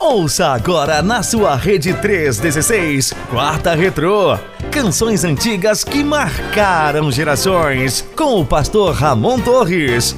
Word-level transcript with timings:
Ouça 0.00 0.46
agora 0.48 1.02
na 1.02 1.22
sua 1.22 1.56
rede 1.56 1.92
316, 1.92 3.12
Quarta 3.28 3.74
Retrô. 3.74 4.38
Canções 4.70 5.24
antigas 5.24 5.82
que 5.82 6.04
marcaram 6.04 7.10
gerações. 7.10 8.00
Com 8.16 8.40
o 8.40 8.46
pastor 8.46 8.94
Ramon 8.94 9.40
Torres. 9.40 10.16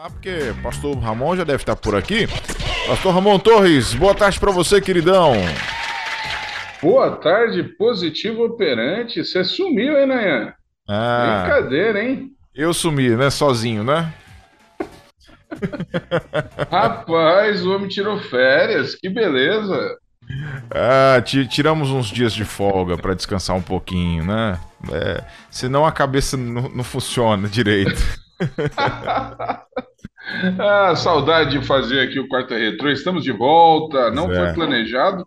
Ah, 0.00 0.08
porque 0.08 0.54
pastor 0.62 0.96
Ramon 0.98 1.36
já 1.36 1.44
deve 1.44 1.62
estar 1.62 1.74
por 1.74 1.96
aqui. 1.96 2.28
Pastor 2.86 3.14
Ramon 3.14 3.38
Torres, 3.40 3.92
boa 3.92 4.14
tarde 4.14 4.38
para 4.38 4.52
você, 4.52 4.80
queridão. 4.80 5.34
Boa 6.82 7.10
tarde, 7.16 7.62
positivo 7.62 8.44
operante. 8.44 9.22
Você 9.22 9.44
sumiu, 9.44 9.98
hein, 9.98 10.06
Nayan? 10.06 10.54
Ah, 10.88 11.42
Brincadeira, 11.44 12.02
hein? 12.02 12.30
Eu 12.54 12.72
sumi, 12.72 13.10
né? 13.10 13.28
Sozinho, 13.28 13.84
né? 13.84 14.12
Rapaz, 16.70 17.66
o 17.66 17.74
homem 17.74 17.88
tirou 17.88 18.18
férias, 18.18 18.94
que 18.94 19.10
beleza. 19.10 19.98
Ah, 20.70 21.20
tiramos 21.20 21.90
uns 21.90 22.06
dias 22.06 22.32
de 22.32 22.44
folga 22.44 22.96
para 22.96 23.14
descansar 23.14 23.56
um 23.56 23.62
pouquinho, 23.62 24.24
né? 24.24 24.58
É, 24.90 25.22
senão 25.50 25.84
a 25.84 25.92
cabeça 25.92 26.36
não, 26.36 26.68
não 26.70 26.84
funciona 26.84 27.46
direito. 27.46 28.00
ah, 30.58 30.94
saudade 30.96 31.58
de 31.58 31.66
fazer 31.66 32.00
aqui 32.00 32.18
o 32.18 32.28
Quarta 32.28 32.56
Retrô. 32.56 32.88
Estamos 32.88 33.22
de 33.22 33.32
volta. 33.32 34.10
Não 34.10 34.32
é. 34.32 34.36
foi 34.36 34.54
planejado, 34.54 35.26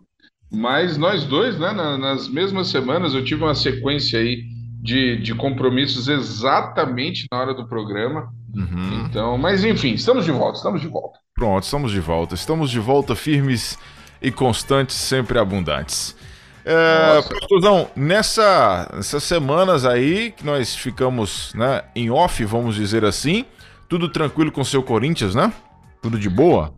mas 0.54 0.96
nós 0.96 1.24
dois, 1.24 1.58
né, 1.58 1.72
nas 1.72 2.28
mesmas 2.28 2.68
semanas, 2.68 3.14
eu 3.14 3.24
tive 3.24 3.42
uma 3.42 3.54
sequência 3.54 4.18
aí 4.18 4.44
de, 4.82 5.16
de 5.16 5.34
compromissos 5.34 6.08
exatamente 6.08 7.26
na 7.32 7.38
hora 7.38 7.54
do 7.54 7.66
programa. 7.66 8.28
Uhum. 8.54 9.06
Então, 9.06 9.38
mas 9.38 9.64
enfim, 9.64 9.94
estamos 9.94 10.24
de 10.24 10.30
volta, 10.30 10.58
estamos 10.58 10.80
de 10.80 10.88
volta. 10.88 11.18
Pronto, 11.34 11.64
estamos 11.64 11.90
de 11.90 12.00
volta. 12.00 12.34
Estamos 12.34 12.70
de 12.70 12.78
volta 12.78 13.16
firmes 13.16 13.78
e 14.22 14.30
constantes, 14.30 14.94
sempre 14.94 15.38
abundantes. 15.38 16.16
É, 16.64 17.20
Pastorzão, 17.22 17.90
nessa, 17.94 18.90
nessas 18.94 19.22
semanas 19.24 19.84
aí 19.84 20.30
que 20.30 20.46
nós 20.46 20.74
ficamos 20.74 21.52
né, 21.54 21.82
em 21.94 22.10
off, 22.10 22.42
vamos 22.44 22.76
dizer 22.76 23.04
assim, 23.04 23.44
tudo 23.88 24.08
tranquilo 24.08 24.50
com 24.50 24.62
o 24.62 24.64
seu 24.64 24.82
Corinthians, 24.82 25.34
né? 25.34 25.52
Tudo 26.00 26.18
de 26.18 26.30
boa? 26.30 26.72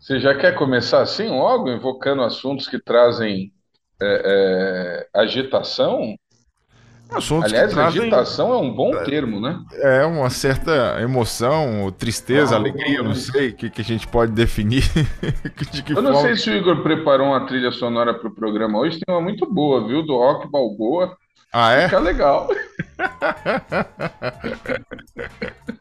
Você 0.00 0.18
já 0.18 0.34
quer 0.34 0.54
começar 0.54 1.02
assim 1.02 1.28
logo, 1.28 1.70
invocando 1.70 2.22
assuntos 2.22 2.66
que 2.66 2.78
trazem 2.78 3.52
é, 4.00 5.06
é, 5.14 5.20
agitação? 5.20 6.16
Assuntos 7.10 7.52
Aliás, 7.52 7.74
trazem... 7.74 8.02
agitação 8.02 8.54
é 8.54 8.56
um 8.56 8.72
bom 8.72 8.94
é, 8.94 9.04
termo, 9.04 9.40
né? 9.40 9.60
É, 9.74 10.06
uma 10.06 10.30
certa 10.30 10.98
emoção, 11.02 11.94
tristeza, 11.98 12.54
ah, 12.54 12.58
alegria, 12.58 13.02
não 13.02 13.14
sei 13.14 13.50
o 13.50 13.54
que, 13.54 13.68
que 13.68 13.82
a 13.82 13.84
gente 13.84 14.08
pode 14.08 14.32
definir. 14.32 14.84
de 15.70 15.92
Eu 15.92 16.00
não 16.00 16.14
forma... 16.14 16.28
sei 16.28 16.36
se 16.36 16.48
o 16.48 16.54
Igor 16.54 16.82
preparou 16.82 17.26
uma 17.26 17.46
trilha 17.46 17.70
sonora 17.70 18.14
para 18.14 18.28
o 18.28 18.34
programa 18.34 18.78
hoje, 18.78 19.00
tem 19.00 19.14
uma 19.14 19.20
muito 19.20 19.44
boa, 19.52 19.86
viu? 19.86 20.02
Do 20.02 20.16
Rock 20.16 20.50
Balboa. 20.50 21.14
Ah, 21.52 21.72
é? 21.72 21.84
Fica 21.84 21.98
legal. 21.98 22.48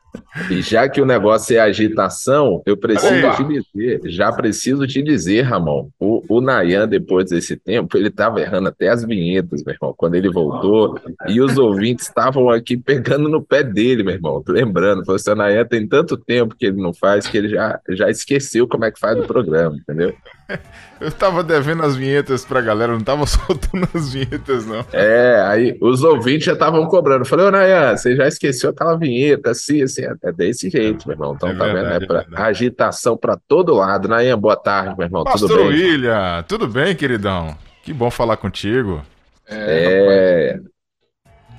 E 0.50 0.62
já 0.62 0.88
que 0.88 1.02
o 1.02 1.06
negócio 1.06 1.56
é 1.56 1.60
agitação, 1.60 2.62
eu 2.66 2.78
preciso 2.78 3.32
te 3.36 3.44
dizer, 3.44 4.02
já 4.06 4.32
preciso 4.32 4.88
te 4.88 5.02
dizer, 5.02 5.42
Ramon, 5.42 5.90
o, 6.00 6.24
o 6.28 6.42
Nayan, 6.42 6.88
depois 6.88 7.30
desse 7.30 7.56
tempo, 7.56 7.98
ele 7.98 8.08
estava 8.08 8.40
errando 8.40 8.70
até 8.70 8.90
as 8.90 9.04
vinhetas, 9.04 9.64
meu 9.64 9.74
irmão, 9.74 9.94
quando 9.96 10.16
ele 10.16 10.30
voltou, 10.30 11.00
e 11.28 11.42
os 11.42 11.58
ouvintes 11.58 12.08
estavam 12.08 12.50
aqui 12.50 12.78
pegando 12.78 13.28
no 13.28 13.44
pé 13.44 13.64
dele, 13.64 14.04
meu 14.04 14.14
irmão, 14.14 14.44
lembrando, 14.48 15.06
falou 15.06 15.18
assim, 15.18 15.32
o 15.32 15.36
Nayan 15.36 15.66
tem 15.66 15.88
tanto 15.88 16.18
tempo 16.18 16.56
que 16.56 16.66
ele 16.66 16.82
não 16.82 16.94
faz, 16.94 17.28
que 17.28 17.38
ele 17.38 17.50
já, 17.50 17.80
já 17.90 18.10
esqueceu 18.10 18.68
como 18.68 18.86
é 18.86 18.92
que 18.92 19.00
faz 19.00 19.20
o 19.20 19.28
programa, 19.28 19.76
entendeu? 19.76 20.14
Eu 21.00 21.12
tava 21.12 21.44
devendo 21.44 21.84
as 21.84 21.96
vinhetas 21.96 22.44
pra 22.44 22.62
galera, 22.62 22.92
não 22.92 23.02
tava 23.02 23.26
soltando 23.28 23.88
as 23.94 24.12
vinhetas, 24.12 24.66
não. 24.66 24.86
É, 24.92 25.42
aí 25.48 25.78
os 25.82 26.04
ouvintes 26.04 26.46
já 26.46 26.54
estavam 26.54 26.86
cobrando. 26.88 27.26
Falei, 27.26 27.46
ô 27.46 27.52
Nayan, 27.52 27.96
você 27.96 28.16
já 28.16 28.28
esqueceu 28.28 28.72
aquela 28.72 28.98
vinheta, 28.98 29.52
assim, 29.52 29.82
assim, 29.82 30.04
é 30.04 30.32
desse 30.32 30.70
jeito, 30.70 31.08
meu 31.08 31.16
irmão. 31.16 31.34
Então, 31.36 31.50
é 31.50 31.56
tá 31.56 31.66
verdade, 31.66 32.00
vendo? 32.00 32.04
É, 32.04 32.24
pra, 32.24 32.44
é 32.46 32.48
agitação 32.48 33.16
pra 33.16 33.38
todo 33.48 33.74
lado. 33.74 34.08
Nayan, 34.08 34.38
boa 34.38 34.58
tarde, 34.58 34.96
meu 34.98 35.06
irmão. 35.06 35.24
Pastor 35.24 35.50
tudo 35.50 35.64
bem? 35.64 35.68
William, 35.68 36.44
tudo 36.48 36.68
bem, 36.68 36.96
queridão? 36.96 37.56
Que 37.84 37.94
bom 37.94 38.12
falar 38.12 38.38
contigo. 38.38 39.02
É. 39.48 40.60
é 40.60 40.70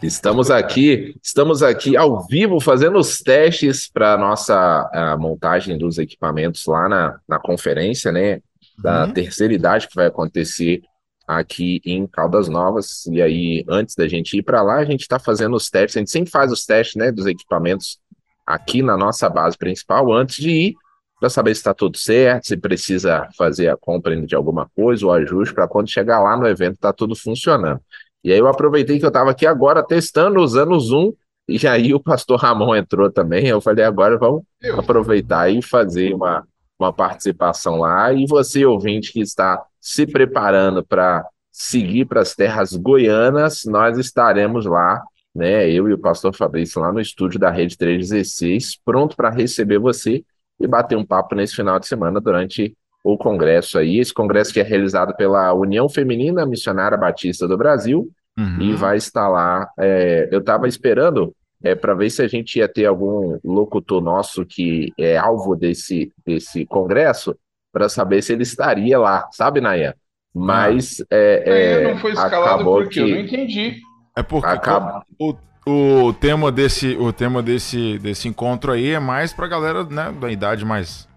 estamos 0.03 0.51
aqui, 0.51 1.15
estamos 1.22 1.62
aqui 1.62 1.97
ao 1.97 2.27
vivo 2.27 2.59
fazendo 2.61 2.99
os 2.99 3.19
testes 3.19 3.89
para 3.89 4.17
nossa 4.17 5.17
montagem 5.19 5.77
dos 5.77 5.99
equipamentos 5.99 6.65
lá 6.67 6.89
na, 6.89 7.19
na 7.28 7.39
conferência, 7.39 8.11
né? 8.11 8.41
Da 8.82 9.04
uhum. 9.04 9.12
terceira 9.12 9.52
idade 9.52 9.88
que 9.88 9.94
vai 9.94 10.06
acontecer 10.06 10.82
aqui 11.26 11.80
em 11.84 12.06
Caldas 12.06 12.48
Novas. 12.48 13.06
E 13.06 13.22
aí, 13.22 13.64
antes 13.68 13.94
da 13.94 14.08
gente 14.08 14.36
ir 14.36 14.42
para 14.42 14.62
lá, 14.62 14.76
a 14.76 14.84
gente 14.84 15.02
está 15.02 15.18
fazendo 15.18 15.54
os 15.54 15.70
testes. 15.70 15.96
A 15.96 16.00
gente 16.00 16.10
sempre 16.10 16.30
faz 16.30 16.50
os 16.50 16.64
testes 16.64 16.96
né, 16.96 17.12
dos 17.12 17.26
equipamentos 17.26 17.98
aqui 18.46 18.82
na 18.82 18.96
nossa 18.96 19.28
base 19.28 19.56
principal 19.56 20.12
antes 20.12 20.36
de 20.36 20.50
ir, 20.50 20.74
para 21.20 21.28
saber 21.28 21.54
se 21.54 21.60
está 21.60 21.74
tudo 21.74 21.98
certo, 21.98 22.46
se 22.46 22.56
precisa 22.56 23.28
fazer 23.36 23.68
a 23.68 23.76
compra 23.76 24.16
de 24.20 24.34
alguma 24.34 24.68
coisa 24.74 25.06
ou 25.06 25.12
ajuste 25.12 25.54
para 25.54 25.68
quando 25.68 25.88
chegar 25.88 26.18
lá 26.20 26.36
no 26.36 26.48
evento 26.48 26.78
tá 26.78 26.92
tudo 26.92 27.14
funcionando. 27.14 27.80
E 28.24 28.32
aí 28.32 28.38
eu 28.38 28.48
aproveitei 28.48 28.98
que 28.98 29.04
eu 29.04 29.08
estava 29.08 29.30
aqui 29.30 29.47
agora 29.47 29.82
testando, 29.86 30.41
usando 30.41 30.72
o 30.72 30.80
Zoom, 30.80 31.12
e 31.48 31.66
aí 31.66 31.92
o 31.94 32.00
pastor 32.00 32.38
Ramon 32.38 32.74
entrou 32.74 33.10
também. 33.10 33.47
Eu 33.47 33.60
falei, 33.60 33.84
agora 33.84 34.18
vamos 34.18 34.42
aproveitar 34.78 35.50
e 35.50 35.62
fazer 35.62 36.14
uma, 36.14 36.44
uma 36.84 36.92
participação 36.92 37.76
lá. 37.76 38.12
E 38.12 38.26
você, 38.26 38.64
ouvinte, 38.64 39.12
que 39.12 39.20
está 39.20 39.62
se 39.80 40.06
preparando 40.06 40.84
para 40.84 41.26
seguir 41.52 42.06
para 42.06 42.20
as 42.20 42.34
terras 42.34 42.72
goianas, 42.74 43.64
nós 43.64 43.98
estaremos 43.98 44.66
lá, 44.66 45.02
né? 45.34 45.68
Eu 45.70 45.88
e 45.88 45.92
o 45.92 45.98
pastor 45.98 46.34
Fabrício 46.34 46.80
lá 46.80 46.92
no 46.92 47.00
estúdio 47.00 47.38
da 47.38 47.50
Rede 47.50 47.76
316, 47.76 48.78
pronto 48.84 49.16
para 49.16 49.30
receber 49.30 49.78
você 49.78 50.24
e 50.58 50.66
bater 50.66 50.96
um 50.96 51.04
papo 51.04 51.34
nesse 51.34 51.56
final 51.56 51.78
de 51.78 51.86
semana 51.86 52.20
durante 52.20 52.74
o 53.02 53.16
congresso 53.16 53.78
aí. 53.78 53.98
Esse 53.98 54.12
congresso 54.12 54.52
que 54.52 54.60
é 54.60 54.62
realizado 54.62 55.14
pela 55.16 55.52
União 55.54 55.88
Feminina 55.88 56.47
Missionária 56.47 56.98
Batista 56.98 57.48
do 57.48 57.56
Brasil. 57.56 58.10
Uhum. 58.38 58.60
E 58.60 58.72
vai 58.74 58.97
estar 58.97 59.28
lá. 59.28 59.68
É, 59.78 60.28
eu 60.30 60.38
estava 60.38 60.68
esperando 60.68 61.34
é, 61.62 61.75
para 61.75 61.94
ver 61.94 62.10
se 62.10 62.22
a 62.22 62.28
gente 62.28 62.59
ia 62.59 62.69
ter 62.69 62.87
algum 62.87 63.38
locutor 63.44 64.00
nosso 64.00 64.44
que 64.47 64.93
é 64.98 65.16
alvo 65.16 65.54
desse, 65.54 66.12
desse 66.25 66.65
congresso, 66.66 67.37
para 67.72 67.88
saber 67.88 68.22
se 68.22 68.32
ele 68.32 68.43
estaria 68.43 68.98
lá, 68.98 69.28
sabe, 69.32 69.60
Nayan? 69.60 69.94
Mas 70.34 71.00
ah. 71.03 71.06
é, 71.10 71.43
é, 71.47 71.93
não 71.93 71.98
foi 71.98 72.12
escalado 72.12 72.65
porque 72.65 72.94
que... 72.94 73.00
eu 73.00 73.09
não 73.09 73.21
entendi. 73.21 73.76
É 74.16 74.22
porque 74.22 74.48
acaba... 74.48 75.04
o, 75.19 75.34
o 75.66 76.12
tema 76.12 76.50
desse 76.50 76.97
o 76.97 77.12
tema 77.12 77.43
desse, 77.43 77.98
desse 77.98 78.28
encontro 78.28 78.72
aí 78.72 78.91
é 78.91 78.98
mais 78.98 79.32
para 79.32 79.47
galera 79.47 79.84
né, 79.84 80.12
da 80.21 80.31
idade 80.31 80.65
mais 80.65 81.09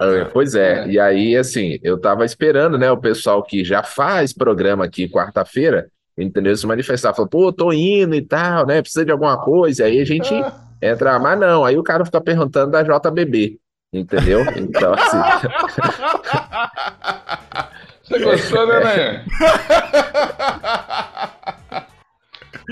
é, 0.00 0.24
pois 0.24 0.54
é, 0.56 0.88
e 0.88 0.98
aí 0.98 1.36
assim, 1.36 1.78
eu 1.82 1.98
tava 1.98 2.24
esperando, 2.24 2.76
né, 2.76 2.90
o 2.90 3.00
pessoal 3.00 3.42
que 3.42 3.64
já 3.64 3.82
faz 3.82 4.32
programa 4.32 4.84
aqui 4.84 5.08
quarta-feira, 5.08 5.88
entendeu? 6.16 6.56
Se 6.56 6.66
manifestar, 6.66 7.12
falou, 7.14 7.28
pô, 7.28 7.52
tô 7.52 7.72
indo 7.72 8.14
e 8.14 8.22
tal, 8.22 8.66
né? 8.66 8.80
Precisa 8.80 9.04
de 9.04 9.12
alguma 9.12 9.36
coisa. 9.40 9.84
Aí 9.84 10.00
a 10.00 10.04
gente 10.04 10.32
entra, 10.80 11.18
mas 11.18 11.38
não. 11.38 11.64
Aí 11.64 11.76
o 11.76 11.82
cara 11.82 12.04
fica 12.04 12.20
perguntando 12.20 12.70
da 12.72 12.82
JBB, 12.82 13.58
entendeu? 13.92 14.40
Então, 14.56 14.94
assim. 14.94 15.18
Você 18.04 18.18
gostou, 18.18 18.66
né, 18.66 18.80
Nayan? 18.80 19.24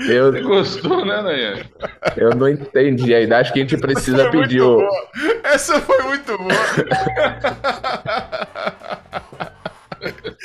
Eu... 0.07 0.31
Você 0.31 0.41
gostou, 0.41 1.05
né, 1.05 1.21
Nayan? 1.21 1.55
Eu 2.15 2.35
não 2.35 2.47
entendi 2.47 3.15
ainda. 3.15 3.39
Acho 3.39 3.51
que 3.51 3.59
a 3.59 3.63
gente 3.63 3.77
precisa 3.77 4.29
pedir 4.29 4.61
o. 4.61 4.87
Essa 5.43 5.81
foi 5.81 6.03
muito 6.03 6.37
boa. 6.37 6.53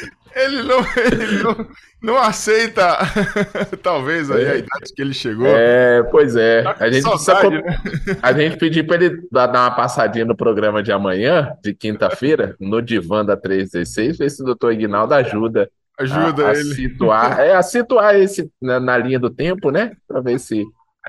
Ele 0.35 0.63
não, 0.63 0.79
ele 1.11 1.43
não, 1.43 1.67
não 2.03 2.19
aceita, 2.19 2.99
talvez, 3.83 4.31
aí, 4.31 4.45
é. 4.45 4.51
a 4.51 4.57
idade 4.57 4.95
que 4.95 5.03
ele 5.03 5.15
chegou. 5.15 5.47
É, 5.47 6.03
pois 6.05 6.37
é. 6.37 6.63
Tá 6.63 6.77
a 6.79 6.91
gente, 6.91 7.19
saudade, 7.19 7.63
né? 7.63 7.81
a 8.23 8.33
gente 8.33 8.57
pediu 8.57 8.87
para 8.87 9.05
ele 9.05 9.29
dar 9.31 9.49
uma 9.49 9.71
passadinha 9.71 10.25
no 10.25 10.37
programa 10.37 10.83
de 10.83 10.93
amanhã, 10.93 11.53
de 11.63 11.75
quinta-feira, 11.75 12.57
no 12.61 12.81
divã 12.81 13.25
da 13.25 13.37
316, 13.37 14.19
ver 14.19 14.31
se 14.31 14.43
o 14.43 14.47
doutor 14.47 14.73
Ignaldo 14.73 15.15
ajuda. 15.15 15.71
Ajuda 15.99 16.47
a, 16.47 16.51
a 16.51 16.55
ele. 16.55 16.75
Situar, 16.75 17.41
é, 17.41 17.55
a 17.55 17.63
situar 17.63 18.15
esse 18.15 18.51
na, 18.63 18.79
na 18.79 18.97
linha 18.97 19.19
do 19.19 19.31
tempo, 19.31 19.71
né? 19.71 19.93
Para 20.07 20.21
ver 20.21 20.39
se 20.39 20.65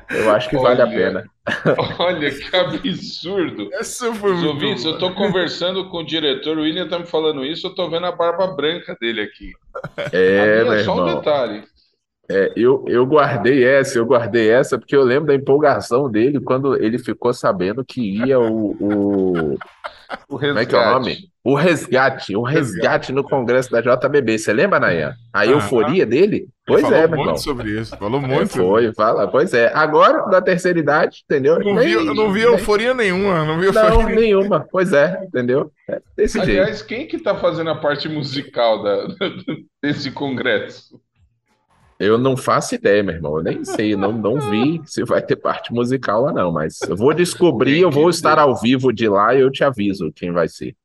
eu 0.09 0.31
acho 0.31 0.49
que 0.49 0.55
olha, 0.55 0.77
vale 0.77 0.81
a 0.81 0.87
pena. 0.87 1.25
Olha 1.97 2.31
que 2.31 2.55
absurdo. 2.55 3.69
Essa 3.73 4.13
foi 4.13 4.33
Os 4.33 4.43
ouvintes, 4.43 4.85
eu 4.85 4.93
estou 4.93 5.13
conversando 5.15 5.89
com 5.89 5.97
o 5.97 6.05
diretor, 6.05 6.57
o 6.57 6.61
William 6.61 6.83
está 6.83 6.99
me 6.99 7.07
falando 7.07 7.43
isso, 7.43 7.67
eu 7.67 7.71
estou 7.71 7.89
vendo 7.89 8.05
a 8.05 8.11
barba 8.11 8.47
branca 8.47 8.95
dele 9.01 9.21
aqui. 9.21 9.51
É, 10.11 10.63
é 10.67 10.83
só 10.83 11.01
um 11.01 11.15
detalhe. 11.15 11.63
É, 12.31 12.53
eu, 12.55 12.85
eu 12.87 13.03
guardei 13.07 13.63
essa, 13.63 13.97
eu 13.97 14.05
guardei 14.05 14.51
essa 14.51 14.77
porque 14.77 14.95
eu 14.95 15.01
lembro 15.03 15.27
da 15.27 15.35
empolgação 15.35 16.09
dele 16.09 16.39
quando 16.39 16.75
ele 16.75 16.99
ficou 16.99 17.33
sabendo 17.33 17.83
que 17.83 18.01
ia 18.23 18.39
o, 18.39 18.75
o, 18.79 19.53
o 20.29 20.39
como 20.39 20.59
é 20.59 20.65
que 20.65 20.75
é 20.75 20.77
o 20.77 20.91
nome? 20.93 21.31
O 21.49 21.55
resgate, 21.55 22.35
o 22.35 22.43
resgate 22.43 23.11
no 23.11 23.23
Congresso 23.23 23.71
da 23.71 23.81
JBB. 23.81 24.37
Você 24.37 24.53
lembra, 24.53 24.79
Nayan? 24.79 25.15
A 25.33 25.47
euforia 25.47 26.05
dele? 26.05 26.47
Pois 26.63 26.83
é, 26.83 27.07
meu 27.07 27.21
irmão. 27.21 27.37
sobre 27.37 27.71
isso, 27.71 27.97
falou 27.97 28.21
muito. 28.21 28.43
É, 28.43 28.45
foi, 28.45 28.93
fala, 28.93 29.27
pois 29.27 29.51
é. 29.55 29.71
Agora, 29.73 30.27
na 30.27 30.43
terceira 30.43 30.77
idade, 30.77 31.23
entendeu? 31.25 31.55
Eu 31.55 31.73
não 31.73 31.81
vi, 31.81 31.91
eu 31.91 32.13
não 32.13 32.31
vi 32.31 32.41
euforia 32.41 32.93
nenhuma, 32.93 33.43
não 33.45 33.59
vi 33.59 33.65
euforia 33.65 33.89
Não, 33.89 34.05
nenhuma, 34.09 34.67
pois 34.71 34.93
é, 34.93 35.23
entendeu? 35.23 35.71
É 35.89 35.99
desse 36.15 36.39
Aliás, 36.39 36.67
jeito. 36.67 36.85
quem 36.85 37.07
que 37.07 37.17
tá 37.17 37.35
fazendo 37.35 37.71
a 37.71 37.75
parte 37.75 38.07
musical 38.07 38.83
da, 38.83 39.07
desse 39.81 40.11
congresso? 40.11 41.01
Eu 41.99 42.19
não 42.19 42.37
faço 42.37 42.75
ideia, 42.75 43.01
meu 43.01 43.15
irmão. 43.15 43.37
Eu 43.37 43.43
nem 43.43 43.65
sei, 43.65 43.95
não, 43.95 44.11
não 44.11 44.39
vi 44.51 44.79
se 44.85 45.03
vai 45.03 45.23
ter 45.23 45.35
parte 45.35 45.73
musical 45.73 46.21
lá, 46.21 46.31
não. 46.31 46.51
Mas 46.51 46.79
eu 46.87 46.95
vou 46.95 47.11
descobrir, 47.11 47.81
eu 47.81 47.89
vou 47.89 48.07
estar 48.07 48.37
ao 48.37 48.55
vivo 48.55 48.93
de 48.93 49.09
lá 49.09 49.33
e 49.33 49.39
eu 49.39 49.49
te 49.49 49.63
aviso 49.63 50.11
quem 50.15 50.31
vai 50.31 50.47
ser. 50.47 50.75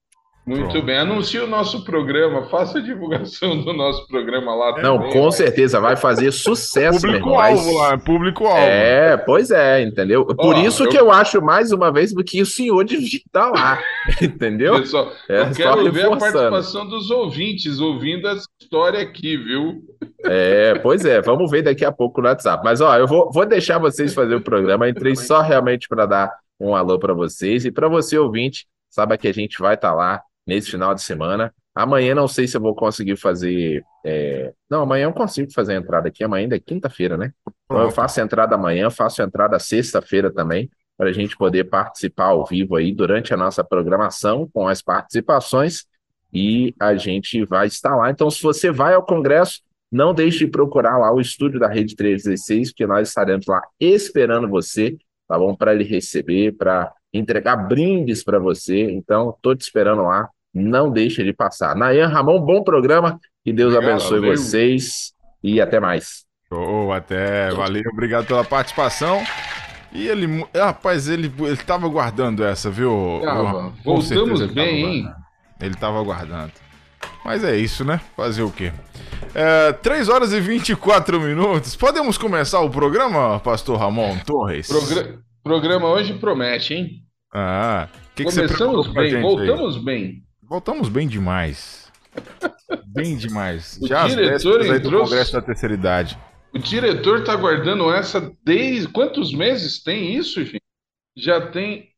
Muito 0.46 0.68
Pronto. 0.68 0.82
bem. 0.82 0.98
Anuncie 0.98 1.40
o 1.40 1.46
nosso 1.46 1.84
programa, 1.84 2.42
faça 2.50 2.78
a 2.78 2.82
divulgação 2.82 3.62
do 3.62 3.72
nosso 3.72 4.06
programa 4.06 4.54
lá 4.54 4.82
Não, 4.82 4.98
também, 4.98 5.12
com 5.12 5.30
certeza, 5.30 5.80
vai 5.80 5.96
fazer 5.96 6.30
sucesso, 6.32 7.00
Público-alvo 7.00 7.78
lá, 7.78 7.96
público-alvo. 7.96 8.60
É, 8.60 9.16
pois 9.16 9.50
é, 9.50 9.82
entendeu? 9.82 10.26
Por 10.26 10.58
isso 10.58 10.84
eu... 10.84 10.90
que 10.90 10.98
eu 10.98 11.10
acho, 11.10 11.40
mais 11.40 11.72
uma 11.72 11.90
vez, 11.90 12.12
que 12.26 12.42
o 12.42 12.46
senhor 12.46 12.84
devia 12.84 13.20
estar 13.24 13.50
lá, 13.50 13.80
entendeu? 14.20 14.80
Pessoal, 14.80 15.10
é, 15.30 15.40
eu 15.40 15.50
quero 15.52 15.90
ver 15.90 16.04
a 16.04 16.16
participação 16.16 16.86
dos 16.86 17.10
ouvintes, 17.10 17.80
ouvindo 17.80 18.28
essa 18.28 18.46
história 18.60 19.00
aqui, 19.00 19.38
viu? 19.38 19.82
É, 20.26 20.74
pois 20.74 21.06
é, 21.06 21.22
vamos 21.22 21.50
ver 21.50 21.62
daqui 21.62 21.86
a 21.86 21.92
pouco 21.92 22.20
no 22.20 22.28
WhatsApp. 22.28 22.62
Mas, 22.62 22.82
ó, 22.82 22.94
eu 22.98 23.06
vou, 23.06 23.32
vou 23.32 23.46
deixar 23.46 23.78
vocês 23.78 24.12
fazer 24.12 24.34
o 24.34 24.42
programa, 24.42 24.90
entrei 24.90 25.16
só 25.16 25.40
realmente 25.40 25.88
para 25.88 26.04
dar 26.04 26.30
um 26.60 26.76
alô 26.76 26.98
para 26.98 27.14
vocês 27.14 27.64
e 27.64 27.72
para 27.72 27.88
você, 27.88 28.18
ouvinte, 28.18 28.66
saiba 28.90 29.16
que 29.16 29.26
a 29.26 29.32
gente 29.32 29.58
vai 29.58 29.74
estar 29.74 29.88
tá 29.88 29.94
lá 29.94 30.22
nesse 30.46 30.70
final 30.70 30.94
de 30.94 31.02
semana. 31.02 31.52
Amanhã 31.74 32.14
não 32.14 32.28
sei 32.28 32.46
se 32.46 32.56
eu 32.56 32.60
vou 32.60 32.74
conseguir 32.74 33.16
fazer. 33.16 33.84
É... 34.04 34.52
Não, 34.70 34.82
amanhã 34.82 35.04
eu 35.04 35.12
consigo 35.12 35.52
fazer 35.52 35.74
a 35.74 35.78
entrada 35.78 36.08
aqui. 36.08 36.22
Amanhã 36.22 36.44
ainda 36.44 36.56
é 36.56 36.60
quinta-feira, 36.60 37.16
né? 37.16 37.32
Então 37.64 37.82
eu 37.82 37.90
faço 37.90 38.20
a 38.20 38.24
entrada 38.24 38.54
amanhã, 38.54 38.90
faço 38.90 39.22
a 39.22 39.24
entrada 39.24 39.58
sexta-feira 39.58 40.32
também, 40.32 40.70
para 40.96 41.08
a 41.08 41.12
gente 41.12 41.36
poder 41.36 41.64
participar 41.64 42.26
ao 42.26 42.46
vivo 42.46 42.76
aí 42.76 42.92
durante 42.92 43.34
a 43.34 43.36
nossa 43.36 43.64
programação 43.64 44.48
com 44.52 44.68
as 44.68 44.80
participações 44.80 45.84
e 46.32 46.74
a 46.80 46.94
gente 46.96 47.44
vai 47.44 47.66
estar 47.66 47.96
lá. 47.96 48.10
Então, 48.10 48.30
se 48.30 48.42
você 48.42 48.70
vai 48.70 48.94
ao 48.94 49.04
Congresso, 49.04 49.60
não 49.90 50.12
deixe 50.12 50.40
de 50.40 50.48
procurar 50.48 50.98
lá 50.98 51.12
o 51.12 51.20
estúdio 51.20 51.60
da 51.60 51.68
Rede 51.68 51.94
316, 51.94 52.70
porque 52.70 52.86
nós 52.86 53.08
estaremos 53.08 53.46
lá 53.46 53.62
esperando 53.78 54.48
você, 54.48 54.96
tá 55.28 55.38
bom? 55.38 55.54
Para 55.54 55.72
ele 55.72 55.84
receber, 55.84 56.56
para 56.56 56.92
entregar 57.12 57.56
brindes 57.56 58.24
para 58.24 58.40
você. 58.40 58.90
Então, 58.90 59.30
estou 59.30 59.54
te 59.54 59.62
esperando 59.62 60.02
lá. 60.02 60.28
Não 60.54 60.90
deixe 60.90 61.24
de 61.24 61.32
passar. 61.32 61.74
Nayan 61.74 62.06
Ramon, 62.06 62.40
bom 62.40 62.62
programa. 62.62 63.18
Que 63.44 63.52
Deus 63.52 63.74
obrigado, 63.74 63.96
abençoe 63.96 64.20
valeu. 64.20 64.36
vocês 64.36 65.12
e 65.42 65.60
até 65.60 65.80
mais. 65.80 66.24
Oh, 66.50 66.92
até. 66.92 67.50
Valeu, 67.50 67.82
obrigado 67.92 68.26
pela 68.26 68.44
participação. 68.44 69.22
E 69.92 70.06
ele, 70.06 70.44
rapaz, 70.54 71.08
ele, 71.08 71.32
ele 71.40 71.56
tava 71.56 71.88
guardando 71.88 72.44
essa, 72.44 72.70
viu? 72.70 73.20
Tava. 73.24 73.72
Voltamos 73.84 74.44
bem, 74.46 74.84
hein? 74.84 75.08
Ele 75.60 75.74
tava 75.74 76.02
guardando. 76.02 76.52
Mas 77.24 77.42
é 77.42 77.56
isso, 77.56 77.84
né? 77.84 78.00
Fazer 78.16 78.42
o 78.42 78.50
quê? 78.50 78.72
É, 79.34 79.72
3 79.72 80.08
horas 80.08 80.32
e 80.32 80.40
24 80.40 81.20
minutos. 81.20 81.74
Podemos 81.74 82.18
começar 82.18 82.60
o 82.60 82.70
programa, 82.70 83.40
Pastor 83.40 83.78
Ramon 83.78 84.16
Torres? 84.18 84.68
Progra 84.68 85.18
programa 85.42 85.88
hoje 85.88 86.14
promete, 86.14 86.74
hein? 86.74 86.90
Ah, 87.32 87.88
que 88.14 88.24
começamos 88.24 88.88
que 88.88 88.94
bem, 88.94 89.20
voltamos 89.20 89.76
aí? 89.76 89.84
bem. 89.84 90.22
Voltamos 90.54 90.88
bem 90.88 91.08
demais. 91.08 91.90
bem 92.86 93.16
demais. 93.16 93.76
O 93.82 93.88
Já 93.88 94.06
diretor 94.06 94.64
entrou... 94.64 95.02
Congresso 95.02 95.32
da 95.32 95.42
Terceira 95.42 95.74
Idade. 95.74 96.16
O 96.52 96.60
diretor 96.60 97.24
tá 97.24 97.34
guardando 97.34 97.92
essa 97.92 98.32
desde 98.44 98.86
quantos 98.86 99.34
meses 99.34 99.82
tem 99.82 100.16
isso, 100.16 100.44
gente? 100.44 100.62
Já 101.18 101.40
tem 101.50 101.90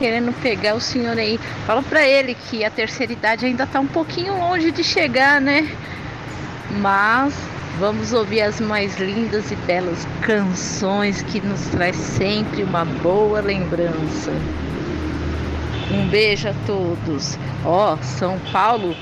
querendo 0.00 0.32
pegar 0.40 0.76
o 0.76 0.80
senhor 0.80 1.18
aí. 1.18 1.38
Fala 1.66 1.82
para 1.82 2.06
ele 2.06 2.36
que 2.36 2.64
a 2.64 2.70
terceira 2.70 3.12
idade 3.12 3.44
ainda 3.44 3.66
tá 3.66 3.80
um 3.80 3.88
pouquinho 3.88 4.38
longe 4.38 4.70
de 4.70 4.84
chegar, 4.84 5.40
né? 5.40 5.62
Mas 6.80 7.34
Vamos 7.78 8.12
ouvir 8.12 8.40
as 8.40 8.60
mais 8.60 8.98
lindas 8.98 9.52
e 9.52 9.56
belas 9.56 10.04
canções 10.20 11.22
que 11.22 11.40
nos 11.40 11.60
traz 11.68 11.94
sempre 11.94 12.64
uma 12.64 12.84
boa 12.84 13.40
lembrança. 13.40 14.32
Um 15.90 16.08
beijo 16.08 16.48
a 16.48 16.54
todos. 16.66 17.38
Ó, 17.64 17.94
oh, 17.94 18.02
São 18.02 18.38
Paulo, 18.52 18.94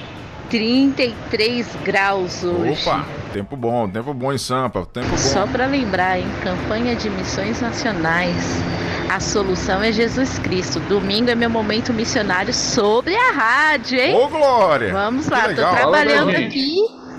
33 0.49 1.67
graus 1.85 2.45
hoje. 2.45 2.89
Opa, 2.89 3.05
tempo 3.33 3.57
bom, 3.57 3.89
tempo 3.89 4.15
bom 4.15 4.33
em 4.33 4.39
Sampa, 4.39 4.87
tempo 4.87 5.09
bom. 5.09 5.17
Só 5.17 5.47
para 5.47 5.67
lembrar, 5.67 6.19
em 6.19 6.31
campanha 6.43 6.95
de 6.95 7.11
missões 7.11 7.61
nacionais, 7.61 8.63
a 9.11 9.19
solução 9.19 9.83
é 9.83 9.91
Jesus 9.91 10.39
Cristo. 10.39 10.79
Domingo 10.81 11.31
é 11.31 11.35
meu 11.35 11.51
momento 11.51 11.93
missionário 11.93 12.55
sobre 12.55 13.17
a 13.17 13.33
rádio, 13.33 13.99
hein? 13.99 14.15
Ô, 14.15 14.29
Glória! 14.29 14.93
Vamos 14.93 15.29
lá, 15.29 15.49
tô 15.49 15.55
trabalhando 15.55 16.31
aqui 16.31 16.77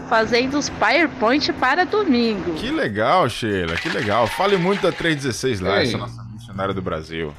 fazendo 0.08 0.58
os 0.58 0.69
PowerPoint 0.69 1.52
para 1.54 1.86
domingo. 1.86 2.54
Que 2.54 2.72
legal, 2.72 3.30
Sheila, 3.30 3.75
que 3.75 3.90
legal. 3.90 4.25
Fale 4.28 4.56
muito 4.56 4.81
da 4.81 4.92
316 4.92 5.60
lá, 5.60 5.81
essa 5.81 5.98
nossa 5.98 6.24
missionária 6.24 6.74
do 6.74 6.81
Brasil. 6.81 7.34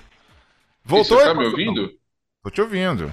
Voltou? 0.84 1.18
Você 1.18 1.24
tá 1.24 1.34
me 1.34 1.46
ouvindo? 1.46 1.90
Tô 2.42 2.50
te 2.50 2.60
ouvindo. 2.60 3.12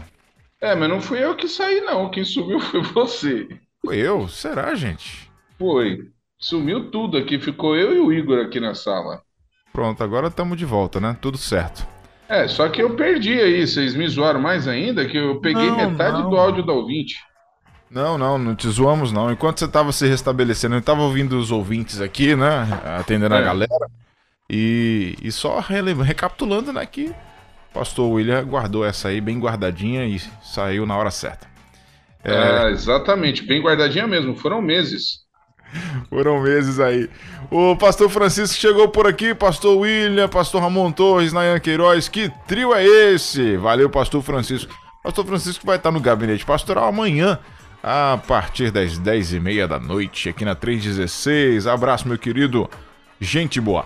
É, 0.62 0.75
mas 0.75 0.89
não 0.89 1.01
fui 1.01 1.24
eu 1.24 1.36
que 1.36 1.48
saí, 1.48 1.81
não. 1.81 2.10
Quem 2.10 2.24
sumiu 2.24 2.60
foi 2.60 2.81
você. 2.81 3.48
Foi 3.83 3.98
eu? 3.98 4.27
Será, 4.27 4.74
gente? 4.75 5.30
Foi. 5.57 6.10
Sumiu 6.39 6.89
tudo 6.89 7.18
aqui. 7.18 7.39
Ficou 7.39 7.75
eu 7.75 7.95
e 7.95 8.00
o 8.00 8.13
Igor 8.13 8.39
aqui 8.39 8.60
na 8.60 8.74
sala. 8.74 9.22
Pronto, 9.72 10.04
agora 10.04 10.27
estamos 10.27 10.57
de 10.57 10.66
volta, 10.66 11.00
né? 11.00 11.18
Tudo 11.22 11.38
certo. 11.38 11.86
É, 12.27 12.48
só 12.48 12.69
que 12.69 12.81
eu 12.81 12.95
perdi 12.95 13.39
aí. 13.39 13.66
Vocês 13.68 13.94
me 13.94 14.07
zoaram 14.07 14.39
mais 14.39 14.68
ainda, 14.68 15.06
que 15.07 15.18
eu 15.18 15.39
peguei 15.39 15.69
não, 15.69 15.92
metade 15.92 16.22
não. 16.22 16.30
do 16.30 16.38
áudio 16.38 16.66
da 16.66 16.74
ouvinte. 16.74 17.16
Não, 17.89 18.18
não, 18.18 18.38
não 18.38 18.56
te 18.56 18.68
zoamos 18.68 19.12
não. 19.12 19.31
Enquanto 19.31 19.60
você 19.60 19.66
estava 19.66 19.92
se 19.92 20.07
restabelecendo, 20.07 20.75
eu 20.75 20.80
estava 20.80 21.01
ouvindo 21.01 21.38
os 21.38 21.51
ouvintes 21.51 22.01
aqui, 22.01 22.36
né? 22.36 22.68
Atendendo 23.00 23.36
é. 23.36 23.38
a 23.38 23.42
galera. 23.42 23.88
E, 24.50 25.15
e 25.22 25.32
só 25.32 25.60
recapitulando, 25.60 26.74
né? 26.74 26.86
Que 26.86 27.13
pastor 27.75 28.10
William 28.10 28.41
guardou 28.46 28.86
essa 28.86 29.10
aí 29.10 29.20
bem 29.20 29.38
guardadinha 29.38 30.05
e 30.05 30.17
saiu 30.41 30.86
na 30.86 30.98
hora 30.98 31.12
certa. 31.12 31.46
É, 32.24 32.34
é 32.34 32.70
exatamente, 32.72 33.46
bem 33.46 33.62
guardadinha 33.62 34.08
mesmo. 34.08 34.34
Foram 34.34 34.62
meses. 34.62 35.25
Foram 36.10 36.41
meses 36.41 36.79
aí. 36.79 37.10
O 37.51 37.75
pastor 37.75 38.10
Francisco 38.10 38.58
chegou 38.58 38.88
por 38.88 39.05
aqui, 39.05 39.36
pastor 39.36 39.77
William, 39.77 40.29
pastor 40.29 40.62
Ramon 40.62 40.89
Torres, 40.91 41.34
Nayan 41.34 41.60
Queiroz. 41.60 42.08
Que 42.08 42.32
trio 42.48 42.74
é 42.74 42.86
esse? 42.86 43.58
Valeu, 43.58 43.89
pastor 43.89 44.24
Francisco. 44.24 44.74
Pastor 45.03 45.25
Francisco 45.25 45.65
vai 45.65 45.75
estar 45.75 45.91
no 45.91 46.00
gabinete 46.00 46.46
pastoral 46.46 46.88
amanhã 46.88 47.38
a 47.84 48.17
partir 48.25 48.72
das 48.72 48.98
10h30 48.98 49.67
da 49.67 49.79
noite, 49.79 50.29
aqui 50.29 50.46
na 50.46 50.55
316. 50.55 51.67
Abraço, 51.67 52.08
meu 52.08 52.17
querido. 52.17 52.70
Gente 53.20 53.60
boa. 53.60 53.86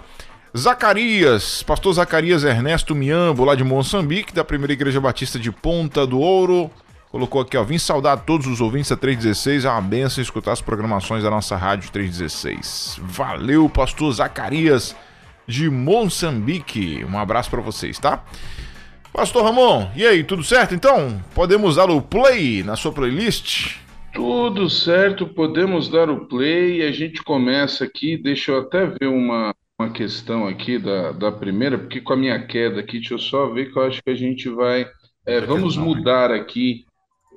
Zacarias, 0.58 1.62
pastor 1.62 1.94
Zacarias 1.94 2.44
Ernesto 2.44 2.96
Miambo, 2.96 3.46
lá 3.46 3.54
de 3.54 3.64
Moçambique, 3.64 4.34
da 4.34 4.44
Primeira 4.44 4.74
Igreja 4.74 5.00
Batista 5.00 5.38
de 5.38 5.52
Ponta 5.52 6.08
do 6.08 6.20
Ouro. 6.20 6.72
Colocou 7.12 7.42
aqui, 7.42 7.56
ó, 7.56 7.64
vim 7.64 7.78
saudar 7.78 8.18
todos 8.26 8.48
os 8.48 8.60
ouvintes 8.60 8.90
da 8.90 8.98
316, 8.98 9.66
é 9.66 9.70
uma 9.70 9.82
benção 9.82 10.22
escutar 10.22 10.52
as 10.52 10.62
programações 10.62 11.24
da 11.24 11.30
nossa 11.30 11.56
rádio 11.56 11.92
316. 11.92 13.00
Valeu, 13.02 13.70
pastor 13.70 14.12
Zacarias 14.12 14.96
de 15.48 15.70
Moçambique. 15.70 17.06
Um 17.06 17.18
abraço 17.18 17.50
para 17.50 17.62
vocês, 17.62 18.00
tá? 18.00 18.24
Pastor 19.14 19.44
Ramon, 19.44 19.90
e 19.96 20.06
aí, 20.06 20.24
tudo 20.24 20.44
certo 20.44 20.74
então? 20.74 21.22
Podemos 21.36 21.76
dar 21.76 21.92
o 21.92 22.02
play 22.02 22.64
na 22.64 22.76
sua 22.76 22.92
playlist? 22.92 23.78
Tudo 24.14 24.68
certo, 24.68 25.28
podemos 25.28 25.90
dar 25.90 26.10
o 26.10 26.26
play. 26.26 26.88
A 26.88 26.92
gente 26.92 27.24
começa 27.24 27.84
aqui. 27.84 28.18
Deixa 28.18 28.52
eu 28.52 28.60
até 28.62 28.86
ver 28.86 29.08
uma, 29.08 29.54
uma 29.80 29.90
questão 29.90 30.46
aqui 30.46 30.78
da, 30.78 31.14
da 31.14 31.32
primeira, 31.32 31.78
porque 31.78 32.02
com 32.02 32.12
a 32.12 32.18
minha 32.18 32.46
queda 32.46 32.82
aqui, 32.82 33.00
deixa 33.00 33.14
eu 33.14 33.20
só 33.20 33.48
ver 33.48 33.72
que 33.72 33.80
eu 33.80 33.84
acho 33.84 34.04
que 34.04 34.10
a 34.10 34.16
gente 34.16 34.50
vai. 34.50 34.86
É, 35.26 35.40
vamos 35.40 35.78
mudar 35.78 36.32
aqui. 36.32 36.86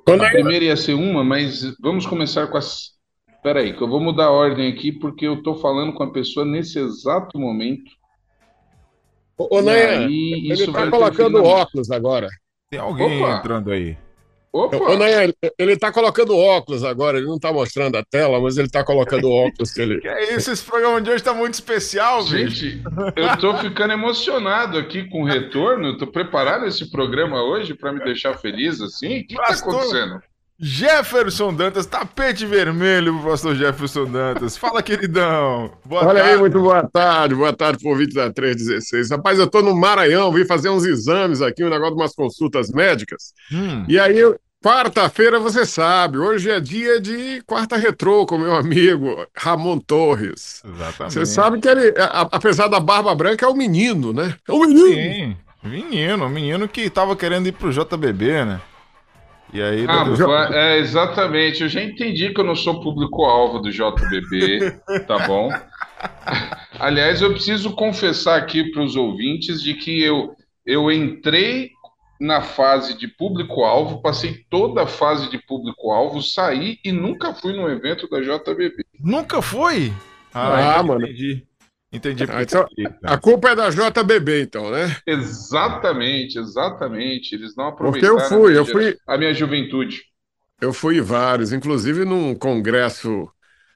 A 0.05 0.29
primeira 0.29 0.65
ia 0.65 0.75
ser 0.75 0.93
uma, 0.93 1.23
mas 1.23 1.73
vamos 1.79 2.05
começar 2.05 2.47
com 2.47 2.57
as. 2.57 2.91
Espera 3.29 3.61
aí, 3.61 3.73
que 3.73 3.81
eu 3.81 3.87
vou 3.87 3.99
mudar 3.99 4.25
a 4.25 4.31
ordem 4.31 4.71
aqui, 4.71 4.91
porque 4.91 5.25
eu 5.25 5.35
estou 5.35 5.55
falando 5.55 5.93
com 5.93 6.03
a 6.03 6.11
pessoa 6.11 6.45
nesse 6.45 6.79
exato 6.79 7.39
momento. 7.39 7.89
Ô, 9.37 9.61
Nayan, 9.61 10.05
ele 10.05 10.53
está 10.53 10.89
colocando 10.89 11.43
óculos 11.43 11.91
agora. 11.91 12.27
Tem 12.69 12.79
alguém 12.79 13.23
Opa. 13.23 13.37
entrando 13.37 13.71
aí. 13.71 13.97
Opa! 14.53 14.77
Ô, 14.77 14.95
Nair, 14.95 15.33
ele 15.57 15.73
está 15.73 15.91
colocando 15.91 16.37
óculos 16.37 16.83
agora, 16.83 17.17
ele 17.17 17.25
não 17.25 17.37
está 17.37 17.51
mostrando 17.51 17.97
a 17.97 18.05
tela, 18.05 18.39
mas 18.39 18.55
ele 18.55 18.67
está 18.67 18.83
colocando 18.83 19.27
óculos 19.33 19.71
que 19.71 19.81
ele. 19.81 19.99
Que 19.99 20.07
é 20.07 20.35
isso, 20.35 20.51
esse 20.51 20.63
programa 20.63 21.01
de 21.01 21.09
hoje 21.09 21.17
está 21.17 21.33
muito 21.33 21.55
especial, 21.55 22.21
gente. 22.21 22.75
Bicho. 22.75 22.83
Eu 23.15 23.33
estou 23.33 23.57
ficando 23.59 23.93
emocionado 23.93 24.77
aqui 24.77 25.09
com 25.09 25.23
o 25.23 25.25
retorno. 25.25 25.93
Estou 25.93 26.07
preparado 26.07 26.67
esse 26.67 26.91
programa 26.91 27.43
hoje 27.43 27.73
para 27.73 27.91
me 27.91 28.03
deixar 28.03 28.35
feliz 28.35 28.79
assim. 28.79 29.21
O 29.21 29.27
que 29.27 29.33
está 29.33 29.53
acontecendo? 29.53 30.21
Jefferson 30.59 31.53
Dantas, 31.53 31.85
tapete 31.85 32.45
vermelho 32.45 33.19
pro 33.19 33.31
pastor 33.31 33.55
Jefferson 33.55 34.05
Dantas. 34.05 34.55
Fala, 34.55 34.83
queridão. 34.83 35.73
Boa 35.83 36.05
Olha 36.05 36.19
tarde. 36.19 36.29
aí, 36.29 36.37
muito 36.37 36.59
boa 36.59 36.87
tarde. 36.87 37.35
Boa 37.35 37.51
tarde 37.51 37.83
por 37.83 37.89
ouvinte 37.89 38.13
da 38.13 38.31
316. 38.31 39.09
Rapaz, 39.09 39.39
eu 39.39 39.47
tô 39.47 39.61
no 39.61 39.75
Maranhão, 39.75 40.31
vim 40.31 40.45
fazer 40.45 40.69
uns 40.69 40.85
exames 40.85 41.41
aqui, 41.41 41.63
um 41.63 41.69
negócio 41.69 41.95
de 41.95 42.01
umas 42.01 42.15
consultas 42.15 42.71
médicas. 42.71 43.33
Hum. 43.51 43.83
E 43.89 43.99
aí, 43.99 44.21
quarta-feira, 44.63 45.39
você 45.39 45.65
sabe, 45.65 46.17
hoje 46.17 46.49
é 46.49 46.57
dia 46.61 47.01
de 47.01 47.43
quarta 47.45 47.75
retrô 47.75 48.25
com 48.25 48.37
meu 48.37 48.55
amigo 48.55 49.27
Ramon 49.35 49.77
Torres. 49.77 50.63
Exatamente. 50.65 51.13
Você 51.13 51.25
sabe 51.25 51.59
que 51.59 51.67
ele, 51.67 51.93
apesar 52.31 52.69
da 52.69 52.79
barba 52.79 53.13
branca, 53.13 53.45
é 53.45 53.49
o 53.49 53.51
um 53.51 53.57
menino, 53.57 54.13
né? 54.13 54.33
É 54.47 54.51
o 54.53 54.55
um 54.55 54.59
menino. 54.61 54.85
Sim, 54.85 55.37
menino, 55.61 56.29
menino 56.29 56.67
que 56.69 56.89
tava 56.89 57.13
querendo 57.13 57.47
ir 57.47 57.51
pro 57.51 57.73
JBB, 57.73 58.45
né? 58.45 58.61
E 59.53 59.61
aí, 59.61 59.85
ah, 59.87 60.49
é, 60.51 60.79
exatamente. 60.79 61.61
Eu 61.61 61.69
já 61.69 61.83
entendi 61.83 62.33
que 62.33 62.39
eu 62.39 62.45
não 62.45 62.55
sou 62.55 62.81
público-alvo 62.81 63.59
do 63.59 63.69
JBB, 63.69 64.79
tá 65.05 65.27
bom? 65.27 65.51
Aliás, 66.79 67.21
eu 67.21 67.31
preciso 67.31 67.75
confessar 67.75 68.37
aqui 68.37 68.71
para 68.71 68.81
os 68.81 68.95
ouvintes 68.95 69.61
de 69.61 69.75
que 69.75 70.01
eu, 70.01 70.35
eu 70.65 70.91
entrei 70.91 71.72
na 72.23 72.41
fase 72.41 72.97
de 72.97 73.05
público-alvo, 73.05 74.01
passei 74.01 74.45
toda 74.49 74.83
a 74.83 74.87
fase 74.87 75.29
de 75.29 75.37
público-alvo, 75.37 76.21
saí 76.21 76.79
e 76.83 76.89
nunca 76.89 77.33
fui 77.33 77.51
no 77.51 77.69
evento 77.69 78.07
da 78.07 78.21
JBB. 78.21 78.85
Nunca 78.97 79.41
foi? 79.41 79.91
Ah, 80.33 80.79
ah 80.79 80.83
mano. 80.83 81.05
Entendi. 81.05 81.45
Entendi. 81.91 82.23
Ah, 82.29 82.41
então, 82.41 82.65
a 83.03 83.17
culpa 83.17 83.49
é 83.49 83.55
da 83.55 83.69
JBB, 83.69 84.41
então, 84.41 84.71
né? 84.71 84.95
Exatamente, 85.05 86.39
exatamente. 86.39 87.35
Eles 87.35 87.57
não 87.57 87.67
aproveitaram 87.67 88.15
Porque 88.15 88.33
eu 88.33 88.39
fui, 88.39 88.57
eu 88.57 88.65
fui... 88.65 88.97
a 89.05 89.17
minha 89.17 89.33
juventude. 89.33 90.01
Eu 90.61 90.71
fui 90.71 91.01
vários, 91.01 91.51
inclusive 91.51 92.05
num 92.05 92.33
congresso 92.33 93.29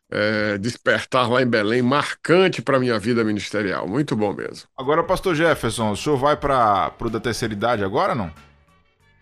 é, 0.09 0.57
Despertar 0.57 1.29
lá 1.29 1.41
em 1.41 1.47
Belém, 1.47 1.81
marcante 1.81 2.61
para 2.61 2.79
minha 2.79 2.97
vida 2.97 3.23
ministerial. 3.23 3.87
Muito 3.87 4.15
bom 4.15 4.33
mesmo. 4.33 4.67
Agora, 4.77 5.03
pastor 5.03 5.35
Jefferson, 5.35 5.91
o 5.91 5.97
senhor 5.97 6.17
vai 6.17 6.37
para 6.37 6.93
o 6.99 7.09
da 7.09 7.19
terceira 7.19 7.53
idade 7.53 7.83
agora 7.83 8.15
não? 8.15 8.31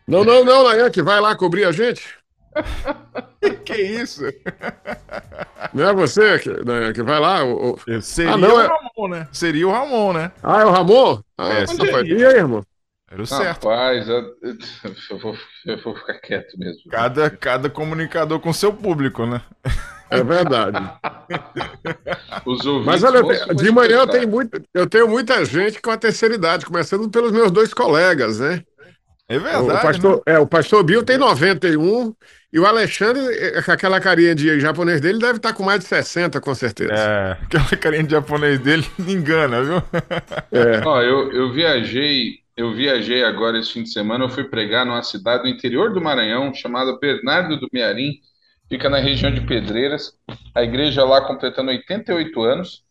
Não, 0.08 0.24
não, 0.24 0.46
não, 0.46 0.63
Nayan, 0.63 0.92
que 0.92 1.01
vai 1.01 1.20
lá 1.20 1.36
cobrir 1.36 1.65
a 1.65 1.72
gente. 1.72 2.15
que 3.65 3.75
isso? 3.75 4.24
Não 5.74 5.89
é 5.89 5.94
você 5.94 6.39
que, 6.39 6.50
né, 6.50 6.94
que 6.94 7.01
vai 7.01 7.20
lá? 7.20 7.44
O, 7.44 7.77
Seria 8.01 8.34
ah, 8.34 8.38
não, 8.38 8.56
o 8.56 8.62
é... 8.62 8.68
Ramon, 8.68 9.08
né? 9.10 9.27
Seria 9.32 9.68
o 9.68 9.72
Ramon, 9.72 10.13
né? 10.13 10.32
Ah, 10.44 10.62
é 10.62 10.65
o 10.65 10.72
Ramon? 10.72 11.22
Ah, 11.38 11.50
é, 11.50 11.60
rapaz, 11.62 12.08
e 12.08 12.25
aí, 12.25 12.36
irmão? 12.38 12.63
Era 13.12 13.22
o 13.22 13.25
certo. 13.25 13.68
Rapaz, 13.68 14.08
eu, 14.08 14.24
eu, 15.10 15.20
vou, 15.20 15.38
eu 15.65 15.84
vou 15.84 15.96
ficar 15.96 16.20
quieto 16.20 16.58
mesmo. 16.58 16.82
Cada, 16.89 17.30
cada 17.30 17.70
comunicador 17.70 18.39
com 18.39 18.54
seu 18.54 18.72
público, 18.74 19.25
né? 19.25 19.42
É 20.10 20.24
verdade. 20.24 20.78
Mas 22.86 23.04
olha, 23.04 23.22
de 23.56 23.72
manhã 23.72 24.00
eu 24.00 24.08
tenho, 24.08 24.28
muito, 24.28 24.62
eu 24.74 24.88
tenho 24.88 25.08
muita 25.08 25.46
gente 25.46 25.82
com 25.82 25.92
a 25.92 25.98
terceira 25.98 26.36
idade, 26.36 26.66
começando 26.66 27.10
pelos 27.10 27.32
meus 27.32 27.52
dois 27.52 27.74
colegas, 27.74 28.40
né? 28.40 28.62
É 29.28 29.40
verdade. 29.40 29.64
O 29.64 29.82
pastor, 29.82 30.16
né? 30.18 30.22
é, 30.28 30.40
o 30.40 30.48
pastor 30.48 30.84
Bill 30.84 31.04
tem 31.04 31.18
91 31.18 32.14
e 32.54 32.60
o 32.60 32.66
Alexandre, 32.66 33.22
é, 33.34 33.62
com 33.62 33.72
aquela 33.72 34.00
carinha 34.00 34.36
de 34.36 34.60
japonês 34.60 35.02
dele, 35.02 35.20
deve 35.20 35.38
estar 35.38 35.54
com 35.54 35.64
mais 35.64 35.80
de 35.80 35.88
60, 35.88 36.40
com 36.40 36.54
certeza. 36.54 36.94
É, 36.94 37.32
aquela 37.44 37.66
carinha 37.66 38.04
de 38.04 38.12
japonês 38.12 38.60
dele 38.60 38.86
engana, 39.00 39.64
viu? 39.64 39.84
É. 40.52 40.82
Ó, 40.86 41.02
eu, 41.02 41.32
eu 41.32 41.52
viajei, 41.52 42.36
eu 42.56 42.72
viajei 42.74 43.24
agora 43.24 43.58
esse 43.58 43.74
fim 43.74 43.84
de 43.84 43.92
semana, 43.92 44.26
eu 44.26 44.30
fui 44.30 44.44
pregar 44.44 44.86
numa 44.86 45.02
cidade 45.02 45.44
do 45.44 45.50
interior 45.50 45.92
do 45.92 46.00
Maranhão, 46.00 46.54
chamada 46.54 46.98
Bernardo 47.00 47.60
do 47.60 47.68
Mearim, 47.74 48.20
fica 48.70 48.90
na 48.90 48.98
região 48.98 49.32
de 49.34 49.42
Pedreiras, 49.42 50.14
a 50.54 50.64
igreja 50.64 51.04
lá 51.04 51.22
completando 51.22 51.72
88 51.72 52.42
anos. 52.42 52.84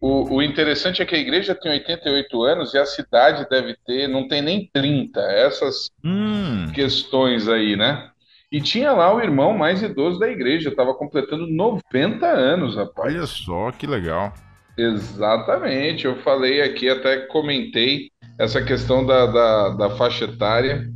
O, 0.00 0.36
o, 0.36 0.42
interessante 0.42 1.00
é 1.00 1.06
que 1.06 1.14
a 1.14 1.18
igreja 1.18 1.54
tem 1.54 1.72
88 1.72 2.42
anos 2.42 2.74
e 2.74 2.78
a 2.78 2.84
cidade 2.84 3.48
deve 3.48 3.74
ter, 3.86 4.06
não 4.06 4.28
tem 4.28 4.42
nem 4.42 4.68
30, 4.72 5.20
essas 5.20 5.90
hum. 6.04 6.70
questões 6.74 7.48
aí, 7.48 7.76
né? 7.76 8.10
E 8.52 8.60
tinha 8.60 8.92
lá 8.92 9.12
o 9.12 9.20
irmão 9.20 9.56
mais 9.56 9.82
idoso 9.82 10.18
da 10.18 10.28
igreja, 10.28 10.68
estava 10.68 10.94
completando 10.94 11.46
90 11.46 12.26
anos, 12.26 12.76
rapaz. 12.76 13.14
Olha 13.14 13.26
só 13.26 13.72
que 13.72 13.86
legal. 13.86 14.32
Exatamente, 14.76 16.04
eu 16.04 16.16
falei 16.16 16.60
aqui, 16.60 16.88
até 16.88 17.16
comentei 17.26 18.10
essa 18.38 18.62
questão 18.62 19.04
da, 19.04 19.26
da, 19.26 19.68
da 19.70 19.90
faixa 19.90 20.26
etária. 20.26 20.86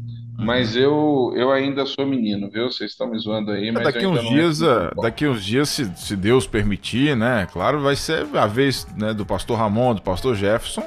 Mas 0.45 0.75
eu, 0.75 1.33
eu 1.37 1.51
ainda 1.51 1.85
sou 1.87 2.07
menino, 2.07 2.51
viu? 2.51 2.71
Vocês 2.71 2.93
estão 2.93 3.09
me 3.09 3.19
zoando 3.19 3.51
aí, 3.51 3.71
mas 3.71 3.85
daqui 3.85 4.07
uns 4.07 4.21
dias, 4.29 4.63
é 4.63 4.91
daqui 5.01 5.27
uns 5.27 5.45
dias, 5.45 5.69
se, 5.69 5.91
se 5.97 6.17
Deus 6.17 6.47
permitir, 6.47 7.17
né? 7.17 7.47
Claro, 7.53 7.81
vai 7.81 7.97
ser 7.97 8.27
a 8.35 8.47
vez 8.47 8.87
né, 8.97 9.13
do 9.13 9.27
pastor 9.27 9.59
Ramon, 9.59 9.95
do 9.95 10.03
pastor 10.03 10.35
Jefferson, 10.35 10.83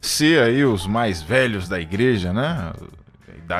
ser 0.00 0.42
aí 0.42 0.64
os 0.64 0.86
mais 0.86 1.22
velhos 1.22 1.68
da 1.68 1.80
igreja, 1.80 2.32
né? 2.32 2.72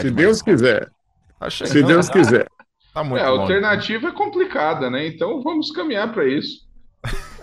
se 0.01 0.11
Deus 0.11 0.43
quiser. 0.43 0.91
Tá 1.39 1.51
se 1.51 1.83
Deus 1.83 2.09
quiser. 2.09 2.49
Tá 2.95 3.05
muito 3.05 3.21
é, 3.21 3.25
a 3.25 3.29
alternativa 3.29 4.09
é 4.09 4.13
complicada, 4.13 4.89
né? 4.89 5.07
Então 5.07 5.43
vamos 5.43 5.71
caminhar 5.71 6.13
para 6.13 6.27
isso. 6.27 6.67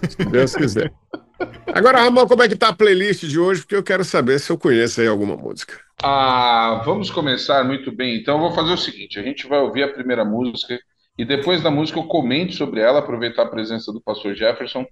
Se 0.09 0.25
Deus 0.25 0.55
quiser. 0.55 0.91
Agora, 1.73 2.00
Ramon, 2.00 2.27
como 2.27 2.43
é 2.43 2.50
que 2.50 2.55
tá 2.55 2.69
a 2.69 2.75
playlist 2.75 3.25
de 3.25 3.39
hoje? 3.39 3.62
Porque 3.62 3.75
eu 3.75 3.83
quero 3.83 4.03
saber 4.03 4.39
se 4.39 4.51
eu 4.51 4.57
conheço 4.57 5.01
aí 5.01 5.07
alguma 5.07 5.35
música. 5.35 5.79
Ah, 6.01 6.81
vamos 6.85 7.09
começar 7.09 7.63
muito 7.63 7.91
bem. 7.91 8.17
Então, 8.17 8.35
eu 8.35 8.41
vou 8.41 8.51
fazer 8.51 8.71
o 8.71 8.77
seguinte: 8.77 9.19
a 9.19 9.23
gente 9.23 9.47
vai 9.47 9.59
ouvir 9.59 9.83
a 9.83 9.93
primeira 9.93 10.25
música 10.25 10.79
e 11.17 11.23
depois 11.23 11.62
da 11.62 11.69
música 11.69 12.00
eu 12.00 12.05
comento 12.05 12.53
sobre 12.53 12.81
ela, 12.81 13.00
aproveitar 13.00 13.43
a 13.43 13.50
presença 13.50 13.91
do 13.91 14.01
pastor 14.01 14.35
Jefferson, 14.35 14.85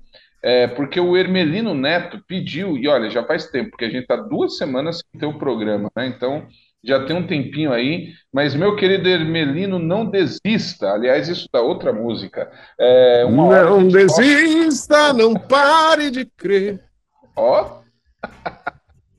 é, 0.43 0.67
porque 0.67 0.99
o 0.99 1.17
Hermelino 1.17 1.73
Neto 1.73 2.23
pediu, 2.27 2.77
e 2.77 2.87
olha, 2.87 3.09
já 3.09 3.23
faz 3.23 3.47
tempo, 3.47 3.71
porque 3.71 3.85
a 3.85 3.89
gente 3.89 4.03
está 4.03 4.15
duas 4.15 4.57
semanas 4.57 4.97
sem 4.97 5.19
ter 5.19 5.25
o 5.25 5.37
programa, 5.37 5.89
né? 5.95 6.07
Então, 6.07 6.47
já 6.83 7.05
tem 7.05 7.15
um 7.15 7.27
tempinho 7.27 7.71
aí, 7.71 8.13
mas 8.33 8.55
meu 8.55 8.75
querido 8.75 9.07
Hermelino, 9.07 9.77
não 9.77 10.05
desista. 10.05 10.91
Aliás, 10.91 11.27
isso 11.27 11.47
da 11.51 11.61
outra 11.61 11.93
música. 11.93 12.51
É, 12.79 13.23
não 13.29 13.87
desista, 13.87 15.13
não 15.13 15.33
pare 15.33 16.09
de 16.09 16.25
crer. 16.25 16.83
Ó. 17.35 17.81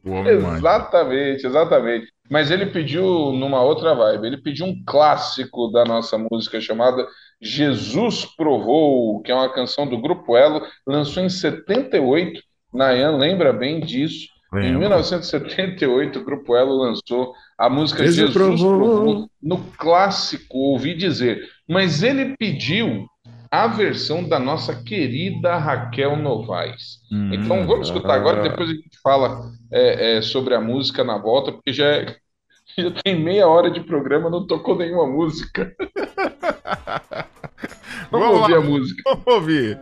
exatamente, 0.05 1.47
exatamente. 1.47 2.13
Mas 2.29 2.51
ele 2.51 2.67
pediu 2.67 3.33
numa 3.33 3.63
outra 3.63 3.95
vibe. 3.95 4.27
Ele 4.27 4.43
pediu 4.43 4.67
um 4.67 4.83
clássico 4.85 5.69
da 5.69 5.85
nossa 5.85 6.19
música 6.19 6.61
chamada 6.61 7.07
Jesus 7.41 8.25
Provou, 8.25 9.21
que 9.21 9.31
é 9.31 9.35
uma 9.35 9.53
canção 9.53 9.87
do 9.87 10.01
Grupo 10.01 10.37
Elo, 10.37 10.63
lançou 10.87 11.23
em 11.23 11.29
78. 11.29 12.41
Nayan 12.73 13.17
lembra 13.17 13.53
bem 13.53 13.81
disso. 13.81 14.33
Em 14.55 14.77
1978, 14.77 16.19
o 16.19 16.25
Grupo 16.25 16.55
Elo 16.55 16.75
lançou 16.77 17.33
a 17.63 17.71
música 17.71 18.05
Jesus, 18.05 18.33
Jesus 18.33 18.61
Provou 18.61 19.31
no 19.41 19.59
clássico 19.79 20.59
Ouvi 20.59 20.95
Dizer. 20.95 21.49
Mas 21.69 22.03
ele 22.03 22.35
pediu 22.37 23.07
a 23.49 23.69
versão 23.69 24.25
da 24.25 24.39
nossa 24.39 24.75
querida 24.83 25.57
Raquel 25.59 26.17
Novaes. 26.17 26.99
Hum, 27.13 27.33
então 27.33 27.65
vamos 27.65 27.87
escutar 27.87 28.15
agora, 28.15 28.43
depois 28.43 28.69
a 28.69 28.73
gente 28.73 28.99
fala 29.01 29.53
é, 29.71 30.17
é, 30.17 30.23
sobre 30.23 30.57
a 30.57 30.61
música 30.61 31.05
na 31.05 31.19
volta, 31.19 31.53
porque 31.53 31.73
já, 31.73 31.87
é, 31.87 32.17
já 32.77 32.91
tem 32.91 33.23
meia 33.23 33.47
hora 33.47 33.71
de 33.71 33.81
programa, 33.81 34.29
não 34.29 34.45
tocou 34.45 34.77
nenhuma 34.77 35.07
música. 35.07 35.73
vamos, 38.11 38.27
vamos 38.27 38.41
ouvir 38.41 38.55
lá. 38.55 38.59
a 38.59 38.61
música. 38.61 39.03
Vamos 39.05 39.27
ouvir. 39.29 39.79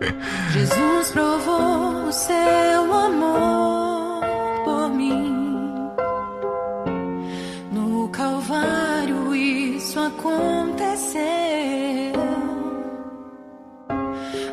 Jesus 0.52 1.12
provou 1.12 2.08
o 2.08 2.12
seu 2.12 2.92
amor 2.92 3.79
aconteceu. 10.06 11.20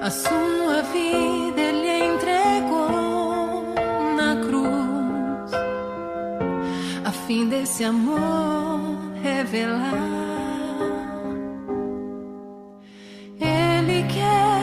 A 0.01 0.09
sua 0.09 0.81
vida 0.93 1.59
ele 1.59 2.05
entregou 2.05 3.63
na 4.15 4.35
cruz, 4.45 5.51
a 7.03 7.11
fim 7.11 7.49
desse 7.49 7.83
amor 7.83 8.79
revelar. 9.21 10.17
Ele 13.39 14.03
quer 14.13 14.56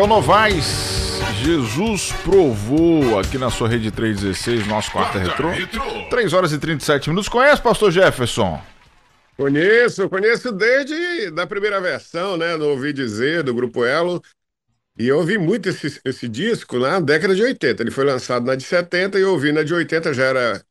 Raquel 0.00 0.06
Novaes, 0.06 1.20
Jesus 1.42 2.10
provou 2.24 3.18
aqui 3.18 3.36
na 3.36 3.50
sua 3.50 3.68
rede 3.68 3.90
316, 3.90 4.66
nosso 4.66 4.90
quarto 4.90 5.18
retrô. 5.18 5.50
3 6.08 6.32
horas 6.32 6.52
e 6.52 6.58
37 6.58 7.10
minutos. 7.10 7.28
Conhece, 7.28 7.60
pastor 7.60 7.90
Jefferson? 7.90 8.62
Conheço, 9.36 10.08
conheço 10.08 10.52
desde 10.52 11.30
da 11.32 11.46
primeira 11.46 11.78
versão, 11.82 12.38
né? 12.38 12.56
No 12.56 12.68
Ouvi 12.68 12.94
Dizer, 12.94 13.42
do 13.42 13.52
Grupo 13.52 13.84
Elo. 13.84 14.22
E 14.98 15.06
eu 15.06 15.18
ouvi 15.18 15.36
muito 15.36 15.68
esse, 15.68 16.00
esse 16.02 16.26
disco 16.26 16.78
na 16.78 16.98
década 16.98 17.34
de 17.34 17.42
80. 17.42 17.82
Ele 17.82 17.90
foi 17.90 18.06
lançado 18.06 18.46
na 18.46 18.54
de 18.54 18.64
70 18.64 19.18
e 19.18 19.22
eu 19.22 19.32
ouvi 19.32 19.52
na 19.52 19.62
de 19.62 19.74
80, 19.74 20.14
já 20.14 20.24
era 20.24 20.62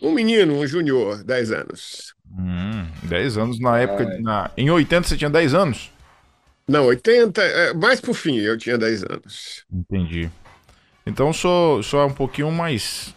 um 0.00 0.12
menino, 0.12 0.54
um 0.54 0.66
junior, 0.66 1.22
10 1.22 1.52
anos. 1.52 2.14
Hum, 2.26 2.86
10 3.02 3.36
anos 3.36 3.60
na 3.60 3.78
época. 3.80 4.18
Na... 4.20 4.50
Em 4.56 4.70
80 4.70 5.08
você 5.08 5.16
tinha 5.18 5.28
10 5.28 5.52
anos? 5.52 5.90
Não, 6.68 6.84
80, 6.84 7.40
é, 7.42 7.74
mais 7.74 8.00
pro 8.00 8.12
fim, 8.12 8.36
eu 8.36 8.58
tinha 8.58 8.76
10 8.76 9.02
anos. 9.04 9.64
Entendi. 9.72 10.30
Então 11.06 11.32
sou, 11.32 11.82
sou 11.82 12.04
um 12.06 12.12
pouquinho 12.12 12.52
mais. 12.52 13.14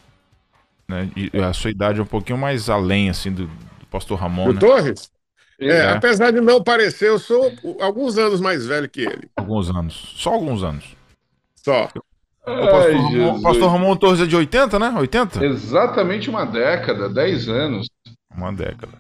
Né, 0.88 1.10
a 1.48 1.54
sua 1.54 1.70
idade 1.72 2.00
é 2.00 2.04
um 2.04 2.06
pouquinho 2.08 2.38
mais 2.38 2.70
além, 2.70 3.10
assim, 3.10 3.32
do, 3.32 3.48
do 3.48 3.86
pastor 3.90 4.18
Ramon. 4.18 4.50
O 4.50 4.54
né? 4.54 4.60
Torres? 4.60 5.12
É, 5.60 5.68
É. 5.68 5.90
apesar 5.92 6.32
de 6.32 6.42
não 6.42 6.64
parecer, 6.64 7.10
eu 7.10 7.20
sou 7.20 7.52
alguns 7.80 8.18
anos 8.18 8.40
mais 8.42 8.66
velho 8.66 8.90
que 8.90 9.02
ele. 9.02 9.30
Alguns 9.36 9.70
anos. 9.70 10.14
Só 10.18 10.34
alguns 10.34 10.64
anos. 10.64 10.96
Só. 11.56 11.90
O 12.44 12.68
pastor, 12.68 12.86
Ai, 12.86 12.92
Ramon, 12.94 13.42
pastor 13.42 13.72
Ramon 13.72 13.96
Torres 13.98 14.22
é 14.22 14.26
de 14.26 14.36
80, 14.36 14.80
né? 14.80 14.90
80? 14.98 15.46
Exatamente 15.46 16.30
uma 16.30 16.46
década, 16.46 17.08
10 17.08 17.48
anos. 17.50 17.88
Uma 18.36 18.52
década. 18.52 18.98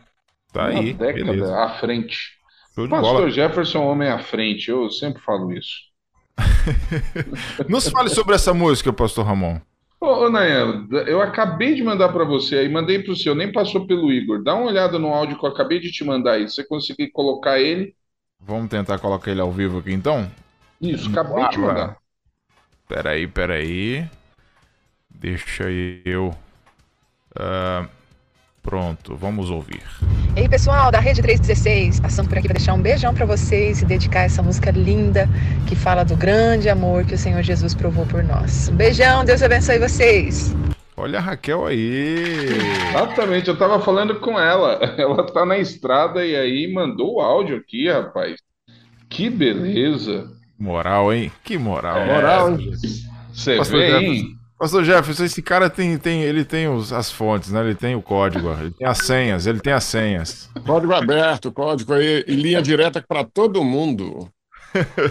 Tá 0.53 0.69
uma 0.69 0.79
aí. 0.79 0.93
década 0.93 1.31
Beleza. 1.31 1.57
à 1.57 1.79
frente. 1.79 2.37
Show 2.73 2.85
de 2.85 2.89
Pastor 2.89 3.13
bola. 3.13 3.29
Jefferson, 3.29 3.77
é 3.77 3.81
um 3.81 3.87
homem 3.87 4.09
à 4.09 4.19
frente, 4.19 4.69
eu 4.69 4.89
sempre 4.89 5.21
falo 5.21 5.51
isso. 5.53 5.91
Nos 7.67 7.89
fale 7.89 8.09
sobre 8.09 8.35
essa 8.35 8.53
música, 8.53 8.91
pastor 8.93 9.25
Ramon. 9.25 9.59
Ô, 9.99 10.25
ô 10.25 10.29
Nayan, 10.29 10.87
eu 11.05 11.21
acabei 11.21 11.75
de 11.75 11.83
mandar 11.83 12.09
para 12.09 12.23
você 12.23 12.57
aí, 12.57 12.69
mandei 12.69 13.03
para 13.03 13.11
o 13.11 13.15
seu, 13.15 13.35
nem 13.35 13.51
passou 13.51 13.85
pelo 13.85 14.11
Igor. 14.11 14.43
Dá 14.43 14.55
uma 14.55 14.65
olhada 14.67 14.97
no 14.97 15.13
áudio 15.13 15.37
que 15.37 15.45
eu 15.45 15.49
acabei 15.49 15.79
de 15.79 15.91
te 15.91 16.03
mandar 16.03 16.33
aí. 16.33 16.47
Se 16.47 16.55
você 16.55 16.63
conseguir 16.63 17.11
colocar 17.11 17.59
ele. 17.59 17.95
Vamos 18.39 18.69
tentar 18.69 18.97
colocar 18.99 19.29
ele 19.31 19.41
ao 19.41 19.51
vivo 19.51 19.79
aqui 19.79 19.93
então? 19.93 20.29
Isso, 20.81 21.09
acabei 21.09 21.47
de 21.49 21.57
Bárbara. 21.57 21.57
mandar. 21.59 21.97
Peraí, 22.87 23.27
peraí. 23.27 24.09
Deixa 25.09 25.65
eu. 26.05 26.35
Ah, 27.35 27.87
pronto, 28.61 29.15
vamos 29.15 29.49
ouvir. 29.49 29.81
Ei, 30.35 30.47
pessoal 30.47 30.91
da 30.91 30.99
Rede 30.99 31.21
316, 31.21 31.99
passando 31.99 32.29
por 32.29 32.37
aqui 32.37 32.47
para 32.47 32.57
deixar 32.57 32.73
um 32.73 32.81
beijão 32.81 33.13
para 33.13 33.25
vocês 33.25 33.81
e 33.81 33.85
dedicar 33.85 34.21
essa 34.21 34.41
música 34.41 34.71
linda 34.71 35.27
que 35.67 35.75
fala 35.75 36.03
do 36.03 36.15
grande 36.15 36.69
amor 36.69 37.05
que 37.05 37.15
o 37.15 37.17
Senhor 37.17 37.41
Jesus 37.43 37.73
provou 37.73 38.05
por 38.05 38.23
nós. 38.23 38.69
Um 38.69 38.75
beijão, 38.75 39.25
Deus 39.25 39.41
abençoe 39.41 39.79
vocês. 39.79 40.55
Olha 40.95 41.17
a 41.17 41.21
Raquel 41.21 41.65
aí. 41.65 42.47
Exatamente, 42.89 43.49
eu 43.49 43.57
tava 43.57 43.79
falando 43.81 44.19
com 44.19 44.39
ela. 44.39 44.79
Ela 44.97 45.25
tá 45.25 45.45
na 45.45 45.57
estrada 45.57 46.25
e 46.25 46.35
aí 46.35 46.71
mandou 46.71 47.15
o 47.15 47.21
áudio 47.21 47.57
aqui, 47.57 47.89
rapaz. 47.89 48.35
Que 49.09 49.29
beleza. 49.29 50.29
Moral, 50.59 51.11
hein? 51.11 51.31
Que 51.43 51.57
moral. 51.57 52.05
Moral, 52.05 52.51
hein? 52.51 52.71
Você 53.33 53.59
vê, 53.63 53.97
hein? 53.97 54.40
Pastor 54.61 54.83
Jefferson, 54.83 55.23
esse 55.23 55.41
cara 55.41 55.71
tem, 55.71 55.97
tem, 55.97 56.21
ele 56.21 56.45
tem 56.45 56.67
os, 56.67 56.93
as 56.93 57.11
fontes, 57.11 57.51
né? 57.51 57.61
Ele 57.61 57.73
tem 57.73 57.95
o 57.95 58.01
código, 58.01 58.55
ele 58.61 58.69
tem 58.69 58.85
as 58.85 58.99
senhas, 58.99 59.47
ele 59.47 59.59
tem 59.59 59.73
as 59.73 59.83
senhas. 59.85 60.51
Código 60.63 60.93
aberto, 60.93 61.51
código 61.51 61.91
aí, 61.93 62.23
e 62.27 62.35
linha 62.35 62.61
direta 62.61 63.01
para 63.01 63.23
todo 63.23 63.63
mundo. 63.63 64.29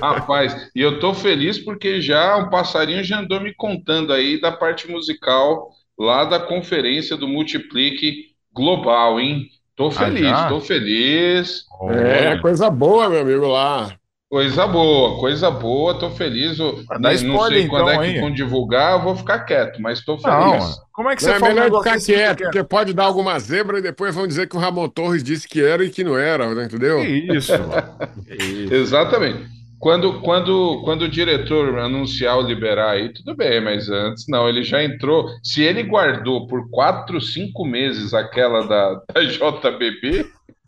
Rapaz, 0.01 0.71
e 0.73 0.81
eu 0.81 1.01
tô 1.01 1.13
feliz 1.13 1.59
porque 1.59 2.01
já 2.01 2.37
um 2.37 2.49
passarinho 2.49 3.03
já 3.03 3.19
andou 3.19 3.41
me 3.41 3.53
contando 3.53 4.13
aí 4.13 4.41
da 4.41 4.53
parte 4.53 4.89
musical 4.89 5.71
lá 5.99 6.25
da 6.25 6.39
conferência 6.39 7.17
do 7.17 7.27
Multiplique 7.27 8.27
Global, 8.55 9.19
hein? 9.19 9.49
Tô 9.75 9.91
feliz, 9.91 10.29
já? 10.29 10.49
tô 10.49 10.61
feliz. 10.61 11.65
É, 11.89 12.39
coisa 12.39 12.71
boa, 12.71 13.09
meu 13.09 13.23
amigo 13.23 13.49
lá. 13.49 13.99
Coisa 14.31 14.65
boa, 14.65 15.19
coisa 15.19 15.51
boa, 15.51 15.99
tô 15.99 16.09
feliz. 16.11 16.57
Eu, 16.57 16.85
Dá 16.89 16.99
não 17.01 17.13
spoiler, 17.15 17.59
sei 17.63 17.69
quando 17.69 17.91
então, 17.91 18.01
é 18.01 18.07
que 18.07 18.15
hein? 18.15 18.21
vão 18.21 18.31
divulgar, 18.31 18.93
eu 18.93 19.03
vou 19.03 19.17
ficar 19.17 19.41
quieto, 19.41 19.83
mas 19.83 20.05
tô 20.05 20.17
Não, 20.23 20.53
feliz. 20.53 20.77
como 20.93 21.11
é 21.11 21.17
que 21.17 21.25
Não 21.25 21.31
você 21.31 21.37
é 21.37 21.41
fala 21.41 21.51
um 21.51 21.55
melhor 21.57 21.83
ficar 21.83 21.99
quieto, 21.99 22.43
porque 22.45 22.63
pode 22.63 22.93
dar 22.95 23.07
alguma 23.07 23.37
zebra 23.41 23.81
e 23.81 23.83
depois 23.83 24.15
vão 24.15 24.29
dizer 24.29 24.49
que 24.49 24.57
o 24.57 24.61
Ramon 24.61 24.89
Torres 24.89 25.25
disse 25.25 25.49
que 25.49 25.61
era 25.61 25.85
e 25.85 25.91
que 25.91 26.05
não 26.05 26.17
era, 26.17 26.55
né, 26.55 26.67
entendeu? 26.67 27.01
Que 27.01 27.09
isso? 27.09 27.53
Que 28.25 28.35
isso? 28.37 28.73
Exatamente. 28.75 29.49
Quando, 29.81 30.21
quando, 30.21 30.81
quando 30.85 31.03
o 31.03 31.09
diretor 31.09 31.77
anunciar 31.81 32.37
ou 32.37 32.43
liberar 32.43 32.91
aí, 32.91 33.13
tudo 33.13 33.35
bem, 33.35 33.61
mas 33.61 33.89
antes 33.91 34.27
não, 34.29 34.49
ele 34.49 34.63
já 34.63 34.85
entrou. 34.85 35.27
Se 35.43 35.61
ele 35.61 35.83
guardou 35.83 36.47
por 36.47 36.71
quatro, 36.71 37.21
cinco 37.21 37.65
meses 37.65 38.15
aquela 38.15 38.65
da, 38.65 38.95
da 39.13 39.25
JBB. 39.25 40.25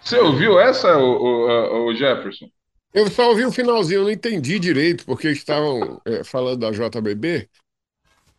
Você 0.02 0.18
ouviu 0.18 0.58
essa, 0.58 0.96
o, 0.98 1.86
o, 1.86 1.86
o 1.86 1.94
Jefferson? 1.94 2.46
Eu 2.92 3.08
só 3.08 3.28
ouvi 3.28 3.44
o 3.44 3.52
finalzinho, 3.52 4.00
eu 4.00 4.04
não 4.04 4.10
entendi 4.10 4.58
direito 4.58 5.04
porque 5.04 5.28
estavam 5.30 6.00
é, 6.04 6.24
falando 6.24 6.60
da 6.60 6.70
JBB, 6.72 7.48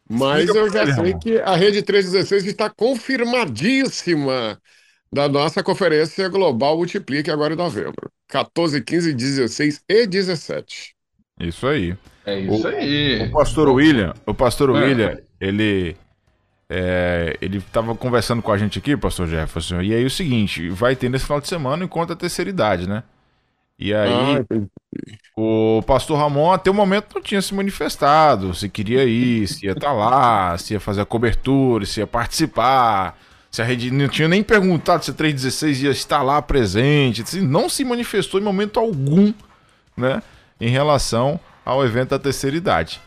mas 0.10 0.54
eu 0.54 0.70
já 0.70 0.86
sei 0.94 1.14
que 1.18 1.40
a 1.40 1.56
Rede 1.56 1.82
316 1.82 2.46
está 2.46 2.70
confirmadíssima 2.70 4.62
da 5.12 5.30
nossa 5.30 5.64
conferência 5.64 6.28
global 6.30 6.78
Multiplique 6.78 7.32
agora 7.32 7.54
em 7.54 7.58
novembro. 7.58 8.12
14, 8.28 8.82
15, 8.84 9.14
16 9.14 9.84
e 9.88 10.08
17. 10.08 10.96
Isso 11.40 11.66
aí. 11.68 11.96
É 12.26 12.40
isso 12.40 12.68
aí. 12.68 13.24
O 13.24 13.32
pastor 13.32 13.70
William, 13.70 14.14
o 14.26 14.34
pastor 14.34 14.70
É. 14.70 14.84
William, 14.86 15.18
ele 15.40 15.96
é, 16.74 17.38
ele 17.42 17.58
estava 17.58 17.94
conversando 17.96 18.42
com 18.42 18.52
a 18.52 18.58
gente 18.58 18.80
aqui, 18.80 18.96
pastor 18.96 19.28
Jefferson, 19.28 19.82
e 19.82 19.94
aí 19.94 20.06
o 20.06 20.10
seguinte, 20.10 20.70
vai 20.70 20.96
ter 20.96 21.10
nesse 21.10 21.26
final 21.26 21.42
de 21.42 21.50
semana 21.50 21.84
enquanto 21.84 22.14
a 22.14 22.16
terceira 22.16 22.50
idade, 22.50 22.88
né? 22.88 23.04
E 23.80 23.94
aí 23.94 24.38
Ah, 24.38 24.46
o 25.36 25.82
pastor 25.86 26.18
Ramon 26.18 26.52
até 26.52 26.70
o 26.70 26.74
momento 26.74 27.16
não 27.16 27.22
tinha 27.22 27.42
se 27.42 27.54
manifestado, 27.54 28.54
se 28.54 28.70
queria 28.70 29.06
ir, 29.06 29.48
se 29.48 29.66
ia 29.66 29.72
estar 29.74 29.94
lá, 29.94 30.58
se 30.58 30.74
ia 30.74 30.80
fazer 30.80 31.02
a 31.02 31.06
cobertura, 31.06 31.86
se 31.86 32.00
ia 32.00 32.08
participar, 32.08 33.18
se 33.50 33.62
a 33.62 33.66
rede 33.66 33.92
não 33.92 34.08
tinha 34.08 34.28
nem 34.28 34.44
perguntado 34.44 35.04
se 35.06 35.12
a 35.12 35.14
316 35.14 35.84
ia 35.84 35.92
estar 35.92 36.22
lá 36.22 36.42
presente, 36.42 37.24
não 37.42 37.70
se 37.70 37.84
manifestou 37.84 38.40
em 38.40 38.44
momento 38.44 38.80
algum, 38.80 39.34
né, 39.98 40.22
em 40.60 40.70
relação 40.70 41.40
ao 41.66 41.84
evento 41.86 42.10
da 42.10 42.20
terceira 42.20 42.56
idade. 42.58 43.02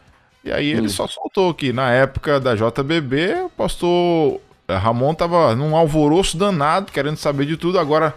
E 0.44 0.52
aí 0.52 0.70
ele 0.70 0.88
só 0.88 1.06
soltou 1.06 1.54
que 1.54 1.72
na 1.72 1.90
época 1.90 2.38
da 2.38 2.54
JBB, 2.54 3.44
o 3.46 3.50
pastor 3.50 4.40
Ramon 4.68 5.14
tava 5.14 5.54
num 5.56 5.74
alvoroço 5.74 6.36
danado, 6.36 6.92
querendo 6.92 7.16
saber 7.16 7.46
de 7.46 7.56
tudo, 7.56 7.78
agora 7.78 8.14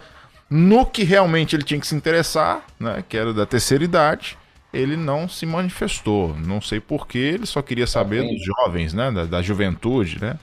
no 0.50 0.84
que 0.84 1.04
realmente 1.04 1.56
ele 1.56 1.62
tinha 1.62 1.80
que 1.80 1.86
se 1.86 1.94
interessar, 1.94 2.62
né, 2.78 3.02
que 3.08 3.16
era 3.16 3.32
da 3.32 3.46
terceira 3.46 3.82
idade, 3.84 4.36
ele 4.72 4.96
não 4.96 5.28
se 5.28 5.46
manifestou. 5.46 6.34
Não 6.36 6.60
sei 6.60 6.80
porquê, 6.80 7.18
ele 7.18 7.46
só 7.46 7.62
queria 7.62 7.86
saber 7.86 8.22
dos 8.22 8.44
jovens, 8.44 8.92
né, 8.92 9.10
da, 9.10 9.24
da 9.24 9.42
juventude, 9.42 10.18
né. 10.20 10.38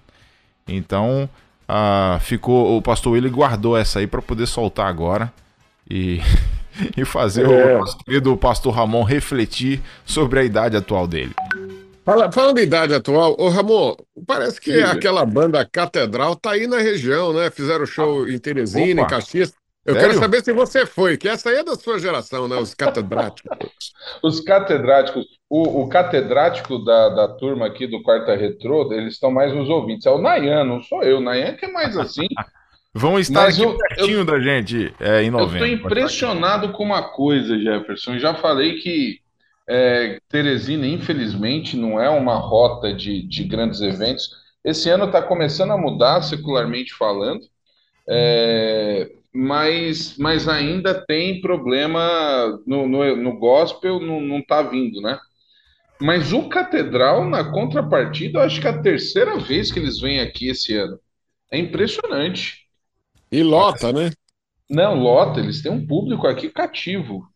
Então, 0.68 1.30
ah, 1.68 2.18
ficou 2.22 2.78
o 2.78 2.82
pastor 2.82 3.14
Willi 3.14 3.30
guardou 3.30 3.78
essa 3.78 4.00
aí 4.00 4.08
para 4.08 4.22
poder 4.22 4.48
soltar 4.48 4.88
agora 4.88 5.32
e, 5.90 6.20
e 6.98 7.06
fazer 7.06 7.46
É. 7.50 7.76
o 7.76 7.80
nosso 7.80 7.98
querido 8.00 8.36
pastor 8.38 8.74
Ramon 8.74 9.04
refletir 9.04 9.82
sobre 10.04 10.40
a 10.40 10.44
idade 10.44 10.76
atual 10.76 11.08
dele. 11.08 11.34
Fala- 12.06 12.32
falando 12.32 12.60
em 12.60 12.64
idade 12.64 12.94
atual, 12.94 13.36
ô 13.40 13.50
Ramon, 13.50 13.96
parece 14.28 14.62
que 14.62 14.72
Diga. 14.72 14.92
aquela 14.92 15.26
banda 15.26 15.66
Catedral 15.66 16.36
tá 16.36 16.52
aí 16.52 16.68
na 16.68 16.78
região, 16.78 17.34
né? 17.34 17.50
Fizeram 17.50 17.86
show 17.86 18.28
em 18.30 18.38
Teresina, 18.38 19.02
Opa. 19.02 19.16
em 19.16 19.16
Caxias. 19.18 19.54
Eu 19.86 19.94
Sério? 19.94 20.10
quero 20.10 20.20
saber 20.20 20.44
se 20.44 20.52
você 20.54 20.86
foi, 20.86 21.16
que 21.18 21.28
essa 21.28 21.50
aí 21.50 21.58
é 21.58 21.64
da 21.64 21.76
sua 21.76 22.00
geração, 22.00 22.48
né? 22.48 22.56
Os 22.58 22.74
catedráticos. 22.74 23.58
Os 24.24 24.40
catedráticos, 24.40 25.26
o, 25.50 25.82
o 25.84 25.90
catedrático 25.90 26.84
da, 26.84 27.10
da 27.10 27.28
turma 27.28 27.68
aqui 27.68 27.86
do 27.88 28.02
Quarta 28.02 28.36
Retrô, 28.36 28.92
eles 28.94 29.14
estão 29.14 29.30
mais 29.32 29.54
nos 29.54 29.68
ouvintes. 29.70 30.06
É 30.06 30.12
o 30.12 30.18
Nayan, 30.20 30.64
não 30.64 30.82
sou 30.82 31.04
eu. 31.04 31.18
O 31.18 31.22
Nayan 31.22 31.54
que 31.54 31.66
é 31.66 31.72
mais 31.72 31.98
assim. 31.98 32.28
Vão 32.98 33.20
estar 33.20 33.42
Mas 33.44 33.56
aqui 33.60 33.64
eu- 33.68 33.78
pertinho 33.78 34.24
da 34.26 34.40
gente 34.40 34.94
é, 35.02 35.22
em 35.22 35.26
Eu 35.26 35.32
novembro. 35.34 35.68
estou 35.68 35.88
impressionado 35.90 36.72
com 36.72 36.84
uma 36.84 37.04
coisa, 37.04 37.60
Jefferson. 37.60 38.14
Eu 38.14 38.20
já 38.20 38.34
falei 38.36 38.76
que 38.80 39.20
é, 39.68 40.20
Teresina, 40.30 40.86
infelizmente, 40.88 41.76
não 41.76 42.00
é 42.00 42.10
uma 42.10 42.36
rota 42.36 42.94
de, 42.94 43.28
de 43.28 43.44
grandes 43.44 43.82
eventos. 43.82 44.30
Esse 44.64 44.90
ano 44.90 45.06
está 45.06 45.22
começando 45.22 45.72
a 45.72 45.78
mudar, 45.78 46.22
secularmente 46.22 46.94
falando, 46.94 47.42
é, 48.08 49.12
mas, 49.34 50.18
mas 50.18 50.48
ainda 50.48 50.94
tem 50.94 51.42
problema 51.42 52.62
no, 52.66 52.88
no, 52.88 53.16
no 53.16 53.38
gospel, 53.38 54.00
não, 54.00 54.40
está 54.40 54.62
vindo, 54.62 55.02
né? 55.02 55.20
Mas 56.00 56.34
o 56.34 56.50
Catedral, 56.50 57.26
na 57.26 57.44
contrapartida, 57.52 58.40
eu 58.40 58.44
acho 58.44 58.60
que 58.60 58.68
é 58.68 58.70
a 58.70 58.82
terceira 58.82 59.38
vez 59.38 59.72
que 59.72 59.80
eles 59.80 60.00
vêm 60.00 60.20
aqui 60.20 60.50
esse 60.50 60.76
ano. 60.76 61.00
É 61.52 61.58
impressionante. 61.58 62.66
E 63.32 63.42
lota, 63.44 63.94
né? 63.94 64.12
Não, 64.70 64.96
lota, 64.96 65.40
eles 65.40 65.62
têm 65.62 65.72
um 65.72 65.86
público 65.86 66.28
aqui 66.28 66.50
cativo. 66.50 67.28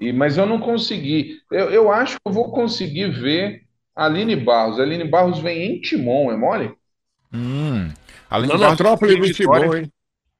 E, 0.00 0.12
mas 0.12 0.36
eu 0.36 0.46
não 0.46 0.58
consegui. 0.60 1.38
Eu, 1.50 1.70
eu 1.70 1.90
acho 1.92 2.16
que 2.16 2.20
eu 2.26 2.32
vou 2.32 2.50
conseguir 2.52 3.10
ver 3.10 3.62
a 3.94 4.06
Aline 4.06 4.36
Barros. 4.36 4.78
A 4.78 4.82
Aline 4.82 5.04
Barros 5.04 5.38
vem 5.38 5.62
em 5.76 5.80
Timon, 5.80 6.30
é 6.30 6.36
mole? 6.36 6.74
Hum. 7.32 7.88
Aline 8.30 8.52
Na 8.52 8.58
Barros 8.58 8.78
metrópole 8.78 9.20
de 9.20 9.32
Timon, 9.34 9.52
Vitória. 9.54 9.80
hein? 9.82 9.92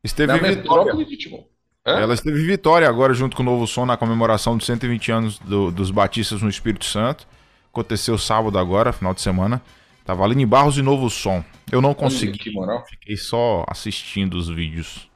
Esteve 0.04 0.32
Na 0.32 0.38
em 0.38 0.40
Vitória. 0.56 0.84
metrópole 0.84 1.04
de 1.06 1.16
Timon. 1.16 1.44
Hã? 1.86 2.00
Ela 2.00 2.14
esteve 2.14 2.40
em 2.42 2.46
Vitória 2.46 2.88
agora 2.88 3.14
junto 3.14 3.36
com 3.36 3.42
o 3.42 3.46
Novo 3.46 3.66
Som 3.66 3.86
na 3.86 3.96
comemoração 3.96 4.56
dos 4.56 4.66
120 4.66 5.10
anos 5.12 5.38
do- 5.38 5.70
dos 5.70 5.90
Batistas 5.90 6.42
no 6.42 6.48
Espírito 6.48 6.84
Santo. 6.84 7.26
Aconteceu 7.72 8.18
sábado 8.18 8.58
agora, 8.58 8.92
final 8.92 9.14
de 9.14 9.20
semana. 9.20 9.62
Tava 10.04 10.24
Aline 10.24 10.46
Barros 10.46 10.78
e 10.78 10.82
Novo 10.82 11.08
Som. 11.10 11.44
Eu 11.70 11.80
não 11.80 11.90
Olha 11.90 11.96
consegui. 11.98 12.38
que 12.38 12.50
moral. 12.50 12.84
Fiquei 12.88 13.16
só 13.16 13.64
assistindo 13.68 14.34
os 14.36 14.48
vídeos. 14.48 15.08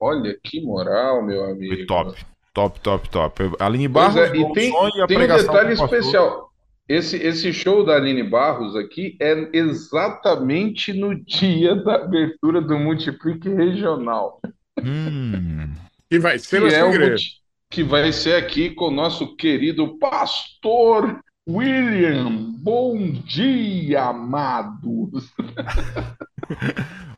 Olha 0.00 0.36
que 0.42 0.60
moral, 0.60 1.22
meu 1.24 1.44
amigo. 1.44 1.74
Foi 1.76 1.86
top. 1.86 2.24
Top, 2.54 2.78
top, 2.80 3.08
top. 3.08 3.42
Aline 3.58 3.88
Barros, 3.88 4.16
é, 4.16 4.36
e 4.36 4.52
tem, 4.52 4.70
Som 4.70 4.88
e 4.88 5.06
tem 5.06 5.18
um 5.18 5.26
detalhe 5.26 5.72
especial. 5.72 6.52
Esse, 6.88 7.16
esse 7.16 7.52
show 7.52 7.84
da 7.84 7.96
Aline 7.96 8.22
Barros 8.22 8.76
aqui 8.76 9.16
é 9.20 9.48
exatamente 9.52 10.92
no 10.92 11.14
dia 11.14 11.74
da 11.76 11.94
abertura 11.94 12.60
do 12.60 12.78
Multiplique 12.78 13.48
Regional. 13.48 14.40
Hum. 14.82 15.72
E 16.10 16.18
vai 16.18 16.38
ser 16.38 16.60
que 16.68 16.74
é 16.74 16.84
multi- 16.84 17.40
que 17.70 17.82
vai 17.82 18.12
ser 18.12 18.34
aqui 18.34 18.70
com 18.70 18.88
o 18.88 18.90
nosso 18.90 19.34
querido 19.36 19.96
pastor 19.98 21.20
William. 21.48 22.52
Bom 22.58 23.12
dia, 23.24 24.04
amados. 24.04 25.32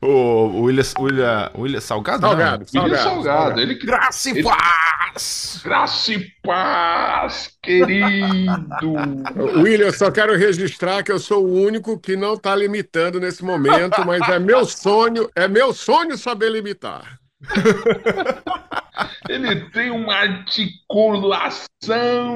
O, 0.00 0.60
William, 0.64 0.84
William, 1.00 1.50
William 1.56 1.80
Salgado? 1.80 2.20
não? 2.20 2.28
Salgado, 2.30 2.66
William 2.74 2.96
salgado. 2.98 3.24
Salgado, 3.24 3.60
ele 3.60 3.74
que 3.74 3.86
Graça 3.86 4.28
e 4.28 4.32
Ele- 4.32 4.42
paz! 4.42 5.60
graça 5.64 6.12
e 6.12 6.26
paz, 6.42 7.50
querido. 7.62 8.92
William, 9.62 9.86
eu 9.86 9.92
só 9.94 10.10
quero 10.10 10.36
registrar 10.36 11.02
que 11.02 11.10
eu 11.10 11.18
sou 11.18 11.44
o 11.46 11.54
único 11.54 11.98
que 11.98 12.16
não 12.16 12.34
está 12.34 12.54
limitando 12.54 13.18
nesse 13.18 13.42
momento, 13.42 14.04
mas 14.06 14.28
é 14.28 14.38
meu 14.38 14.66
sonho, 14.66 15.28
é 15.34 15.48
meu 15.48 15.72
sonho 15.72 16.18
saber 16.18 16.50
limitar. 16.50 17.18
Ele 19.28 19.68
tem 19.70 19.90
uma 19.90 20.14
articulação 20.14 21.66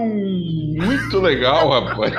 muito 0.08 1.20
legal, 1.20 1.68
rapaz. 1.68 2.12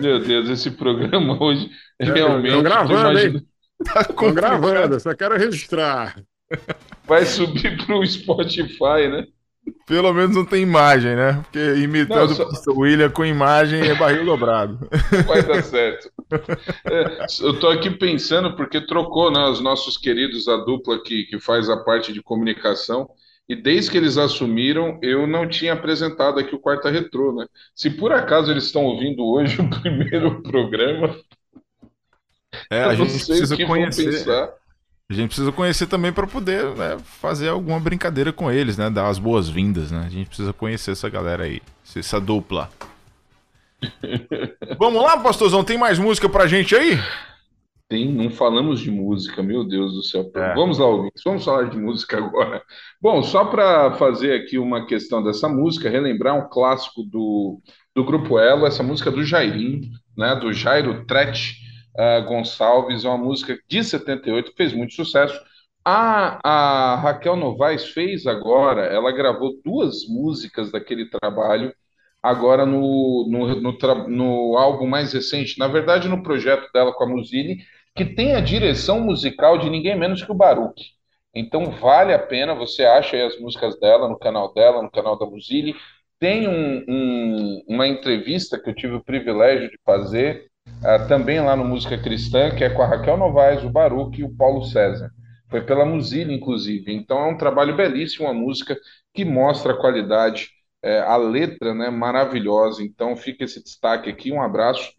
Meu 0.00 0.18
Deus, 0.20 0.48
esse 0.48 0.70
programa 0.70 1.36
hoje 1.42 1.68
realmente. 2.00 2.54
Tô 2.54 2.62
gravando, 2.62 2.94
tu 2.94 3.00
imagina- 3.00 3.38
hein? 3.38 3.46
Estou 4.00 4.32
gravando, 4.32 4.94
eu 4.94 5.00
só 5.00 5.14
quero 5.14 5.36
registrar. 5.36 6.16
Vai 7.04 7.26
subir 7.26 7.84
pro 7.84 8.06
Spotify, 8.06 9.08
né? 9.10 9.26
Pelo 9.86 10.12
menos 10.12 10.34
não 10.34 10.44
tem 10.44 10.62
imagem, 10.62 11.14
né? 11.14 11.40
Porque 11.44 11.58
imitando 11.76 12.36
Não, 12.36 12.54
só- 12.54 12.70
o 12.72 12.80
William 12.80 13.10
com 13.10 13.24
imagem 13.24 13.80
é 13.88 13.94
barril 13.94 14.24
dobrado. 14.24 14.78
Vai 15.26 15.42
dar 15.42 15.62
certo. 15.62 16.10
É, 16.84 17.26
eu 17.40 17.58
tô 17.58 17.68
aqui 17.68 17.90
pensando 17.90 18.56
porque 18.56 18.80
trocou, 18.80 19.30
né, 19.30 19.44
os 19.48 19.60
nossos 19.60 19.96
queridos, 19.96 20.48
a 20.48 20.56
dupla 20.56 21.02
que, 21.02 21.24
que 21.24 21.38
faz 21.38 21.68
a 21.70 21.76
parte 21.76 22.12
de 22.12 22.22
comunicação, 22.22 23.08
e 23.48 23.54
desde 23.54 23.90
que 23.92 23.96
eles 23.96 24.18
assumiram, 24.18 24.98
eu 25.02 25.24
não 25.26 25.48
tinha 25.48 25.72
apresentado 25.72 26.40
aqui 26.40 26.52
o 26.54 26.58
Quarta 26.58 26.90
Retrô, 26.90 27.32
né? 27.32 27.46
Se 27.74 27.88
por 27.90 28.12
acaso 28.12 28.50
eles 28.50 28.64
estão 28.64 28.84
ouvindo 28.84 29.24
hoje 29.24 29.60
o 29.60 29.70
primeiro 29.82 30.42
programa, 30.42 31.16
É, 32.70 32.82
a 32.84 32.94
gente 32.94 33.12
precisa 33.24 33.56
conhecer. 33.56 34.24
A 35.08 35.14
gente 35.14 35.28
precisa 35.28 35.52
conhecer 35.52 35.86
também 35.86 36.12
para 36.12 36.26
poder 36.26 36.64
né, 36.74 36.98
fazer 37.04 37.48
alguma 37.48 37.78
brincadeira 37.78 38.32
com 38.32 38.50
eles, 38.50 38.76
né? 38.76 38.90
Dar 38.90 39.06
as 39.06 39.20
boas-vindas, 39.20 39.92
né? 39.92 40.02
A 40.04 40.10
gente 40.10 40.26
precisa 40.26 40.52
conhecer 40.52 40.90
essa 40.90 41.08
galera 41.08 41.44
aí, 41.44 41.62
essa 41.94 42.20
dupla. 42.20 42.68
Vamos 44.78 45.00
lá, 45.00 45.16
pastorzão, 45.18 45.62
tem 45.62 45.78
mais 45.78 45.98
música 45.98 46.28
pra 46.28 46.48
gente 46.48 46.74
aí? 46.74 46.98
Tem, 47.88 48.12
não 48.12 48.30
falamos 48.30 48.80
de 48.80 48.90
música, 48.90 49.44
meu 49.44 49.62
Deus 49.62 49.92
do 49.92 50.02
céu. 50.02 50.28
É. 50.34 50.54
Vamos 50.54 50.78
lá, 50.78 50.86
ouvintes, 50.86 51.22
vamos 51.24 51.44
falar 51.44 51.70
de 51.70 51.76
música 51.76 52.18
agora. 52.18 52.60
Bom, 53.00 53.22
só 53.22 53.44
para 53.44 53.92
fazer 53.92 54.32
aqui 54.34 54.58
uma 54.58 54.86
questão 54.86 55.22
dessa 55.22 55.48
música, 55.48 55.88
relembrar 55.88 56.36
um 56.36 56.48
clássico 56.48 57.04
do, 57.04 57.60
do 57.94 58.02
Grupo 58.02 58.40
Elo, 58.40 58.66
essa 58.66 58.82
música 58.82 59.08
do 59.08 59.22
Jairinho, 59.22 59.82
né, 60.18 60.34
do 60.34 60.52
Jairo 60.52 61.06
Tret 61.06 61.64
ah, 61.98 62.20
Gonçalves, 62.20 63.04
é 63.04 63.08
uma 63.08 63.18
música 63.18 63.58
de 63.68 63.84
78, 63.84 64.50
que 64.52 64.56
fez 64.56 64.72
muito 64.72 64.94
sucesso. 64.94 65.38
A, 65.84 66.40
a 66.94 66.96
Raquel 66.96 67.36
Novaes 67.36 67.86
fez 67.90 68.26
agora, 68.26 68.82
ela 68.86 69.12
gravou 69.12 69.60
duas 69.64 70.06
músicas 70.08 70.72
daquele 70.72 71.08
trabalho, 71.08 71.72
agora 72.22 72.66
no, 72.66 73.26
no, 73.30 73.60
no, 73.60 74.08
no 74.08 74.56
álbum 74.58 74.86
mais 74.86 75.12
recente, 75.12 75.58
na 75.58 75.68
verdade 75.68 76.08
no 76.08 76.22
projeto 76.22 76.70
dela 76.72 76.92
com 76.92 77.04
a 77.04 77.08
Musili, 77.08 77.58
que 77.94 78.04
tem 78.04 78.34
a 78.34 78.40
direção 78.40 79.00
musical 79.00 79.58
de 79.58 79.70
ninguém 79.70 79.96
menos 79.96 80.22
que 80.22 80.30
o 80.30 80.34
Baruch. 80.34 80.82
Então 81.34 81.70
vale 81.70 82.12
a 82.12 82.18
pena, 82.18 82.54
você 82.54 82.84
acha 82.84 83.16
aí 83.16 83.22
as 83.22 83.38
músicas 83.38 83.78
dela 83.78 84.08
no 84.08 84.18
canal 84.18 84.52
dela, 84.54 84.82
no 84.82 84.90
canal 84.90 85.18
da 85.18 85.26
Musili. 85.26 85.74
Tem 86.18 86.48
um- 86.48 86.84
um- 86.88 87.62
uma 87.68 87.86
entrevista 87.86 88.58
que 88.58 88.70
eu 88.70 88.74
tive 88.74 88.94
o 88.94 89.04
privilégio 89.04 89.70
de 89.70 89.78
fazer 89.84 90.46
também 91.08 91.40
lá 91.40 91.56
no 91.56 91.64
Música 91.64 91.98
Cristã, 91.98 92.54
que 92.54 92.62
é 92.64 92.70
com 92.70 92.82
a 92.82 92.86
Raquel 92.86 93.16
Novaes, 93.16 93.64
o 93.64 93.70
Baruch 93.70 94.20
e 94.20 94.24
o 94.24 94.34
Paulo 94.34 94.64
César. 94.64 95.10
Foi 95.48 95.60
pela 95.60 95.84
Musili, 95.84 96.34
inclusive. 96.34 96.92
Então 96.92 97.18
é 97.18 97.28
um 97.28 97.36
trabalho 97.36 97.76
belíssimo, 97.76 98.26
uma 98.26 98.34
música 98.34 98.76
que 99.14 99.24
mostra 99.24 99.72
a 99.72 99.76
qualidade, 99.76 100.50
é, 100.82 101.00
a 101.00 101.16
letra, 101.16 101.74
né, 101.74 101.90
maravilhosa. 101.90 102.82
Então 102.82 103.16
fica 103.16 103.44
esse 103.44 103.62
destaque 103.62 104.10
aqui, 104.10 104.32
um 104.32 104.42
abraço 104.42 104.92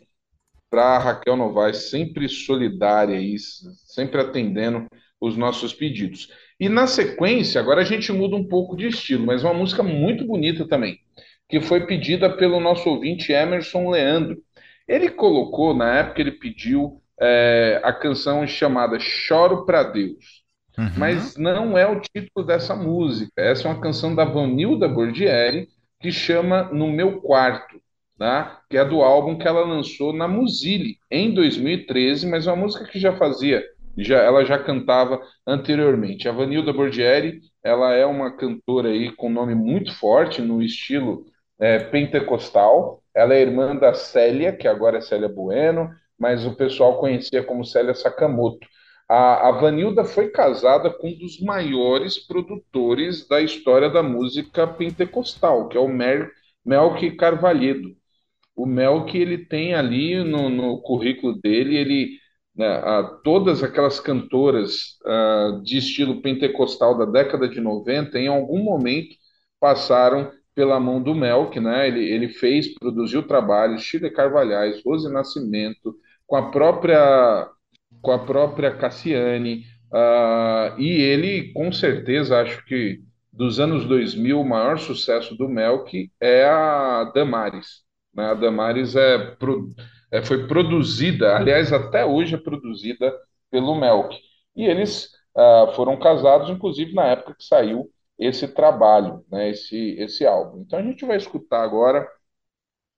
para 0.70 0.98
Raquel 0.98 1.36
Novaes, 1.36 1.90
sempre 1.90 2.28
solidária 2.28 3.18
aí, 3.18 3.36
sempre 3.40 4.20
atendendo 4.22 4.86
os 5.20 5.38
nossos 5.38 5.74
pedidos. 5.74 6.30
E 6.60 6.68
na 6.70 6.88
sequência, 6.88 7.62
agora 7.62 7.82
a 7.82 7.86
gente 7.86 8.12
muda 8.12 8.36
um 8.36 8.48
pouco 8.48 8.76
de 8.76 8.88
estilo, 8.88 9.26
mas 9.26 9.44
uma 9.44 9.54
música 9.54 9.84
muito 9.84 10.26
bonita 10.26 10.68
também, 10.68 11.00
que 11.48 11.62
foi 11.62 11.86
pedida 11.86 12.36
pelo 12.36 12.60
nosso 12.60 12.90
ouvinte 12.90 13.32
Emerson 13.32 13.90
Leandro. 13.90 14.38
Ele 14.88 15.10
colocou, 15.10 15.74
na 15.74 16.00
época, 16.00 16.22
ele 16.22 16.32
pediu 16.32 17.02
é, 17.20 17.82
a 17.84 17.92
canção 17.92 18.46
chamada 18.48 19.00
Choro 19.00 19.66
para 19.66 19.84
Deus. 19.84 20.44
Uhum. 20.78 20.92
Mas 20.96 21.36
não 21.36 21.78
é 21.78 21.88
o 21.88 22.00
título 22.00 22.46
dessa 22.46 22.76
música. 22.76 23.32
Essa 23.36 23.68
é 23.68 23.72
uma 23.72 23.82
canção 23.82 24.14
da 24.14 24.24
Vanilda 24.24 24.88
Bordieri 24.88 25.68
que 26.00 26.12
chama 26.12 26.64
No 26.72 26.92
Meu 26.92 27.20
Quarto, 27.20 27.82
tá? 28.18 28.62
que 28.70 28.78
é 28.78 28.86
do 28.86 29.02
álbum 29.02 29.38
que 29.38 29.48
ela 29.48 29.66
lançou 29.66 30.14
na 30.14 30.28
Musili 30.28 30.98
em 31.10 31.34
2013, 31.34 32.28
mas 32.28 32.46
é 32.46 32.52
uma 32.52 32.62
música 32.64 32.86
que 32.86 33.00
já 33.00 33.16
fazia, 33.18 33.64
já, 33.98 34.20
ela 34.20 34.46
já 34.46 34.60
cantava 34.60 35.20
anteriormente. 35.46 36.30
A 36.30 36.32
Vanilda 36.32 36.72
Bordieri, 36.72 37.42
ela 37.64 37.94
é 37.94 38.06
uma 38.06 38.36
cantora 38.36 38.90
aí 38.90 39.12
com 39.12 39.30
nome 39.30 39.56
muito 39.56 39.92
forte 39.98 40.42
no 40.42 40.62
estilo 40.62 41.26
é, 41.60 41.80
pentecostal. 41.80 43.02
Ela 43.18 43.34
é 43.34 43.42
irmã 43.42 43.76
da 43.76 43.96
Célia, 43.96 44.56
que 44.56 44.68
agora 44.68 45.00
é 45.00 45.02
Célia 45.02 45.28
Bueno, 45.28 45.90
mas 46.20 46.46
o 46.46 46.56
pessoal 46.56 47.00
conhecia 47.00 47.44
como 47.44 47.66
Célia 47.66 47.96
Sakamoto. 47.96 48.68
A, 49.10 49.50
a 49.50 49.52
Vanilda 49.54 50.04
foi 50.06 50.30
casada 50.30 50.92
com 50.92 51.08
um 51.08 51.18
dos 51.18 51.42
maiores 51.42 52.20
produtores 52.20 53.28
da 53.28 53.42
história 53.42 53.90
da 53.90 54.04
música 54.04 54.68
pentecostal, 54.68 55.68
que 55.68 55.76
é 55.76 55.80
o 55.80 55.88
Mer, 55.88 56.32
Melk 56.64 57.16
Carvalhedo. 57.16 57.96
O 58.56 58.68
Melk, 58.68 59.18
ele 59.18 59.46
tem 59.46 59.74
ali 59.74 60.24
no, 60.24 60.48
no 60.48 60.80
currículo 60.84 61.42
dele, 61.42 61.76
ele, 61.76 62.20
né, 62.56 62.82
todas 63.24 63.64
aquelas 63.64 64.00
cantoras 64.00 64.96
ah, 65.04 65.60
de 65.64 65.78
estilo 65.78 66.22
pentecostal 66.22 66.96
da 66.96 67.06
década 67.06 67.50
de 67.50 67.60
90, 67.60 68.20
em 68.20 68.28
algum 68.28 68.64
momento 68.64 69.16
passaram 69.60 70.32
pela 70.58 70.80
mão 70.80 71.00
do 71.04 71.14
Melk, 71.14 71.60
né? 71.62 71.88
Ele, 71.88 72.04
ele 72.12 72.30
fez, 72.30 72.74
produziu 72.74 73.22
trabalhos, 73.28 73.84
Chile 73.84 74.10
Carvalhais, 74.10 74.82
Rose 74.84 75.08
Nascimento, 75.14 75.96
com 76.26 76.36
a 76.36 76.50
própria 76.52 77.48
com 78.02 78.12
a 78.12 78.20
própria 78.20 78.76
Cassiane, 78.76 79.66
ah, 79.94 80.76
e 80.80 80.90
ele, 80.90 81.54
com 81.54 81.72
certeza, 81.72 82.40
acho 82.42 82.66
que 82.66 83.02
dos 83.34 83.60
anos 83.60 83.86
2000, 83.86 84.40
o 84.42 84.48
maior 84.48 84.80
sucesso 84.80 85.36
do 85.36 85.48
Melk 85.50 86.12
é 86.22 86.46
a 86.46 87.06
Damares. 87.16 87.84
Né? 88.16 88.26
A 88.32 88.34
Damares 88.34 88.96
é, 88.96 89.18
pro- 89.38 89.70
é, 90.12 90.22
foi 90.24 90.48
produzida, 90.48 91.36
aliás, 91.38 91.72
até 91.74 92.06
hoje 92.06 92.36
é 92.36 92.38
produzida 92.38 93.14
pelo 93.52 93.76
Melk. 93.80 94.18
E 94.56 94.66
eles 94.66 95.10
ah, 95.38 95.72
foram 95.76 95.98
casados, 95.98 96.50
inclusive, 96.50 96.94
na 96.94 97.06
época 97.08 97.36
que 97.38 97.44
saiu 97.46 97.90
esse 98.18 98.48
trabalho, 98.48 99.24
né? 99.32 99.50
esse, 99.50 99.96
esse 100.00 100.26
álbum. 100.26 100.62
Então 100.62 100.80
a 100.80 100.84
gente 100.84 101.06
vai 101.06 101.18
escutar 101.18 101.64
agora, 101.64 102.08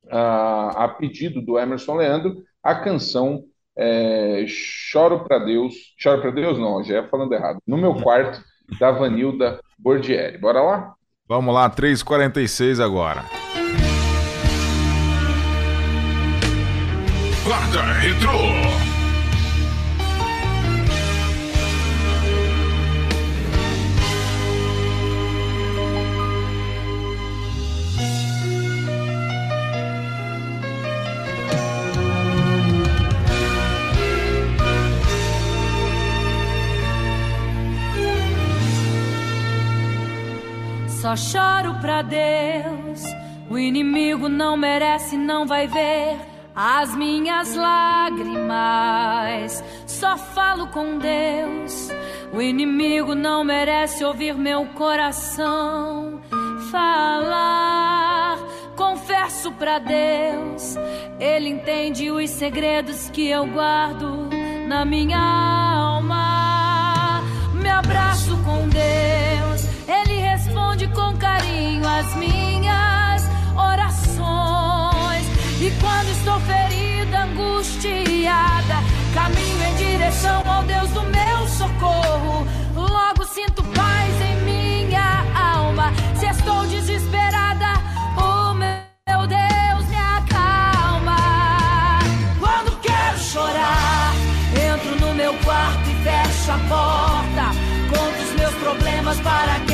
ah, 0.09 0.85
a 0.85 0.87
pedido 0.87 1.41
do 1.41 1.59
Emerson 1.59 1.95
Leandro, 1.95 2.43
a 2.63 2.75
canção 2.75 3.43
é, 3.77 4.45
Choro 4.47 5.23
para 5.23 5.39
Deus. 5.39 5.73
Choro 5.97 6.21
para 6.21 6.31
Deus, 6.31 6.57
não, 6.57 6.83
já 6.83 6.95
ia 6.95 7.07
falando 7.07 7.33
errado. 7.33 7.59
No 7.65 7.77
meu 7.77 7.95
quarto, 7.95 8.43
da 8.77 8.91
Vanilda 8.91 9.59
Bordieri. 9.77 10.37
Bora 10.37 10.61
lá? 10.61 10.93
Vamos 11.27 11.53
lá, 11.53 11.69
3h46 11.69 12.83
agora. 12.83 13.23
Quarta 17.45 17.81
Retrô. 17.81 18.68
Só 41.09 41.15
choro 41.15 41.73
pra 41.81 42.03
Deus. 42.03 43.01
O 43.49 43.57
inimigo 43.57 44.29
não 44.29 44.55
merece, 44.55 45.17
não 45.17 45.43
vai 45.43 45.65
ver 45.65 46.19
as 46.55 46.95
minhas 46.95 47.55
lágrimas. 47.55 48.53
Só 49.87 50.15
falo 50.17 50.67
com 50.67 50.99
Deus. 50.99 51.89
O 52.31 52.39
inimigo 52.39 53.15
não 53.15 53.43
merece 53.43 54.05
ouvir 54.05 54.35
meu 54.35 54.67
coração 54.67 56.21
falar. 56.69 58.37
Confesso 58.75 59.51
pra 59.53 59.79
Deus, 59.79 60.75
Ele 61.19 61.49
entende 61.49 62.11
os 62.11 62.29
segredos 62.29 63.09
que 63.09 63.27
eu 63.27 63.47
guardo 63.47 64.29
na 64.67 64.85
minha 64.85 65.17
alma. 65.17 66.38
Minhas 72.15 73.23
orações. 73.55 75.25
E 75.61 75.71
quando 75.81 76.09
estou 76.09 76.39
ferida, 76.41 77.23
angustiada, 77.23 78.75
caminho 79.13 79.63
em 79.63 79.75
direção 79.75 80.41
ao 80.49 80.63
Deus 80.63 80.89
do 80.91 81.03
meu 81.03 81.47
socorro. 81.47 82.47
Logo 82.75 83.25
sinto 83.25 83.61
paz 83.75 84.21
em 84.21 84.35
minha 84.43 85.25
alma. 85.35 85.91
Se 86.15 86.27
estou 86.27 86.65
desesperada, 86.67 87.73
o 88.17 88.53
meu 88.53 89.27
Deus 89.27 89.85
me 89.89 89.97
acalma. 89.97 91.17
Quando 92.39 92.79
quero 92.79 93.17
chorar, 93.19 94.13
entro 94.55 95.05
no 95.05 95.13
meu 95.13 95.33
quarto 95.39 95.89
e 95.89 95.95
fecho 96.03 96.51
a 96.51 96.59
porta. 96.69 97.51
Conto 97.89 98.23
os 98.23 98.33
meus 98.39 98.55
problemas 98.55 99.19
para 99.19 99.59
quem 99.65 99.68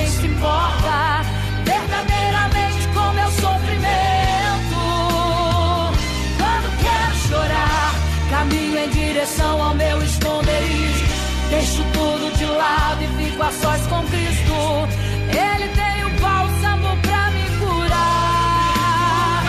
em 8.85 8.89
direção 8.89 9.61
ao 9.61 9.75
meu 9.75 10.01
esconderijo. 10.03 11.05
Deixo 11.49 11.83
tudo 11.93 12.37
de 12.37 12.45
lado 12.45 13.03
e 13.03 13.07
fico 13.23 13.41
a 13.43 13.51
sós 13.51 13.81
com 13.87 14.03
Cristo. 14.07 14.87
Ele 15.29 15.67
tem 15.69 16.05
o 16.05 16.09
bálsamo 16.21 16.97
pra 17.01 17.31
me 17.31 17.43
curar. 17.59 19.43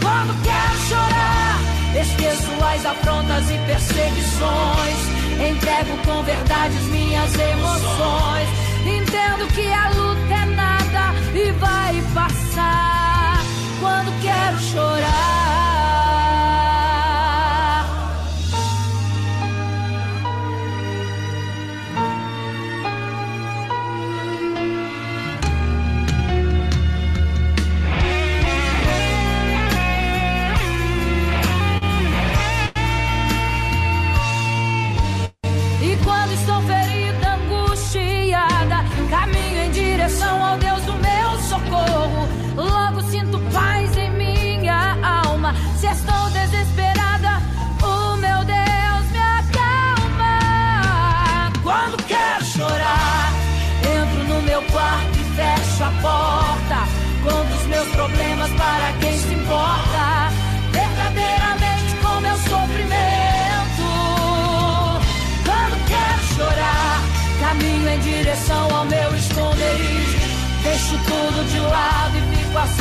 Quando 0.00 0.42
quero 0.42 0.78
chorar, 0.88 1.58
esqueço 2.00 2.50
as 2.64 2.86
afrontas 2.86 3.50
e 3.50 3.58
perseguições. 3.66 4.98
Entrego 5.48 5.96
com 6.04 6.22
verdade 6.22 6.76
as 6.76 6.84
minhas 6.84 7.34
emoções. 7.34 8.48
Entendo 8.84 9.46
que 9.54 9.72
a 9.72 9.88
luta 9.90 10.34
é 10.34 10.44
nada 10.56 11.14
e 11.34 11.52
vai 11.52 12.02
passar. 12.14 13.40
Quando 13.80 14.12
quero 14.22 14.58
chorar. 14.60 15.41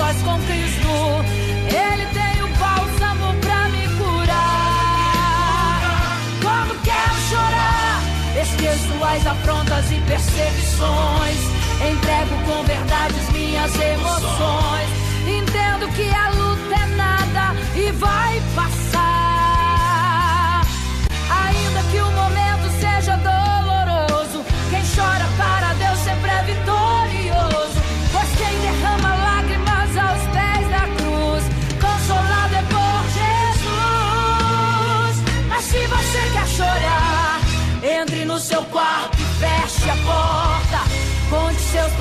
Sós 0.02 0.18
com 0.24 0.40
Cristo. 0.48 0.90
Ele 1.70 2.06
tem 2.08 2.42
o 2.42 2.48
bálsamo 2.58 3.36
pra 3.40 3.70
me 3.70 3.88
curar. 4.00 5.82
Quando 6.42 6.82
quero 6.82 7.16
chorar, 7.30 8.02
esqueço 8.42 9.04
as 9.04 9.28
afrontas 9.28 9.92
e 9.92 10.02
perseguições. 10.02 11.38
Entrego 11.92 12.36
com 12.48 12.64
verdade 12.64 13.14
as 13.20 13.30
minhas 13.32 13.76
emoções. 13.76 14.90
Entendo 15.28 15.88
que 15.96 16.10
a 16.10 16.30
luta 16.32 16.76
é 16.76 16.88
nada 16.96 17.56
e 17.76 17.92
vai 17.92 18.42
passar. 18.56 18.81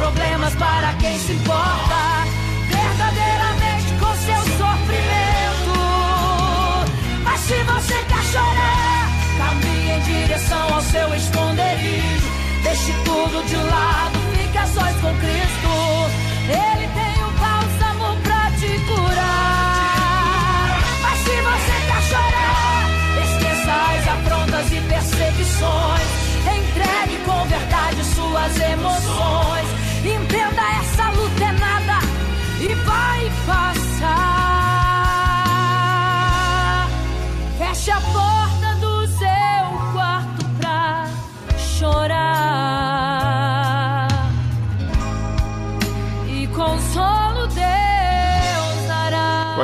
Problemas 0.00 0.54
para 0.54 0.94
quem 0.94 1.18
se 1.18 1.32
importa. 1.32 2.00
Verdadeiramente 2.68 3.90
com 4.00 4.12
seu 4.26 4.42
sofrimento. 4.56 5.74
Mas 7.22 7.40
se 7.40 7.62
você 7.64 7.94
quer 8.08 8.24
chorar, 8.32 9.08
caminhe 9.38 9.90
em 9.92 10.00
direção 10.00 10.74
ao 10.74 10.80
seu 10.80 11.14
esconderijo. 11.14 12.30
Deixe 12.62 12.92
tudo 13.04 13.44
de 13.46 13.56
lado, 13.56 14.18
fique 14.32 14.58
a 14.58 14.66
com 15.02 15.14
Cristo. 15.18 15.72
Ele 16.48 16.89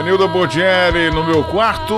dará. 0.06 0.16
Vanilda 0.16 0.28
Bordieri 0.28 1.10
no 1.10 1.24
meu 1.24 1.42
quarto. 1.42 1.94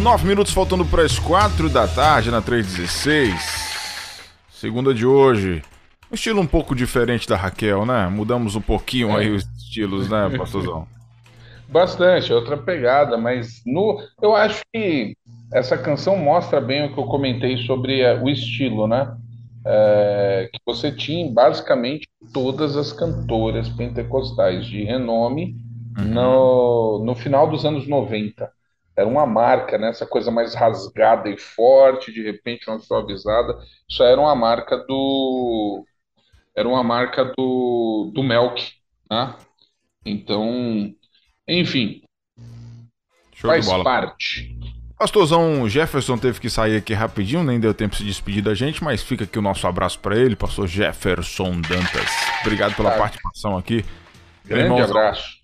Nove 0.00 0.26
minutos 0.26 0.52
faltando 0.52 0.86
para 0.86 1.02
as 1.02 1.18
quatro 1.18 1.68
da 1.68 1.86
tarde 1.86 2.30
na 2.30 2.40
316. 2.40 4.22
Segunda 4.50 4.94
de 4.94 5.04
hoje. 5.04 5.62
Um 6.10 6.14
estilo 6.14 6.40
um 6.40 6.46
pouco 6.46 6.74
diferente 6.74 7.28
da 7.28 7.36
Raquel, 7.36 7.84
né? 7.84 8.08
Mudamos 8.08 8.56
um 8.56 8.60
pouquinho 8.60 9.14
aí 9.14 9.30
os 9.30 9.44
estilos, 9.58 10.08
né, 10.08 10.30
pastorzão? 10.36 10.86
Bastante, 11.68 12.32
é 12.32 12.34
outra 12.34 12.56
pegada, 12.56 13.18
mas 13.18 13.60
no, 13.66 14.00
eu 14.22 14.34
acho 14.34 14.62
que 14.72 15.14
essa 15.52 15.76
canção 15.76 16.16
mostra 16.16 16.62
bem 16.62 16.86
o 16.86 16.94
que 16.94 16.98
eu 16.98 17.04
comentei 17.04 17.58
sobre 17.58 18.00
eh, 18.00 18.18
o 18.22 18.26
estilo, 18.30 18.88
né? 18.88 19.14
é, 19.68 20.48
que 20.50 20.60
você 20.64 20.90
tinha 20.90 21.30
basicamente 21.30 22.08
todas 22.32 22.74
as 22.74 22.90
cantoras 22.90 23.68
pentecostais 23.68 24.64
de 24.64 24.82
renome 24.82 25.56
uhum. 25.98 26.04
no, 26.04 27.04
no 27.04 27.14
final 27.14 27.48
dos 27.48 27.64
anos 27.64 27.86
90. 27.86 28.50
Era 28.96 29.08
uma 29.08 29.24
marca, 29.26 29.78
né? 29.78 29.90
essa 29.90 30.04
coisa 30.04 30.30
mais 30.30 30.54
rasgada 30.54 31.28
e 31.28 31.38
forte, 31.38 32.12
de 32.12 32.22
repente 32.22 32.68
uma 32.68 32.80
suavizada. 32.80 33.56
Isso 33.88 34.02
era 34.02 34.20
uma 34.20 34.34
marca 34.34 34.76
do. 34.76 35.84
Era 36.56 36.68
uma 36.68 36.82
marca 36.82 37.24
do, 37.36 38.10
do 38.12 38.22
Melk. 38.24 38.72
Né? 39.08 39.34
Então, 40.04 40.92
enfim. 41.46 42.02
Show 43.34 43.50
faz 43.50 43.68
parte. 43.84 44.58
Pastorzão 44.98 45.68
Jefferson 45.68 46.18
teve 46.18 46.40
que 46.40 46.50
sair 46.50 46.76
aqui 46.76 46.92
rapidinho, 46.92 47.44
nem 47.44 47.60
deu 47.60 47.72
tempo 47.72 47.92
de 47.92 47.98
se 47.98 48.04
despedir 48.04 48.42
da 48.42 48.52
gente, 48.52 48.82
mas 48.82 49.00
fica 49.00 49.22
aqui 49.22 49.38
o 49.38 49.42
nosso 49.42 49.64
abraço 49.68 50.00
para 50.00 50.18
ele, 50.18 50.34
pastor 50.34 50.66
Jefferson 50.66 51.60
Dantas. 51.60 52.10
Obrigado 52.40 52.74
pela 52.74 52.90
tá. 52.90 52.98
participação 52.98 53.56
aqui. 53.56 53.84
Grande 54.44 54.64
Irmãos, 54.64 54.90
abraço. 54.90 55.37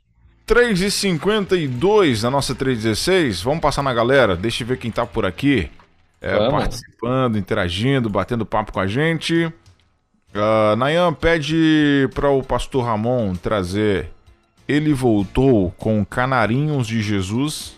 3h52 0.47 2.23
na 2.23 2.31
nossa 2.31 2.55
316. 2.55 3.43
Vamos 3.43 3.61
passar 3.61 3.83
na 3.83 3.95
galera. 3.95 4.37
Deixa 4.37 4.63
eu 4.63 4.69
ver 4.69 4.79
quem 4.79 4.91
tá 4.91 5.07
por 5.07 5.25
aqui. 5.25 5.71
É, 6.21 6.51
participando, 6.51 7.37
interagindo, 7.37 8.09
batendo 8.09 8.47
papo 8.47 8.73
com 8.73 8.81
a 8.81 8.87
gente. 8.87 9.53
Uh, 10.35 10.75
Nayan 10.77 11.13
pede 11.13 12.09
para 12.15 12.31
o 12.31 12.43
pastor 12.43 12.85
Ramon 12.85 13.35
trazer. 13.35 14.11
Ele 14.67 14.93
voltou 14.93 15.71
com 15.73 16.05
Canarinhos 16.05 16.87
de 16.87 17.03
Jesus. 17.03 17.77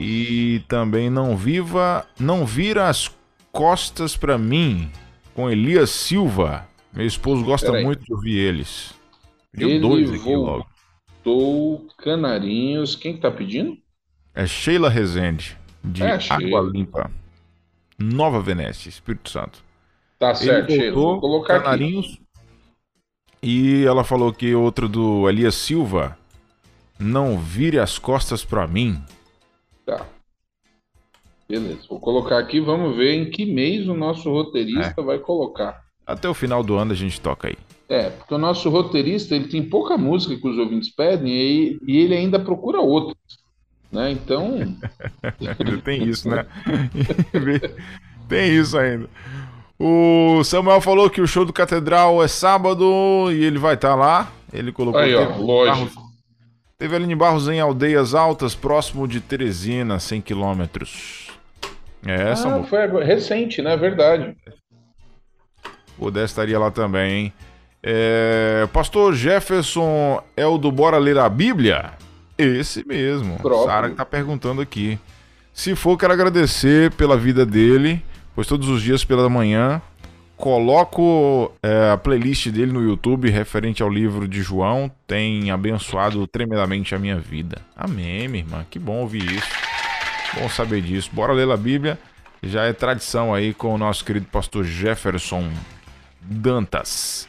E 0.00 0.62
também 0.68 1.10
não 1.10 1.36
viva, 1.36 2.06
não 2.18 2.46
vira 2.46 2.88
as 2.88 3.10
costas 3.52 4.16
para 4.16 4.38
mim 4.38 4.90
com 5.34 5.50
Elias 5.50 5.90
Silva. 5.90 6.66
Meu 6.92 7.06
esposo 7.06 7.44
gosta 7.44 7.72
muito 7.82 8.04
de 8.04 8.12
ouvir 8.12 8.38
eles. 8.38 8.95
Pediu 9.56 9.70
Ele 9.70 9.80
dois 9.80 10.10
aqui 10.10 10.18
voltou 10.18 10.66
logo. 11.24 11.90
Canarinhos. 11.96 12.94
Quem 12.94 13.16
tá 13.16 13.30
pedindo? 13.30 13.76
É 14.34 14.46
Sheila 14.46 14.90
Rezende, 14.90 15.56
de 15.82 16.02
é, 16.02 16.18
Água 16.30 16.60
Limpa. 16.60 17.10
Nova 17.98 18.40
Venécia, 18.40 18.90
Espírito 18.90 19.30
Santo. 19.30 19.64
Tá 20.18 20.34
certo, 20.34 20.70
Ele 20.70 20.90
voltou, 20.90 21.12
Vou 21.12 21.20
colocar 21.20 21.62
Canarinhos. 21.62 22.06
Aqui. 22.06 22.26
E 23.42 23.84
ela 23.84 24.04
falou 24.04 24.32
que 24.32 24.54
outro 24.54 24.88
do 24.88 25.28
Elias 25.28 25.54
Silva. 25.54 26.18
Não 26.98 27.38
vire 27.38 27.78
as 27.78 27.98
costas 27.98 28.44
para 28.44 28.66
mim. 28.66 29.02
Tá. 29.84 30.06
Beleza, 31.48 31.86
vou 31.88 32.00
colocar 32.00 32.38
aqui, 32.38 32.58
vamos 32.60 32.96
ver 32.96 33.12
em 33.12 33.30
que 33.30 33.46
mês 33.46 33.86
o 33.88 33.94
nosso 33.94 34.30
roteirista 34.30 35.00
é. 35.00 35.04
vai 35.04 35.18
colocar. 35.18 35.84
Até 36.06 36.28
o 36.28 36.34
final 36.34 36.62
do 36.62 36.76
ano 36.76 36.92
a 36.92 36.96
gente 36.96 37.20
toca 37.20 37.48
aí. 37.48 37.56
É, 37.88 38.10
porque 38.10 38.34
o 38.34 38.38
nosso 38.38 38.68
roteirista 38.68 39.34
ele 39.34 39.48
tem 39.48 39.62
pouca 39.62 39.96
música 39.96 40.36
que 40.36 40.48
os 40.48 40.58
ouvintes 40.58 40.90
pedem 40.90 41.32
e, 41.32 41.78
e 41.86 41.98
ele 41.98 42.16
ainda 42.16 42.38
procura 42.38 42.80
outras. 42.80 43.16
Né? 43.92 44.10
Então. 44.10 44.76
tem 45.84 46.02
isso, 46.02 46.28
né? 46.28 46.44
tem 48.28 48.56
isso 48.56 48.76
ainda. 48.76 49.08
O 49.78 50.42
Samuel 50.42 50.80
falou 50.80 51.08
que 51.08 51.20
o 51.20 51.26
show 51.26 51.44
do 51.44 51.52
Catedral 51.52 52.22
é 52.22 52.28
sábado 52.28 53.30
e 53.30 53.44
ele 53.44 53.58
vai 53.58 53.74
estar 53.74 53.90
tá 53.90 53.94
lá. 53.94 54.32
Ele 54.52 54.72
colocou. 54.72 55.00
Aí, 55.00 55.14
ó, 55.14 55.36
lógico. 55.36 55.94
Barros, 55.94 56.12
teve 56.78 56.96
Aline 56.96 57.14
Barros 57.14 57.48
em 57.48 57.60
Aldeias 57.60 58.14
Altas, 58.14 58.54
próximo 58.54 59.06
de 59.06 59.20
Teresina, 59.20 60.00
100 60.00 60.22
quilômetros. 60.22 61.30
É, 62.04 62.30
essa 62.30 62.48
ah, 62.48 62.64
foi 62.64 63.04
recente, 63.04 63.60
né? 63.60 63.76
Verdade. 63.76 64.36
O 65.98 66.10
Dé 66.10 66.24
estaria 66.24 66.58
lá 66.58 66.70
também, 66.70 67.12
hein? 67.12 67.32
É, 67.88 68.66
Pastor 68.72 69.14
Jefferson 69.14 70.20
é 70.36 70.44
o 70.44 70.58
do 70.58 70.72
Bora 70.72 70.98
Ler 70.98 71.18
a 71.18 71.28
Bíblia? 71.28 71.92
Esse 72.36 72.84
mesmo. 72.84 73.38
Sara 73.64 73.90
que 73.90 73.94
tá 73.94 74.04
perguntando 74.04 74.60
aqui. 74.60 74.98
Se 75.54 75.76
for, 75.76 75.96
quero 75.96 76.12
agradecer 76.12 76.90
pela 76.94 77.16
vida 77.16 77.46
dele, 77.46 78.02
pois 78.34 78.48
todos 78.48 78.68
os 78.68 78.82
dias 78.82 79.04
pela 79.04 79.28
manhã 79.28 79.80
coloco 80.36 81.52
é, 81.62 81.92
a 81.92 81.96
playlist 81.96 82.48
dele 82.48 82.72
no 82.72 82.82
YouTube 82.82 83.30
referente 83.30 83.84
ao 83.84 83.88
livro 83.88 84.26
de 84.26 84.42
João. 84.42 84.90
Tem 85.06 85.52
abençoado 85.52 86.26
tremendamente 86.26 86.92
a 86.92 86.98
minha 86.98 87.20
vida. 87.20 87.62
Amém, 87.76 88.26
minha 88.26 88.42
irmã. 88.42 88.66
Que 88.68 88.80
bom 88.80 89.02
ouvir 89.02 89.30
isso. 89.30 89.48
Bom 90.34 90.48
saber 90.48 90.82
disso. 90.82 91.08
Bora 91.12 91.32
ler 91.32 91.48
a 91.48 91.56
Bíblia. 91.56 91.96
Já 92.42 92.64
é 92.64 92.72
tradição 92.72 93.32
aí 93.32 93.54
com 93.54 93.72
o 93.72 93.78
nosso 93.78 94.04
querido 94.04 94.26
pastor 94.26 94.64
Jefferson 94.64 95.48
Dantas. 96.20 97.28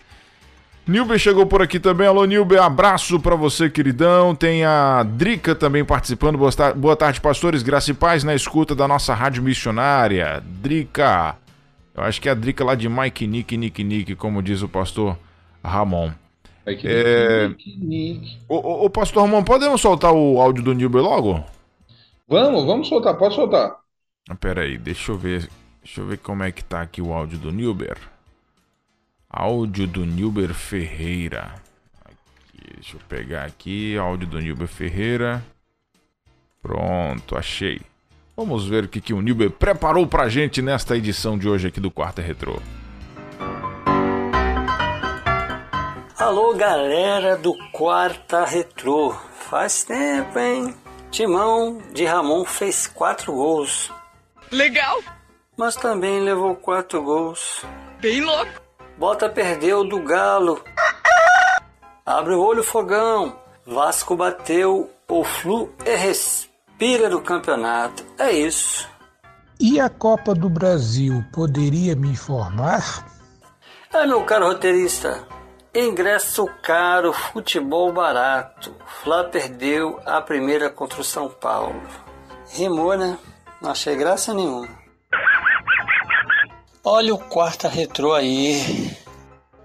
Nilber 0.88 1.20
chegou 1.20 1.46
por 1.46 1.62
aqui 1.62 1.82
também. 1.82 2.08
Alô, 2.08 2.24
Nilber, 2.24 2.62
abraço 2.64 3.20
para 3.20 3.36
você, 3.36 3.70
queridão. 3.70 4.34
Tem 4.34 4.64
a 4.64 5.04
Drica 5.04 5.54
também 5.54 5.84
participando. 5.84 6.40
Boa 6.78 6.96
tarde, 6.96 7.20
pastores. 7.20 7.62
Graça 7.62 7.92
e 7.92 7.94
paz 7.94 8.24
na 8.24 8.34
escuta 8.34 8.74
da 8.74 8.88
nossa 8.88 9.14
rádio 9.14 9.44
missionária. 9.44 10.42
Drica. 10.46 11.36
Eu 11.94 12.04
acho 12.04 12.22
que 12.22 12.30
é 12.30 12.32
a 12.32 12.36
Drica 12.36 12.64
lá 12.64 12.74
de 12.74 12.88
Mike 12.88 13.28
Nick, 13.28 13.58
Nick, 13.58 13.84
Nick, 13.84 14.16
como 14.16 14.42
diz 14.42 14.62
o 14.62 14.70
pastor 14.70 15.18
Ramon. 15.62 16.12
Mike 16.66 16.88
é... 16.88 17.50
Nick, 17.50 17.78
Nick. 17.80 18.38
Ô, 18.48 18.86
ô, 18.86 18.90
pastor 18.90 19.24
Ramon, 19.24 19.44
podemos 19.44 19.82
soltar 19.82 20.14
o 20.14 20.40
áudio 20.40 20.64
do 20.64 20.74
Nilber 20.74 21.02
logo? 21.02 21.44
Vamos, 22.30 22.66
vamos 22.66 22.88
soltar, 22.88 23.18
pode 23.18 23.36
soltar. 23.36 23.76
Ah, 24.30 24.36
pera 24.36 24.62
aí, 24.62 24.78
deixa 24.78 25.12
eu 25.12 25.18
ver. 25.18 25.50
Deixa 25.84 26.00
eu 26.00 26.06
ver 26.06 26.18
como 26.20 26.44
é 26.44 26.52
que 26.52 26.64
tá 26.64 26.82
aqui 26.82 27.02
o 27.02 27.12
áudio 27.12 27.38
do 27.38 27.52
Nilber. 27.52 27.98
Áudio 29.40 29.86
do 29.86 30.04
Nilber 30.04 30.52
Ferreira. 30.52 31.54
Aqui, 32.04 32.74
deixa 32.74 32.98
eu 32.98 33.02
pegar 33.08 33.46
aqui, 33.46 33.96
áudio 33.96 34.28
do 34.28 34.40
Nilber 34.40 34.68
Ferreira. 34.68 35.46
Pronto, 36.60 37.38
achei. 37.38 37.80
Vamos 38.36 38.68
ver 38.68 38.86
o 38.86 38.88
que, 38.88 39.00
que 39.00 39.14
o 39.14 39.22
Nilber 39.22 39.52
preparou 39.52 40.08
pra 40.08 40.28
gente 40.28 40.60
nesta 40.60 40.98
edição 40.98 41.38
de 41.38 41.48
hoje 41.48 41.68
aqui 41.68 41.80
do 41.80 41.92
Quarta 41.92 42.20
Retrô. 42.20 42.60
Alô, 46.18 46.56
galera 46.56 47.38
do 47.38 47.54
Quarta 47.72 48.44
Retrô. 48.44 49.16
Faz 49.52 49.84
tempo, 49.84 50.40
hein? 50.40 50.74
Timão 51.12 51.80
de 51.94 52.06
Ramon 52.06 52.44
fez 52.44 52.88
quatro 52.88 53.34
gols. 53.34 53.92
Legal! 54.52 55.00
Mas 55.56 55.76
também 55.76 56.22
levou 56.22 56.56
quatro 56.56 57.04
gols. 57.04 57.64
Bem 58.02 58.22
louco! 58.22 58.66
Bota 58.98 59.30
perdeu 59.30 59.84
do 59.84 60.02
Galo. 60.02 60.64
Abre 62.06 62.34
o 62.34 62.41
olho, 62.41 62.64
fogão. 62.64 63.36
Vasco 63.66 64.16
bateu 64.16 64.89
o 65.08 65.24
Flu 65.24 65.70
e 65.86 65.95
respira 65.95 67.10
do 67.10 67.22
campeonato. 67.22 68.04
É 68.18 68.32
isso. 68.32 68.89
E 69.60 69.80
a 69.80 69.89
Copa 69.89 70.34
do 70.34 70.50
Brasil 70.50 71.24
poderia 71.34 71.95
me 71.95 72.10
informar? 72.10 73.06
É, 73.93 74.06
meu 74.06 74.24
caro 74.24 74.48
roteirista. 74.48 75.28
Ingresso 75.74 76.48
caro, 76.64 77.14
futebol 77.14 77.91
barato. 77.91 78.74
Flá 79.04 79.24
perdeu 79.24 80.00
a 80.06 80.22
primeira 80.22 80.70
contra 80.70 81.02
o 81.02 81.04
São 81.04 81.30
Paulo. 81.30 81.82
Rimou, 82.50 82.98
né? 82.98 83.18
Não 83.62 83.72
achei 83.72 83.95
graça 83.95 84.34
nenhuma. 84.34 84.87
Olha 86.90 87.14
o 87.14 87.18
quarta 87.18 87.68
retrô 87.68 88.14
aí. 88.14 88.96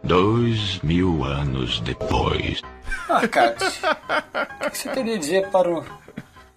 Dois 0.03 0.81
mil 0.81 1.23
anos 1.23 1.79
depois. 1.79 2.61
Ah, 3.09 3.29
Kat, 3.29 3.62
o 4.66 4.70
que 4.73 4.77
você 4.77 4.89
queria 4.91 5.16
dizer 5.16 5.49
para 5.51 5.70
o 5.70 5.85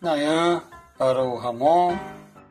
Nayan, 0.02 0.64
para 0.98 1.24
o 1.24 1.38
Ramon? 1.38 1.96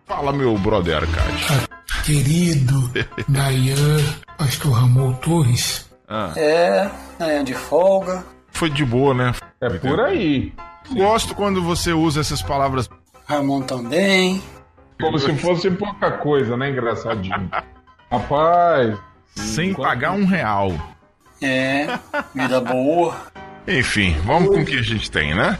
Fala, 0.06 0.32
meu 0.32 0.56
brother, 0.56 1.00
Kat. 1.10 1.46
Ah, 1.50 2.02
querido 2.04 2.88
Nayan, 3.26 3.98
pastor 4.38 4.70
Ramon 4.74 5.14
Torres. 5.14 5.90
Ah. 6.06 6.32
É, 6.36 6.88
Nayan 7.18 7.42
de 7.42 7.54
folga. 7.54 8.24
Foi 8.52 8.70
de 8.70 8.84
boa, 8.84 9.12
né? 9.12 9.34
É 9.60 9.70
por 9.70 9.98
aí. 9.98 10.52
Gosto 10.92 11.34
quando 11.34 11.60
você 11.60 11.92
usa 11.92 12.20
essas 12.20 12.40
palavras. 12.40 12.88
Ramon 13.26 13.62
também. 13.62 14.40
Como 15.00 15.18
se 15.18 15.34
fosse 15.34 15.68
pouca 15.72 16.12
coisa, 16.12 16.56
né? 16.56 16.70
Engraçadinho. 16.70 17.50
Rapaz. 18.18 18.98
Sem 19.34 19.70
enquanto... 19.70 19.88
pagar 19.88 20.12
um 20.12 20.24
real. 20.24 20.72
É, 21.42 21.98
vida 22.34 22.60
boa. 22.60 23.16
Enfim, 23.66 24.16
vamos 24.24 24.50
com 24.50 24.62
o 24.62 24.64
que 24.64 24.78
a 24.78 24.82
gente 24.82 25.10
tem, 25.10 25.34
né? 25.34 25.58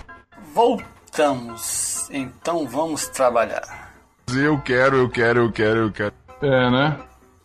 Voltamos. 0.55 2.09
Então 2.11 2.67
vamos 2.67 3.09
trabalhar. 3.09 3.93
Eu 4.33 4.59
quero, 4.61 4.97
eu 4.97 5.11
quero, 5.11 5.41
eu 5.41 5.53
quero, 5.53 5.79
eu 5.81 5.93
quero. 5.93 6.13
É, 6.43 6.71
né? 6.71 6.97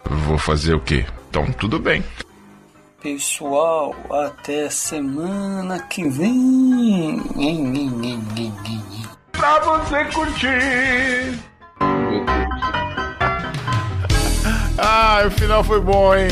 Vou 0.06 0.38
fazer 0.38 0.76
o 0.76 0.80
quê? 0.80 1.06
Então, 1.30 1.52
tudo 1.54 1.80
bem. 1.80 2.04
Pessoal, 3.02 3.96
até 4.12 4.70
semana 4.70 5.80
que 5.80 6.08
vem. 6.10 7.22
Pra 9.32 9.60
você 9.60 10.06
curtir. 10.06 11.40
Meu 11.80 12.26
Deus. 12.26 12.99
Ah, 14.82 15.24
o 15.28 15.32
final 15.32 15.64
foi 15.64 15.82
bom, 15.82 16.16
hein? 16.16 16.30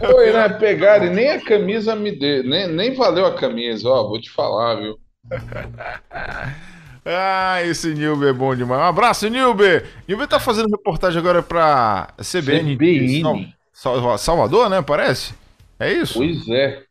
Foi, 0.00 0.32
né? 0.32 0.48
Pegaram 0.50 1.06
e 1.06 1.10
nem 1.10 1.30
a 1.30 1.40
camisa 1.40 1.96
me 1.96 2.12
deu, 2.12 2.44
nem, 2.44 2.68
nem 2.68 2.94
valeu 2.94 3.24
a 3.24 3.34
camisa, 3.34 3.88
ó, 3.88 4.06
vou 4.06 4.20
te 4.20 4.30
falar, 4.30 4.76
viu? 4.76 4.98
Ah, 7.10 7.62
esse 7.64 7.94
Nilber 7.94 8.28
é 8.28 8.32
bom 8.34 8.54
demais. 8.54 8.82
Um 8.82 8.84
abraço, 8.84 9.26
Nilber! 9.30 9.86
Nilber 10.06 10.28
tá 10.28 10.38
fazendo 10.38 10.68
reportagem 10.68 11.18
agora 11.18 11.42
pra 11.42 12.12
CBN. 12.18 12.76
CBN. 12.76 13.54
Sal 13.72 14.18
Salvador, 14.18 14.68
né? 14.68 14.82
Parece? 14.82 15.32
É 15.80 15.90
isso? 15.90 16.18
Pois 16.18 16.46
é. 16.50 16.82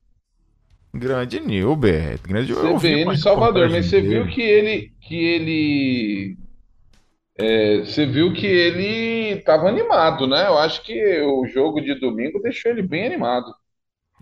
Grande 0.91 1.39
Nilber. 1.39 2.19
Grande 2.23 2.51
CBN 2.51 3.15
Salvador, 3.15 3.69
mas 3.69 3.85
você 3.85 4.01
viu 4.01 4.25
que 4.27 4.41
ele. 4.41 4.91
Que 5.01 5.15
ele 5.15 6.37
é, 7.37 7.79
você 7.79 8.05
viu 8.05 8.33
que 8.33 8.47
ele 8.47 9.37
estava 9.37 9.69
animado, 9.69 10.25
né? 10.25 10.47
Eu 10.47 10.57
acho 10.57 10.81
que 10.81 11.21
o 11.21 11.45
jogo 11.45 11.79
de 11.79 11.93
domingo 11.99 12.41
deixou 12.41 12.71
ele 12.71 12.81
bem 12.81 13.05
animado. 13.05 13.53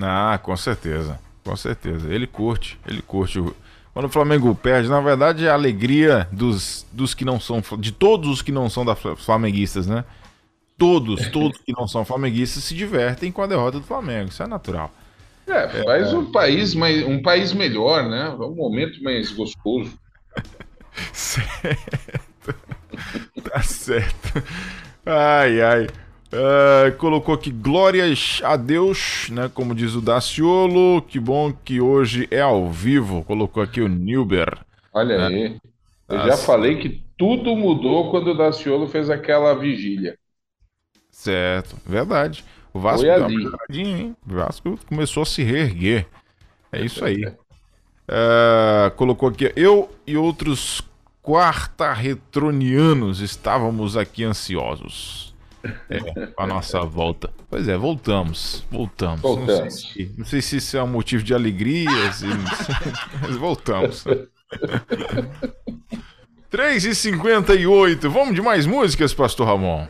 Ah, 0.01 0.37
com 0.41 0.55
certeza. 0.57 1.17
Com 1.43 1.55
certeza. 1.55 2.13
Ele 2.13 2.27
curte, 2.27 2.77
ele 2.85 3.01
curte. 3.01 3.41
Quando 3.93 4.05
o 4.05 4.09
Flamengo 4.09 4.53
perde, 4.53 4.89
na 4.89 4.99
verdade, 4.99 5.45
é 5.45 5.49
a 5.49 5.53
alegria 5.53 6.27
dos, 6.31 6.85
dos 6.91 7.13
que 7.13 7.23
não 7.23 7.39
são. 7.39 7.61
De 7.79 7.91
todos 7.91 8.29
os 8.29 8.41
que 8.41 8.51
não 8.51 8.69
são 8.69 8.83
da 8.83 8.95
flamenguistas, 8.95 9.87
né? 9.87 10.03
Todos, 10.77 11.27
todos 11.31 11.57
que 11.59 11.71
não 11.71 11.87
são 11.87 12.03
flamenguistas 12.03 12.65
se 12.65 12.75
divertem 12.75 13.31
com 13.31 13.41
a 13.41 13.47
derrota 13.47 13.79
do 13.79 13.85
Flamengo. 13.85 14.29
Isso 14.29 14.43
é 14.43 14.47
natural. 14.47 14.91
É, 15.47 15.83
faz 15.83 16.11
é, 16.11 16.17
um 16.17 16.31
país 16.31 16.73
mais, 16.73 17.05
um 17.05 17.21
país 17.21 17.53
melhor, 17.53 18.03
né? 18.09 18.29
Um 18.31 18.55
momento 18.55 19.01
mais 19.01 19.31
gostoso. 19.31 19.97
certo. 21.13 21.85
tá 23.43 23.61
certo. 23.61 24.43
Ai, 25.05 25.61
ai. 25.61 25.87
Uh, 26.33 26.95
colocou 26.97 27.33
aqui 27.33 27.51
glórias 27.51 28.41
a 28.43 28.57
Deus, 28.57 29.29
né? 29.29 29.49
Como 29.53 29.75
diz 29.75 29.95
o 29.95 30.01
Daciolo. 30.01 31.01
Que 31.01 31.19
bom 31.19 31.53
que 31.53 31.79
hoje 31.79 32.27
é 32.31 32.41
ao 32.41 32.69
vivo. 32.69 33.23
Colocou 33.23 33.63
aqui 33.63 33.81
o 33.81 33.87
Nilber. 33.87 34.57
Olha 34.93 35.29
né? 35.29 35.35
aí. 35.35 35.59
Eu 36.09 36.19
já 36.27 36.37
falei 36.37 36.77
que 36.77 37.03
tudo 37.17 37.55
mudou 37.55 38.11
quando 38.11 38.31
o 38.31 38.37
Daciolo 38.37 38.87
fez 38.87 39.09
aquela 39.09 39.53
vigília. 39.53 40.17
Certo, 41.09 41.77
verdade. 41.85 42.43
O 42.73 42.79
Vasco 42.79 43.01
Foi 43.01 43.09
ali. 43.09 43.47
hein? 43.69 44.15
O 44.27 44.33
Vasco 44.33 44.77
começou 44.87 45.23
a 45.23 45.25
se 45.25 45.41
reerguer. 45.43 46.05
É 46.71 46.83
isso 46.83 47.05
aí. 47.05 47.25
Uh, 47.25 48.91
colocou 48.97 49.29
aqui 49.29 49.51
eu 49.55 49.89
e 50.05 50.17
outros 50.17 50.81
quarta 51.25 51.91
retronianos 51.91 53.19
estávamos 53.19 53.97
aqui 53.97 54.23
ansiosos. 54.23 55.33
É, 55.89 55.97
a 56.37 56.45
nossa 56.45 56.81
volta. 56.81 57.31
Pois 57.49 57.67
é, 57.67 57.75
voltamos. 57.75 58.63
Voltamos. 58.69 59.21
voltamos. 59.21 59.47
Não, 59.47 59.71
sei 59.71 59.71
se, 59.71 60.13
não 60.19 60.25
sei 60.25 60.41
se 60.43 60.57
isso 60.57 60.77
é 60.77 60.83
um 60.83 60.87
motivo 60.87 61.23
de 61.23 61.33
alegria, 61.33 62.13
se, 62.13 62.27
mas 63.23 63.35
voltamos. 63.35 64.05
3h58. 66.53 68.07
Vamos 68.07 68.35
de 68.35 68.41
mais 68.43 68.67
músicas, 68.67 69.11
Pastor 69.11 69.47
Ramon? 69.47 69.87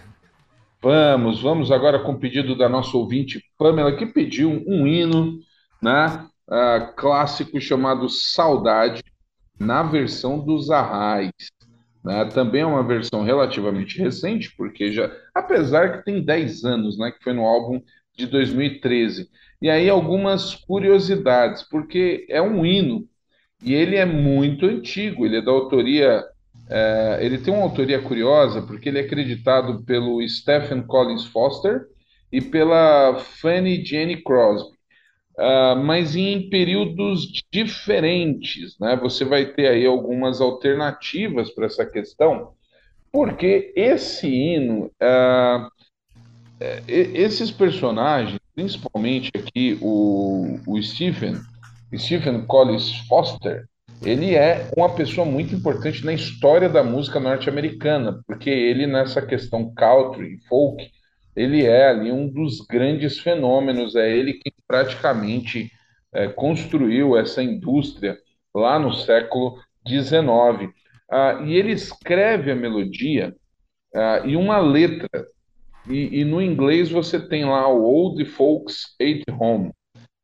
Vamos, 0.81 1.41
vamos 1.41 1.69
agora 1.69 1.99
com 1.99 2.13
o 2.13 2.19
pedido 2.19 2.57
da 2.57 2.69
nossa 2.69 2.95
ouvinte 2.95 3.43
Pamela, 3.57 3.97
que 3.97 4.05
pediu 4.05 4.63
um, 4.65 4.87
hino 4.87 5.37
né, 5.81 6.25
uh, 6.47 6.95
clássico 6.95 7.59
chamado 7.59 8.07
Saudade 8.07 9.03
na 9.59 9.83
versão 9.83 10.39
dos 10.39 10.69
Arrais. 10.69 11.31
Né? 12.03 12.25
Também 12.25 12.61
é 12.61 12.65
uma 12.65 12.83
versão 12.83 13.23
relativamente 13.23 13.97
recente, 13.97 14.53
porque 14.55 14.91
já, 14.91 15.11
apesar 15.33 15.97
que 15.97 16.05
tem 16.05 16.23
10 16.23 16.63
anos, 16.63 16.97
né, 16.97 17.11
que 17.11 17.23
foi 17.23 17.33
no 17.33 17.45
álbum 17.45 17.81
de 18.15 18.27
2013. 18.27 19.29
E 19.61 19.69
aí 19.69 19.89
algumas 19.89 20.55
curiosidades, 20.55 21.63
porque 21.63 22.25
é 22.29 22.41
um 22.41 22.65
hino 22.65 23.07
e 23.63 23.73
ele 23.73 23.95
é 23.95 24.05
muito 24.05 24.65
antigo, 24.65 25.25
ele 25.25 25.37
é 25.37 25.41
da 25.41 25.51
autoria, 25.51 26.23
é, 26.69 27.19
ele 27.21 27.37
tem 27.39 27.53
uma 27.53 27.63
autoria 27.63 27.99
curiosa, 28.01 28.61
porque 28.61 28.89
ele 28.89 28.99
é 28.99 29.01
acreditado 29.01 29.83
pelo 29.83 30.21
Stephen 30.27 30.83
Collins 30.83 31.25
Foster 31.25 31.87
e 32.31 32.41
pela 32.41 33.15
Fanny 33.15 33.83
Jenny 33.83 34.21
Crosby 34.21 34.74
uh, 35.37 35.75
mas 35.75 36.15
em 36.15 36.49
períodos 36.49 37.31
diferentes. 37.51 38.77
Né? 38.79 38.95
Você 38.97 39.23
vai 39.25 39.45
ter 39.45 39.67
aí 39.67 39.85
algumas 39.85 40.41
alternativas 40.41 41.49
para 41.51 41.65
essa 41.65 41.85
questão, 41.85 42.53
porque 43.11 43.73
esse 43.75 44.27
hino, 44.27 44.91
uh, 45.01 45.71
esses 46.87 47.51
personagens, 47.51 48.39
principalmente 48.53 49.31
aqui 49.35 49.77
o, 49.81 50.59
o 50.65 50.81
Stephen, 50.81 51.35
Stephen 51.97 52.45
Collins 52.45 52.91
Foster, 53.07 53.67
ele 54.03 54.35
é 54.35 54.69
uma 54.75 54.93
pessoa 54.93 55.25
muito 55.25 55.55
importante 55.55 56.05
na 56.05 56.13
história 56.13 56.67
da 56.67 56.83
música 56.83 57.19
norte-americana, 57.19 58.21
porque 58.27 58.49
ele, 58.49 58.85
nessa 58.85 59.21
questão 59.21 59.73
country, 59.73 60.37
folk, 60.49 60.91
ele 61.35 61.65
é 61.65 61.89
ali 61.89 62.11
um 62.11 62.27
dos 62.27 62.61
grandes 62.61 63.19
fenômenos, 63.19 63.95
é 63.95 64.15
ele 64.15 64.33
quem 64.33 64.53
praticamente 64.67 65.71
é, 66.13 66.27
construiu 66.27 67.17
essa 67.17 67.43
indústria 67.43 68.17
lá 68.53 68.79
no 68.79 68.93
século 68.93 69.59
XIX. 69.87 70.73
Ah, 71.11 71.41
e 71.45 71.53
ele 71.53 71.71
escreve 71.71 72.51
a 72.51 72.55
melodia 72.55 73.35
ah, 73.93 74.21
e 74.25 74.35
uma 74.35 74.57
letra, 74.59 75.09
e, 75.87 76.21
e, 76.21 76.25
no 76.25 76.41
inglês 76.41 76.89
você 76.89 77.19
tem 77.19 77.45
lá 77.45 77.67
o 77.67 77.83
Old 77.83 78.23
Folks 78.25 78.95
Ate 78.99 79.23
Home, 79.39 79.71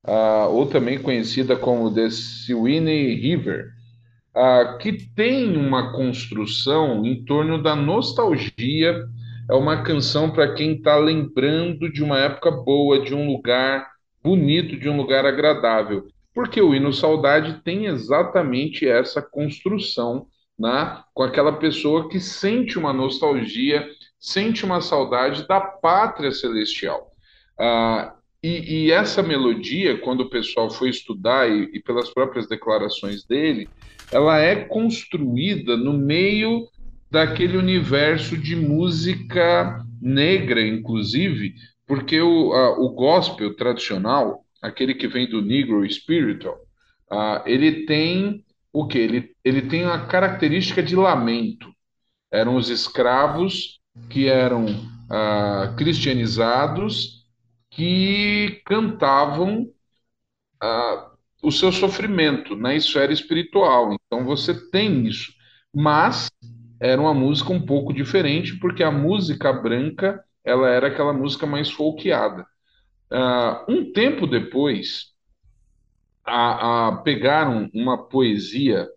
ah, 0.05 0.47
ou 0.47 0.65
também 0.65 1.01
conhecida 1.01 1.55
como 1.55 1.93
The 1.93 2.09
Sweeney 2.09 3.15
River, 3.15 3.69
ah, 4.33 4.77
que 4.81 4.93
tem 5.13 5.55
uma 5.55 5.93
construção 5.93 7.05
em 7.05 7.23
torno 7.25 7.61
da 7.61 7.75
nostalgia 7.75 9.05
é 9.49 9.53
uma 9.53 9.83
canção 9.83 10.29
para 10.29 10.53
quem 10.53 10.73
está 10.73 10.97
lembrando 10.97 11.91
de 11.91 12.03
uma 12.03 12.19
época 12.19 12.51
boa, 12.51 13.03
de 13.03 13.13
um 13.13 13.27
lugar 13.27 13.89
bonito, 14.23 14.77
de 14.77 14.89
um 14.89 14.97
lugar 14.97 15.25
agradável. 15.25 16.07
Porque 16.33 16.61
o 16.61 16.73
hino 16.73 16.93
Saudade 16.93 17.61
tem 17.63 17.87
exatamente 17.87 18.87
essa 18.87 19.21
construção, 19.21 20.27
né? 20.57 21.01
com 21.13 21.23
aquela 21.23 21.53
pessoa 21.53 22.07
que 22.07 22.19
sente 22.19 22.79
uma 22.79 22.93
nostalgia, 22.93 23.85
sente 24.19 24.63
uma 24.63 24.81
saudade 24.81 25.47
da 25.47 25.59
pátria 25.59 26.31
celestial. 26.31 27.11
Ah, 27.59 28.15
e, 28.43 28.85
e, 28.85 28.91
essa 28.91 29.21
melodia, 29.21 29.99
quando 29.99 30.21
o 30.21 30.29
pessoal 30.29 30.69
foi 30.69 30.89
estudar, 30.89 31.49
e, 31.49 31.69
e 31.73 31.79
pelas 31.79 32.09
próprias 32.09 32.47
declarações 32.47 33.23
dele, 33.23 33.69
ela 34.11 34.39
é 34.39 34.55
construída 34.55 35.77
no 35.77 35.93
meio 35.93 36.67
daquele 37.11 37.57
universo 37.57 38.37
de 38.37 38.55
música 38.55 39.85
negra, 40.01 40.65
inclusive, 40.65 41.53
porque 41.85 42.21
o, 42.21 42.53
a, 42.53 42.79
o 42.79 42.89
gospel 42.89 43.53
tradicional, 43.55 44.45
aquele 44.61 44.95
que 44.95 45.09
vem 45.09 45.29
do 45.29 45.41
Negro 45.41 45.87
Spiritual, 45.91 46.57
uh, 47.11 47.43
ele 47.45 47.85
tem 47.85 48.45
o 48.71 48.87
que? 48.87 48.97
Ele, 48.97 49.35
ele 49.43 49.63
tem 49.63 49.83
a 49.83 50.05
característica 50.05 50.81
de 50.81 50.95
lamento. 50.95 51.69
Eram 52.31 52.55
os 52.55 52.69
escravos 52.69 53.81
que 54.09 54.27
eram 54.27 54.65
uh, 54.65 55.75
cristianizados 55.75 57.25
que 57.69 58.61
cantavam 58.65 59.67
o 61.41 61.51
seu 61.51 61.71
sofrimento 61.71 62.55
na 62.55 62.75
esfera 62.75 63.11
espiritual. 63.11 63.95
Então 64.05 64.23
você 64.23 64.53
tem 64.69 65.07
isso. 65.07 65.33
Mas 65.73 66.29
era 66.81 66.99
uma 66.99 67.13
música 67.13 67.53
um 67.53 67.63
pouco 67.63 67.93
diferente, 67.93 68.57
porque 68.57 68.81
a 68.81 68.89
música 68.89 69.53
branca 69.53 70.19
ela 70.43 70.67
era 70.67 70.87
aquela 70.87 71.13
música 71.13 71.45
mais 71.45 71.69
folqueada. 71.69 72.43
Uh, 73.11 73.71
um 73.71 73.93
tempo 73.93 74.25
depois, 74.25 75.11
a, 76.25 76.87
a 76.87 76.97
pegaram 77.03 77.69
uma 77.71 78.09
poesia, 78.09 78.89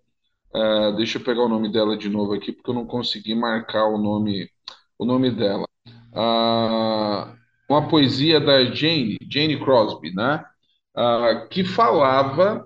uh, 0.55 0.97
deixa 0.97 1.19
eu 1.19 1.23
pegar 1.23 1.43
o 1.43 1.49
nome 1.49 1.71
dela 1.71 1.95
de 1.95 2.09
novo 2.09 2.33
aqui, 2.33 2.53
porque 2.53 2.71
eu 2.71 2.75
não 2.75 2.87
consegui 2.87 3.35
marcar 3.35 3.85
o 3.85 3.99
nome, 3.99 4.49
o 4.99 5.05
nome 5.05 5.31
dela. 5.31 5.67
Uh, 6.15 7.37
uma 7.69 7.87
poesia 7.87 8.41
da 8.41 8.65
Jane, 8.65 9.19
Jane 9.31 9.59
Crosby, 9.59 10.11
né? 10.15 10.43
que 11.51 11.65
falava 11.65 12.65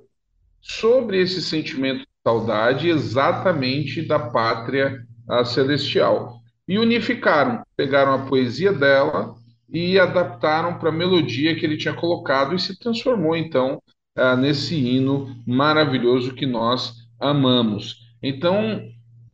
sobre 0.60 1.18
esse 1.22 1.40
sentimento 1.40 2.00
de 2.00 2.08
saudade 2.22 2.90
exatamente 2.90 4.06
da 4.06 4.18
pátria 4.18 5.07
a 5.28 5.44
celestial. 5.44 6.40
E 6.66 6.78
unificaram, 6.78 7.62
pegaram 7.76 8.12
a 8.12 8.26
poesia 8.26 8.72
dela 8.72 9.34
e 9.72 9.98
adaptaram 9.98 10.78
para 10.78 10.88
a 10.88 10.92
melodia 10.92 11.54
que 11.54 11.64
ele 11.64 11.76
tinha 11.76 11.94
colocado 11.94 12.54
e 12.54 12.58
se 12.58 12.78
transformou 12.78 13.36
então 13.36 13.80
uh, 14.18 14.36
nesse 14.36 14.74
hino 14.74 15.36
maravilhoso 15.46 16.34
que 16.34 16.46
nós 16.46 16.94
amamos. 17.20 17.96
Então, 18.22 18.82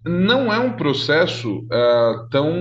não 0.05 0.53
é 0.53 0.59
um 0.59 0.73
processo 0.73 1.61
uh, 1.61 2.29
tão, 2.31 2.53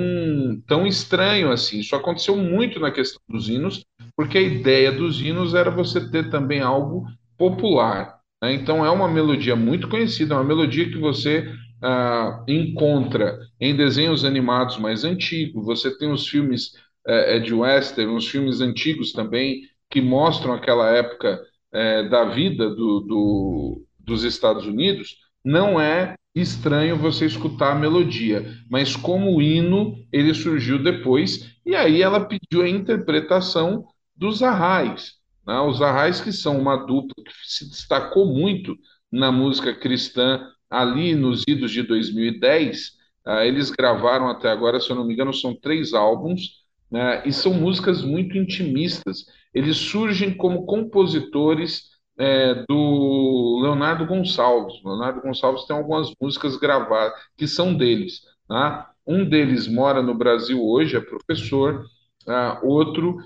tão 0.65 0.87
estranho 0.87 1.51
assim. 1.51 1.79
Isso 1.79 1.95
aconteceu 1.95 2.37
muito 2.37 2.79
na 2.79 2.91
questão 2.91 3.21
dos 3.27 3.49
hinos, 3.49 3.83
porque 4.15 4.37
a 4.37 4.41
ideia 4.41 4.91
dos 4.91 5.19
hinos 5.19 5.53
era 5.53 5.69
você 5.69 6.09
ter 6.09 6.29
também 6.29 6.61
algo 6.61 7.05
popular. 7.37 8.19
Né? 8.41 8.53
Então, 8.53 8.85
é 8.85 8.89
uma 8.89 9.09
melodia 9.09 9.55
muito 9.55 9.89
conhecida, 9.89 10.35
é 10.35 10.37
uma 10.37 10.43
melodia 10.43 10.89
que 10.89 10.97
você 10.97 11.51
uh, 11.83 12.43
encontra 12.47 13.37
em 13.59 13.75
desenhos 13.75 14.23
animados 14.23 14.77
mais 14.77 15.03
antigos. 15.03 15.65
Você 15.65 15.95
tem 15.97 16.11
os 16.11 16.27
filmes 16.27 16.71
uh, 17.07 17.39
de 17.41 17.53
western, 17.53 18.15
os 18.15 18.27
filmes 18.27 18.61
antigos 18.61 19.11
também, 19.11 19.61
que 19.89 20.01
mostram 20.01 20.53
aquela 20.53 20.89
época 20.89 21.41
uh, 21.73 22.09
da 22.09 22.25
vida 22.25 22.69
do, 22.69 23.01
do, 23.01 23.85
dos 23.99 24.23
Estados 24.23 24.65
Unidos. 24.65 25.17
Não 25.43 25.79
é 25.79 26.15
estranho 26.33 26.97
você 26.97 27.25
escutar 27.25 27.73
a 27.73 27.79
melodia, 27.79 28.57
mas 28.69 28.95
como 28.95 29.41
hino 29.41 29.95
ele 30.11 30.33
surgiu 30.33 30.81
depois 30.81 31.53
e 31.65 31.75
aí 31.75 32.01
ela 32.01 32.25
pediu 32.25 32.63
a 32.63 32.69
interpretação 32.69 33.85
dos 34.15 34.41
arrais, 34.41 35.13
né? 35.45 35.59
Os 35.59 35.81
arrais 35.81 36.21
que 36.21 36.31
são 36.31 36.57
uma 36.59 36.75
dupla 36.75 37.13
que 37.23 37.31
se 37.43 37.69
destacou 37.69 38.25
muito 38.25 38.75
na 39.11 39.31
música 39.31 39.75
cristã 39.75 40.41
ali 40.73 41.15
nos 41.15 41.43
idos 41.47 41.71
de 41.71 41.83
2010. 41.83 42.93
Ah, 43.25 43.45
eles 43.45 43.69
gravaram 43.69 44.27
até 44.27 44.49
agora, 44.49 44.79
se 44.79 44.89
eu 44.89 44.95
não 44.95 45.05
me 45.05 45.13
engano, 45.13 45.33
são 45.33 45.55
três 45.55 45.93
álbuns 45.93 46.63
né? 46.91 47.21
e 47.25 47.31
são 47.31 47.53
músicas 47.53 48.03
muito 48.03 48.37
intimistas. 48.37 49.25
Eles 49.53 49.77
surgem 49.77 50.33
como 50.33 50.65
compositores 50.65 51.93
é, 52.17 52.65
do 52.67 53.59
Leonardo 53.63 54.05
Gonçalves. 54.05 54.83
Leonardo 54.83 55.21
Gonçalves 55.21 55.65
tem 55.65 55.75
algumas 55.75 56.11
músicas 56.19 56.57
gravadas 56.57 57.13
que 57.37 57.47
são 57.47 57.73
deles. 57.73 58.21
Né? 58.49 58.85
Um 59.05 59.27
deles 59.27 59.67
mora 59.67 60.01
no 60.01 60.15
Brasil 60.15 60.63
hoje, 60.63 60.95
é 60.95 61.01
professor, 61.01 61.85
uh, 62.27 62.65
outro, 62.67 63.17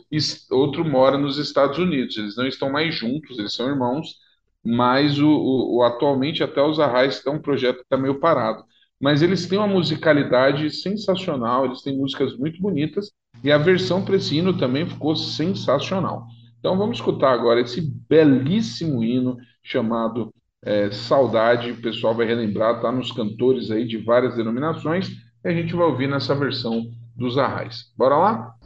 outro 0.52 0.84
mora 0.84 1.18
nos 1.18 1.38
Estados 1.38 1.78
Unidos. 1.78 2.18
Eles 2.18 2.36
não 2.36 2.48
estão 2.48 2.72
mais 2.72 2.96
juntos, 2.96 3.38
eles 3.38 3.54
são 3.54 3.68
irmãos, 3.68 4.16
mas 4.64 5.20
o, 5.20 5.28
o, 5.28 5.78
o 5.78 5.84
atualmente 5.84 6.44
até 6.44 6.62
os 6.62 6.80
Arrais 6.80 7.16
estão 7.16 7.36
um 7.36 7.42
projeto 7.42 7.78
que 7.78 7.84
está 7.84 7.98
meio 7.98 8.20
parado. 8.20 8.64
Mas 9.00 9.22
eles 9.22 9.46
têm 9.46 9.60
uma 9.60 9.68
musicalidade 9.68 10.70
sensacional, 10.72 11.66
eles 11.66 11.82
têm 11.82 11.98
músicas 11.98 12.36
muito 12.36 12.62
bonitas, 12.62 13.12
e 13.44 13.52
a 13.52 13.58
versão 13.58 14.04
para 14.04 14.16
esse 14.16 14.36
hino 14.36 14.58
também 14.58 14.88
ficou 14.88 15.16
sensacional. 15.16 16.26
Então 16.60 16.78
vamos 16.78 16.98
escutar 16.98 17.32
agora 17.32 17.62
esse 17.62 17.82
belíssimo 18.10 19.04
hino 19.04 19.38
chamado 19.64 20.34
é, 20.64 20.90
Saudade. 20.92 21.72
O 21.72 21.82
pessoal 21.82 22.16
vai 22.16 22.26
relembrar, 22.26 22.82
tá 22.82 22.92
nos 22.92 23.12
cantores 23.12 23.70
aí 23.70 23.86
de 23.86 23.98
várias 23.98 24.36
denominações, 24.36 25.10
e 25.44 25.48
a 25.48 25.52
gente 25.52 25.76
vai 25.76 25.86
ouvir 25.86 26.08
nessa 26.08 26.34
versão 26.34 26.90
dos 27.16 27.38
Arrais. 27.38 27.94
Bora 27.96 28.18
lá? 28.18 28.57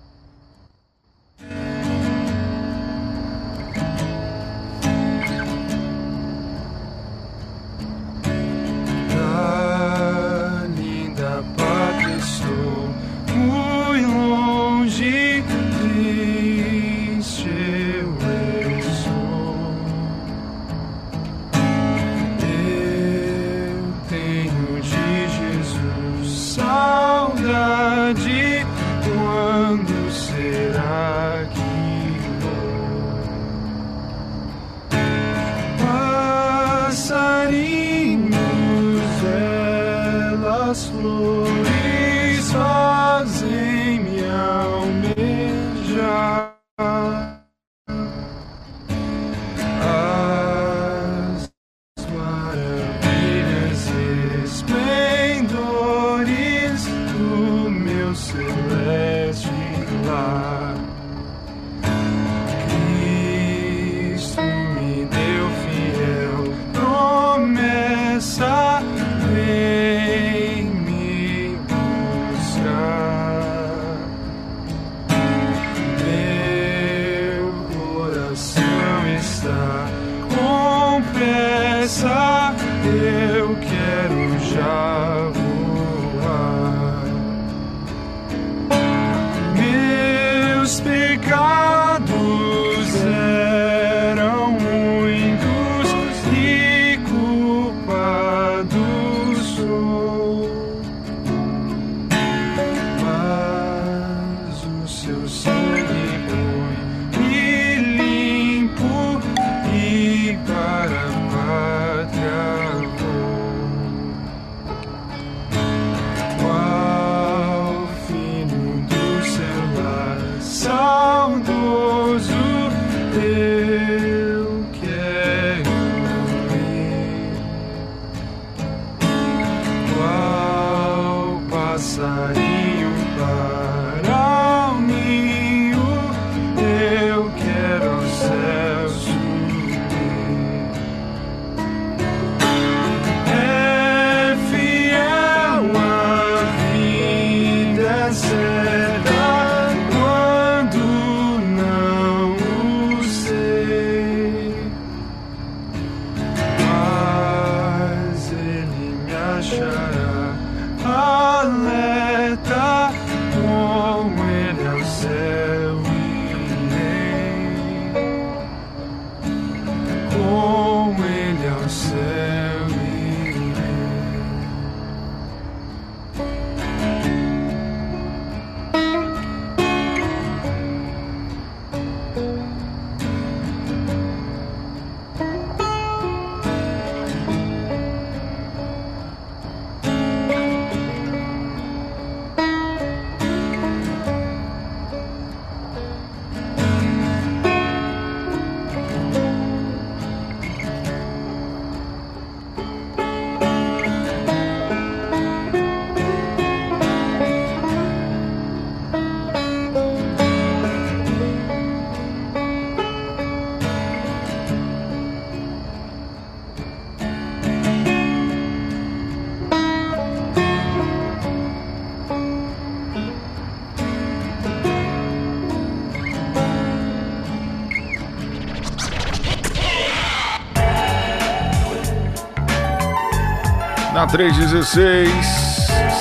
316. 234.12 235.10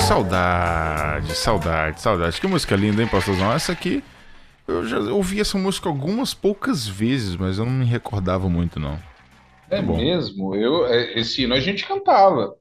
Saudade, 0.05 1.33
saudade, 1.33 2.01
saudade. 2.01 2.41
Que 2.41 2.47
música 2.47 2.75
linda, 2.75 3.01
hein, 3.01 3.07
pastorzão? 3.07 3.53
Essa 3.53 3.71
aqui. 3.71 4.03
Eu 4.67 4.85
já 4.85 4.99
ouvi 4.99 5.39
essa 5.39 5.57
música 5.57 5.87
algumas 5.87 6.33
poucas 6.33 6.85
vezes, 6.85 7.37
mas 7.37 7.57
eu 7.57 7.65
não 7.65 7.71
me 7.71 7.85
recordava 7.85 8.49
muito, 8.49 8.81
não. 8.81 8.99
É 9.69 9.81
Bom. 9.81 9.95
mesmo? 9.95 10.53
Eu, 10.55 10.85
é, 10.87 11.17
esse 11.17 11.43
hino 11.43 11.53
a 11.53 11.59
gente 11.61 11.87
cantava. 11.87 12.53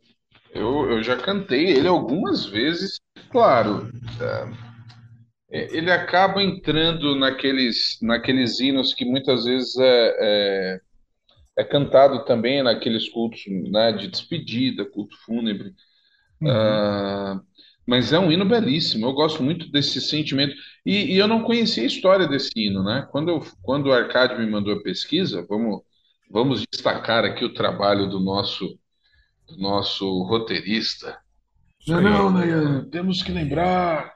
Eu, 0.55 0.89
eu 0.89 1.03
já 1.03 1.17
cantei 1.17 1.67
ele 1.67 1.89
algumas 1.89 2.47
vezes. 2.47 3.01
Claro, 3.31 3.91
é, 4.21 5.77
ele 5.77 5.91
acaba 5.91 6.41
entrando 6.41 7.17
naqueles, 7.17 7.99
naqueles 8.01 8.61
hinos 8.61 8.95
que 8.95 9.05
muitas 9.05 9.45
vezes 9.45 9.77
é, 9.77 10.17
é, 10.21 10.81
é 11.57 11.65
cantado 11.65 12.25
também 12.25 12.63
naqueles 12.63 13.09
cultos 13.09 13.43
né, 13.47 13.93
de 13.93 14.09
despedida, 14.09 14.85
culto 14.85 15.17
fúnebre. 15.25 15.75
Uhum. 16.41 16.49
Uh, 16.49 17.41
mas 17.87 18.13
é 18.13 18.19
um 18.19 18.31
hino 18.31 18.45
belíssimo, 18.45 19.07
eu 19.07 19.13
gosto 19.13 19.43
muito 19.43 19.71
desse 19.71 20.01
sentimento. 20.01 20.55
E, 20.87 21.15
e, 21.15 21.17
eu 21.17 21.27
não 21.27 21.43
conhecia 21.43 21.83
a 21.83 21.87
história 21.87 22.27
desse 22.27 22.51
hino, 22.57 22.85
né? 22.85 23.07
Quando, 23.11 23.31
eu, 23.31 23.47
quando 23.63 23.87
o 23.87 23.93
Arcádio 23.93 24.39
me 24.39 24.47
mandou 24.47 24.75
a 24.75 24.83
pesquisa, 24.83 25.45
vamos, 25.49 25.83
vamos 26.31 26.65
destacar 26.71 27.25
aqui 27.25 27.45
o 27.45 27.53
trabalho 27.53 28.09
do 28.09 28.21
nosso, 28.21 28.79
do 29.49 29.57
nosso 29.59 30.23
roteirista. 30.23 31.19
Não, 31.87 32.01
não, 32.01 32.33
né? 32.33 32.87
temos 32.91 33.23
que 33.23 33.33
lembrar 33.33 34.15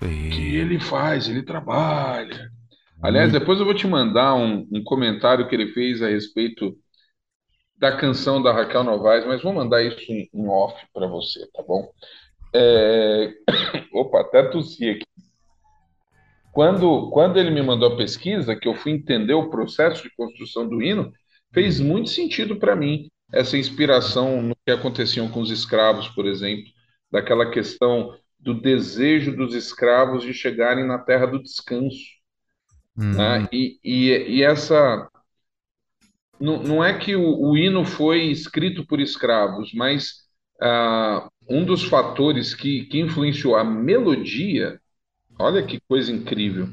que 0.00 0.56
ele 0.56 0.80
faz, 0.80 1.28
ele 1.28 1.42
trabalha. 1.42 2.51
Aliás, 3.02 3.32
depois 3.32 3.58
eu 3.58 3.64
vou 3.64 3.74
te 3.74 3.86
mandar 3.86 4.34
um, 4.34 4.66
um 4.72 4.84
comentário 4.84 5.48
que 5.48 5.54
ele 5.54 5.72
fez 5.72 6.00
a 6.00 6.08
respeito 6.08 6.78
da 7.76 7.96
canção 7.96 8.40
da 8.40 8.52
Raquel 8.52 8.84
Novaes, 8.84 9.26
mas 9.26 9.42
vou 9.42 9.52
mandar 9.52 9.82
isso 9.82 10.00
em, 10.12 10.30
em 10.32 10.46
off 10.46 10.80
para 10.94 11.08
você, 11.08 11.44
tá 11.52 11.62
bom? 11.62 11.90
É... 12.54 13.34
Opa, 13.92 14.20
até 14.20 14.44
tossi 14.44 14.88
aqui. 14.88 15.04
Quando, 16.52 17.10
quando 17.10 17.38
ele 17.38 17.50
me 17.50 17.62
mandou 17.62 17.92
a 17.92 17.96
pesquisa, 17.96 18.54
que 18.54 18.68
eu 18.68 18.74
fui 18.74 18.92
entender 18.92 19.34
o 19.34 19.50
processo 19.50 20.02
de 20.04 20.14
construção 20.14 20.68
do 20.68 20.80
hino, 20.80 21.12
fez 21.52 21.80
muito 21.80 22.08
sentido 22.08 22.56
para 22.56 22.76
mim 22.76 23.08
essa 23.32 23.56
inspiração 23.56 24.42
no 24.42 24.54
que 24.64 24.70
aconteciam 24.70 25.28
com 25.28 25.40
os 25.40 25.50
escravos, 25.50 26.08
por 26.10 26.26
exemplo, 26.26 26.70
daquela 27.10 27.50
questão 27.50 28.14
do 28.38 28.54
desejo 28.54 29.34
dos 29.34 29.54
escravos 29.54 30.22
de 30.22 30.32
chegarem 30.32 30.86
na 30.86 30.98
terra 30.98 31.26
do 31.26 31.42
descanso. 31.42 32.21
Hum. 32.96 33.12
Né? 33.12 33.48
E, 33.52 33.78
e, 33.82 34.08
e, 34.36 34.42
essa. 34.42 35.08
Não, 36.40 36.62
não 36.62 36.84
é 36.84 36.98
que 36.98 37.14
o, 37.14 37.50
o, 37.50 37.56
hino 37.56 37.84
foi 37.84 38.24
escrito 38.24 38.84
por 38.86 39.00
escravos, 39.00 39.72
mas 39.72 40.22
ah, 40.60 41.28
um 41.48 41.64
dos 41.64 41.84
fatores 41.84 42.54
que, 42.54 42.84
que 42.86 43.00
influenciou 43.00 43.56
a 43.56 43.64
melodia, 43.64 44.80
olha 45.38 45.62
que 45.62 45.80
coisa 45.88 46.10
incrível, 46.10 46.68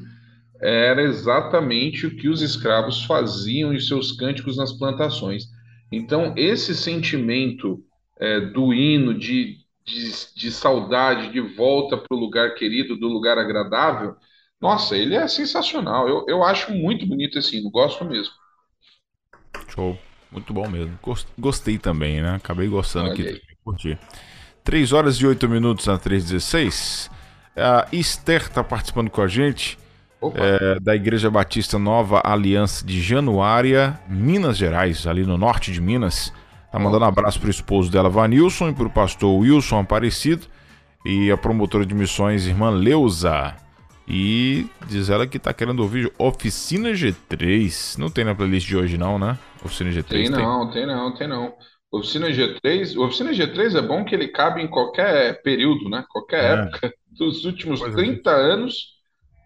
era 0.60 1.02
exatamente 1.02 2.06
o 2.06 2.16
que 2.16 2.28
os 2.28 2.42
escravos 2.42 3.04
faziam 3.04 3.72
em 3.72 3.80
seus 3.80 4.12
cânticos 4.12 4.56
nas 4.56 4.72
plantações. 4.72 5.44
Então, 5.90 6.34
esse 6.36 6.74
sentimento 6.74 7.82
é, 8.18 8.40
do 8.40 8.72
hino, 8.74 9.14
de, 9.14 9.56
de, 9.84 10.34
de 10.36 10.52
saudade, 10.52 11.32
de 11.32 11.40
volta 11.40 11.96
para 11.96 12.14
o 12.14 12.20
lugar 12.20 12.54
querido, 12.54 12.96
do 12.96 13.08
lugar 13.08 13.38
agradável, 13.38 14.14
nossa, 14.60 14.96
ele 14.96 15.14
é 15.14 15.26
sensacional. 15.26 16.08
Eu, 16.08 16.24
eu 16.28 16.44
acho 16.44 16.72
muito 16.72 17.06
bonito 17.06 17.38
esse 17.38 17.56
hino, 17.56 17.70
gosto 17.70 18.04
mesmo. 18.04 18.32
Show. 19.68 19.98
Muito 20.30 20.52
bom 20.52 20.68
mesmo. 20.68 20.96
Gostei 21.38 21.76
também, 21.76 22.22
né? 22.22 22.36
Acabei 22.36 22.68
gostando 22.68 23.06
Olha 23.06 23.14
aqui. 23.14 23.28
Aí. 23.28 23.40
Curti. 23.64 23.98
3 24.62 24.92
horas 24.92 25.16
e 25.16 25.26
8 25.26 25.48
minutos 25.48 25.86
na 25.86 25.98
316. 25.98 27.10
A 27.56 27.88
Esther 27.92 28.42
está 28.42 28.62
participando 28.62 29.10
com 29.10 29.20
a 29.20 29.28
gente. 29.28 29.78
É, 30.34 30.78
da 30.80 30.94
Igreja 30.94 31.30
Batista 31.30 31.78
Nova 31.78 32.20
Aliança 32.22 32.84
de 32.84 33.00
Januária, 33.00 33.98
Minas 34.06 34.58
Gerais, 34.58 35.06
ali 35.06 35.24
no 35.24 35.38
norte 35.38 35.72
de 35.72 35.80
Minas. 35.80 36.30
Tá 36.70 36.78
mandando 36.78 37.06
um 37.06 37.08
abraço 37.08 37.40
pro 37.40 37.48
esposo 37.48 37.90
dela, 37.90 38.10
Vanilson, 38.10 38.68
e 38.68 38.74
pro 38.74 38.90
pastor 38.90 39.34
Wilson 39.40 39.80
Aparecido 39.80 40.46
e 41.06 41.30
a 41.30 41.38
promotora 41.38 41.86
de 41.86 41.94
missões, 41.94 42.46
irmã 42.46 42.68
Leusa. 42.68 43.56
E 44.12 44.66
diz 44.88 45.08
ela 45.08 45.24
que 45.24 45.38
tá 45.38 45.54
querendo 45.54 45.80
ouvir 45.80 46.12
Oficina 46.18 46.90
G3. 46.90 47.96
Não 47.96 48.10
tem 48.10 48.24
na 48.24 48.34
playlist 48.34 48.66
de 48.66 48.76
hoje, 48.76 48.98
não, 48.98 49.20
né? 49.20 49.38
Oficina 49.64 49.88
G3 49.90 50.08
tem. 50.08 50.28
não, 50.30 50.68
tem 50.68 50.84
não, 50.84 51.14
tem 51.14 51.28
não. 51.28 51.54
Oficina 51.92 52.26
G3, 52.28 52.96
o 52.96 53.04
Oficina 53.04 53.30
G3 53.30 53.78
é 53.78 53.82
bom 53.82 54.04
que 54.04 54.12
ele 54.12 54.26
cabe 54.26 54.60
em 54.60 54.66
qualquer 54.66 55.40
período, 55.42 55.88
né? 55.88 56.04
Qualquer 56.08 56.42
é. 56.42 56.62
época. 56.62 56.92
Dos 57.16 57.44
últimos 57.44 57.78
pois 57.78 57.94
30 57.94 58.30
é. 58.30 58.34
anos 58.34 58.94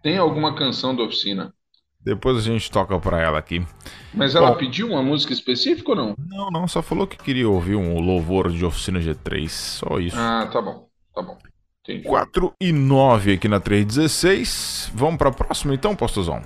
tem 0.02 0.16
alguma 0.16 0.54
canção 0.54 0.96
da 0.96 1.02
Oficina. 1.02 1.52
Depois 2.00 2.38
a 2.38 2.40
gente 2.40 2.70
toca 2.70 2.98
pra 2.98 3.20
ela 3.20 3.38
aqui. 3.38 3.66
Mas 4.14 4.34
ela 4.34 4.52
Bom, 4.52 4.58
pediu 4.58 4.88
uma 4.88 5.02
música 5.02 5.32
específica 5.32 5.90
ou 5.90 5.96
não? 5.96 6.14
Não, 6.18 6.50
não, 6.50 6.68
só 6.68 6.80
falou 6.80 7.06
que 7.06 7.18
queria 7.18 7.48
ouvir 7.48 7.76
um 7.76 8.00
louvor 8.00 8.50
de 8.50 8.64
Oficina 8.64 9.00
G3, 9.00 9.48
só 9.48 9.98
isso. 9.98 10.16
Ah, 10.18 10.48
tá 10.50 10.60
bom, 10.60 10.86
tá 11.14 11.20
bom. 11.20 11.36
Entendi. 11.86 12.08
4 12.08 12.52
e 12.58 12.72
9 12.72 13.34
aqui 13.34 13.46
na 13.46 13.60
316. 13.60 14.90
Vamos 14.94 15.18
para 15.18 15.28
a 15.28 15.32
próxima 15.32 15.74
então, 15.74 15.94
Postozão? 15.94 16.42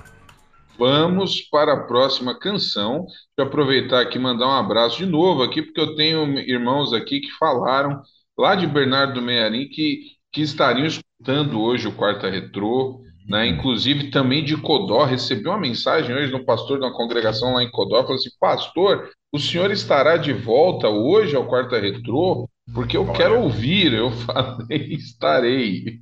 Vamos 0.77 1.41
para 1.41 1.73
a 1.73 1.83
próxima 1.83 2.37
canção. 2.37 3.05
Vou 3.37 3.47
aproveitar 3.47 4.01
aqui 4.01 4.17
e 4.17 4.21
mandar 4.21 4.47
um 4.47 4.51
abraço 4.51 4.97
de 4.97 5.05
novo 5.05 5.41
aqui, 5.41 5.61
porque 5.61 5.79
eu 5.79 5.95
tenho 5.95 6.39
irmãos 6.39 6.93
aqui 6.93 7.21
que 7.21 7.31
falaram 7.37 8.01
lá 8.37 8.53
de 8.53 8.67
Bernardo 8.67 9.21
Mearim 9.21 9.69
que, 9.69 10.01
que 10.31 10.41
estariam 10.41 10.85
escutando 10.85 11.61
hoje 11.61 11.87
o 11.87 11.95
Quarta 11.95 12.29
Retrô. 12.29 13.01
Né? 13.25 13.47
Inclusive 13.47 14.09
também 14.09 14.43
de 14.43 14.57
Codó, 14.57 15.05
recebi 15.05 15.47
uma 15.47 15.59
mensagem 15.59 16.15
hoje 16.15 16.31
do 16.31 16.43
pastor 16.43 16.79
de 16.79 16.85
uma 16.85 16.93
congregação 16.93 17.53
lá 17.53 17.63
em 17.63 17.69
Codó, 17.69 18.01
falou 18.01 18.15
assim, 18.15 18.31
pastor, 18.39 19.09
o 19.31 19.37
senhor 19.37 19.69
estará 19.71 20.17
de 20.17 20.33
volta 20.33 20.89
hoje 20.89 21.35
ao 21.35 21.45
Quarta 21.45 21.79
Retrô? 21.79 22.49
Porque 22.73 22.97
eu 22.97 23.03
Olha. 23.07 23.13
quero 23.13 23.39
ouvir. 23.41 23.93
Eu 23.93 24.11
falei, 24.25 24.93
estarei. 24.93 25.99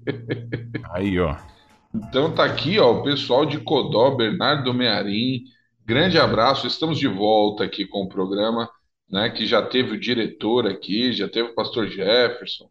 Aí, 0.91 1.19
ó. 1.19 1.35
Então 1.93 2.33
tá 2.33 2.43
aqui, 2.45 2.79
ó, 2.79 2.91
o 2.91 3.03
pessoal 3.03 3.45
de 3.45 3.59
Codó, 3.59 4.15
Bernardo 4.15 4.73
Mearim. 4.73 5.43
Grande 5.85 6.19
abraço. 6.19 6.67
Estamos 6.67 6.99
de 6.99 7.07
volta 7.07 7.63
aqui 7.63 7.85
com 7.85 8.03
o 8.03 8.09
programa, 8.09 8.69
né? 9.09 9.29
Que 9.29 9.45
já 9.45 9.61
teve 9.61 9.93
o 9.93 9.99
diretor 9.99 10.67
aqui, 10.67 11.13
já 11.13 11.27
teve 11.29 11.49
o 11.49 11.55
pastor 11.55 11.87
Jefferson. 11.87 12.69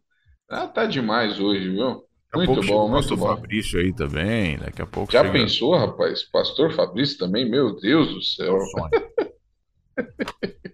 Ah, 0.49 0.67
tá 0.67 0.85
demais 0.85 1.39
hoje, 1.39 1.69
viu? 1.69 2.07
Daqui 2.31 2.47
muito 2.47 2.61
bom, 2.67 2.89
muito 2.89 3.09
Pastor 3.09 3.17
bom. 3.17 3.27
Fabrício 3.27 3.79
aí 3.79 3.93
também, 3.93 4.57
daqui 4.57 4.81
a 4.81 4.85
pouco. 4.85 5.11
Já 5.11 5.23
chega... 5.23 5.31
pensou, 5.31 5.75
rapaz? 5.75 6.23
Pastor 6.23 6.71
Fabrício 6.73 7.17
também, 7.17 7.49
meu 7.49 7.75
Deus 7.75 8.13
do 8.13 8.21
céu. 8.21 8.55
É 8.55 8.63
um 8.63 8.65
sonho. 8.65 8.91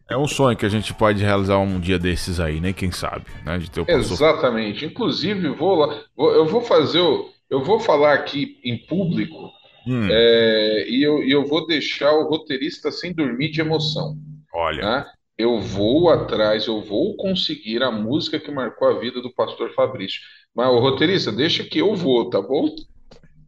É 0.10 0.18
um 0.18 0.28
sonho 0.28 0.58
que 0.58 0.66
a 0.66 0.70
gente 0.70 0.94
pode 0.94 1.24
realizar 1.24 1.58
um 1.60 1.80
dia 1.80 1.98
desses 1.98 2.40
aí, 2.40 2.60
né? 2.60 2.74
Quem 2.74 2.92
sabe, 2.92 3.26
né? 3.46 3.58
De 3.58 3.72
ter 3.72 3.82
o. 3.82 3.86
Exatamente. 3.88 4.86
Inclusive, 4.86 5.50
vou 5.50 5.76
lá, 5.76 6.02
vou, 6.16 6.32
eu 6.32 6.46
vou 6.46 6.62
fazer, 6.62 7.00
o, 7.00 7.30
eu 7.50 7.64
vou 7.64 7.80
falar 7.80 8.14
aqui 8.14 8.60
em 8.64 8.78
público 8.86 9.52
hum. 9.88 10.08
é, 10.10 10.86
e, 10.88 11.02
eu, 11.02 11.24
eu 11.24 11.46
vou 11.46 11.66
deixar 11.66 12.12
o 12.12 12.28
roteirista 12.28 12.92
sem 12.92 13.14
dormir 13.14 13.52
de 13.52 13.62
emoção. 13.62 14.18
Olha. 14.54 14.82
Né? 14.84 15.06
Eu 15.38 15.60
vou 15.60 16.10
atrás, 16.10 16.68
eu 16.68 16.82
vou 16.82 17.16
conseguir 17.16 17.82
a 17.82 17.90
música 17.90 18.40
que 18.40 18.52
marcou 18.52 18.90
a 18.90 19.00
vida 19.00 19.22
do 19.22 19.34
pastor 19.34 19.74
Fabrício. 19.74 20.22
Mas 20.54 20.68
o 20.68 20.80
roteirista, 20.80 21.32
deixa 21.32 21.64
que 21.64 21.80
eu 21.80 21.96
vou, 21.96 22.30
tá 22.30 22.42
bom? 22.42 22.70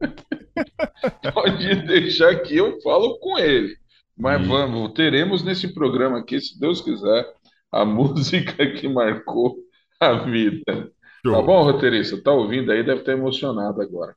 Pode 1.34 1.76
deixar 1.86 2.36
que 2.41 2.56
eu 2.56 2.82
falo 2.82 3.20
com 3.20 3.38
ele. 3.38 3.76
Mas 4.18 4.41
hum. 4.41 4.47
vamos, 4.47 4.93
teremos 4.93 5.43
nesse 5.43 5.74
programa 5.74 6.20
aqui, 6.20 6.39
se 6.39 6.59
Deus 6.59 6.82
quiser, 6.82 7.28
a 7.72 7.84
música 7.86 8.72
que 8.74 8.88
marcou 8.88 9.57
a 9.99 10.13
vida. 10.13 10.89
Show. 11.26 11.34
Tá 11.34 11.41
bom, 11.41 11.63
roteirista? 11.63 12.22
Tá 12.22 12.32
ouvindo 12.32 12.72
aí, 12.72 12.84
deve 12.84 12.99
estar 12.99 13.13
emocionado 13.13 13.82
agora. 13.82 14.16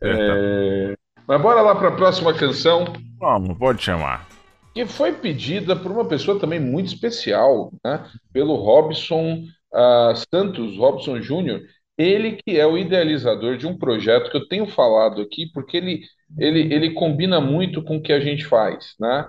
É, 0.00 0.12
tá. 0.12 0.18
é... 0.20 0.96
Mas 1.28 1.42
bora 1.42 1.60
lá 1.60 1.74
para 1.74 1.88
a 1.88 1.96
próxima 1.96 2.32
canção. 2.32 2.84
Vamos, 3.18 3.58
pode 3.58 3.82
chamar. 3.82 4.26
Que 4.74 4.86
foi 4.86 5.12
pedida 5.12 5.74
por 5.74 5.90
uma 5.90 6.04
pessoa 6.06 6.38
também 6.38 6.60
muito 6.60 6.86
especial, 6.86 7.72
né? 7.84 8.04
Pelo 8.32 8.54
Robson 8.54 9.44
uh, 9.74 10.14
Santos, 10.32 10.76
Robson 10.76 11.20
Júnior. 11.20 11.62
Ele 11.98 12.32
que 12.32 12.58
é 12.58 12.66
o 12.66 12.76
idealizador 12.76 13.56
de 13.56 13.66
um 13.66 13.76
projeto 13.76 14.30
que 14.30 14.36
eu 14.36 14.46
tenho 14.48 14.66
falado 14.66 15.22
aqui, 15.22 15.50
porque 15.52 15.78
ele, 15.78 16.02
ele, 16.38 16.72
ele 16.72 16.90
combina 16.92 17.40
muito 17.40 17.82
com 17.82 17.96
o 17.96 18.02
que 18.02 18.12
a 18.12 18.20
gente 18.20 18.44
faz, 18.44 18.94
né? 19.00 19.26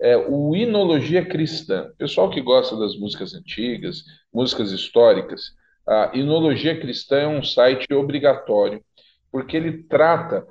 É 0.00 0.16
o 0.16 0.56
Inologia 0.56 1.24
Cristã. 1.24 1.90
Pessoal 1.98 2.30
que 2.30 2.40
gosta 2.40 2.76
das 2.76 2.96
músicas 2.96 3.34
antigas, 3.34 4.04
músicas 4.32 4.72
históricas, 4.72 5.52
a 5.86 6.10
Inologia 6.14 6.78
Cristã 6.78 7.16
é 7.16 7.28
um 7.28 7.42
site 7.42 7.92
obrigatório, 7.92 8.82
porque 9.30 9.56
ele 9.56 9.82
trata, 9.84 10.46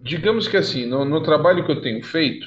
digamos 0.00 0.48
que 0.48 0.56
assim, 0.56 0.86
no, 0.86 1.04
no 1.04 1.22
trabalho 1.22 1.64
que 1.64 1.70
eu 1.70 1.80
tenho 1.80 2.04
feito, 2.04 2.46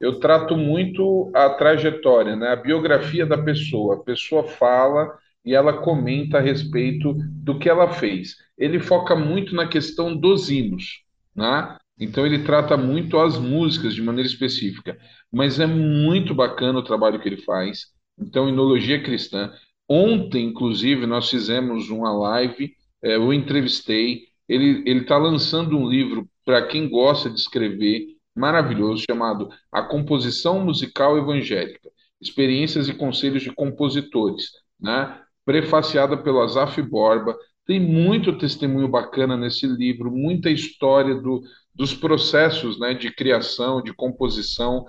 eu 0.00 0.18
trato 0.18 0.56
muito 0.56 1.30
a 1.34 1.50
trajetória, 1.50 2.34
né? 2.34 2.48
A 2.48 2.56
biografia 2.56 3.26
da 3.26 3.36
pessoa. 3.36 3.96
A 3.96 3.98
pessoa 3.98 4.44
fala 4.44 5.14
e 5.44 5.54
ela 5.54 5.74
comenta 5.82 6.38
a 6.38 6.40
respeito 6.40 7.14
do 7.14 7.58
que 7.58 7.68
ela 7.68 7.92
fez. 7.92 8.36
Ele 8.56 8.80
foca 8.80 9.14
muito 9.14 9.54
na 9.54 9.68
questão 9.68 10.16
dos 10.16 10.50
hinos, 10.50 11.02
né? 11.36 11.76
Então 12.00 12.24
ele 12.24 12.38
trata 12.42 12.78
muito 12.78 13.18
as 13.18 13.38
músicas 13.38 13.94
de 13.94 14.02
maneira 14.02 14.26
específica, 14.26 14.98
mas 15.30 15.60
é 15.60 15.66
muito 15.66 16.34
bacana 16.34 16.78
o 16.78 16.82
trabalho 16.82 17.20
que 17.20 17.28
ele 17.28 17.42
faz. 17.42 17.88
Então, 18.18 18.48
Inologia 18.48 19.02
Cristã. 19.02 19.52
Ontem, 19.88 20.46
inclusive, 20.46 21.06
nós 21.06 21.28
fizemos 21.28 21.90
uma 21.90 22.12
live, 22.12 22.72
é, 23.02 23.16
eu 23.16 23.32
entrevistei. 23.32 24.22
Ele 24.48 24.82
está 24.98 25.16
lançando 25.16 25.76
um 25.76 25.88
livro 25.88 26.28
para 26.44 26.66
quem 26.66 26.88
gosta 26.88 27.30
de 27.30 27.38
escrever, 27.38 28.06
maravilhoso, 28.34 29.04
chamado 29.08 29.48
A 29.70 29.82
Composição 29.82 30.64
Musical 30.64 31.18
Evangélica: 31.18 31.88
Experiências 32.20 32.88
e 32.88 32.94
Conselhos 32.94 33.42
de 33.42 33.52
Compositores, 33.52 34.44
né? 34.80 35.20
prefaciada 35.44 36.16
pelo 36.16 36.40
Azaf 36.40 36.80
Borba. 36.82 37.36
Tem 37.66 37.78
muito 37.78 38.36
testemunho 38.36 38.88
bacana 38.88 39.36
nesse 39.36 39.66
livro, 39.66 40.10
muita 40.10 40.50
história 40.50 41.14
do, 41.14 41.42
dos 41.74 41.94
processos 41.94 42.78
né, 42.78 42.94
de 42.94 43.10
criação, 43.10 43.82
de 43.82 43.92
composição 43.92 44.84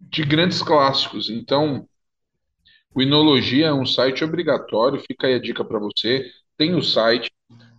de 0.00 0.22
grandes 0.24 0.62
clássicos. 0.62 1.28
Então, 1.28 1.86
o 2.94 3.02
Inologia 3.02 3.66
é 3.66 3.72
um 3.72 3.86
site 3.86 4.24
obrigatório, 4.24 5.00
fica 5.00 5.26
aí 5.26 5.34
a 5.34 5.40
dica 5.40 5.64
para 5.64 5.78
você. 5.78 6.30
Tem 6.56 6.74
o 6.74 6.82
site, 6.82 7.30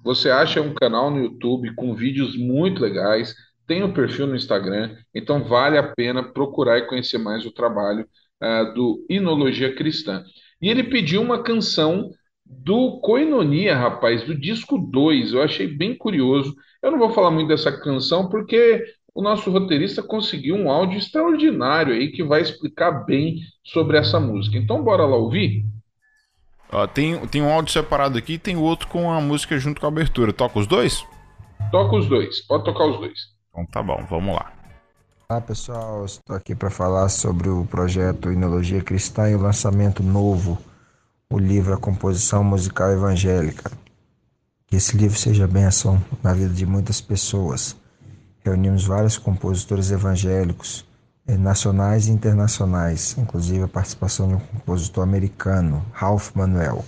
você 0.04 0.30
acha 0.30 0.62
um 0.62 0.74
canal 0.74 1.12
no 1.12 1.20
YouTube 1.24 1.74
com 1.76 1.96
vídeos 1.96 2.38
muito 2.38 2.82
legais, 2.82 3.36
tem 3.68 3.84
o 3.84 3.88
um 3.88 3.94
perfil 3.94 4.28
no 4.28 4.36
Instagram, 4.36 4.96
então 5.14 5.44
vale 5.44 5.78
a 5.78 5.94
pena 5.94 6.24
procurar 6.24 6.78
e 6.80 6.88
conhecer 6.88 7.18
mais 7.18 7.46
o 7.46 7.52
trabalho 7.52 8.08
uh, 8.42 8.74
do 8.74 9.06
Inologia 9.10 9.74
Cristã. 9.74 10.24
E 10.62 10.70
ele 10.70 10.84
pediu 10.84 11.22
uma 11.22 11.44
canção 11.44 12.12
do 12.52 13.00
Coinonia, 13.00 13.76
rapaz, 13.76 14.24
do 14.26 14.36
disco 14.36 14.78
2. 14.78 15.34
Eu 15.34 15.42
achei 15.42 15.68
bem 15.68 15.96
curioso. 15.96 16.56
Eu 16.82 16.92
não 16.92 17.00
vou 17.00 17.12
falar 17.12 17.32
muito 17.32 17.48
dessa 17.48 17.72
canção 17.72 18.28
porque 18.28 18.84
o 19.14 19.22
nosso 19.22 19.50
roteirista 19.50 20.04
conseguiu 20.04 20.56
um 20.56 20.70
áudio 20.70 20.98
extraordinário 20.98 21.94
aí 21.94 22.12
que 22.12 22.24
vai 22.24 22.42
explicar 22.42 23.06
bem 23.06 23.40
sobre 23.64 23.98
essa 23.98 24.20
música. 24.20 24.58
Então 24.58 24.84
bora 24.84 25.06
lá 25.06 25.16
ouvir? 25.16 25.66
Tem, 26.94 27.20
tem 27.28 27.42
um 27.42 27.52
áudio 27.52 27.74
separado 27.74 28.18
aqui 28.18 28.34
e 28.34 28.40
tem 28.40 28.56
outro 28.56 28.88
com 28.88 29.12
a 29.12 29.20
música 29.20 29.58
junto 29.58 29.80
com 29.82 29.88
a 29.88 29.90
abertura. 29.90 30.32
Toca 30.32 30.60
os 30.60 30.68
dois? 30.68 31.06
Toca 31.72 31.96
os 31.96 32.08
dois, 32.08 32.42
pode 32.48 32.64
tocar 32.64 32.86
os 32.86 32.98
dois. 32.98 33.20
Então 33.50 33.66
tá 33.66 33.84
bom, 33.84 34.06
vamos 34.10 34.36
lá. 34.36 34.54
Olá 35.30 35.42
pessoal, 35.42 36.06
estou 36.06 36.36
aqui 36.36 36.54
para 36.56 36.70
falar 36.70 37.08
sobre 37.10 37.50
o 37.50 37.66
projeto 37.66 38.32
Inologia 38.32 38.82
Cristã 38.82 39.30
e 39.30 39.36
o 39.36 39.42
lançamento 39.42 40.04
novo 40.04 40.58
o 41.32 41.40
livro 41.40 41.74
A 41.74 41.78
Composição 41.78 42.44
Musical 42.44 42.92
Evangélica. 42.92 43.72
Que 44.68 44.76
esse 44.76 44.98
livro 44.98 45.18
seja 45.18 45.48
bênção 45.48 46.04
na 46.22 46.34
vida 46.34 46.54
de 46.54 46.66
muitas 46.66 47.00
pessoas. 47.00 47.74
Reunimos 48.44 48.86
vários 48.86 49.18
compositores 49.18 49.92
evangélicos, 49.92 50.86
eh, 51.26 51.38
nacionais 51.38 52.08
e 52.08 52.12
internacionais, 52.12 53.16
inclusive 53.18 53.64
a 53.64 53.68
participação 53.68 54.28
de 54.28 54.34
um 54.34 54.40
compositor 54.40 55.06
americano, 55.06 55.86
Ralph 55.94 56.36
Manuel. 56.36 56.84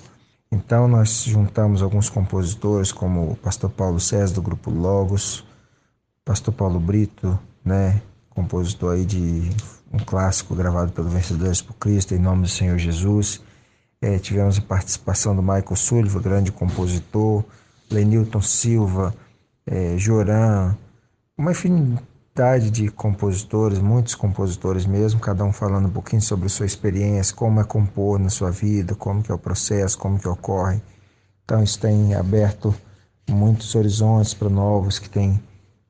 Então 0.51 0.89
nós 0.89 1.23
juntamos 1.23 1.81
alguns 1.81 2.09
compositores, 2.09 2.91
como 2.91 3.31
o 3.31 3.35
pastor 3.37 3.69
Paulo 3.69 3.99
César 3.99 4.35
do 4.35 4.41
grupo 4.41 4.69
Logos, 4.69 5.45
pastor 6.25 6.53
Paulo 6.53 6.81
Brito, 6.81 7.39
né, 7.63 8.01
compositor 8.29 8.95
aí 8.95 9.05
de 9.05 9.49
um 9.91 9.99
clássico 9.99 10.53
gravado 10.53 10.91
pelo 10.91 11.07
Vencedores 11.07 11.61
por 11.61 11.75
Cristo, 11.75 12.13
em 12.13 12.19
nome 12.19 12.41
do 12.41 12.49
Senhor 12.49 12.77
Jesus, 12.77 13.41
é, 14.03 14.19
tivemos 14.19 14.57
a 14.57 14.61
participação 14.61 15.33
do 15.33 15.41
Michael 15.41 15.77
Sullivan, 15.77 16.21
grande 16.21 16.51
compositor, 16.51 17.41
Lenilton 17.89 18.41
Silva, 18.41 19.15
é, 19.65 19.97
Joran, 19.97 20.75
uma 21.37 21.51
infinidade 21.51 22.69
de 22.69 22.89
compositores, 22.89 23.79
muitos 23.79 24.13
compositores 24.13 24.85
mesmo, 24.85 25.21
cada 25.21 25.45
um 25.45 25.53
falando 25.53 25.87
um 25.87 25.89
pouquinho 25.89 26.21
sobre 26.21 26.49
sua 26.49 26.65
experiência, 26.65 27.33
como 27.33 27.61
é 27.61 27.63
compor 27.63 28.19
na 28.19 28.27
sua 28.27 28.51
vida, 28.51 28.93
como 28.93 29.23
que 29.23 29.31
é 29.31 29.33
o 29.33 29.37
processo, 29.37 29.97
como 29.97 30.19
que 30.19 30.27
ocorre. 30.27 30.81
Então 31.45 31.63
isso 31.63 31.79
tem 31.79 32.13
aberto 32.13 32.75
muitos 33.29 33.73
horizontes 33.73 34.33
para 34.33 34.49
novos 34.49 34.99
que 34.99 35.09
têm 35.09 35.41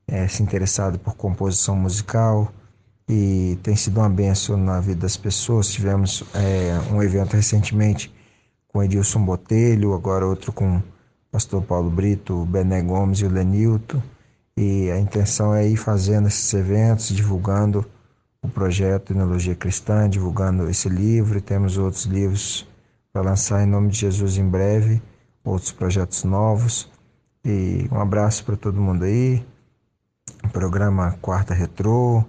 é, 0.08 0.28
se 0.28 0.44
interessado 0.44 1.00
por 1.00 1.16
composição 1.16 1.76
musical 1.76 2.54
e 3.08 3.58
tem 3.62 3.76
sido 3.76 4.00
uma 4.00 4.10
benção 4.10 4.58
na 4.58 4.80
vida 4.80 5.02
das 5.02 5.18
pessoas. 5.18 5.70
Tivemos 5.70 6.24
é, 6.34 6.78
um 6.94 7.02
evento 7.02 7.36
recentemente 7.36 8.14
com 8.68 8.84
Edilson 8.84 9.24
Botelho, 9.24 9.94
agora 9.94 10.26
outro 10.26 10.52
com 10.52 10.78
o 10.78 10.84
pastor 11.32 11.62
Paulo 11.64 11.90
Brito, 11.90 12.42
o 12.42 12.46
Bené 12.46 12.82
Gomes 12.82 13.20
e 13.20 13.26
o 13.26 13.30
Lenilton. 13.30 14.02
E 14.56 14.90
a 14.92 15.00
intenção 15.00 15.54
é 15.54 15.68
ir 15.68 15.78
fazendo 15.78 16.28
esses 16.28 16.54
eventos, 16.54 17.08
divulgando 17.08 17.86
o 18.42 18.48
projeto 18.48 19.14
Enologia 19.14 19.56
Cristã, 19.56 20.10
divulgando 20.10 20.70
esse 20.70 20.90
livro. 20.90 21.42
Temos 21.42 21.78
outros 21.78 22.06
livros 22.06 22.68
para 23.12 23.22
lançar 23.22 23.64
em 23.64 23.68
nome 23.68 23.90
de 23.90 23.98
Jesus 23.98 24.38
em 24.38 24.48
breve, 24.48 25.02
outros 25.44 25.72
projetos 25.72 26.24
novos. 26.24 26.90
E 27.44 27.88
um 27.92 28.00
abraço 28.00 28.46
para 28.46 28.56
todo 28.56 28.80
mundo 28.80 29.04
aí. 29.04 29.46
Programa 30.52 31.18
Quarta 31.22 31.54
Retrô 31.54 32.24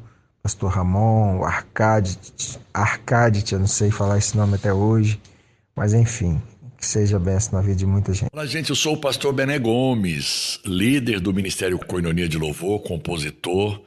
pastor 0.44 0.70
Ramon, 0.70 1.38
o 1.38 1.44
Arcadit, 1.44 2.58
Arcadit, 2.74 3.54
eu 3.54 3.58
não 3.58 3.66
sei 3.66 3.90
falar 3.90 4.18
esse 4.18 4.36
nome 4.36 4.56
até 4.56 4.74
hoje, 4.74 5.18
mas 5.74 5.94
enfim, 5.94 6.38
que 6.76 6.84
seja 6.84 7.18
benção 7.18 7.54
na 7.54 7.62
vida 7.62 7.76
de 7.76 7.86
muita 7.86 8.12
gente. 8.12 8.28
Olá, 8.30 8.44
gente, 8.44 8.68
eu 8.68 8.76
sou 8.76 8.92
o 8.92 9.00
pastor 9.00 9.32
Bené 9.32 9.58
Gomes, 9.58 10.60
líder 10.66 11.18
do 11.18 11.32
Ministério 11.32 11.78
Coinonia 11.78 12.28
de 12.28 12.36
Louvor, 12.36 12.80
compositor, 12.80 13.80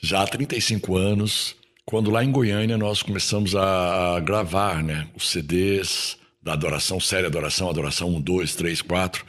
já 0.00 0.22
há 0.22 0.26
35 0.28 0.96
anos, 0.96 1.56
quando 1.84 2.08
lá 2.08 2.22
em 2.22 2.30
Goiânia 2.30 2.78
nós 2.78 3.02
começamos 3.02 3.56
a 3.56 4.20
gravar 4.20 4.84
né, 4.84 5.08
os 5.16 5.28
CDs 5.28 6.16
da 6.40 6.52
adoração, 6.52 7.00
série 7.00 7.26
adoração, 7.26 7.68
adoração 7.68 8.14
1, 8.14 8.20
2, 8.20 8.54
3, 8.54 8.80
4. 8.82 9.26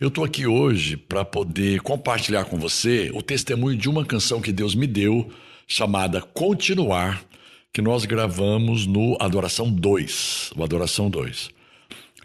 Eu 0.00 0.08
estou 0.08 0.24
aqui 0.24 0.48
hoje 0.48 0.96
para 0.96 1.24
poder 1.24 1.80
compartilhar 1.80 2.46
com 2.46 2.58
você 2.58 3.12
o 3.14 3.22
testemunho 3.22 3.78
de 3.78 3.88
uma 3.88 4.04
canção 4.04 4.40
que 4.40 4.50
Deus 4.50 4.74
me 4.74 4.88
deu 4.88 5.30
chamada 5.72 6.20
Continuar, 6.20 7.24
que 7.72 7.80
nós 7.80 8.04
gravamos 8.04 8.86
no 8.86 9.16
Adoração 9.18 9.72
2, 9.72 10.52
o 10.54 10.62
Adoração 10.62 11.08
2. 11.08 11.48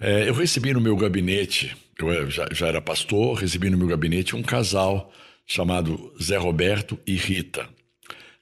É, 0.02 0.28
eu 0.28 0.34
recebi 0.34 0.74
no 0.74 0.82
meu 0.82 0.98
gabinete, 0.98 1.76
eu 1.98 2.30
já, 2.30 2.46
já 2.52 2.68
era 2.68 2.82
pastor, 2.82 3.38
recebi 3.38 3.70
no 3.70 3.78
meu 3.78 3.88
gabinete 3.88 4.36
um 4.36 4.44
casal 4.44 5.12
chamado 5.46 6.14
Zé 6.22 6.36
Roberto 6.36 7.00
e 7.08 7.16
Rita. 7.16 7.70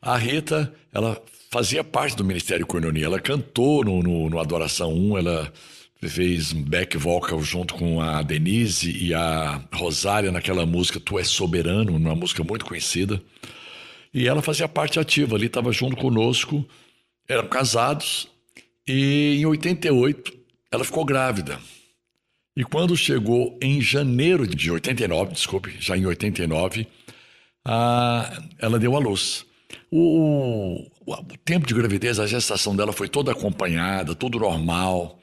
A 0.02 0.18
Rita, 0.18 0.74
ela 0.92 1.22
fazia 1.52 1.84
parte 1.84 2.18
do 2.18 2.26
Ministério 2.26 2.66
Coinonia, 2.66 3.06
ela 3.06 3.20
cantou 3.20 3.86
no, 3.86 4.02
no, 4.02 4.28
no 4.28 4.40
Adoração 4.40 4.92
1, 4.92 5.20
ela 5.20 5.54
fez 6.02 6.52
back 6.52 6.98
vocal 6.98 7.42
junto 7.44 7.76
com 7.76 8.02
a 8.02 8.24
Denise 8.24 8.92
e 8.92 9.14
a 9.14 9.62
Rosária 9.72 10.32
naquela 10.32 10.66
música 10.66 11.00
Tu 11.00 11.20
És 11.20 11.28
Soberano, 11.28 11.96
uma 11.96 12.16
música 12.16 12.44
muito 12.44 12.66
conhecida. 12.66 13.22
E 14.16 14.30
ela 14.30 14.42
fazia 14.42 14.66
parte 14.66 14.98
ativa 14.98 15.36
ali, 15.36 15.48
estava 15.48 15.74
junto 15.74 15.98
conosco, 15.98 16.66
eram 17.28 17.50
casados, 17.50 18.30
e 18.88 19.36
em 19.42 19.46
88 19.46 20.32
ela 20.72 20.86
ficou 20.86 21.04
grávida. 21.04 21.60
E 22.56 22.64
quando 22.64 22.96
chegou 22.96 23.60
em 23.62 23.82
janeiro 23.82 24.48
de 24.48 24.72
89, 24.72 25.34
desculpe, 25.34 25.76
já 25.82 25.98
em 25.98 26.06
89, 26.06 26.88
a, 27.66 28.42
ela 28.58 28.80
deu 28.80 28.96
à 28.96 29.00
luz. 29.00 29.46
O, 29.92 30.86
o, 31.06 31.12
o, 31.12 31.38
tempo 31.44 31.68
de 31.68 31.74
gravidez, 31.74 32.18
a 32.18 32.26
gestação 32.26 32.74
dela 32.74 32.94
foi 32.94 33.10
toda 33.10 33.34
acompanhada, 33.34 34.16
tudo 34.16 34.40
normal, 34.40 35.20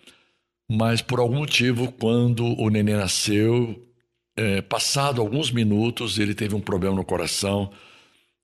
mas 0.71 1.01
por 1.01 1.19
algum 1.19 1.39
motivo, 1.39 1.91
quando 1.93 2.45
o 2.61 2.69
neném 2.69 2.97
nasceu, 2.97 3.89
é, 4.37 4.61
passado 4.61 5.23
alguns 5.23 5.51
minutos, 5.51 6.19
ele 6.19 6.35
teve 6.35 6.55
um 6.55 6.61
problema 6.61 6.97
no 6.97 7.05
coração 7.07 7.73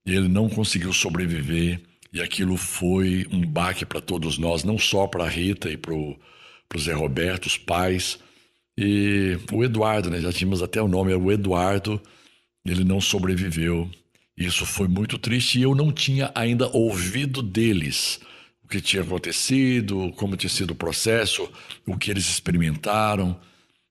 e 0.08 0.16
ele 0.16 0.26
não 0.26 0.48
conseguiu 0.48 0.90
sobreviver. 0.90 1.82
E 2.10 2.22
aquilo 2.22 2.56
foi 2.56 3.26
um 3.30 3.46
baque 3.46 3.84
para 3.84 4.00
todos 4.00 4.38
nós, 4.38 4.64
não 4.64 4.78
só 4.78 5.06
para 5.06 5.24
a 5.24 5.28
Rita 5.28 5.70
e 5.70 5.76
para 5.76 5.92
o 5.92 6.16
Zé 6.78 6.94
Roberto, 6.94 7.44
os 7.44 7.58
pais. 7.58 8.18
E 8.76 9.38
o 9.52 9.62
Eduardo, 9.62 10.08
né? 10.08 10.18
já 10.18 10.32
tínhamos 10.32 10.62
até 10.62 10.80
o 10.80 10.88
nome, 10.88 11.12
é 11.12 11.16
o 11.16 11.30
Eduardo, 11.30 12.00
ele 12.64 12.84
não 12.84 13.02
sobreviveu. 13.02 13.90
Isso 14.34 14.64
foi 14.64 14.88
muito 14.88 15.18
triste 15.18 15.58
e 15.58 15.62
eu 15.62 15.74
não 15.74 15.92
tinha 15.92 16.32
ainda 16.34 16.74
ouvido 16.74 17.42
deles 17.42 18.18
o 18.64 18.68
que 18.68 18.80
tinha 18.80 19.02
acontecido, 19.02 20.10
como 20.16 20.38
tinha 20.38 20.48
sido 20.48 20.70
o 20.70 20.76
processo, 20.76 21.50
o 21.86 21.98
que 21.98 22.10
eles 22.10 22.26
experimentaram. 22.30 23.38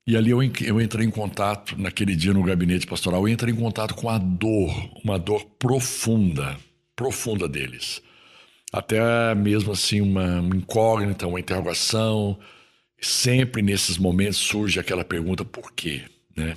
E 0.07 0.15
ali 0.15 0.31
eu, 0.31 0.41
eu 0.41 0.79
entrei 0.79 1.05
em 1.05 1.11
contato, 1.11 1.75
naquele 1.77 2.15
dia 2.15 2.33
no 2.33 2.41
gabinete 2.41 2.87
pastoral, 2.87 3.27
eu 3.27 3.33
entrei 3.33 3.53
em 3.53 3.57
contato 3.57 3.93
com 3.93 4.09
a 4.09 4.17
dor, 4.17 4.73
uma 5.03 5.19
dor 5.19 5.43
profunda, 5.59 6.57
profunda 6.95 7.47
deles. 7.47 8.01
até 8.71 9.35
mesmo 9.35 9.73
assim 9.73 9.99
uma, 9.99 10.39
uma 10.39 10.55
incógnita, 10.55 11.27
uma 11.27 11.39
interrogação. 11.39 12.39
Sempre 13.01 13.61
nesses 13.61 13.97
momentos 13.97 14.37
surge 14.37 14.79
aquela 14.79 15.03
pergunta: 15.03 15.43
por 15.43 15.73
quê? 15.73 16.03
Né? 16.35 16.55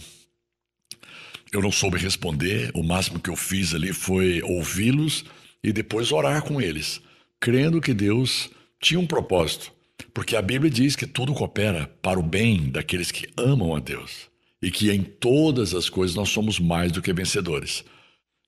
Eu 1.53 1.61
não 1.61 1.73
soube 1.73 1.99
responder, 1.99 2.71
o 2.75 2.85
máximo 2.85 3.19
que 3.19 3.31
eu 3.31 3.37
fiz 3.37 3.75
ali 3.75 3.93
foi 3.93 4.41
ouvi-los 4.43 5.25
e 5.63 5.73
depois 5.73 6.13
orar 6.13 6.43
com 6.43 6.61
eles, 6.61 7.01
crendo 7.41 7.81
que 7.81 7.93
Deus 7.93 8.49
tinha 8.81 9.01
um 9.01 9.07
propósito, 9.07 9.73
porque 10.13 10.37
a 10.37 10.43
Bíblia 10.43 10.71
diz 10.71 10.97
que 10.97 11.07
tudo 11.07 11.35
coopera 11.35 11.91
para 12.03 12.19
o 12.19 12.23
bem 12.23 12.71
daqueles 12.71 13.11
que 13.11 13.29
amam 13.37 13.75
a 13.75 13.81
Deus 13.81 14.29
e 14.63 14.71
que 14.71 14.91
em 14.91 15.03
todas 15.03 15.75
as 15.75 15.89
coisas 15.89 16.17
nós 16.17 16.29
somos 16.29 16.59
mais 16.59 16.93
do 16.93 17.01
que 17.01 17.13
vencedores. 17.13 17.85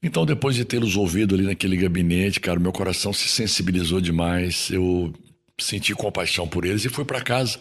Então, 0.03 0.27
depois 0.27 0.57
de 0.57 0.65
tê-los 0.65 0.97
ouvido 0.97 1.35
ali 1.35 1.45
naquele 1.45 1.77
gabinete, 1.77 2.41
cara, 2.41 2.59
meu 2.59 2.73
coração 2.73 3.13
se 3.13 3.29
sensibilizou 3.29 4.01
demais, 4.01 4.69
eu 4.71 5.13
senti 5.59 5.95
compaixão 5.95 6.47
por 6.47 6.65
eles 6.65 6.85
e 6.85 6.89
fui 6.89 7.05
para 7.05 7.21
casa. 7.21 7.61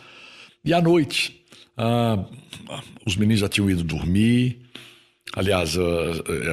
E 0.66 0.74
à 0.74 0.82
noite, 0.82 1.44
ah, 1.78 2.26
os 3.06 3.16
meninos 3.16 3.42
já 3.42 3.48
tinham 3.48 3.70
ido 3.70 3.84
dormir, 3.84 4.62
Aliás, 5.34 5.78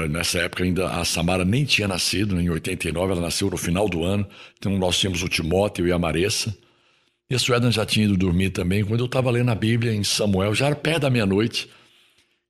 nessa 0.09 0.39
época 0.39 0.63
ainda 0.63 0.89
a 0.89 1.05
Samara 1.05 1.45
nem 1.45 1.65
tinha 1.65 1.89
nascido, 1.89 2.37
né? 2.37 2.43
em 2.43 2.51
89, 2.51 3.13
ela 3.13 3.21
nasceu 3.21 3.51
no 3.51 3.57
final 3.57 3.89
do 3.89 4.05
ano. 4.05 4.27
Então 4.57 4.77
nós 4.79 4.97
tínhamos 4.99 5.23
o 5.23 5.29
Timóteo 5.29 5.87
e 5.87 5.93
a 5.93 5.99
Maressa. 5.99 6.57
E 7.31 7.35
a 7.35 7.39
Suedan 7.39 7.71
já 7.71 7.85
tinha 7.85 8.07
ido 8.07 8.17
dormir 8.17 8.51
também. 8.51 8.85
Quando 8.85 9.01
eu 9.01 9.07
estava 9.07 9.31
lendo 9.31 9.51
a 9.51 9.55
Bíblia 9.55 9.93
em 9.93 10.03
Samuel, 10.03 10.55
já 10.55 10.67
era 10.67 10.77
perto 10.77 11.03
da 11.03 11.11
meia-noite. 11.11 11.69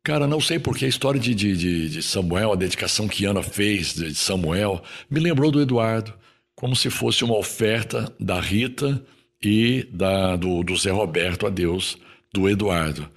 Cara, 0.04 0.26
não 0.26 0.40
sei 0.40 0.58
porque 0.58 0.84
a 0.84 0.88
história 0.88 1.18
de, 1.18 1.34
de, 1.34 1.88
de, 1.88 2.02
Samuel, 2.02 2.52
a 2.52 2.56
dedicação 2.56 3.08
que 3.08 3.24
Ana 3.24 3.42
fez 3.42 3.94
de 3.94 4.14
Samuel, 4.14 4.82
me 5.10 5.20
lembrou 5.20 5.50
do 5.50 5.60
Eduardo, 5.60 6.14
como 6.54 6.76
se 6.76 6.88
fosse 6.90 7.24
uma 7.24 7.36
oferta 7.36 8.10
da 8.18 8.40
Rita 8.40 9.04
e 9.42 9.86
da, 9.92 10.36
do, 10.36 10.62
do 10.62 10.76
Zé 10.76 10.90
Roberto 10.90 11.46
a 11.46 11.50
Deus, 11.50 11.98
do 12.32 12.48
Eduardo. 12.48 13.08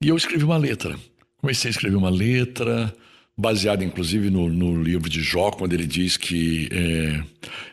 E 0.00 0.08
eu 0.08 0.16
escrevi 0.16 0.44
uma 0.44 0.58
letra. 0.58 0.96
Comecei 1.38 1.70
a 1.70 1.72
escrever 1.72 1.96
uma 1.96 2.10
letra, 2.10 2.94
baseada 3.38 3.84
inclusive 3.84 4.30
no, 4.30 4.50
no, 4.50 4.82
livro 4.82 5.08
de 5.08 5.22
Jó, 5.22 5.52
quando 5.52 5.72
ele 5.72 5.86
diz 5.86 6.16
que 6.16 6.68
é, 6.72 7.22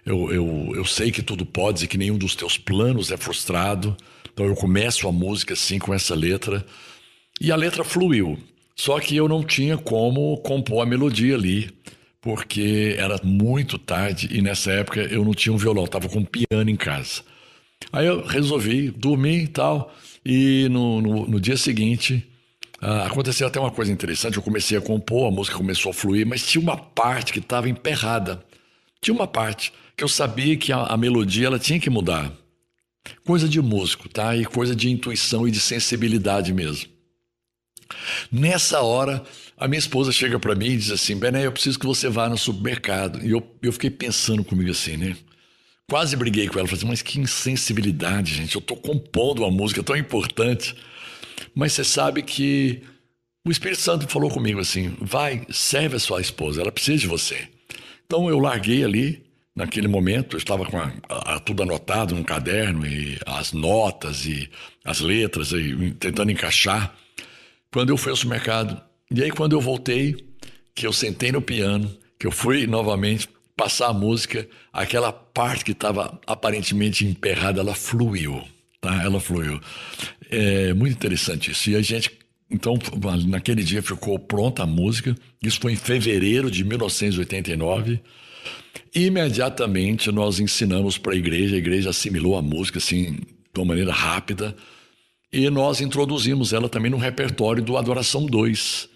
eu, 0.05 0.31
eu, 0.31 0.71
eu 0.75 0.85
sei 0.85 1.09
que 1.09 1.23
tudo 1.23 1.43
podes 1.43 1.81
e 1.81 1.87
que 1.87 1.97
nenhum 1.97 2.19
dos 2.19 2.35
teus 2.35 2.55
planos 2.55 3.11
é 3.11 3.17
frustrado. 3.17 3.97
Então 4.31 4.45
eu 4.45 4.53
começo 4.53 5.07
a 5.07 5.11
música 5.11 5.55
assim 5.55 5.79
com 5.79 5.91
essa 5.91 6.13
letra. 6.13 6.63
E 7.41 7.51
a 7.51 7.55
letra 7.55 7.83
fluiu. 7.83 8.37
Só 8.75 8.99
que 8.99 9.15
eu 9.15 9.27
não 9.27 9.43
tinha 9.43 9.75
como 9.75 10.37
compor 10.37 10.83
a 10.83 10.85
melodia 10.85 11.33
ali, 11.33 11.71
porque 12.21 12.95
era 12.99 13.19
muito 13.23 13.79
tarde 13.79 14.29
e 14.31 14.41
nessa 14.41 14.71
época 14.71 15.01
eu 15.01 15.25
não 15.25 15.33
tinha 15.33 15.53
um 15.53 15.57
violão, 15.57 15.85
estava 15.85 16.07
com 16.07 16.19
um 16.19 16.25
piano 16.25 16.69
em 16.69 16.75
casa. 16.75 17.23
Aí 17.91 18.05
eu 18.05 18.23
resolvi 18.25 18.91
dormir 18.91 19.43
e 19.43 19.47
tal, 19.47 19.95
e 20.23 20.67
no, 20.69 21.01
no, 21.01 21.27
no 21.27 21.39
dia 21.39 21.57
seguinte 21.57 22.23
ah, 22.81 23.05
aconteceu 23.05 23.47
até 23.47 23.59
uma 23.59 23.71
coisa 23.71 23.91
interessante. 23.91 24.37
Eu 24.37 24.43
comecei 24.43 24.77
a 24.77 24.81
compor, 24.81 25.27
a 25.27 25.31
música 25.31 25.57
começou 25.57 25.91
a 25.91 25.93
fluir, 25.93 26.25
mas 26.25 26.45
tinha 26.45 26.61
uma 26.61 26.77
parte 26.77 27.31
que 27.31 27.39
estava 27.39 27.69
emperrada. 27.69 28.43
Tinha 29.01 29.13
uma 29.13 29.27
parte 29.27 29.71
que 29.95 30.03
eu 30.03 30.07
sabia 30.07 30.57
que 30.57 30.71
a, 30.71 30.83
a, 30.83 30.97
melodia 30.97 31.47
ela 31.47 31.59
tinha 31.59 31.79
que 31.79 31.89
mudar. 31.89 32.31
Coisa 33.23 33.47
de 33.47 33.61
músico, 33.61 34.09
tá? 34.09 34.35
E 34.35 34.45
coisa 34.45 34.75
de 34.75 34.89
intuição 34.89 35.47
e 35.47 35.51
de 35.51 35.59
sensibilidade 35.59 36.51
mesmo. 36.53 36.89
Nessa 38.31 38.81
hora, 38.81 39.23
a 39.57 39.67
minha 39.67 39.79
esposa 39.79 40.11
chega 40.11 40.39
para 40.39 40.55
mim 40.55 40.67
e 40.67 40.77
diz 40.77 40.91
assim: 40.91 41.15
Bené, 41.15 41.45
eu 41.45 41.51
preciso 41.51 41.79
que 41.79 41.85
você 41.85 42.09
vá 42.09 42.27
no 42.27 42.37
supermercado. 42.37 43.23
E 43.23 43.31
eu, 43.31 43.45
eu 43.61 43.71
fiquei 43.71 43.91
pensando 43.91 44.43
comigo 44.43 44.71
assim, 44.71 44.97
né? 44.97 45.15
Quase 45.87 46.15
briguei 46.15 46.47
com 46.47 46.57
ela. 46.57 46.67
Falei 46.67 46.79
assim, 46.79 46.87
mas 46.87 47.01
que 47.03 47.19
insensibilidade, 47.19 48.33
gente. 48.33 48.55
Eu 48.55 48.59
estou 48.59 48.75
compondo 48.75 49.43
uma 49.43 49.51
música 49.51 49.83
tão 49.83 49.95
importante. 49.95 50.75
Mas 51.53 51.73
você 51.73 51.83
sabe 51.83 52.21
que 52.21 52.81
o 53.45 53.51
Espírito 53.51 53.81
Santo 53.81 54.07
falou 54.07 54.29
comigo 54.29 54.59
assim: 54.59 54.95
vai, 54.99 55.45
serve 55.49 55.97
a 55.97 55.99
sua 55.99 56.19
esposa, 56.19 56.61
ela 56.61 56.71
precisa 56.71 56.97
de 56.97 57.07
você. 57.07 57.47
Então 58.05 58.29
eu 58.29 58.39
larguei 58.39 58.83
ali, 58.83 59.23
naquele 59.55 59.87
momento, 59.87 60.35
eu 60.35 60.37
estava 60.37 60.65
com 60.65 60.77
a, 60.77 60.91
a, 61.09 61.39
tudo 61.39 61.63
anotado 61.63 62.15
num 62.15 62.23
caderno, 62.23 62.85
e 62.85 63.17
as 63.25 63.53
notas 63.53 64.25
e 64.25 64.49
as 64.83 64.99
letras, 64.99 65.51
e, 65.51 65.91
tentando 65.99 66.31
encaixar. 66.31 66.93
Quando 67.71 67.89
eu 67.89 67.97
fui 67.97 68.11
ao 68.11 68.15
supermercado, 68.15 68.81
e 69.11 69.23
aí 69.23 69.31
quando 69.31 69.53
eu 69.53 69.61
voltei, 69.61 70.15
que 70.73 70.87
eu 70.87 70.93
sentei 70.93 71.31
no 71.31 71.41
piano, 71.41 71.95
que 72.19 72.25
eu 72.25 72.31
fui 72.31 72.65
novamente 72.65 73.29
passar 73.55 73.87
a 73.87 73.93
música, 73.93 74.47
aquela 74.73 75.11
parte 75.13 75.63
que 75.63 75.71
estava 75.71 76.19
aparentemente 76.25 77.05
emperrada, 77.05 77.61
ela 77.61 77.75
fluiu 77.75 78.43
tá? 78.85 79.03
Ela 79.03 79.19
fluiu. 79.19 79.59
É 80.29 80.73
muito 80.73 80.93
interessante 80.93 81.51
isso. 81.51 81.69
E 81.69 81.75
a 81.75 81.81
gente, 81.81 82.11
então, 82.49 82.77
naquele 83.27 83.63
dia 83.63 83.81
ficou 83.81 84.17
pronta 84.17 84.63
a 84.63 84.67
música. 84.67 85.15
Isso 85.41 85.59
foi 85.59 85.73
em 85.73 85.77
fevereiro 85.77 86.49
de 86.49 86.63
1989. 86.63 87.99
Imediatamente 88.93 90.11
nós 90.11 90.39
ensinamos 90.39 90.97
para 90.97 91.13
a 91.13 91.15
igreja, 91.15 91.55
a 91.55 91.59
igreja 91.59 91.89
assimilou 91.89 92.37
a 92.37 92.41
música 92.41 92.77
assim 92.77 93.19
de 93.53 93.59
uma 93.59 93.65
maneira 93.65 93.91
rápida 93.91 94.55
e 95.31 95.49
nós 95.49 95.81
introduzimos 95.81 96.53
ela 96.53 96.69
também 96.69 96.89
no 96.89 96.97
repertório 96.97 97.61
do 97.61 97.75
Adoração 97.75 98.25
2, 98.25 98.87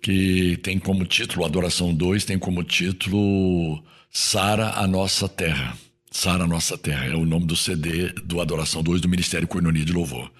que 0.00 0.56
tem 0.58 0.78
como 0.78 1.04
título 1.04 1.44
Adoração 1.44 1.92
2, 1.92 2.24
tem 2.24 2.38
como 2.38 2.62
título 2.62 3.82
Sara 4.08 4.74
a 4.76 4.86
nossa 4.86 5.28
terra. 5.28 5.76
Sara 6.08 6.46
Nossa 6.46 6.76
Terra, 6.76 7.06
é 7.06 7.14
o 7.16 7.24
nome 7.24 7.46
do 7.46 7.56
CD 7.56 8.10
do 8.24 8.40
Adoração 8.40 8.82
2 8.82 9.00
do 9.00 9.08
Ministério 9.08 9.48
Coinonia 9.48 9.84
de 9.84 9.92
Louvor. 9.94 10.30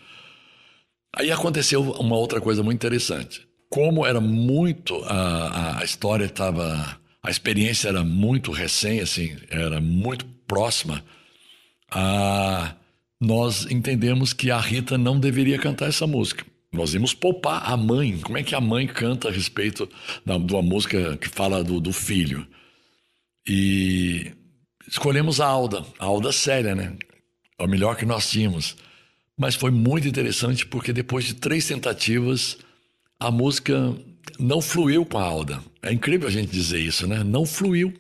Aí 1.15 1.31
aconteceu 1.31 1.83
uma 1.83 2.17
outra 2.17 2.41
coisa 2.41 2.63
muito 2.63 2.77
interessante. 2.77 3.47
Como 3.69 4.05
era 4.05 4.21
muito, 4.21 5.03
a, 5.05 5.81
a 5.81 5.85
história 5.85 6.25
estava, 6.25 6.99
a 7.23 7.31
experiência 7.31 7.89
era 7.89 8.05
muito 8.05 8.51
recém, 8.51 9.01
assim, 9.01 9.37
era 9.49 9.81
muito 9.81 10.25
próxima, 10.47 11.03
a, 11.91 12.75
nós 13.21 13.67
entendemos 13.71 14.33
que 14.33 14.51
a 14.51 14.59
Rita 14.59 14.99
não 14.99 15.19
deveria 15.19 15.59
cantar 15.59 15.89
essa 15.89 16.07
música. 16.07 16.45
Nós 16.73 16.95
íamos 16.95 17.15
poupar 17.15 17.71
a 17.71 17.77
mãe. 17.77 18.19
Como 18.19 18.39
é 18.39 18.43
que 18.43 18.55
a 18.55 18.61
mãe 18.61 18.87
canta 18.87 19.29
a 19.29 19.33
respeito 19.33 19.89
da, 20.25 20.39
de 20.39 20.53
uma 20.53 20.63
música 20.63 21.17
que 21.17 21.29
fala 21.29 21.63
do, 21.63 21.81
do 21.81 21.93
filho? 21.93 22.47
E 23.47 24.33
Escolhemos 24.93 25.41
a 25.41 25.47
Alda, 25.47 25.85
a 25.99 26.05
Alda 26.05 26.33
séria, 26.33 26.75
né? 26.75 26.97
É 27.59 27.65
o 27.65 27.69
melhor 27.69 27.97
que 27.97 28.05
nós 28.05 28.31
tínhamos. 28.31 28.77
Mas 29.37 29.55
foi 29.55 29.71
muito 29.71 30.07
interessante 30.07 30.67
porque 30.67 30.93
depois 30.93 31.25
de 31.25 31.35
três 31.35 31.67
tentativas, 31.67 32.59
a 33.19 33.31
música 33.31 33.97
não 34.39 34.61
fluiu 34.61 35.05
com 35.05 35.19
a 35.19 35.25
Alda. 35.25 35.63
É 35.83 35.93
incrível 35.93 36.29
a 36.29 36.31
gente 36.31 36.51
dizer 36.51 36.81
isso, 36.81 37.07
né? 37.07 37.25
Não 37.25 37.47
fluiu. 37.47 37.93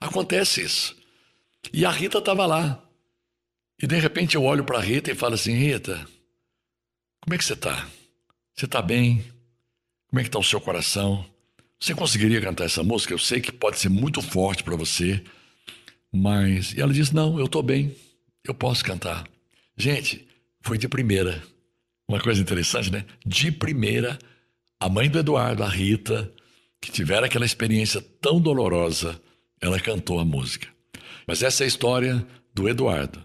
Acontece 0.00 0.62
isso. 0.62 0.96
E 1.72 1.84
a 1.84 1.90
Rita 1.90 2.18
estava 2.18 2.46
lá. 2.46 2.82
E 3.80 3.86
de 3.86 3.98
repente 3.98 4.34
eu 4.34 4.44
olho 4.44 4.64
para 4.64 4.78
a 4.78 4.82
Rita 4.82 5.10
e 5.10 5.14
falo 5.14 5.34
assim: 5.34 5.52
Rita, 5.52 6.06
como 7.20 7.34
é 7.34 7.38
que 7.38 7.44
você 7.44 7.54
está? 7.54 7.88
Você 8.54 8.66
está 8.66 8.82
bem? 8.82 9.24
Como 10.08 10.20
é 10.20 10.22
que 10.22 10.28
está 10.28 10.38
o 10.38 10.44
seu 10.44 10.60
coração? 10.60 11.24
Você 11.80 11.94
conseguiria 11.94 12.40
cantar 12.40 12.64
essa 12.64 12.82
música? 12.82 13.12
Eu 13.12 13.18
sei 13.18 13.40
que 13.40 13.50
pode 13.50 13.78
ser 13.78 13.88
muito 13.88 14.22
forte 14.22 14.62
para 14.62 14.76
você. 14.76 15.22
Mas 16.12 16.72
e 16.72 16.80
ela 16.80 16.92
disse: 16.92 17.14
Não, 17.14 17.38
eu 17.38 17.46
estou 17.46 17.62
bem, 17.62 17.96
eu 18.44 18.54
posso 18.54 18.84
cantar. 18.84 19.26
Gente, 19.76 20.26
foi 20.64 20.78
de 20.78 20.88
primeira. 20.88 21.42
Uma 22.08 22.20
coisa 22.20 22.40
interessante, 22.40 22.90
né? 22.90 23.04
De 23.24 23.52
primeira, 23.52 24.18
a 24.80 24.88
mãe 24.88 25.08
do 25.08 25.18
Eduardo, 25.18 25.62
a 25.62 25.68
Rita, 25.68 26.32
que 26.80 26.90
tiveram 26.90 27.26
aquela 27.26 27.44
experiência 27.44 28.00
tão 28.20 28.40
dolorosa, 28.40 29.20
ela 29.60 29.78
cantou 29.78 30.18
a 30.18 30.24
música. 30.24 30.68
Mas 31.26 31.42
essa 31.42 31.62
é 31.62 31.64
a 31.64 31.68
história 31.68 32.26
do 32.54 32.68
Eduardo, 32.68 33.24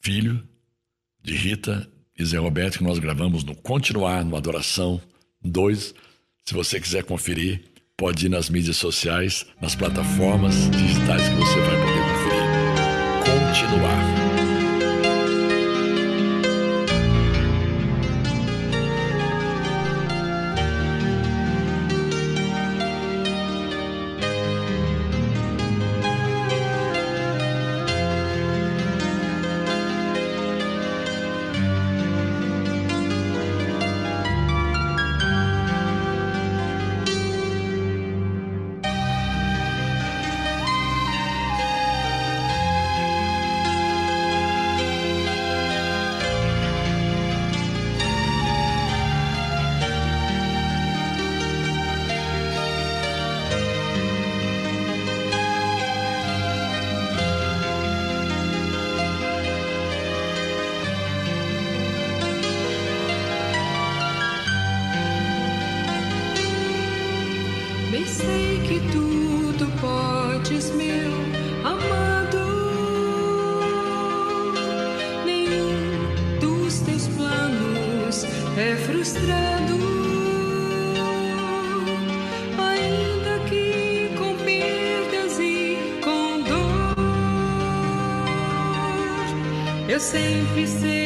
filho 0.00 0.46
de 1.22 1.34
Rita 1.34 1.90
e 2.18 2.24
Zé 2.24 2.38
Roberto, 2.38 2.78
que 2.78 2.84
nós 2.84 2.98
gravamos 2.98 3.44
no 3.44 3.54
Continuar, 3.54 4.24
no 4.24 4.36
Adoração 4.36 5.00
2. 5.42 5.94
Se 6.44 6.54
você 6.54 6.80
quiser 6.80 7.04
conferir, 7.04 7.64
pode 7.96 8.26
ir 8.26 8.28
nas 8.28 8.48
mídias 8.48 8.76
sociais, 8.76 9.46
nas 9.60 9.74
plataformas 9.74 10.70
digitais 10.70 11.28
que 11.28 11.34
você 11.34 11.60
vai 11.60 11.80
poder 11.80 12.02
conferir. 12.12 12.50
Continuar. 13.24 14.29
Sei 68.06 68.60
que 68.68 68.80
tudo 68.92 69.66
podes, 69.80 70.70
meu 70.70 71.10
amado. 71.64 72.38
Nenhum 75.24 76.38
dos 76.38 76.80
teus 76.80 77.08
planos 77.08 78.24
é 78.56 78.76
frustrado. 78.76 79.78
Ainda 82.58 83.44
que 83.48 84.10
com 84.16 84.36
perdas 84.44 85.38
e 85.40 85.76
com 86.00 86.42
dor, 86.42 86.96
eu 89.88 89.98
sempre 89.98 90.66
seguirei 90.66 90.99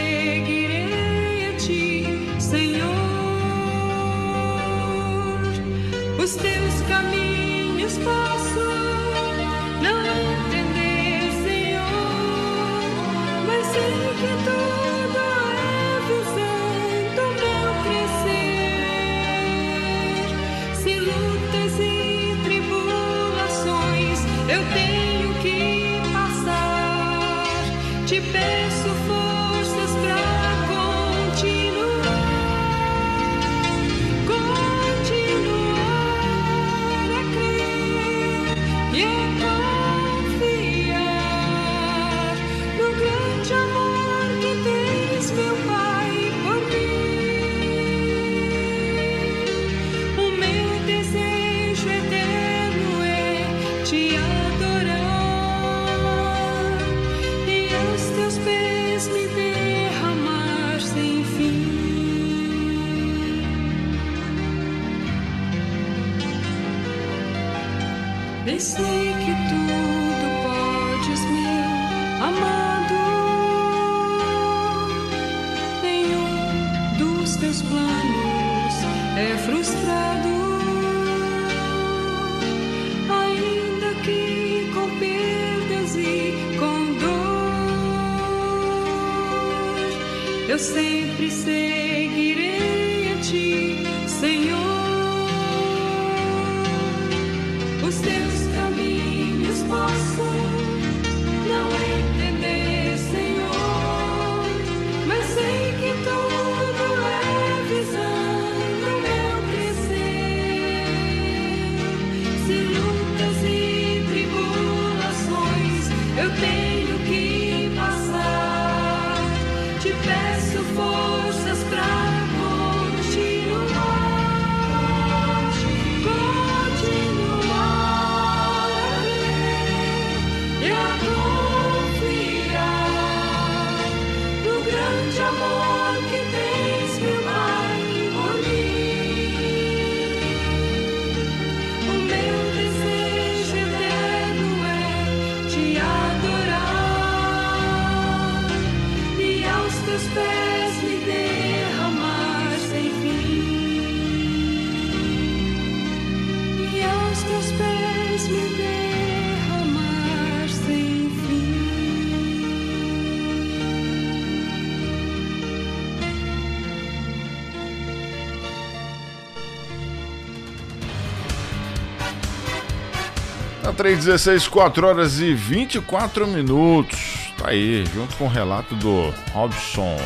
Na 173.64 173.72
316, 173.72 174.46
4 174.48 174.86
horas 174.86 175.20
e 175.20 175.32
24 175.32 176.26
minutos. 176.26 177.32
Tá 177.38 177.48
aí, 177.48 177.84
junto 177.86 178.14
com 178.16 178.24
o 178.26 178.28
relato 178.28 178.74
do 178.76 179.10
Robson. 179.32 179.96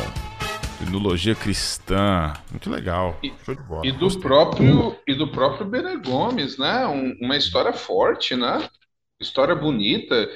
Tecnologia 0.79 1.35
cristã. 1.35 2.31
Muito 2.51 2.69
legal. 2.69 3.19
Show 3.45 3.53
de 3.55 3.61
bola. 3.63 3.85
E 3.85 3.91
do 3.91 4.19
próprio 4.19 4.95
e 5.05 5.13
do 5.13 5.27
próprio 5.29 5.67
Bene 5.67 5.97
Gomes, 5.97 6.57
né? 6.57 6.87
Um- 6.87 7.17
uma 7.21 7.35
história 7.35 7.73
forte, 7.73 8.33
né? 8.33 8.65
História 9.19 9.53
bonita. 9.53 10.29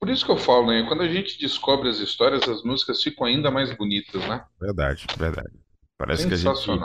Por 0.00 0.08
isso 0.08 0.24
que 0.24 0.32
eu 0.32 0.38
falo, 0.38 0.68
né? 0.68 0.82
Quando 0.88 1.02
a 1.02 1.08
gente 1.08 1.38
descobre 1.38 1.90
as 1.90 1.98
histórias, 1.98 2.48
as 2.48 2.62
músicas 2.62 3.02
ficam 3.02 3.26
ainda 3.26 3.50
mais 3.50 3.70
bonitas, 3.76 4.26
né? 4.26 4.42
Verdade, 4.58 5.06
verdade. 5.18 5.50
Parece 5.98 6.26
que 6.26 6.32
a 6.32 6.36
gente. 6.38 6.80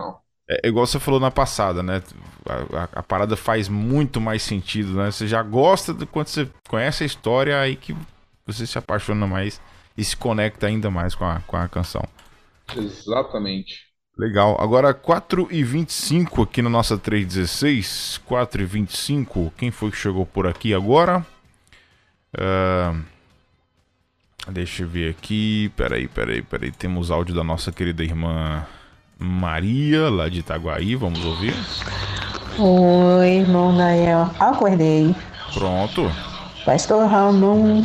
Sensacional. 0.48 0.62
É 0.64 0.68
igual 0.68 0.86
você 0.86 1.00
falou 1.00 1.20
na 1.20 1.32
passada, 1.32 1.82
né? 1.82 2.02
A, 2.48 2.84
a- 2.84 2.90
a 3.00 3.04
parada 3.04 3.36
faz 3.36 3.68
muito 3.70 4.22
mais 4.22 4.44
sentido, 4.44 4.94
né? 4.94 5.12
Você 5.12 5.28
já 5.28 5.42
gosta 5.42 5.94
de 5.94 6.06
quando 6.06 6.28
você 6.28 6.48
conhece 6.70 7.04
a 7.04 7.06
história, 7.08 7.60
aí 7.60 7.76
que 7.76 7.96
você 8.46 8.66
se 8.68 8.78
apaixona 8.78 9.26
mais 9.28 9.60
e 9.98 10.04
se 10.04 10.16
conecta 10.16 10.68
ainda 10.68 10.92
mais 10.92 11.16
com 11.16 11.26
a, 11.26 11.40
com 11.48 11.58
a 11.58 11.68
canção. 11.68 12.04
Exatamente. 12.76 13.74
Legal. 14.18 14.58
Agora 14.60 14.94
4 14.94 15.48
e 15.52 15.64
25 15.64 16.42
aqui 16.44 16.62
na 16.62 16.70
nossa 16.70 16.98
316. 16.98 18.20
4 18.26 18.62
e 18.62 18.66
25 18.66 19.52
Quem 19.58 19.72
foi 19.72 19.90
que 19.92 19.98
chegou 19.98 20.26
por 20.26 20.48
aqui 20.48 20.74
agora? 20.74 21.26
Ah, 22.38 22.94
deixa 24.52 24.84
eu 24.84 24.88
ver 24.90 25.10
aqui. 25.12 25.70
Peraí, 25.76 26.08
peraí, 26.08 26.42
peraí. 26.42 26.72
Temos 26.72 27.12
áudio 27.12 27.36
da 27.36 27.44
nossa 27.44 27.72
querida 27.72 28.04
irmã 28.04 28.66
Maria, 29.18 30.10
lá 30.10 30.30
de 30.30 30.40
Itaguaí. 30.40 30.96
Vamos 30.96 31.24
ouvir. 31.24 31.54
Oi, 32.58 33.28
irmão 33.28 33.76
Daniel. 33.76 34.30
Acordei. 34.40 35.16
Pronto. 35.54 36.12
Pastor 36.66 37.08
Ramon. 37.08 37.82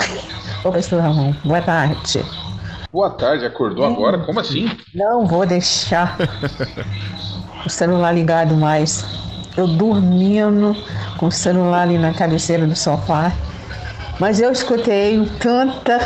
Ô, 0.64 0.72
Pastor 0.72 1.00
Ramon, 1.00 1.34
boa 1.44 1.60
tarde. 1.60 2.24
Boa 2.92 3.10
tarde, 3.10 3.44
acordou 3.44 3.84
agora? 3.84 4.18
Como 4.18 4.40
assim? 4.40 4.68
Não 4.94 5.26
vou 5.26 5.46
deixar 5.46 6.16
o 7.64 7.68
celular 7.70 8.12
ligado 8.12 8.56
mais. 8.56 9.04
Eu 9.56 9.66
dormindo 9.66 10.76
com 11.16 11.26
o 11.26 11.32
celular 11.32 11.82
ali 11.82 11.98
na 11.98 12.12
cabeceira 12.12 12.66
do 12.66 12.74
sofá. 12.74 13.32
Mas 14.18 14.40
eu 14.40 14.50
escutei 14.50 15.24
tanta, 15.38 15.98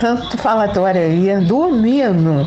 tanto 0.00 0.36
falatório 0.36 1.00
aí, 1.00 1.40
dormindo. 1.46 2.46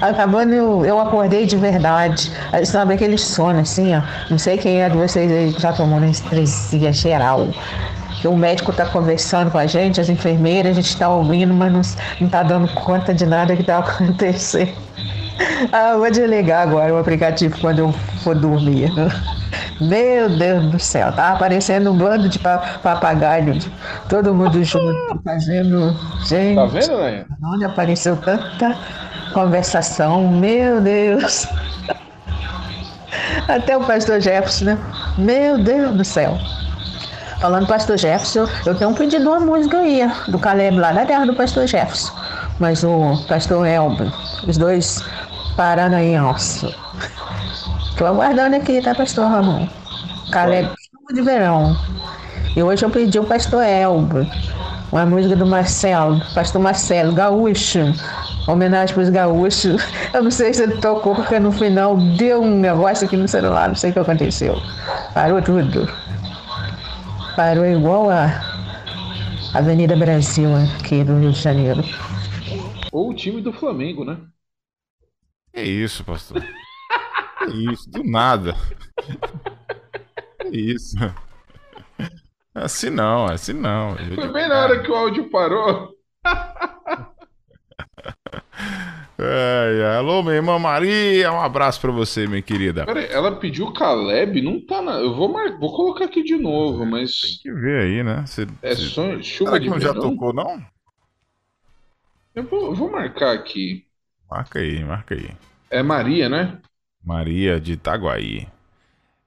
Acabando, 0.00 0.52
eu, 0.52 0.84
eu 0.84 1.00
acordei 1.00 1.46
de 1.46 1.56
verdade. 1.56 2.32
Sabe 2.64 2.94
aquele 2.94 3.18
sono 3.18 3.60
assim, 3.60 3.94
ó. 3.94 4.02
Não 4.30 4.38
sei 4.38 4.58
quem 4.58 4.82
é 4.82 4.88
de 4.88 4.96
vocês 4.96 5.30
aí 5.30 5.52
que 5.52 5.60
já 5.60 5.72
tomou 5.72 5.98
anestesia 5.98 6.92
geral. 6.92 7.48
Que 8.20 8.28
o 8.28 8.36
médico 8.36 8.72
tá 8.72 8.86
conversando 8.86 9.50
com 9.50 9.58
a 9.58 9.66
gente, 9.66 10.00
as 10.00 10.08
enfermeiras, 10.08 10.72
a 10.72 10.80
gente 10.80 10.96
tá 10.96 11.08
ouvindo, 11.08 11.52
mas 11.52 11.72
não, 11.72 11.82
não 12.20 12.28
tá 12.28 12.42
dando 12.42 12.68
conta 12.68 13.12
de 13.12 13.26
nada 13.26 13.54
que 13.54 13.62
tá 13.62 13.78
acontecendo. 13.80 14.72
Ah, 15.72 15.96
vou 15.96 16.10
desligar 16.10 16.62
agora 16.62 16.94
o 16.94 16.98
aplicativo 16.98 17.58
quando 17.60 17.80
eu 17.80 17.92
for 18.22 18.34
dormir. 18.34 18.90
Meu 19.80 20.28
Deus 20.28 20.66
do 20.66 20.78
céu, 20.78 21.12
tava 21.12 21.38
parecendo 21.38 21.90
um 21.92 21.96
bando 21.96 22.28
de 22.28 22.38
papagaio, 22.38 23.58
todo 24.08 24.32
mundo 24.34 24.62
junto, 24.62 25.20
fazendo. 25.24 25.96
Gente, 26.24 26.54
tá 26.54 26.66
vendo, 26.66 26.96
né? 26.98 27.24
Onde 27.42 27.64
apareceu 27.64 28.16
tanta 28.16 28.76
conversação, 29.34 30.28
meu 30.28 30.80
Deus. 30.80 31.46
Até 33.48 33.76
o 33.76 33.84
pastor 33.84 34.20
Jefferson, 34.20 34.64
né? 34.64 34.78
Meu 35.18 35.62
Deus 35.62 35.94
do 35.96 36.04
céu. 36.04 36.38
Falando 37.40 37.66
pastor 37.66 37.98
Jefferson, 37.98 38.48
eu 38.64 38.74
tenho 38.74 38.94
pedido 38.94 39.28
uma 39.28 39.40
música 39.40 39.78
aí, 39.78 40.00
do 40.28 40.38
Caleb 40.38 40.78
lá 40.78 40.92
na 40.92 41.04
terra 41.04 41.26
do 41.26 41.34
pastor 41.34 41.66
Jefferson. 41.66 42.12
Mas 42.58 42.82
o 42.84 43.22
pastor 43.28 43.66
Elber, 43.66 44.10
os 44.46 44.56
dois 44.56 45.02
parando 45.56 45.96
aí, 45.96 46.16
nossa. 46.16 46.72
Tô 47.98 48.06
aguardando 48.06 48.56
aqui, 48.56 48.80
tá, 48.80 48.94
pastor 48.94 49.28
Ramon? 49.28 49.68
Caleb, 50.30 50.70
de 51.12 51.20
verão. 51.20 51.76
E 52.56 52.62
hoje 52.62 52.84
eu 52.84 52.90
pedi 52.90 53.18
o 53.18 53.24
pastor 53.24 53.62
Elber, 53.62 54.26
uma 54.90 55.04
música 55.04 55.36
do 55.36 55.44
Marcelo, 55.44 56.22
pastor 56.34 56.62
Marcelo, 56.62 57.12
gaúcho. 57.12 57.92
Homenagem 58.46 58.94
para 58.94 59.02
os 59.02 59.10
gaúchos. 59.10 59.82
Eu 60.12 60.22
não 60.22 60.30
sei 60.30 60.52
se 60.52 60.62
ele 60.62 60.76
tocou, 60.78 61.14
porque 61.14 61.38
no 61.38 61.50
final 61.50 61.96
deu 62.16 62.42
um 62.42 62.60
negócio 62.60 63.06
aqui 63.06 63.16
no 63.16 63.26
celular, 63.26 63.68
não 63.68 63.74
sei 63.74 63.90
o 63.90 63.92
que 63.92 63.98
aconteceu. 63.98 64.56
Parou 65.14 65.40
tudo. 65.40 65.88
Parou 67.36 67.64
igual 67.64 68.10
a 68.10 68.28
Avenida 69.54 69.96
Brasil 69.96 70.50
aqui 70.56 71.02
do 71.02 71.18
Rio 71.18 71.32
de 71.32 71.40
Janeiro. 71.40 71.82
Ou 72.92 73.10
o 73.10 73.14
time 73.14 73.40
do 73.40 73.52
Flamengo, 73.52 74.04
né? 74.04 74.18
É 75.52 75.62
isso, 75.62 76.04
pastor. 76.04 76.44
É 77.42 77.72
isso, 77.72 77.90
do 77.90 78.04
nada. 78.04 78.54
É 80.40 80.48
isso. 80.48 80.96
Assim 82.54 82.90
não, 82.90 83.26
assim 83.26 83.52
não. 83.52 83.96
Foi 84.14 84.32
bem 84.32 84.48
na 84.48 84.60
hora 84.60 84.82
que 84.82 84.90
o 84.90 84.94
áudio 84.94 85.30
parou. 85.30 85.94
Alô, 89.96 90.22
minha 90.22 90.34
irmã 90.34 90.58
Maria, 90.58 91.32
um 91.32 91.40
abraço 91.40 91.80
pra 91.80 91.90
você, 91.90 92.26
minha 92.26 92.42
querida. 92.42 92.84
Peraí, 92.84 93.06
ela 93.10 93.36
pediu 93.36 93.72
Caleb, 93.72 94.42
não 94.42 94.60
tá 94.60 94.82
na. 94.82 94.94
Eu 94.94 95.14
vou, 95.14 95.32
mar... 95.32 95.56
vou 95.58 95.74
colocar 95.74 96.04
aqui 96.06 96.22
de 96.22 96.36
novo, 96.36 96.84
mas. 96.84 97.20
Tem 97.20 97.38
que 97.42 97.52
ver 97.52 97.82
aí, 97.82 98.02
né? 98.02 98.24
Cê, 98.26 98.46
é 98.60 98.74
só 98.74 99.02
chuva 99.22 99.52
Será 99.52 99.58
de 99.58 99.64
que 99.64 99.70
não 99.70 99.80
já 99.80 99.94
tocou, 99.94 100.32
não? 100.32 100.60
Eu 102.34 102.42
vou, 102.44 102.66
eu 102.66 102.74
vou 102.74 102.90
marcar 102.90 103.32
aqui. 103.32 103.84
Marca 104.28 104.58
aí, 104.58 104.84
marca 104.84 105.14
aí. 105.14 105.30
É 105.70 105.82
Maria, 105.82 106.28
né? 106.28 106.58
Maria 107.02 107.60
de 107.60 107.74
Itaguaí. 107.74 108.48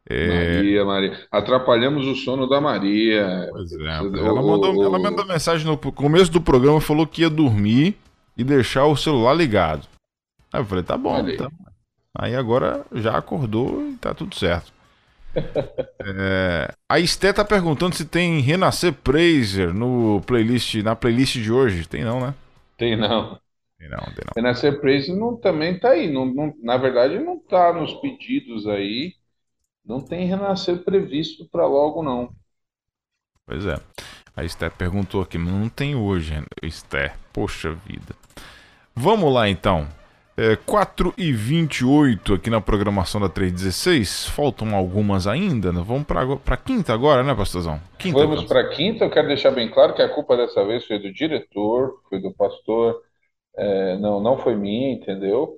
É... 0.10 0.56
Maria, 0.56 0.86
Maria. 0.86 1.28
Atrapalhamos 1.32 2.06
o 2.06 2.16
sono 2.16 2.48
da 2.48 2.60
Maria. 2.60 3.48
Pois 3.52 3.72
é. 3.72 3.86
Ela, 3.86 4.42
mandou, 4.42 4.84
ela 4.84 5.00
mandou 5.00 5.26
mensagem 5.26 5.66
no 5.66 5.78
começo 5.78 6.32
do 6.32 6.42
programa, 6.42 6.82
falou 6.82 7.08
que 7.08 7.22
ia 7.22 7.30
dormir 7.30 7.98
e 8.38 8.44
deixar 8.44 8.86
o 8.86 8.96
celular 8.96 9.34
ligado. 9.34 9.88
Aí 10.54 10.62
eu 10.62 10.66
falei, 10.66 10.84
tá 10.84 10.98
bom, 10.98 11.16
aí. 11.16 11.34
então. 11.34 11.52
Aí 12.18 12.36
agora 12.36 12.86
já 12.94 13.18
acordou 13.18 13.90
e 13.90 13.96
tá 13.96 14.14
tudo 14.14 14.36
certo. 14.36 14.74
é, 15.38 16.72
a 16.90 17.00
Esté 17.00 17.32
tá 17.32 17.46
perguntando 17.46 17.96
se 17.96 18.06
tem 18.06 18.40
Renascer 18.40 18.94
Praiser 18.94 19.74
no 19.74 20.22
playlist, 20.26 20.76
na 20.76 20.96
playlist 20.96 21.36
de 21.38 21.52
hoje. 21.52 21.88
Tem 21.88 22.04
não, 22.04 22.20
né? 22.20 22.34
Tem 22.78 22.96
não. 22.96 23.40
Tem 23.78 23.90
não, 23.90 24.00
tem 24.00 24.26
não. 24.26 24.34
Renascer 24.36 24.80
Praiser 24.80 25.16
não, 25.16 25.36
também 25.36 25.80
tá 25.80 25.90
aí. 25.90 26.12
Não, 26.12 26.26
não, 26.26 26.54
na 26.62 26.78
verdade, 26.78 27.20
não 27.20 27.38
tá 27.40 27.72
nos 27.72 27.94
pedidos 27.96 28.66
aí. 28.68 29.14
Não 29.86 30.02
tem 30.02 30.28
Renascer 30.28 30.84
previsto 30.84 31.48
para 31.50 31.68
logo, 31.68 32.02
não. 32.02 32.34
Pois 33.46 33.66
é. 33.66 33.76
A 34.36 34.44
Esté 34.44 34.70
perguntou 34.70 35.22
aqui, 35.22 35.38
mas 35.38 35.54
não 35.54 35.70
tem 35.70 35.96
hoje, 35.96 36.34
Esté. 36.62 37.16
Poxa 37.32 37.74
vida. 37.74 38.16
Vamos 39.00 39.32
lá 39.32 39.48
então. 39.48 39.88
É, 40.36 40.56
4 40.56 41.14
e 41.16 41.32
28 41.32 42.34
aqui 42.34 42.50
na 42.50 42.60
programação 42.60 43.22
da 43.22 43.30
316. 43.30 44.26
Faltam 44.26 44.76
algumas 44.76 45.28
ainda. 45.28 45.72
Né? 45.72 45.84
Vamos 45.86 46.06
para 46.44 46.58
quinta 46.58 46.94
agora, 46.94 47.22
né, 47.24 47.36
pastorzão? 47.36 47.80
Quinta, 48.00 48.18
Vamos 48.18 48.44
para 48.46 48.68
quinta. 48.70 49.06
Eu 49.06 49.12
quero 49.12 49.28
deixar 49.28 49.52
bem 49.52 49.70
claro 49.70 49.94
que 49.94 50.02
a 50.02 50.10
culpa 50.10 50.36
dessa 50.36 50.66
vez 50.66 50.84
foi 50.86 50.98
do 50.98 51.14
diretor, 51.14 52.02
foi 52.10 52.20
do 52.20 52.34
pastor. 52.34 53.00
É, 53.56 53.98
não, 53.98 54.20
não 54.20 54.36
foi 54.40 54.56
minha, 54.56 54.94
entendeu? 54.94 55.54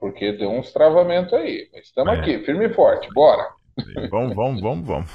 Porque 0.00 0.32
deu 0.32 0.50
uns 0.50 0.72
travamentos 0.72 1.34
aí. 1.34 1.68
Mas 1.70 1.86
estamos 1.86 2.14
é. 2.14 2.16
aqui, 2.18 2.38
firme 2.46 2.66
e 2.66 2.72
forte. 2.72 3.08
Bora. 3.12 3.46
Vamos, 4.10 4.34
vamos, 4.34 4.60
vamos, 4.62 4.86
vamos. 4.86 5.10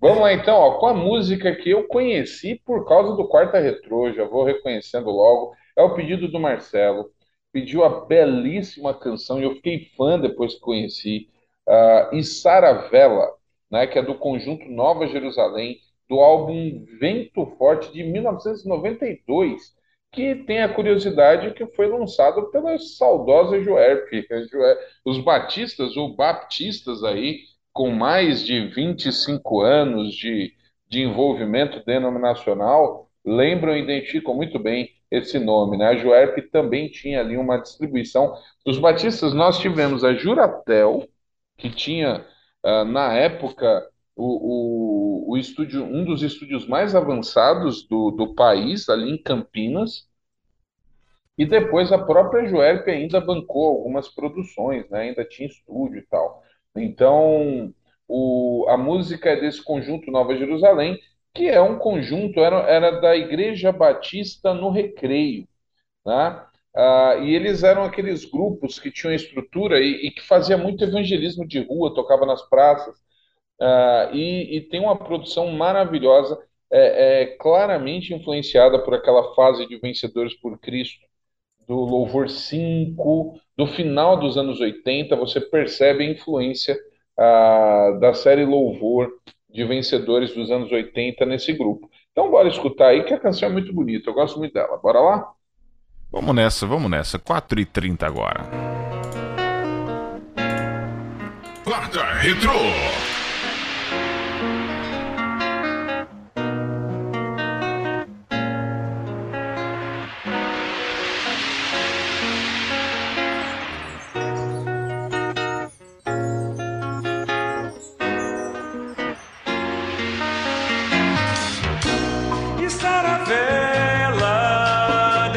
Vamos 0.00 0.20
lá 0.20 0.32
então, 0.32 0.56
ó, 0.56 0.78
com 0.78 0.86
a 0.86 0.94
música 0.94 1.54
que 1.56 1.70
eu 1.70 1.88
conheci 1.88 2.60
por 2.64 2.86
causa 2.86 3.16
do 3.16 3.28
Quarta 3.28 3.58
Retrô, 3.58 4.12
já 4.12 4.24
vou 4.24 4.44
reconhecendo 4.44 5.10
logo. 5.10 5.54
É 5.76 5.82
o 5.82 5.94
pedido 5.94 6.28
do 6.28 6.40
Marcelo. 6.40 7.10
Pediu 7.52 7.84
a 7.84 8.06
belíssima 8.06 8.94
canção 8.94 9.40
e 9.40 9.44
eu 9.44 9.54
fiquei 9.56 9.90
fã 9.96 10.18
depois 10.18 10.54
que 10.54 10.60
conheci. 10.60 11.28
Uh, 11.68 12.16
e 12.16 12.24
Saravela, 12.24 13.30
né, 13.70 13.86
que 13.86 13.98
é 13.98 14.02
do 14.02 14.14
conjunto 14.14 14.64
Nova 14.70 15.06
Jerusalém, 15.06 15.78
do 16.08 16.20
álbum 16.20 16.84
Vento 16.98 17.46
Forte 17.58 17.92
de 17.92 18.04
1992, 18.04 19.74
que 20.12 20.34
tem 20.34 20.62
a 20.62 20.68
curiosidade 20.68 21.54
que 21.54 21.66
foi 21.74 21.88
lançado 21.88 22.50
pela 22.50 22.78
saudosa 22.78 23.62
Joerp. 23.62 24.10
Os 25.04 25.18
batistas 25.18 25.96
ou 25.96 26.14
baptistas 26.14 27.02
aí, 27.02 27.40
com 27.72 27.90
mais 27.90 28.44
de 28.44 28.66
25 28.68 29.62
anos 29.62 30.14
de, 30.14 30.52
de 30.88 31.00
envolvimento 31.00 31.82
denominacional, 31.84 33.08
lembram 33.24 33.74
e 33.74 33.82
identificam 33.82 34.34
muito 34.34 34.58
bem 34.58 34.90
esse 35.12 35.38
nome, 35.38 35.76
né? 35.76 35.88
A 35.88 35.96
Juerp 35.96 36.38
também 36.50 36.88
tinha 36.88 37.20
ali 37.20 37.36
uma 37.36 37.58
distribuição 37.58 38.34
dos 38.64 38.78
batistas. 38.78 39.34
Nós 39.34 39.58
tivemos 39.58 40.02
a 40.02 40.14
Juratel, 40.14 41.06
que 41.58 41.68
tinha 41.68 42.24
uh, 42.64 42.84
na 42.84 43.12
época 43.12 43.86
o, 44.16 45.28
o, 45.28 45.32
o, 45.32 45.36
estúdio, 45.36 45.84
um 45.84 46.04
dos 46.04 46.22
estúdios 46.22 46.66
mais 46.66 46.94
avançados 46.94 47.86
do, 47.86 48.10
do 48.10 48.34
país, 48.34 48.88
ali 48.88 49.10
em 49.10 49.22
Campinas. 49.22 50.08
E 51.36 51.44
depois 51.44 51.92
a 51.92 51.98
própria 51.98 52.46
Juerp 52.46 52.88
ainda 52.88 53.20
bancou 53.20 53.66
algumas 53.68 54.08
produções, 54.08 54.88
né? 54.88 55.00
Ainda 55.00 55.24
tinha 55.26 55.48
estúdio 55.48 55.98
e 55.98 56.06
tal. 56.06 56.42
Então, 56.74 57.74
o, 58.08 58.66
a 58.70 58.78
música 58.78 59.28
é 59.30 59.40
desse 59.40 59.62
conjunto 59.62 60.10
Nova 60.10 60.34
Jerusalém 60.36 60.98
que 61.34 61.48
é 61.48 61.60
um 61.60 61.78
conjunto, 61.78 62.40
era, 62.40 62.56
era 62.68 63.00
da 63.00 63.16
Igreja 63.16 63.72
Batista 63.72 64.52
no 64.54 64.70
Recreio, 64.70 65.48
né? 66.06 66.46
Ah, 66.74 67.16
e 67.22 67.34
eles 67.34 67.62
eram 67.62 67.84
aqueles 67.84 68.24
grupos 68.24 68.78
que 68.78 68.90
tinham 68.90 69.14
estrutura 69.14 69.80
e, 69.80 70.06
e 70.06 70.10
que 70.10 70.22
fazia 70.22 70.56
muito 70.56 70.84
evangelismo 70.84 71.46
de 71.46 71.60
rua, 71.60 71.94
tocava 71.94 72.24
nas 72.26 72.42
praças, 72.48 72.96
ah, 73.60 74.10
e, 74.12 74.56
e, 74.58 74.60
tem 74.62 74.80
uma 74.80 74.96
produção 74.96 75.48
maravilhosa, 75.52 76.38
é, 76.70 77.22
é, 77.22 77.26
claramente 77.38 78.14
influenciada 78.14 78.78
por 78.82 78.94
aquela 78.94 79.34
fase 79.34 79.66
de 79.66 79.78
Vencedores 79.78 80.34
por 80.40 80.58
Cristo, 80.58 81.06
do 81.66 81.74
Louvor 81.76 82.28
5, 82.28 83.40
do 83.56 83.66
final 83.66 84.18
dos 84.18 84.36
anos 84.36 84.60
80, 84.60 85.14
você 85.16 85.40
percebe 85.40 86.04
a 86.04 86.10
influência 86.10 86.78
ah, 87.18 87.98
da 88.00 88.14
série 88.14 88.44
Louvor 88.44 89.10
de 89.52 89.64
vencedores 89.64 90.34
dos 90.34 90.50
anos 90.50 90.70
80 90.70 91.24
nesse 91.26 91.52
grupo. 91.52 91.88
Então 92.10 92.30
bora 92.30 92.48
escutar 92.48 92.88
aí 92.88 93.04
que 93.04 93.14
a 93.14 93.18
canção 93.18 93.48
é 93.48 93.52
muito 93.52 93.72
bonita, 93.72 94.10
eu 94.10 94.14
gosto 94.14 94.38
muito 94.38 94.52
dela. 94.52 94.78
Bora 94.78 95.00
lá? 95.00 95.32
Vamos 96.10 96.34
nessa, 96.34 96.66
vamos 96.66 96.90
nessa. 96.90 97.18
4h30 97.18 98.02
agora. 98.02 98.44
Quarta 101.64 102.02
Retro. 102.14 103.11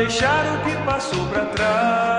Deixar 0.05 0.45
o 0.53 0.63
que 0.63 0.75
passou 0.85 1.25
pra 1.29 1.45
trás. 1.45 2.14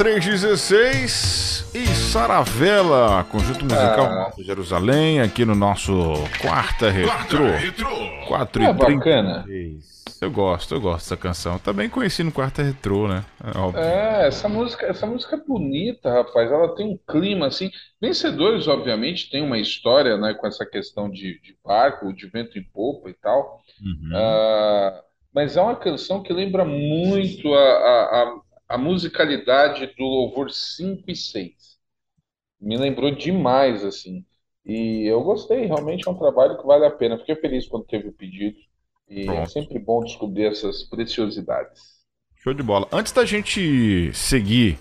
316 0.00 1.72
e 1.74 1.86
Saravela, 1.88 3.22
conjunto 3.24 3.66
musical 3.66 4.06
Ah. 4.06 4.32
de 4.34 4.42
Jerusalém, 4.42 5.20
aqui 5.20 5.44
no 5.44 5.54
nosso 5.54 5.92
Quarta 6.40 6.88
Retrô. 6.88 7.44
4 8.26 8.62
É 8.62 8.72
bacana. 8.72 9.42
33. 9.42 10.16
Eu 10.22 10.30
gosto, 10.30 10.74
eu 10.74 10.80
gosto 10.80 11.04
dessa 11.04 11.18
canção. 11.18 11.58
Também 11.58 11.90
conheci 11.90 12.22
no 12.22 12.32
Quarta 12.32 12.62
Retrô, 12.62 13.08
né? 13.08 13.26
É 13.44 13.58
óbvio. 13.58 13.82
É, 13.82 14.26
essa 14.26 14.48
música, 14.48 14.86
essa 14.86 15.06
música 15.06 15.36
é 15.36 15.38
bonita, 15.38 16.10
rapaz. 16.10 16.50
Ela 16.50 16.74
tem 16.74 16.86
um 16.94 16.98
clima 17.06 17.48
assim. 17.48 17.70
Vencedores, 18.00 18.68
obviamente, 18.68 19.30
tem 19.30 19.42
uma 19.42 19.58
história, 19.58 20.16
né, 20.16 20.32
com 20.32 20.46
essa 20.46 20.64
questão 20.64 21.10
de, 21.10 21.38
de 21.42 21.54
barco, 21.62 22.10
de 22.14 22.26
vento 22.26 22.58
em 22.58 22.64
popa 22.64 23.10
e 23.10 23.14
tal. 23.20 23.60
Ah, 24.14 25.02
mas 25.34 25.58
é 25.58 25.60
uma 25.60 25.76
canção 25.76 26.22
que 26.22 26.32
lembra 26.32 26.64
muito 26.64 27.52
a, 27.52 27.60
a, 27.60 28.22
a, 28.22 28.40
a 28.70 28.78
musicalidade 28.78 29.84
do 29.98 30.04
Louvor 30.04 30.48
5 30.48 31.02
e 31.10 31.16
6. 31.16 31.52
Me 32.60 32.78
lembrou 32.78 33.10
demais, 33.10 33.84
assim. 33.84 34.24
E 34.64 35.04
eu 35.06 35.20
gostei, 35.24 35.66
realmente 35.66 36.06
é 36.06 36.10
um 36.10 36.14
trabalho 36.14 36.56
que 36.56 36.64
vale 36.64 36.86
a 36.86 36.90
pena. 36.90 37.18
Fiquei 37.18 37.34
feliz 37.34 37.66
quando 37.66 37.84
teve 37.86 38.08
o 38.08 38.12
pedido. 38.12 38.56
E 39.08 39.22
é 39.22 39.24
Pronto. 39.24 39.50
sempre 39.50 39.76
bom 39.80 40.04
descobrir 40.04 40.44
essas 40.44 40.84
preciosidades. 40.84 41.80
Show 42.36 42.54
de 42.54 42.62
bola. 42.62 42.86
Antes 42.92 43.12
da 43.12 43.24
gente 43.24 44.12
seguir 44.14 44.78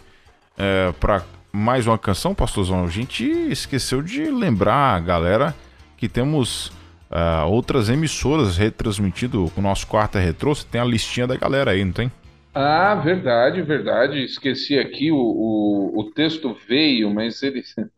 é, 0.55 0.91
para 0.99 1.25
mais 1.51 1.87
uma 1.87 1.97
canção, 1.97 2.35
pastorzão, 2.35 2.83
a 2.83 2.89
gente 2.89 3.23
esqueceu 3.23 4.03
de 4.03 4.25
lembrar 4.29 5.01
galera 5.01 5.55
que 5.97 6.07
temos 6.07 6.71
ah, 7.09 7.45
outras 7.47 7.89
emissoras 7.89 8.55
retransmitindo 8.55 9.51
o 9.57 9.61
nosso 9.61 9.87
quarta 9.87 10.19
retrô. 10.19 10.53
Você 10.53 10.67
tem 10.69 10.79
a 10.79 10.85
listinha 10.85 11.25
da 11.25 11.35
galera 11.35 11.71
aí, 11.71 11.83
não 11.83 11.91
tem? 11.91 12.11
Ah, 12.53 12.95
verdade, 12.95 13.61
verdade. 13.61 14.23
Esqueci 14.23 14.77
aqui, 14.77 15.11
o, 15.11 15.17
o, 15.17 15.99
o 15.99 16.11
texto 16.13 16.53
veio, 16.67 17.09
mas 17.13 17.41
ele. 17.43 17.63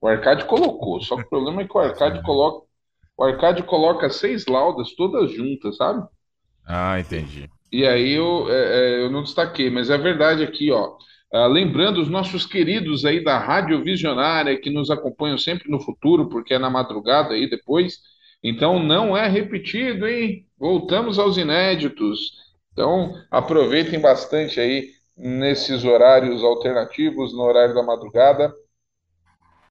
O 0.00 0.08
Arcade 0.08 0.46
colocou. 0.46 1.00
Só 1.02 1.16
que 1.16 1.24
o 1.24 1.28
problema 1.28 1.62
é 1.62 1.68
que 1.68 1.76
o 1.76 1.80
Arcade 1.80 2.22
coloca. 2.22 2.66
O 3.16 3.24
Arcade 3.24 3.62
coloca 3.64 4.10
seis 4.10 4.46
laudas 4.46 4.94
todas 4.96 5.32
juntas, 5.32 5.76
sabe? 5.76 6.06
Ah, 6.66 6.98
entendi. 7.00 7.48
E 7.70 7.86
aí 7.86 8.12
eu, 8.12 8.48
é, 8.50 9.00
é, 9.00 9.04
eu 9.04 9.10
não 9.10 9.22
destaquei, 9.22 9.70
mas 9.70 9.90
é 9.90 9.98
verdade 9.98 10.42
aqui, 10.42 10.70
ó. 10.72 10.96
Ah, 11.32 11.46
lembrando 11.46 12.00
os 12.00 12.08
nossos 12.08 12.46
queridos 12.46 13.04
aí 13.04 13.22
da 13.22 13.38
Rádio 13.38 13.82
Visionária 13.84 14.58
que 14.58 14.70
nos 14.70 14.90
acompanham 14.90 15.36
sempre 15.36 15.70
no 15.70 15.80
futuro, 15.80 16.28
porque 16.28 16.54
é 16.54 16.58
na 16.58 16.70
madrugada 16.70 17.34
aí 17.34 17.48
depois. 17.48 17.98
Então 18.42 18.82
não 18.82 19.14
é 19.16 19.28
repetido, 19.28 20.06
hein? 20.06 20.46
Voltamos 20.58 21.18
aos 21.18 21.36
inéditos. 21.36 22.32
Então 22.78 23.20
aproveitem 23.28 23.98
bastante 23.98 24.60
aí 24.60 24.90
nesses 25.16 25.82
horários 25.82 26.44
alternativos, 26.44 27.34
no 27.34 27.42
horário 27.42 27.74
da 27.74 27.82
madrugada. 27.82 28.54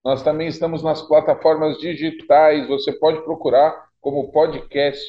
Nós 0.04 0.22
também 0.22 0.50
estamos 0.50 0.84
nas 0.84 1.02
plataformas 1.02 1.78
digitais. 1.78 2.68
Você 2.68 2.92
pode 2.92 3.24
procurar 3.24 3.88
como 4.02 4.30
podcast 4.30 5.02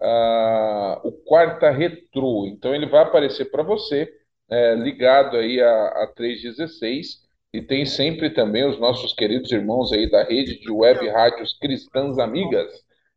ah, 0.00 1.00
o 1.02 1.10
Quarta 1.10 1.70
Retrô. 1.70 2.46
Então 2.46 2.72
ele 2.72 2.86
vai 2.86 3.02
aparecer 3.02 3.46
para 3.46 3.64
você 3.64 4.08
é, 4.48 4.76
ligado 4.76 5.36
aí 5.36 5.60
a, 5.60 5.86
a 6.04 6.06
316 6.06 7.28
e 7.52 7.60
tem 7.60 7.84
sempre 7.84 8.30
também 8.30 8.64
os 8.64 8.78
nossos 8.78 9.12
queridos 9.12 9.50
irmãos 9.50 9.92
aí 9.92 10.08
da 10.08 10.22
rede 10.22 10.60
de 10.60 10.70
web 10.70 11.08
rádios 11.08 11.58
cristãs 11.58 12.16
amigas 12.16 12.72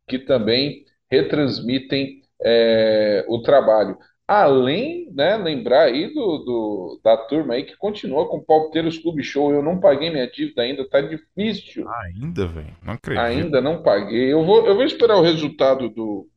que 0.08 0.18
também 0.18 0.84
retransmitem 1.08 2.20
é, 2.42 3.24
o 3.28 3.40
trabalho. 3.40 3.96
Além, 4.26 5.10
né, 5.12 5.36
lembrar 5.36 5.84
aí 5.84 6.12
do, 6.14 6.38
do- 6.38 7.00
da 7.04 7.16
turma 7.16 7.54
aí 7.54 7.64
que 7.64 7.76
continua 7.76 8.26
com 8.28 8.38
o 8.38 8.44
Palpiteiros 8.44 8.98
Clube 8.98 9.22
Show. 9.22 9.52
Eu 9.52 9.62
não 9.62 9.78
paguei 9.80 10.10
minha 10.10 10.30
dívida 10.30 10.62
ainda, 10.62 10.88
tá 10.88 11.00
difícil. 11.02 11.94
Ainda, 12.04 12.46
velho? 12.46 12.76
Não 12.82 12.94
acredito. 12.94 13.22
Ainda 13.22 13.60
não 13.60 13.82
paguei. 13.82 14.32
Eu 14.32 14.44
vou, 14.44 14.66
eu 14.66 14.74
vou 14.74 14.84
esperar 14.84 15.16
o 15.16 15.22
resultado 15.22 15.88
do, 15.88 16.28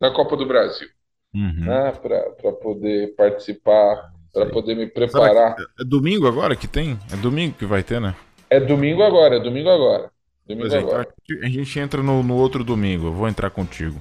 da 0.00 0.12
Copa 0.12 0.36
do 0.36 0.46
Brasil, 0.46 0.88
Uhum. 1.34 1.66
né, 1.66 1.92
para 1.92 2.52
poder 2.54 3.14
participar, 3.16 4.12
para 4.32 4.46
poder 4.46 4.76
me 4.76 4.86
preparar. 4.88 5.56
É 5.78 5.84
domingo 5.84 6.26
agora 6.26 6.56
que 6.56 6.68
tem? 6.68 6.98
É 7.12 7.16
domingo 7.16 7.54
que 7.56 7.66
vai 7.66 7.82
ter, 7.82 8.00
né? 8.00 8.14
É 8.50 8.58
domingo 8.60 9.02
agora, 9.02 9.36
é 9.36 9.40
domingo 9.40 9.68
agora. 9.70 10.10
Domingo 10.46 10.74
é, 10.74 10.78
então 10.78 11.00
agora. 11.00 11.08
a 11.42 11.48
gente 11.48 11.78
entra 11.78 12.02
no, 12.02 12.22
no 12.22 12.34
outro 12.34 12.64
domingo. 12.64 13.06
Eu 13.08 13.12
vou 13.12 13.28
entrar 13.28 13.50
contigo. 13.50 14.00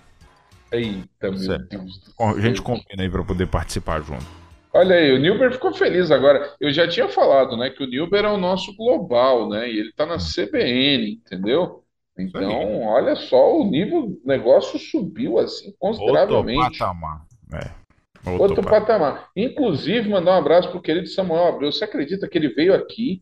Eita, 0.76 1.32
meu 1.32 1.38
Certo. 1.38 1.68
Deus. 1.70 2.14
A 2.20 2.40
gente 2.40 2.62
combina 2.62 3.04
aí 3.04 3.10
pra 3.10 3.24
poder 3.24 3.48
participar 3.48 4.02
junto. 4.02 4.26
Olha 4.74 4.96
aí, 4.96 5.12
o 5.14 5.18
Nilber 5.18 5.54
ficou 5.54 5.74
feliz 5.74 6.12
agora. 6.12 6.54
Eu 6.60 6.72
já 6.72 6.88
tinha 6.88 7.08
falado, 7.08 7.56
né, 7.56 7.70
que 7.70 7.82
o 7.82 7.88
Nilber 7.88 8.26
é 8.26 8.30
o 8.30 8.38
nosso 8.38 8.76
global, 8.76 9.48
né, 9.50 9.70
e 9.72 9.80
ele 9.80 9.94
tá 9.94 10.06
na 10.06 10.18
CBN, 10.18 11.14
entendeu? 11.14 11.82
Então, 12.18 12.84
olha 12.84 13.16
só, 13.16 13.58
o 13.58 13.70
nível 13.70 14.08
do 14.08 14.22
negócio 14.26 14.80
subiu 14.80 15.38
assim 15.38 15.74
Outro 15.80 15.80
consideravelmente. 15.80 16.80
patamar. 16.80 17.26
É. 17.54 17.86
Outro 18.32 18.64
patamar. 18.64 19.30
Inclusive, 19.36 20.10
mandar 20.10 20.32
um 20.32 20.40
abraço 20.40 20.72
pro 20.72 20.82
querido 20.82 21.08
Samuel 21.08 21.48
Abreu. 21.48 21.72
Você 21.72 21.84
acredita 21.84 22.28
que 22.28 22.38
ele 22.38 22.50
veio 22.50 22.74
aqui, 22.74 23.22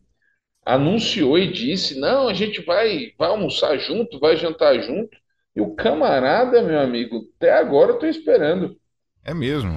anunciou 0.64 1.38
e 1.38 1.52
disse: 1.52 1.98
Não, 1.98 2.28
a 2.28 2.34
gente 2.34 2.62
vai, 2.62 3.12
vai 3.18 3.28
almoçar 3.28 3.76
junto, 3.78 4.18
vai 4.18 4.36
jantar 4.36 4.80
junto. 4.80 5.16
E 5.56 5.60
o 5.60 5.74
camarada, 5.74 6.62
meu 6.62 6.80
amigo, 6.80 7.22
até 7.36 7.52
agora 7.52 7.92
eu 7.92 7.98
tô 7.98 8.06
esperando. 8.06 8.76
É 9.24 9.32
mesmo. 9.32 9.74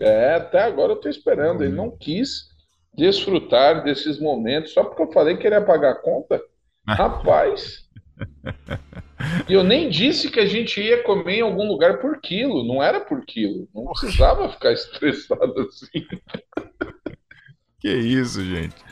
É, 0.00 0.34
até 0.34 0.62
agora 0.62 0.92
eu 0.92 0.96
tô 0.96 1.08
esperando. 1.08 1.62
Ele 1.62 1.74
não 1.74 1.96
quis 1.96 2.50
desfrutar 2.94 3.84
desses 3.84 4.18
momentos 4.20 4.72
só 4.72 4.84
porque 4.84 5.02
eu 5.02 5.12
falei 5.12 5.36
que 5.36 5.46
ele 5.46 5.54
ia 5.54 5.64
pagar 5.64 5.92
a 5.92 6.02
conta. 6.02 6.42
Rapaz. 6.86 7.88
E 9.48 9.52
eu 9.52 9.62
nem 9.62 9.88
disse 9.88 10.28
que 10.30 10.40
a 10.40 10.46
gente 10.46 10.80
ia 10.80 11.02
comer 11.04 11.36
em 11.36 11.40
algum 11.42 11.66
lugar 11.68 12.00
por 12.00 12.20
quilo. 12.20 12.64
Não 12.64 12.82
era 12.82 13.00
por 13.00 13.24
quilo. 13.24 13.68
Não 13.72 13.84
precisava 13.84 14.48
ficar 14.48 14.72
estressado 14.72 15.54
assim. 15.60 16.04
Que 17.80 17.92
isso, 17.92 18.44
gente. 18.44 18.76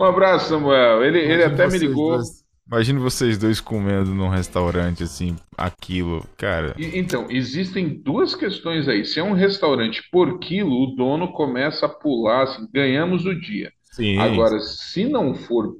Um 0.00 0.04
abraço, 0.04 0.48
Samuel. 0.48 1.04
Ele, 1.04 1.20
ele 1.20 1.44
até 1.44 1.68
me 1.68 1.78
ligou. 1.78 2.16
dois- 2.16 2.42
Imagina 2.72 3.00
vocês 3.00 3.36
dois 3.36 3.60
comendo 3.60 4.14
num 4.14 4.30
restaurante 4.30 5.02
assim, 5.02 5.36
aquilo, 5.58 6.26
cara. 6.38 6.74
Então, 6.78 7.26
existem 7.28 7.86
duas 7.86 8.34
questões 8.34 8.88
aí. 8.88 9.04
Se 9.04 9.20
é 9.20 9.22
um 9.22 9.34
restaurante 9.34 10.02
por 10.10 10.38
quilo, 10.38 10.84
o 10.84 10.96
dono 10.96 11.32
começa 11.32 11.84
a 11.84 11.88
pular, 11.90 12.44
assim, 12.44 12.66
ganhamos 12.72 13.26
o 13.26 13.38
dia. 13.38 13.70
Sim. 13.82 14.16
Agora, 14.16 14.58
se 14.60 15.04
não 15.04 15.34
for 15.34 15.76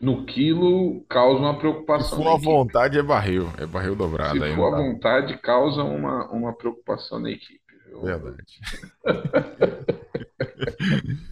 no 0.00 0.24
quilo, 0.24 1.04
causa 1.10 1.40
uma 1.40 1.52
Se 1.52 1.60
preocupação. 1.60 2.16
for 2.16 2.24
na 2.24 2.32
à 2.32 2.38
vontade, 2.38 2.98
é 2.98 3.02
barril. 3.02 3.52
É 3.58 3.66
barril 3.66 3.94
dobrado 3.94 4.38
Se 4.38 4.42
aí. 4.42 4.56
for 4.56 4.72
à 4.72 4.76
vontade, 4.78 5.36
causa 5.42 5.84
uma, 5.84 6.26
uma 6.30 6.54
preocupação 6.54 7.18
na 7.18 7.30
equipe. 7.30 7.60
viu? 7.86 8.00
Verdade. 8.00 8.60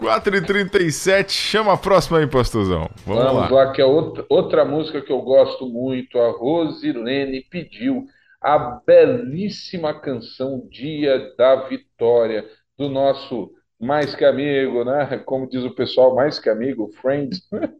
4h37, 0.00 1.30
chama 1.30 1.74
a 1.74 1.76
próxima 1.76 2.18
aí, 2.18 2.26
pastorzão. 2.26 2.88
Vamos, 3.06 3.22
Vamos 3.22 3.50
lá. 3.50 3.50
lá, 3.50 3.72
que 3.72 3.82
é 3.82 3.84
outra, 3.84 4.24
outra 4.28 4.64
música 4.64 5.02
que 5.02 5.12
eu 5.12 5.20
gosto 5.20 5.68
muito. 5.68 6.18
A 6.18 6.30
Rosilene 6.30 7.42
pediu 7.42 8.06
a 8.40 8.80
belíssima 8.86 9.92
canção 9.92 10.66
Dia 10.70 11.34
da 11.36 11.56
Vitória, 11.68 12.46
do 12.78 12.88
nosso 12.88 13.52
mais 13.78 14.14
que 14.14 14.24
amigo, 14.24 14.84
né? 14.84 15.18
Como 15.26 15.48
diz 15.48 15.62
o 15.64 15.74
pessoal, 15.74 16.14
mais 16.14 16.38
que 16.38 16.48
amigo, 16.48 16.90
friend. 17.00 17.36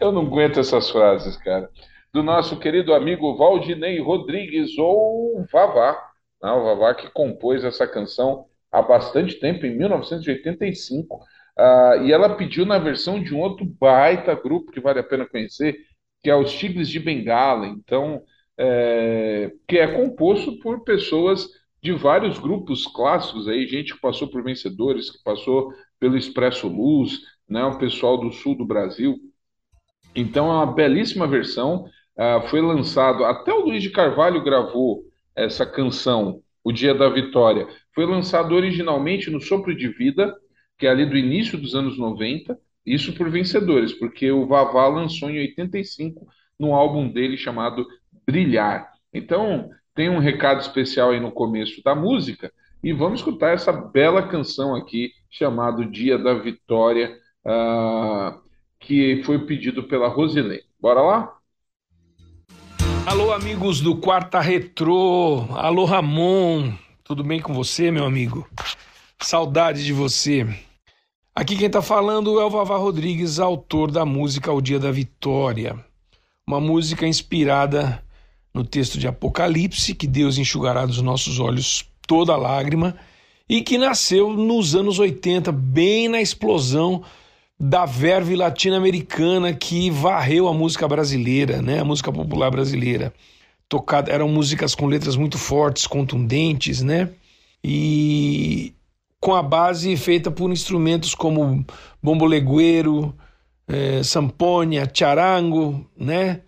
Eu 0.00 0.12
não 0.12 0.22
aguento 0.22 0.60
essas 0.60 0.90
frases, 0.90 1.36
cara. 1.36 1.68
Do 2.12 2.22
nosso 2.22 2.58
querido 2.58 2.94
amigo 2.94 3.36
Valdinei 3.36 4.00
Rodrigues, 4.00 4.76
ou 4.78 5.44
Vavá, 5.52 5.92
né? 6.42 6.50
o 6.50 6.64
Vavá 6.64 6.94
que 6.94 7.10
compôs 7.10 7.64
essa 7.64 7.86
canção 7.86 8.46
há 8.76 8.82
bastante 8.82 9.40
tempo, 9.40 9.64
em 9.64 9.76
1985. 9.76 11.24
Ah, 11.58 11.96
e 12.02 12.12
ela 12.12 12.36
pediu 12.36 12.66
na 12.66 12.78
versão 12.78 13.22
de 13.22 13.34
um 13.34 13.40
outro 13.40 13.64
baita 13.64 14.34
grupo 14.34 14.70
que 14.70 14.80
vale 14.80 15.00
a 15.00 15.04
pena 15.04 15.26
conhecer, 15.26 15.78
que 16.22 16.28
é 16.28 16.36
os 16.36 16.52
Tigres 16.52 16.88
de 16.88 17.00
Bengala. 17.00 17.66
Então, 17.66 18.22
é, 18.58 19.50
que 19.66 19.78
é 19.78 19.86
composto 19.86 20.58
por 20.60 20.84
pessoas 20.84 21.48
de 21.82 21.92
vários 21.92 22.38
grupos 22.38 22.86
clássicos 22.86 23.48
aí, 23.48 23.66
gente 23.66 23.94
que 23.94 24.00
passou 24.00 24.28
por 24.28 24.42
Vencedores, 24.42 25.10
que 25.10 25.22
passou 25.22 25.72
pelo 25.98 26.16
Expresso 26.16 26.68
Luz, 26.68 27.20
né, 27.48 27.64
o 27.64 27.78
pessoal 27.78 28.18
do 28.18 28.32
sul 28.32 28.56
do 28.56 28.64
Brasil. 28.66 29.18
Então 30.14 30.50
é 30.50 30.54
uma 30.54 30.66
belíssima 30.66 31.26
versão. 31.26 31.86
Ah, 32.16 32.42
foi 32.50 32.60
lançado, 32.60 33.24
até 33.24 33.52
o 33.52 33.60
Luiz 33.60 33.82
de 33.82 33.90
Carvalho 33.90 34.42
gravou 34.42 35.04
essa 35.34 35.64
canção, 35.64 36.42
O 36.64 36.72
Dia 36.72 36.94
da 36.94 37.08
Vitória. 37.08 37.68
Foi 37.96 38.04
lançado 38.04 38.54
originalmente 38.54 39.30
no 39.30 39.40
Sopro 39.40 39.74
de 39.74 39.88
Vida, 39.88 40.36
que 40.76 40.86
é 40.86 40.90
ali 40.90 41.06
do 41.06 41.16
início 41.16 41.56
dos 41.56 41.74
anos 41.74 41.96
90, 41.96 42.58
isso 42.84 43.14
por 43.14 43.30
Vencedores, 43.30 43.94
porque 43.94 44.30
o 44.30 44.46
Vavá 44.46 44.86
lançou 44.86 45.30
em 45.30 45.38
85 45.38 46.26
no 46.60 46.74
álbum 46.74 47.08
dele 47.08 47.38
chamado 47.38 47.86
Brilhar. 48.26 48.86
Então, 49.14 49.70
tem 49.94 50.10
um 50.10 50.18
recado 50.18 50.60
especial 50.60 51.12
aí 51.12 51.20
no 51.20 51.32
começo 51.32 51.82
da 51.82 51.94
música, 51.94 52.52
e 52.84 52.92
vamos 52.92 53.20
escutar 53.20 53.54
essa 53.54 53.72
bela 53.72 54.28
canção 54.28 54.76
aqui 54.76 55.10
chamado 55.30 55.90
Dia 55.90 56.18
da 56.18 56.34
Vitória, 56.34 57.16
uh, 57.46 58.38
que 58.78 59.22
foi 59.24 59.46
pedido 59.46 59.84
pela 59.84 60.06
Rosilene. 60.06 60.60
Bora 60.78 61.00
lá? 61.00 61.32
Alô, 63.06 63.32
amigos 63.32 63.80
do 63.80 63.96
Quarta 63.96 64.38
Retrô. 64.38 65.46
Alô, 65.54 65.86
Ramon. 65.86 66.74
Tudo 67.06 67.22
bem 67.22 67.40
com 67.40 67.54
você, 67.54 67.92
meu 67.92 68.04
amigo? 68.04 68.48
Saudade 69.22 69.84
de 69.84 69.92
você. 69.92 70.44
Aqui 71.32 71.56
quem 71.56 71.70
tá 71.70 71.80
falando 71.80 72.40
é 72.40 72.44
o 72.44 72.50
Vavá 72.50 72.76
Rodrigues, 72.76 73.38
autor 73.38 73.92
da 73.92 74.04
música 74.04 74.52
O 74.52 74.60
Dia 74.60 74.80
da 74.80 74.90
Vitória. 74.90 75.78
Uma 76.44 76.58
música 76.58 77.06
inspirada 77.06 78.02
no 78.52 78.64
texto 78.64 78.98
de 78.98 79.06
Apocalipse, 79.06 79.94
que 79.94 80.08
Deus 80.08 80.36
enxugará 80.36 80.84
dos 80.84 81.00
nossos 81.00 81.38
olhos 81.38 81.88
toda 82.08 82.36
lágrima, 82.36 82.96
e 83.48 83.62
que 83.62 83.78
nasceu 83.78 84.32
nos 84.32 84.74
anos 84.74 84.98
80, 84.98 85.52
bem 85.52 86.08
na 86.08 86.20
explosão 86.20 87.04
da 87.56 87.86
verve 87.86 88.34
latino-americana 88.34 89.54
que 89.54 89.90
varreu 89.90 90.48
a 90.48 90.52
música 90.52 90.88
brasileira, 90.88 91.62
né? 91.62 91.78
A 91.78 91.84
música 91.84 92.10
popular 92.10 92.50
brasileira. 92.50 93.14
Tocada, 93.68 94.12
eram 94.12 94.28
músicas 94.28 94.74
com 94.74 94.86
letras 94.86 95.16
muito 95.16 95.38
fortes, 95.38 95.86
contundentes, 95.86 96.82
né? 96.82 97.10
E 97.64 98.74
com 99.20 99.34
a 99.34 99.42
base 99.42 99.96
feita 99.96 100.30
por 100.30 100.52
instrumentos 100.52 101.14
como 101.14 101.64
bombolegueiro, 102.02 103.14
é, 103.66 104.00
charango, 104.94 105.84
né? 105.96 106.42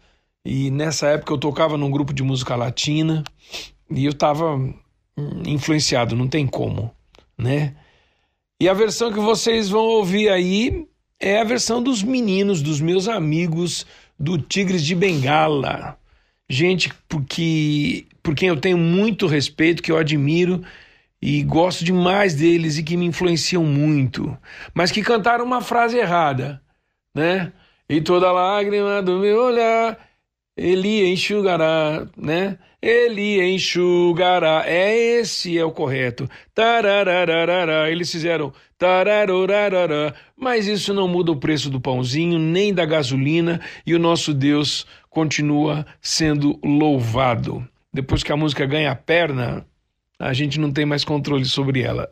E 0.45 0.71
nessa 0.71 1.09
época 1.09 1.33
eu 1.33 1.39
tocava 1.39 1.77
num 1.77 1.91
grupo 1.91 2.13
de 2.13 2.23
música 2.23 2.55
latina 2.57 3.25
e 3.91 4.05
eu 4.05 4.13
estava 4.13 4.55
hum, 4.55 5.43
influenciado, 5.47 6.15
não 6.15 6.29
tem 6.29 6.47
como, 6.47 6.91
né? 7.37 7.75
E 8.61 8.69
a 8.69 8.75
versão 8.75 9.13
que 9.13 9.21
vocês 9.21 9.69
vão 9.69 9.85
ouvir 9.85 10.29
aí 10.31 10.87
é 11.21 11.41
a 11.41 11.45
versão 11.45 11.83
dos 11.83 12.03
meninos, 12.03 12.63
dos 12.63 12.81
meus 12.81 13.09
amigos 13.09 13.87
do 14.19 14.39
Tigres 14.39 14.85
de 14.85 14.95
Bengala. 14.95 15.99
Gente 16.49 16.93
porque, 17.09 18.07
por 18.23 18.35
quem 18.35 18.49
eu 18.49 18.57
tenho 18.57 18.79
muito 18.79 19.27
respeito, 19.27 19.83
que 19.83 19.93
eu 19.93 19.99
admiro 19.99 20.63
e 21.21 21.43
gosto 21.43 21.85
demais 21.85 22.35
deles 22.35 22.79
e 22.79 22.83
que 22.83 22.97
me 22.97 23.05
influenciam 23.05 23.65
muito, 23.65 24.37
mas 24.73 24.91
que 24.91 25.03
cantaram 25.03 25.45
uma 25.45 25.61
frase 25.61 25.99
errada, 25.99 26.63
né? 27.15 27.53
E 27.89 28.01
toda 28.01 28.33
lágrima 28.33 29.03
do 29.03 29.19
meu 29.19 29.43
olhar 29.45 29.99
ele 30.59 31.09
enxugará, 31.13 32.09
né? 32.17 32.59
Ele 32.83 33.41
enxugará. 33.55 34.65
É 34.67 34.93
esse 34.93 35.57
é 35.57 35.65
o 35.65 35.71
correto. 35.71 36.29
Tararararara. 36.53 37.89
Eles 37.89 38.11
fizeram 38.11 38.53
tararararara. 38.77 40.17
Mas 40.37 40.67
isso 40.67 40.93
não 40.93 41.07
muda 41.07 41.31
o 41.31 41.37
preço 41.37 41.71
do 41.71 41.81
pãozinho, 41.81 42.41
nem 42.41 42.75
da 42.75 42.85
gasolina, 42.85 43.61
e 43.87 43.95
o 43.95 44.01
nosso 44.01 44.35
Deus 44.35 44.85
continua 45.09 45.87
sendo 46.01 46.59
louvado. 46.65 47.67
Depois 47.93 48.23
que 48.23 48.33
a 48.33 48.37
música 48.37 48.67
ganha 48.67 48.95
perna, 48.95 49.67
a 50.19 50.33
gente 50.33 50.59
não 50.59 50.73
tem 50.73 50.85
mais 50.85 51.05
controle 51.05 51.45
sobre 51.45 51.83
ela. 51.83 52.09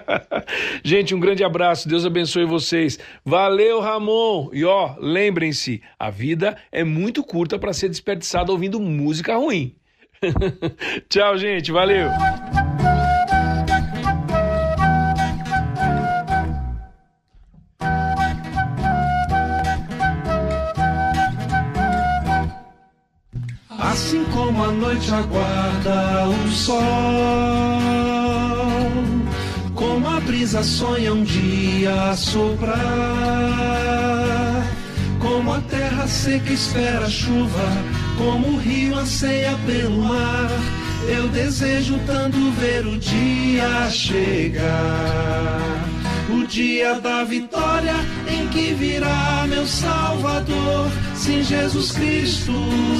gente, 0.84 1.14
um 1.14 1.20
grande 1.20 1.42
abraço, 1.42 1.88
Deus 1.88 2.06
abençoe 2.06 2.44
vocês. 2.44 2.98
Valeu, 3.24 3.80
Ramon. 3.80 4.48
E 4.52 4.64
ó, 4.64 4.94
lembrem-se, 4.98 5.82
a 5.98 6.08
vida 6.08 6.56
é 6.70 6.84
muito 6.84 7.24
curta 7.24 7.58
para 7.58 7.72
ser 7.72 7.88
desperdiçada 7.88 8.52
ouvindo 8.52 8.80
música 8.80 9.36
ruim. 9.36 9.74
Tchau, 11.08 11.36
gente, 11.36 11.72
valeu. 11.72 12.08
Assim 24.02 24.24
como 24.32 24.64
a 24.64 24.72
noite 24.72 25.12
aguarda 25.12 26.26
o 26.26 26.48
sol, 26.50 26.80
como 29.74 30.08
a 30.08 30.18
brisa 30.20 30.62
sonha 30.62 31.12
um 31.12 31.22
dia 31.22 32.16
soprar, 32.16 32.78
como 35.18 35.52
a 35.52 35.60
terra 35.60 36.08
seca 36.08 36.50
espera 36.50 37.04
a 37.04 37.10
chuva, 37.10 37.68
como 38.16 38.54
o 38.54 38.58
rio 38.58 38.96
anseia 38.96 39.54
pelo 39.66 40.02
mar. 40.04 40.48
Eu 41.06 41.28
desejo 41.28 42.00
tanto 42.06 42.38
ver 42.52 42.86
o 42.86 42.96
dia 42.96 43.90
chegar 43.90 44.70
o 46.32 46.46
dia 46.46 47.00
da 47.00 47.24
vitória 47.24 47.94
em 48.28 48.46
que 48.48 48.74
virá 48.74 49.46
meu 49.48 49.66
Salvador. 49.66 50.90
Sim, 51.14 51.42
Jesus 51.42 51.92
Cristo, 51.92 52.52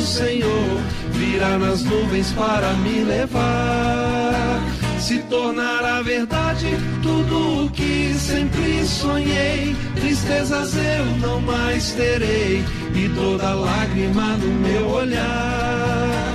Senhor, 0.05 0.81
virá 1.12 1.59
nas 1.59 1.82
nuvens 1.82 2.32
para 2.32 2.73
me 2.74 3.05
levar. 3.05 4.61
Se 4.98 5.19
tornará 5.20 6.02
verdade 6.02 6.66
tudo 7.02 7.65
o 7.65 7.70
que 7.70 8.15
sempre 8.15 8.86
sonhei. 8.86 9.74
Tristezas 9.94 10.74
eu 10.77 11.05
não 11.20 11.40
mais 11.40 11.93
terei, 11.93 12.62
e 12.94 13.09
toda 13.15 13.55
lágrima 13.55 14.36
no 14.36 14.52
meu 14.61 14.89
olhar, 14.89 16.35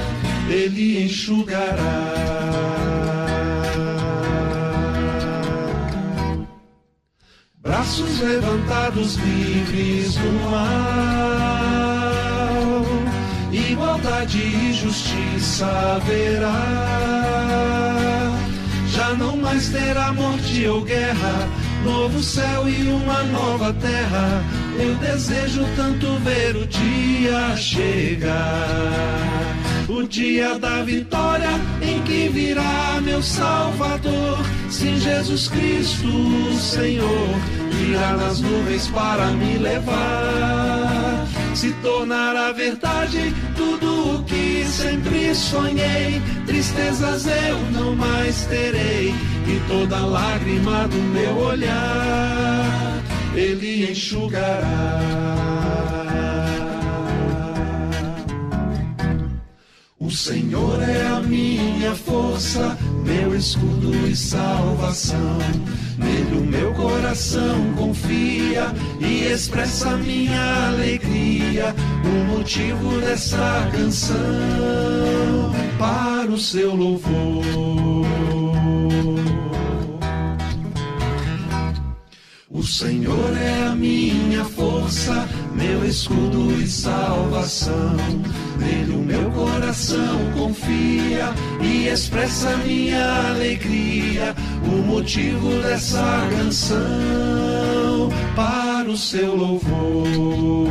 Ele 0.49 1.05
enxugará. 1.05 3.14
Braços 7.65 8.19
levantados 8.19 9.15
livres 9.15 10.15
do 10.15 10.31
mal, 10.51 10.61
igualdade 13.51 14.37
e 14.37 14.71
justiça 14.71 15.65
haverá. 15.65 16.53
Já 18.87 19.15
não 19.15 19.35
mais 19.37 19.69
terá 19.69 20.13
morte 20.13 20.67
ou 20.67 20.81
guerra, 20.81 21.49
novo 21.83 22.21
céu 22.21 22.69
e 22.69 22.87
uma 22.87 23.23
nova 23.23 23.73
terra. 23.73 24.43
Eu 24.77 24.93
desejo 24.95 25.65
tanto 25.75 26.05
ver 26.19 26.55
o 26.55 26.67
dia 26.67 27.57
chegar. 27.57 28.35
O 29.89 30.03
dia 30.03 30.59
da 30.59 30.83
vitória 30.83 31.49
em 31.81 31.99
que 32.03 32.29
virá 32.29 33.01
meu 33.01 33.23
Salvador. 33.23 34.45
Sim, 34.69 34.99
Jesus 34.99 35.47
Cristo, 35.47 36.53
Senhor 36.59 37.39
virá 37.71 38.13
nas 38.17 38.41
nuvens 38.41 38.87
para 38.87 39.27
me 39.31 39.57
levar. 39.57 41.27
Se 41.53 41.71
tornará 41.81 42.51
verdade 42.51 43.33
tudo 43.55 44.15
o 44.15 44.23
que 44.23 44.65
sempre 44.65 45.33
sonhei. 45.33 46.21
Tristezas 46.45 47.25
eu 47.25 47.59
não 47.71 47.95
mais 47.95 48.45
terei, 48.45 49.09
e 49.09 49.61
toda 49.67 50.05
lágrima 50.05 50.87
do 50.87 50.97
meu 50.97 51.37
olhar 51.37 53.01
ele 53.35 53.91
enxugará. 53.91 54.65
O 60.05 60.11
Senhor 60.11 60.83
é 60.83 61.07
a 61.07 61.19
minha 61.19 61.95
força, 61.95 62.77
meu 63.03 63.35
escudo 63.35 63.91
e 64.07 64.15
salvação. 64.15 65.39
Nele 65.97 66.37
o 66.37 66.45
meu 66.45 66.71
coração 66.75 67.73
confia 67.75 68.71
e 68.99 69.23
expressa 69.23 69.97
minha 69.97 70.67
alegria. 70.67 71.73
O 72.03 72.37
motivo 72.37 73.01
dessa 73.01 73.67
canção 73.71 74.15
para 75.79 76.29
o 76.29 76.37
seu 76.37 76.75
louvor. 76.75 77.43
O 82.47 82.61
Senhor 82.61 83.35
é 83.37 83.63
a 83.63 83.75
minha 83.75 84.45
força, 84.45 84.64
meu 85.53 85.83
escudo 85.85 86.51
e 86.61 86.67
salvação. 86.67 87.97
Nele 88.59 88.93
o 88.93 88.99
meu 88.99 89.31
coração 89.31 90.19
confia 90.37 91.33
e 91.61 91.87
expressa 91.87 92.55
minha 92.57 93.29
alegria. 93.29 94.35
O 94.63 94.83
motivo 94.83 95.61
dessa 95.61 96.27
canção 96.29 98.09
para 98.35 98.87
o 98.89 98.97
seu 98.97 99.35
louvor. 99.35 100.69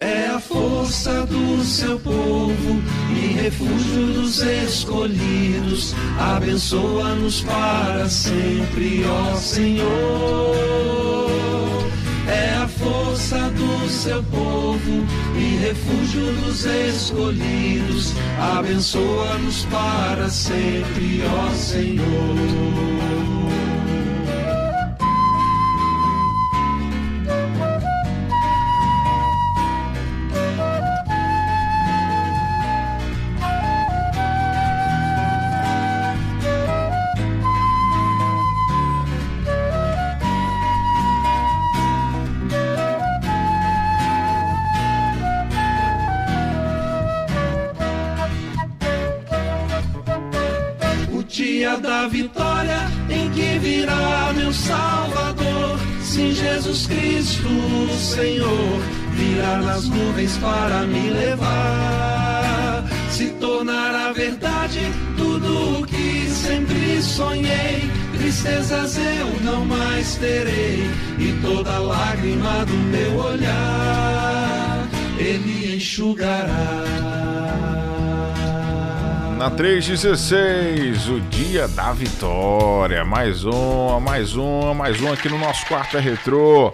É 0.00 0.28
a 0.28 0.38
força 0.38 1.26
do 1.26 1.64
seu 1.64 1.98
povo 1.98 2.82
refúgio 3.44 4.06
dos 4.14 4.40
escolhidos. 4.40 5.94
Abençoa-nos 6.18 7.42
para 7.42 8.08
sempre, 8.08 9.04
ó 9.04 9.36
Senhor 9.36 10.64
seu 14.04 14.22
povo 14.24 15.06
e 15.34 15.56
refúgio 15.56 16.32
dos 16.42 16.66
escolhidos. 16.66 18.12
Abençoa-nos 18.58 19.64
para 19.64 20.28
sempre, 20.28 21.22
ó 21.24 21.54
Senhor. 21.54 22.04
Para 60.38 60.82
me 60.86 61.10
levar. 61.10 62.84
Se 63.10 63.30
tornará 63.40 64.12
verdade 64.12 64.80
tudo 65.16 65.80
o 65.80 65.86
que 65.86 66.28
sempre 66.28 67.02
sonhei. 67.02 67.90
Tristezas 68.16 68.96
eu 68.96 69.40
não 69.42 69.64
mais 69.64 70.16
terei, 70.16 70.88
e 71.18 71.38
toda 71.42 71.78
lágrima 71.78 72.64
do 72.64 72.72
meu 72.72 73.16
olhar 73.18 74.88
ele 75.18 75.76
enxugará. 75.76 76.84
Na 79.38 79.50
316, 79.50 81.08
o 81.08 81.20
dia 81.20 81.68
da 81.68 81.92
vitória. 81.92 83.04
Mais 83.04 83.44
uma, 83.44 84.00
mais 84.00 84.34
uma, 84.34 84.72
mais 84.72 85.00
uma 85.00 85.14
aqui 85.14 85.28
no 85.28 85.38
nosso 85.38 85.66
quarto 85.66 85.96
é 85.96 86.00
retrô. 86.00 86.72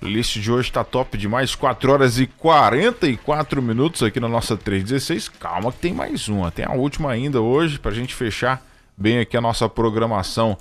Playlist 0.00 0.38
de 0.38 0.50
hoje 0.50 0.72
tá 0.72 0.82
top 0.82 1.18
demais, 1.18 1.54
4 1.54 1.92
horas 1.92 2.18
e 2.18 2.26
44 2.26 3.60
minutos 3.60 4.02
aqui 4.02 4.18
na 4.18 4.28
nossa 4.28 4.56
316. 4.56 5.28
Calma 5.28 5.70
que 5.70 5.78
tem 5.78 5.92
mais 5.92 6.26
uma, 6.26 6.50
tem 6.50 6.64
a 6.64 6.72
última 6.72 7.12
ainda 7.12 7.42
hoje 7.42 7.78
pra 7.78 7.92
gente 7.92 8.14
fechar 8.14 8.64
bem 8.96 9.18
aqui 9.18 9.36
a 9.36 9.42
nossa 9.42 9.68
programação. 9.68 10.56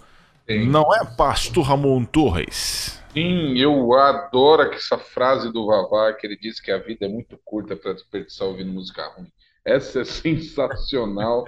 Sim. 0.46 0.68
Não 0.68 0.94
é, 0.94 1.06
Pastor 1.16 1.64
Ramon 1.64 2.04
Torres? 2.04 3.02
Sim, 3.14 3.58
eu 3.58 3.94
adoro 3.94 4.74
essa 4.74 4.98
frase 4.98 5.54
do 5.54 5.66
Vavá 5.66 6.12
que 6.12 6.28
ele 6.28 6.38
diz 6.38 6.60
que 6.60 6.70
a 6.70 6.78
vida 6.78 7.06
é 7.06 7.10
muito 7.10 7.40
curta 7.46 7.78
para 7.78 7.94
desperdiçar 7.94 8.46
ouvindo 8.46 8.74
música 8.74 9.08
ruim. 9.16 9.32
Essa 9.64 10.02
é 10.02 10.04
sensacional. 10.06 11.46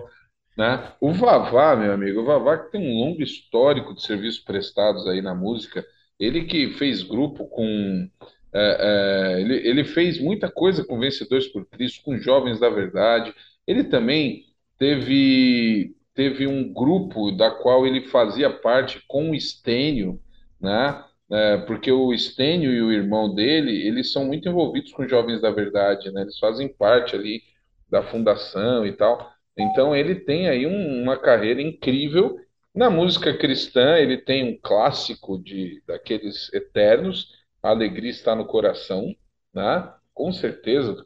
Né? 0.57 0.93
O 1.01 1.11
Vavá, 1.11 1.75
meu 1.75 1.91
amigo, 1.91 2.21
o 2.21 2.25
Vavá 2.25 2.57
que 2.57 2.71
tem 2.71 2.81
um 2.81 3.05
longo 3.05 3.21
histórico 3.21 3.93
de 3.93 4.01
serviços 4.01 4.39
prestados 4.39 5.05
aí 5.07 5.21
na 5.21 5.35
música, 5.35 5.85
ele 6.21 6.45
que 6.45 6.69
fez 6.75 7.01
grupo 7.01 7.47
com. 7.47 8.07
É, 8.53 9.37
é, 9.37 9.41
ele, 9.41 9.55
ele 9.67 9.83
fez 9.83 10.19
muita 10.21 10.51
coisa 10.51 10.83
com 10.85 10.99
Vencedores 10.99 11.47
por 11.47 11.65
Cristo, 11.65 12.03
com 12.03 12.17
Jovens 12.19 12.59
da 12.59 12.69
Verdade. 12.69 13.33
Ele 13.65 13.83
também 13.83 14.45
teve, 14.77 15.95
teve 16.13 16.45
um 16.45 16.71
grupo 16.71 17.31
da 17.31 17.49
qual 17.49 17.87
ele 17.87 18.07
fazia 18.07 18.49
parte 18.51 19.03
com 19.07 19.31
o 19.31 19.35
Estênio, 19.35 20.21
né? 20.59 21.03
É, 21.31 21.57
porque 21.57 21.91
o 21.91 22.13
Estênio 22.13 22.71
e 22.71 22.81
o 22.81 22.91
irmão 22.91 23.33
dele, 23.33 23.87
eles 23.87 24.11
são 24.11 24.25
muito 24.25 24.47
envolvidos 24.47 24.91
com 24.91 25.07
Jovens 25.07 25.41
da 25.41 25.49
Verdade, 25.49 26.11
né? 26.11 26.21
Eles 26.21 26.37
fazem 26.37 26.67
parte 26.67 27.15
ali 27.15 27.41
da 27.89 28.03
fundação 28.03 28.85
e 28.85 28.93
tal. 28.93 29.31
Então 29.57 29.95
ele 29.95 30.15
tem 30.15 30.47
aí 30.49 30.67
um, 30.67 31.01
uma 31.01 31.17
carreira 31.17 31.61
incrível. 31.61 32.37
Na 32.73 32.89
música 32.89 33.37
cristã, 33.37 33.97
ele 33.97 34.17
tem 34.17 34.53
um 34.53 34.59
clássico 34.61 35.37
de 35.37 35.83
daqueles 35.85 36.51
eternos, 36.53 37.27
A 37.61 37.69
Alegria 37.69 38.09
está 38.09 38.33
no 38.33 38.45
Coração, 38.45 39.13
né? 39.53 39.93
Com 40.13 40.31
certeza. 40.31 41.05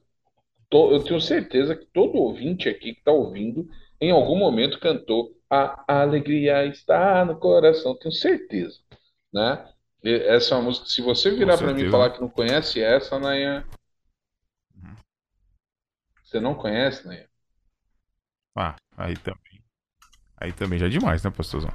To, 0.69 0.91
eu 0.91 1.03
tenho 1.03 1.19
certeza 1.19 1.75
que 1.75 1.85
todo 1.87 2.17
ouvinte 2.17 2.69
aqui 2.69 2.93
que 2.93 2.99
está 2.99 3.11
ouvindo, 3.11 3.67
em 3.99 4.11
algum 4.11 4.37
momento 4.37 4.79
cantou 4.79 5.35
A 5.49 6.01
Alegria 6.01 6.65
está 6.65 7.25
no 7.25 7.39
Coração, 7.39 7.97
tenho 7.97 8.13
certeza, 8.13 8.79
né? 9.33 9.67
Essa 10.03 10.53
é 10.53 10.57
uma 10.57 10.65
música, 10.65 10.85
se 10.87 11.01
você 11.01 11.31
virar 11.31 11.57
para 11.57 11.73
mim 11.73 11.87
e 11.87 11.89
falar 11.89 12.11
que 12.11 12.21
não 12.21 12.29
conhece 12.29 12.79
essa, 12.79 13.17
Nayan, 13.17 13.63
você 16.23 16.39
não 16.39 16.53
conhece, 16.53 17.07
né? 17.07 17.25
Ah, 18.55 18.75
aí 18.97 19.15
também. 19.17 19.64
Aí 20.37 20.51
também 20.51 20.77
já 20.79 20.85
é 20.85 20.89
demais, 20.89 21.23
né, 21.23 21.31
pastorzão? 21.31 21.71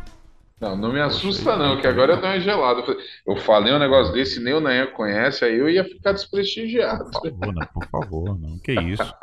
Não, 0.61 0.77
não 0.77 0.93
me 0.93 1.01
assusta 1.01 1.57
não, 1.57 1.81
que 1.81 1.87
agora 1.87 2.13
eu 2.13 2.21
dou 2.21 2.29
uma 2.29 2.39
gelada. 2.39 2.83
Eu 3.27 3.37
falei 3.37 3.73
um 3.73 3.79
negócio 3.79 4.13
desse, 4.13 4.41
nem 4.41 4.53
o 4.53 4.61
Nayan 4.61 4.89
conhece, 4.89 5.45
aí 5.45 5.59
eu 5.59 5.71
ia 5.71 5.83
ficar 5.85 6.13
desprestigiado. 6.13 7.11
Por 7.11 7.31
favor, 7.31 7.55
não, 7.55 7.67
por 7.67 7.87
favor, 7.87 8.39
não. 8.39 8.59
Que 8.59 8.73
isso? 8.73 9.15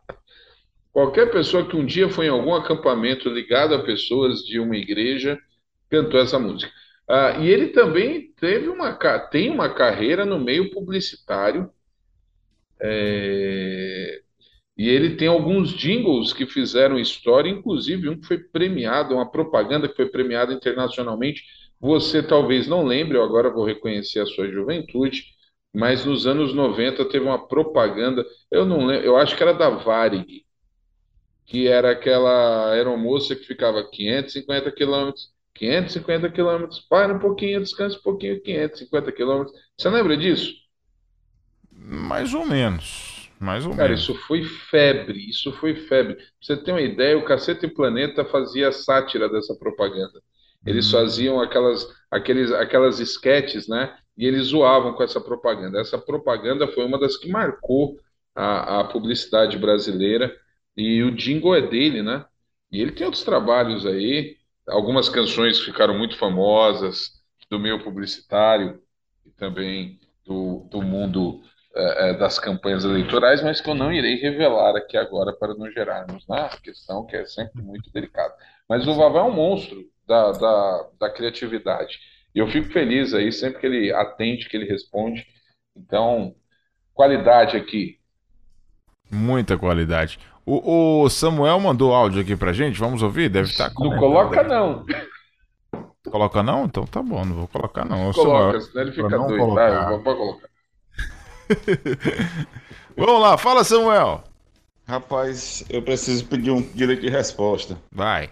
Qualquer 0.92 1.30
pessoa 1.30 1.66
que 1.66 1.76
um 1.76 1.84
dia 1.84 2.08
foi 2.08 2.26
em 2.26 2.30
algum 2.30 2.54
acampamento 2.54 3.28
ligado 3.28 3.74
a 3.74 3.82
pessoas 3.82 4.40
de 4.40 4.58
uma 4.60 4.76
igreja 4.76 5.38
cantou 5.90 6.20
essa 6.20 6.38
música. 6.38 6.72
Ah, 7.08 7.38
e 7.38 7.48
ele 7.48 7.68
também 7.68 8.32
teve 8.38 8.68
uma, 8.68 8.92
tem 9.30 9.50
uma 9.50 9.72
carreira 9.72 10.24
no 10.24 10.38
meio 10.38 10.70
publicitário. 10.70 11.70
É, 12.80 14.20
e 14.78 14.88
ele 14.88 15.16
tem 15.16 15.26
alguns 15.26 15.70
jingles 15.70 16.32
que 16.32 16.46
fizeram 16.46 17.00
história, 17.00 17.50
inclusive 17.50 18.08
um 18.08 18.16
que 18.16 18.28
foi 18.28 18.38
premiado, 18.38 19.16
uma 19.16 19.28
propaganda 19.28 19.88
que 19.88 19.96
foi 19.96 20.06
premiada 20.06 20.52
internacionalmente. 20.52 21.42
Você 21.80 22.22
talvez 22.22 22.68
não 22.68 22.86
lembre, 22.86 23.18
eu 23.18 23.24
agora 23.24 23.50
vou 23.50 23.64
reconhecer 23.64 24.20
a 24.20 24.26
sua 24.26 24.48
juventude, 24.48 25.24
mas 25.74 26.04
nos 26.04 26.28
anos 26.28 26.54
90 26.54 27.04
teve 27.06 27.24
uma 27.24 27.48
propaganda, 27.48 28.24
eu 28.52 28.64
não 28.64 28.86
lembro, 28.86 29.04
eu 29.04 29.16
acho 29.16 29.36
que 29.36 29.42
era 29.42 29.52
da 29.52 29.68
Varig, 29.68 30.44
que 31.44 31.66
era 31.66 31.90
aquela 31.90 32.70
aeromoça 32.72 33.34
que 33.34 33.44
ficava 33.44 33.82
550 33.82 34.70
quilômetros, 34.70 35.32
550 35.54 36.30
quilômetros, 36.30 36.78
para 36.88 37.12
um 37.12 37.18
pouquinho, 37.18 37.60
descansa 37.60 37.98
um 37.98 38.02
pouquinho, 38.02 38.40
550 38.40 39.10
quilômetros. 39.10 39.58
Você 39.76 39.88
lembra 39.88 40.16
disso? 40.16 40.52
Mais 41.72 42.32
ou 42.32 42.46
menos. 42.46 43.17
Mais 43.40 43.66
ou 43.66 43.74
Cara, 43.74 43.92
menos. 43.92 44.02
isso 44.02 44.14
foi 44.14 44.44
febre, 44.44 45.28
isso 45.28 45.52
foi 45.52 45.74
febre. 45.74 46.14
Pra 46.16 46.24
você 46.40 46.56
ter 46.56 46.72
uma 46.72 46.80
ideia, 46.80 47.18
o 47.18 47.24
Cacete 47.24 47.68
Planeta 47.68 48.24
fazia 48.24 48.72
sátira 48.72 49.28
dessa 49.28 49.54
propaganda. 49.54 50.20
Eles 50.66 50.88
hum. 50.88 50.92
faziam 50.92 51.40
aquelas, 51.40 51.86
aqueles, 52.10 52.50
aquelas 52.52 52.98
esquetes, 53.00 53.68
né? 53.68 53.96
E 54.16 54.26
eles 54.26 54.48
zoavam 54.48 54.94
com 54.94 55.02
essa 55.02 55.20
propaganda. 55.20 55.80
Essa 55.80 55.98
propaganda 55.98 56.66
foi 56.68 56.84
uma 56.84 56.98
das 56.98 57.16
que 57.16 57.30
marcou 57.30 57.98
a, 58.34 58.80
a 58.80 58.84
publicidade 58.84 59.56
brasileira. 59.58 60.34
E 60.76 61.02
o 61.02 61.10
jingle 61.14 61.54
é 61.54 61.62
dele, 61.62 62.02
né? 62.02 62.24
E 62.70 62.80
ele 62.80 62.92
tem 62.92 63.06
outros 63.06 63.24
trabalhos 63.24 63.86
aí, 63.86 64.36
algumas 64.66 65.08
canções 65.08 65.60
ficaram 65.60 65.96
muito 65.96 66.16
famosas 66.16 67.12
do 67.50 67.58
meio 67.58 67.82
publicitário 67.82 68.80
e 69.24 69.30
também 69.30 69.98
do, 70.24 70.68
do 70.70 70.82
mundo 70.82 71.42
das 72.18 72.38
campanhas 72.38 72.84
eleitorais, 72.84 73.42
mas 73.42 73.60
que 73.60 73.70
eu 73.70 73.74
não 73.74 73.92
irei 73.92 74.16
revelar 74.16 74.74
aqui 74.76 74.96
agora 74.96 75.32
para 75.32 75.54
não 75.54 75.70
gerarmos 75.70 76.26
na 76.26 76.48
questão 76.48 77.06
que 77.06 77.16
é 77.16 77.24
sempre 77.24 77.62
muito 77.62 77.90
delicada. 77.92 78.34
Mas 78.68 78.86
o 78.86 78.94
Vavá 78.94 79.20
é 79.20 79.22
um 79.22 79.32
monstro 79.32 79.84
da, 80.06 80.32
da, 80.32 80.86
da 81.00 81.10
criatividade. 81.10 81.98
E 82.34 82.38
eu 82.38 82.48
fico 82.48 82.72
feliz 82.72 83.14
aí 83.14 83.32
sempre 83.32 83.60
que 83.60 83.66
ele 83.66 83.92
atende, 83.92 84.48
que 84.48 84.56
ele 84.56 84.66
responde. 84.66 85.26
Então, 85.76 86.34
qualidade 86.92 87.56
aqui. 87.56 87.98
Muita 89.10 89.56
qualidade. 89.56 90.18
O, 90.44 91.02
o, 91.02 91.10
Samuel 91.10 91.60
mandou 91.60 91.94
áudio 91.94 92.22
aqui 92.22 92.34
pra 92.34 92.52
gente, 92.52 92.78
vamos 92.78 93.02
ouvir? 93.02 93.28
Deve 93.28 93.50
estar 93.50 93.70
Não 93.78 93.96
coloca, 93.98 94.42
não. 94.42 94.84
Coloca 96.10 96.42
não? 96.42 96.64
Então 96.64 96.86
tá 96.86 97.02
bom, 97.02 97.24
não 97.24 97.36
vou 97.36 97.48
colocar 97.48 97.84
não. 97.84 98.12
Coloca, 98.12 98.60
Samuel, 98.60 98.60
senão 98.60 98.82
ele 98.82 98.92
fica 98.92 99.08
doido. 99.08 99.36
Colocar. 99.36 99.70
Tá, 99.70 99.90
vou 99.90 100.02
colocar. 100.02 100.47
Vamos 102.96 103.20
lá, 103.20 103.38
fala 103.38 103.64
Samuel. 103.64 104.24
Rapaz, 104.86 105.64
eu 105.68 105.82
preciso 105.82 106.24
pedir 106.26 106.50
um 106.50 106.62
direito 106.62 107.02
de 107.02 107.10
resposta. 107.10 107.78
Vai, 107.92 108.30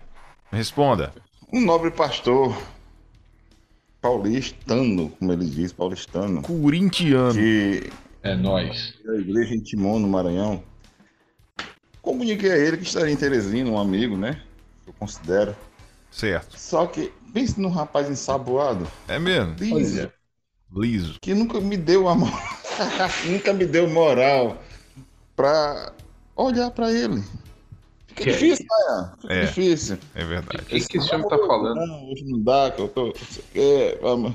responda. 0.50 1.12
Um 1.52 1.60
nobre 1.60 1.90
pastor 1.90 2.56
paulistano, 4.00 5.10
como 5.10 5.32
ele 5.32 5.44
diz, 5.46 5.72
paulistano. 5.72 6.42
Corintiano. 6.42 7.34
Que 7.34 7.90
é 8.22 8.34
nós. 8.34 8.94
Da 9.04 9.16
igreja 9.16 9.54
em 9.54 9.60
Timon, 9.60 9.98
no 9.98 10.08
Maranhão. 10.08 10.62
Comuniquei 12.00 12.52
a 12.52 12.56
ele 12.56 12.76
que 12.76 12.84
estaria 12.84 13.12
em 13.12 13.16
Teresina, 13.16 13.68
um 13.68 13.78
amigo, 13.78 14.16
né? 14.16 14.40
Eu 14.86 14.92
considero. 14.92 15.56
Certo. 16.10 16.58
Só 16.58 16.86
que 16.86 17.12
pense 17.32 17.60
num 17.60 17.68
rapaz 17.68 18.08
ensaboado. 18.08 18.86
É 19.08 19.18
mesmo? 19.18 19.56
Liso. 19.58 20.12
Liso. 20.72 21.18
Que 21.20 21.34
nunca 21.34 21.60
me 21.60 21.76
deu 21.76 22.08
a 22.08 22.14
mão. 22.14 22.32
nunca 23.26 23.52
me 23.52 23.64
deu 23.66 23.88
moral 23.88 24.62
pra 25.34 25.92
olhar 26.36 26.70
pra 26.70 26.90
ele. 26.92 27.22
Fica 28.08 28.24
Que- 28.24 28.32
difícil, 28.32 28.66
né? 28.88 29.12
Fica 29.20 29.34
É. 29.34 29.44
difícil. 29.44 29.98
É 30.14 30.24
verdade. 30.24 30.62
O 30.62 30.66
que, 30.66 30.80
que 30.88 30.98
esse 30.98 31.14
homem 31.14 31.28
tá 31.28 31.36
falando? 31.38 31.74
Não, 31.86 32.10
hoje 32.10 32.24
não 32.24 32.40
dá, 32.40 32.70
que 32.70 32.80
eu 32.80 32.88
tô. 32.88 33.06
não 33.06 33.14
sei 33.14 33.42
o 33.42 33.52
quê, 33.52 33.98
vamos 34.00 34.32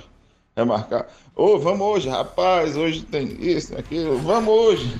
remarcar. 0.55 1.07
Ô, 1.35 1.57
vamos 1.57 1.81
hoje, 1.81 2.09
rapaz, 2.09 2.75
hoje 2.77 3.03
tem 3.03 3.37
isso, 3.41 3.75
aquilo, 3.77 4.17
vamos 4.19 4.53
hoje. 4.53 4.93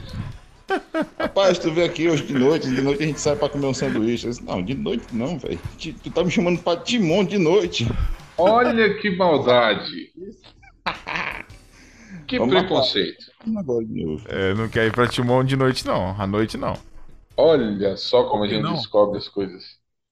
Rapaz, 1.19 1.59
tu 1.59 1.69
vem 1.71 1.83
aqui 1.83 2.07
hoje 2.07 2.23
de 2.25 2.33
noite, 2.33 2.69
de 2.69 2.81
noite 2.81 3.03
a 3.03 3.05
gente 3.05 3.19
sai 3.19 3.35
pra 3.35 3.49
comer 3.49 3.65
um 3.67 3.73
sanduíche. 3.73 4.27
Disse, 4.29 4.41
não, 4.43 4.63
de 4.63 4.73
noite 4.73 5.03
não, 5.11 5.37
velho. 5.37 5.59
Tu 5.77 6.09
tá 6.11 6.23
me 6.23 6.31
chamando 6.31 6.59
pra 6.63 6.77
Timon 6.77 7.25
de 7.25 7.37
noite. 7.37 7.85
Olha 8.37 8.93
que 8.99 9.09
maldade. 9.15 10.09
Que 12.31 12.39
Vamos 12.39 12.55
preconceito. 12.55 13.25
É, 14.29 14.53
não 14.53 14.69
quer 14.69 14.87
ir 14.87 14.93
pra 14.93 15.05
Timon 15.05 15.43
de 15.43 15.57
noite, 15.57 15.85
não. 15.85 16.15
À 16.17 16.25
noite, 16.25 16.57
não. 16.57 16.77
Olha 17.35 17.97
só 17.97 18.23
como 18.29 18.45
a 18.45 18.47
gente 18.47 18.61
não? 18.63 18.73
descobre 18.75 19.17
as 19.17 19.27
coisas. 19.27 19.61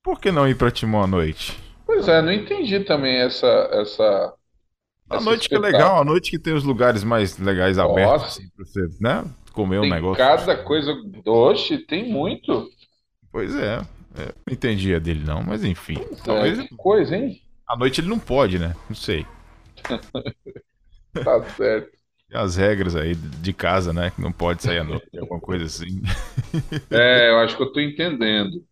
Por 0.03 0.19
que 0.19 0.29
não 0.29 0.45
ir 0.45 0.57
pra 0.57 0.69
Timon 0.69 1.01
à 1.01 1.07
noite? 1.07 1.57
Pois 1.85 2.09
é, 2.09 2.21
não 2.21 2.33
entendi 2.33 2.81
também 2.81 3.15
essa. 3.21 3.47
essa 3.71 4.33
essa 5.09 5.23
noite 5.23 5.47
que 5.47 5.55
é 5.55 5.59
legal, 5.59 6.01
à 6.01 6.03
noite 6.03 6.29
que 6.29 6.37
tem 6.37 6.53
os 6.53 6.65
lugares 6.65 7.05
mais 7.05 7.37
legais 7.37 7.79
abertos, 7.79 8.37
assim, 8.37 8.49
pra 8.49 8.65
você, 8.65 8.81
né? 8.99 9.23
Comer 9.53 9.79
um 9.79 9.83
Tem 9.83 9.91
negócio. 9.91 10.17
cada 10.17 10.57
coisa. 10.57 10.93
Oxe, 11.25 11.77
tem 11.77 12.11
muito. 12.11 12.69
Pois 13.31 13.55
é. 13.55 13.77
é, 14.17 14.33
Não 14.45 14.53
entendi 14.53 14.93
a 14.93 14.99
dele, 14.99 15.23
não, 15.23 15.41
mas 15.41 15.63
enfim. 15.63 15.95
Talvez 16.25 16.59
É, 16.59 16.63
que 16.63 16.75
coisa, 16.75 17.15
hein? 17.15 17.41
à 17.65 17.77
noite 17.77 18.01
ele 18.01 18.09
não 18.09 18.19
pode, 18.19 18.59
né? 18.59 18.75
Não 18.89 18.95
sei. 18.95 19.25
Tá 21.23 21.43
certo. 21.55 21.98
As 22.33 22.55
regras 22.55 22.95
aí 22.95 23.15
de 23.15 23.53
casa, 23.53 23.91
né? 23.93 24.11
Que 24.11 24.21
não 24.21 24.31
pode 24.31 24.63
sair 24.63 24.79
à 24.79 24.83
noite, 24.83 25.07
alguma 25.17 25.39
coisa 25.39 25.65
assim. 25.65 26.01
É, 26.91 27.29
eu 27.29 27.39
acho 27.39 27.55
que 27.57 27.63
eu 27.63 27.71
tô 27.71 27.79
entendendo. 27.79 28.63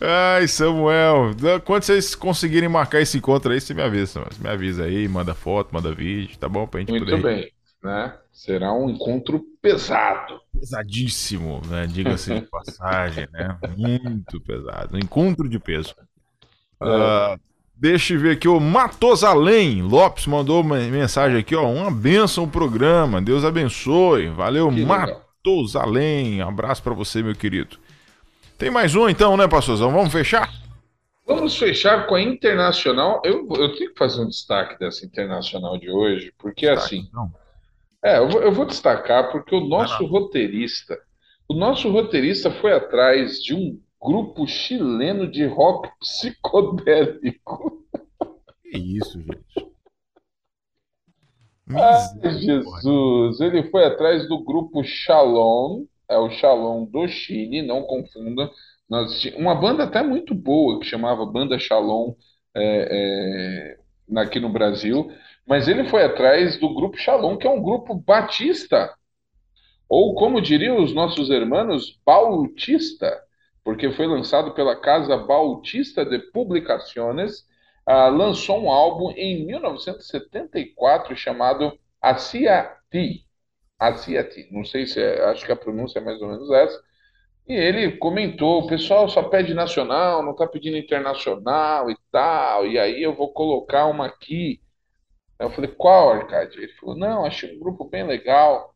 Ai, 0.00 0.46
Samuel, 0.48 1.34
quando 1.64 1.82
vocês 1.82 2.14
conseguirem 2.14 2.68
marcar 2.68 3.00
esse 3.00 3.18
encontro 3.18 3.52
aí, 3.52 3.60
você 3.60 3.74
me 3.74 3.82
avisa, 3.82 4.06
Samuel. 4.06 4.30
Você 4.32 4.42
me 4.42 4.48
avisa 4.48 4.84
aí, 4.84 5.08
manda 5.08 5.34
foto, 5.34 5.72
manda 5.72 5.92
vídeo, 5.94 6.38
tá 6.38 6.48
bom? 6.48 6.66
Pra 6.66 6.80
gente 6.80 6.90
Muito 6.90 7.04
poder. 7.04 7.22
bem, 7.22 7.52
né? 7.82 8.16
Será 8.32 8.72
um 8.72 8.88
encontro 8.88 9.44
pesado. 9.60 10.40
Pesadíssimo, 10.58 11.60
né? 11.66 11.86
Diga-se 11.86 12.34
de 12.34 12.42
passagem, 12.42 13.28
né? 13.32 13.58
Muito 13.76 14.40
pesado. 14.40 14.96
Um 14.96 14.98
encontro 14.98 15.48
de 15.48 15.58
peso. 15.58 15.94
Ah, 16.80 17.36
deixa 17.78 18.14
eu 18.14 18.20
ver 18.20 18.32
aqui, 18.32 18.48
o 18.48 18.58
Matosalém 18.58 19.82
Lopes 19.82 20.26
mandou 20.26 20.60
uma 20.60 20.76
mensagem 20.76 21.38
aqui, 21.38 21.54
ó. 21.54 21.70
Uma 21.70 21.90
benção 21.90 22.44
o 22.44 22.50
programa, 22.50 23.22
Deus 23.22 23.44
abençoe. 23.44 24.28
Valeu, 24.28 24.68
Que 24.68 24.80
legal. 24.80 24.98
Matosalém. 25.44 26.40
Abraço 26.42 26.82
pra 26.82 26.94
você, 26.94 27.22
meu 27.22 27.34
querido. 27.34 27.78
Tem 28.56 28.70
mais 28.70 28.94
um 28.96 29.08
então, 29.08 29.36
né, 29.36 29.46
pastorzão? 29.46 29.92
Vamos 29.92 30.12
fechar? 30.12 30.50
Vamos 31.24 31.56
fechar 31.56 32.06
com 32.06 32.14
a 32.14 32.22
internacional. 32.22 33.22
Eu, 33.24 33.46
eu 33.50 33.76
tenho 33.76 33.92
que 33.92 33.98
fazer 33.98 34.22
um 34.22 34.28
destaque 34.28 34.78
dessa 34.78 35.06
internacional 35.06 35.78
de 35.78 35.90
hoje, 35.90 36.32
porque 36.38 36.66
assim. 36.66 37.06
então. 37.08 37.30
É, 38.02 38.18
eu 38.18 38.28
vou, 38.28 38.42
eu 38.42 38.52
vou 38.52 38.64
destacar 38.64 39.30
porque 39.30 39.54
o 39.54 39.60
nosso 39.60 40.04
roteirista, 40.06 40.96
o 41.48 41.54
nosso 41.54 41.90
roteirista 41.90 42.50
foi 42.50 42.72
atrás 42.72 43.42
de 43.42 43.54
um 43.54 43.78
grupo 44.00 44.46
chileno 44.46 45.30
de 45.30 45.46
rock 45.46 45.90
psicodélico. 46.00 47.84
Que 48.62 48.78
isso, 48.78 49.20
gente. 49.20 49.68
Ai, 51.74 52.32
Jesus! 52.38 53.40
Ele 53.40 53.70
foi 53.70 53.84
atrás 53.84 54.26
do 54.28 54.42
grupo 54.42 54.82
Shalom, 54.82 55.84
é 56.08 56.16
o 56.16 56.30
Shalom 56.30 56.86
do 56.86 57.06
Chile, 57.06 57.60
não 57.62 57.82
confunda. 57.82 58.50
Nós 58.88 59.22
uma 59.36 59.54
banda 59.54 59.84
até 59.84 60.02
muito 60.02 60.34
boa 60.34 60.80
que 60.80 60.86
chamava 60.86 61.26
Banda 61.26 61.58
Shalom 61.58 62.14
é, 62.56 63.76
é, 64.16 64.20
aqui 64.20 64.40
no 64.40 64.48
Brasil, 64.48 65.10
mas 65.46 65.68
ele 65.68 65.88
foi 65.88 66.04
atrás 66.04 66.58
do 66.58 66.74
grupo 66.74 66.96
Shalom, 66.96 67.36
que 67.36 67.46
é 67.46 67.50
um 67.50 67.62
grupo 67.62 67.94
batista, 67.94 68.94
ou 69.88 70.14
como 70.14 70.40
diriam 70.40 70.82
os 70.82 70.94
nossos 70.94 71.28
irmãos, 71.28 71.98
bautista, 72.04 73.22
porque 73.68 73.92
foi 73.92 74.06
lançado 74.06 74.54
pela 74.54 74.74
Casa 74.74 75.14
Bautista 75.14 76.02
de 76.02 76.18
Publicaciones, 76.18 77.46
ah, 77.84 78.08
lançou 78.08 78.58
um 78.64 78.70
álbum 78.70 79.10
em 79.10 79.44
1974 79.44 81.14
chamado 81.14 81.78
Asiati. 82.00 83.26
Asiati, 83.78 84.48
não 84.50 84.64
sei 84.64 84.86
se 84.86 84.98
é, 84.98 85.22
acho 85.26 85.44
que 85.44 85.52
a 85.52 85.56
pronúncia 85.56 85.98
é 85.98 86.02
mais 86.02 86.18
ou 86.22 86.28
menos 86.28 86.50
essa. 86.50 86.82
E 87.46 87.52
ele 87.52 87.98
comentou: 87.98 88.62
o 88.62 88.66
pessoal 88.66 89.06
só 89.06 89.24
pede 89.24 89.52
nacional, 89.52 90.22
não 90.22 90.32
está 90.32 90.46
pedindo 90.46 90.78
internacional 90.78 91.90
e 91.90 91.96
tal, 92.10 92.66
e 92.66 92.78
aí 92.78 93.02
eu 93.02 93.14
vou 93.14 93.34
colocar 93.34 93.84
uma 93.84 94.06
aqui. 94.06 94.62
Eu 95.38 95.50
falei: 95.50 95.70
qual, 95.72 96.08
Arcade? 96.10 96.56
Ele 96.56 96.72
falou: 96.72 96.96
não, 96.96 97.26
achei 97.26 97.54
um 97.54 97.60
grupo 97.60 97.84
bem 97.84 98.06
legal, 98.06 98.74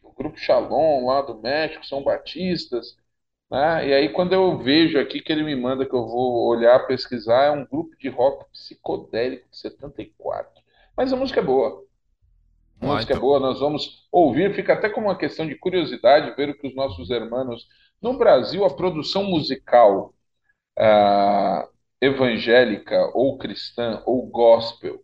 o 0.00 0.12
grupo 0.12 0.38
Shalom 0.38 1.06
lá 1.06 1.22
do 1.22 1.40
México, 1.40 1.84
são 1.84 2.04
batistas. 2.04 2.96
Né? 3.50 3.88
E 3.88 3.94
aí, 3.94 4.08
quando 4.10 4.32
eu 4.34 4.58
vejo 4.58 4.98
aqui 4.98 5.20
que 5.20 5.32
ele 5.32 5.42
me 5.42 5.56
manda 5.56 5.86
que 5.86 5.94
eu 5.94 6.06
vou 6.06 6.46
olhar, 6.48 6.86
pesquisar, 6.86 7.44
é 7.44 7.50
um 7.50 7.64
grupo 7.66 7.96
de 7.98 8.08
rock 8.08 8.44
psicodélico 8.52 9.48
de 9.50 9.58
74. 9.58 10.62
Mas 10.96 11.12
a 11.12 11.16
música 11.16 11.40
é 11.40 11.42
boa. 11.42 11.84
A 12.80 12.86
Ah, 12.86 12.86
música 12.86 13.14
é 13.14 13.16
então. 13.16 13.20
boa, 13.20 13.40
nós 13.40 13.60
vamos 13.60 14.06
ouvir. 14.12 14.54
Fica 14.54 14.74
até 14.74 14.90
como 14.90 15.08
uma 15.08 15.18
questão 15.18 15.46
de 15.46 15.56
curiosidade 15.56 16.34
ver 16.36 16.50
o 16.50 16.58
que 16.58 16.68
os 16.68 16.74
nossos 16.74 17.10
irmãos. 17.10 17.66
No 18.02 18.18
Brasil, 18.18 18.64
a 18.64 18.74
produção 18.76 19.24
musical 19.24 20.14
ah, 20.78 21.68
evangélica 22.00 22.96
ou 23.14 23.38
cristã 23.38 24.02
ou 24.06 24.26
gospel 24.28 25.02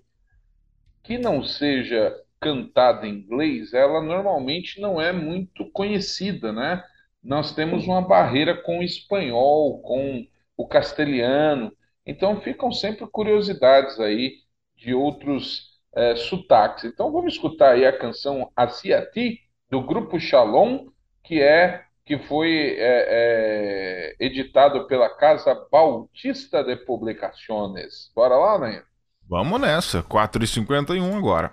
que 1.03 1.19
não 1.19 1.43
seja 1.45 2.15
cantada 2.41 3.07
em 3.07 3.15
inglês, 3.21 3.73
ela 3.73 4.03
normalmente 4.03 4.81
não 4.81 5.01
é 5.01 5.13
muito 5.13 5.71
conhecida, 5.73 6.53
né? 6.53 6.83
Nós 7.25 7.53
temos 7.53 7.87
uma 7.87 8.03
barreira 8.03 8.55
com 8.55 8.81
o 8.81 8.83
espanhol, 8.83 9.81
com 9.81 10.27
o 10.57 10.69
castelhano, 10.69 11.73
então 12.07 12.41
ficam 12.43 12.71
sempre 12.71 13.07
curiosidades 13.07 13.99
aí 13.99 14.35
de 14.77 14.93
outros 14.93 15.71
eh, 15.97 16.17
sotaques. 16.17 16.85
Então 16.85 17.11
vamos 17.11 17.33
escutar 17.33 17.73
aí 17.73 17.87
a 17.87 17.99
canção 17.99 18.51
Asiati, 18.55 19.41
do 19.71 19.81
grupo 19.81 20.21
Shalom, 20.21 20.87
que 21.23 21.41
é 21.41 21.85
que 22.05 22.19
foi 22.19 22.77
eh, 22.79 23.07
eh, 23.09 24.17
editado 24.21 24.87
pela 24.87 25.09
Casa 25.09 25.55
Bautista 25.73 26.63
de 26.63 26.77
Publicaciones. 26.77 28.13
Bora 28.15 28.37
lá, 28.37 28.59
né? 28.59 28.83
Vamos 29.27 29.59
nessa, 29.59 30.03
4h51 30.03 31.17
agora. 31.17 31.51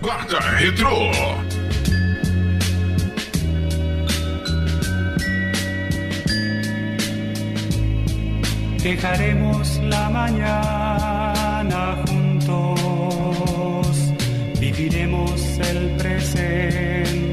Quarta 0.00 0.38
Retrô. 0.38 1.10
Dejaremos 8.82 9.78
la 9.78 10.10
mañana 10.10 12.02
juntos, 12.04 13.86
viviremos 14.58 15.58
el 15.60 15.90
presente 15.96 17.31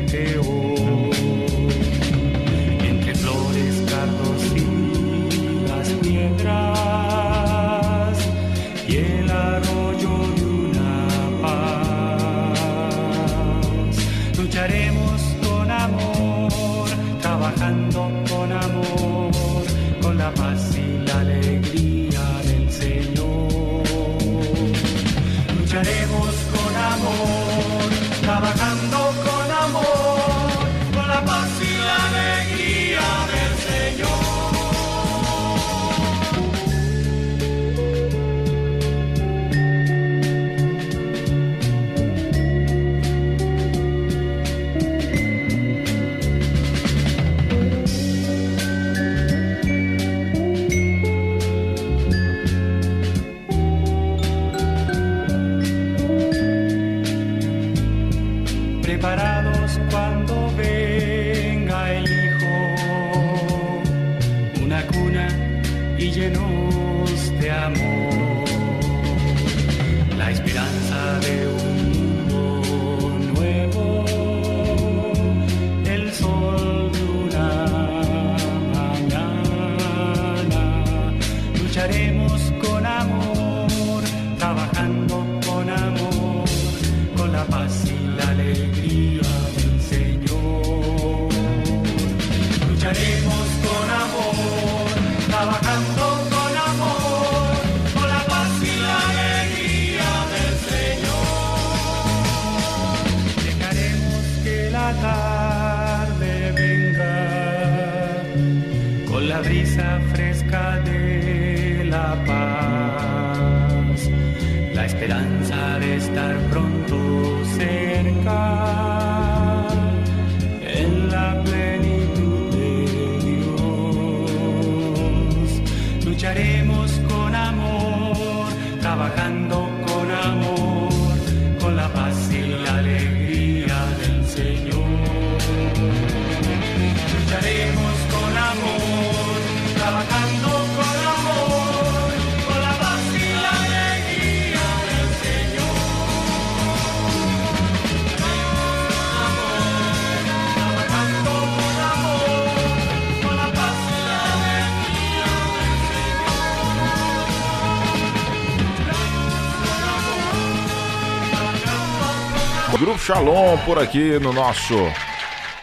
Shalom 163.09 163.57
por 163.65 163.79
aqui 163.79 164.19
no 164.19 164.31
nosso 164.31 164.75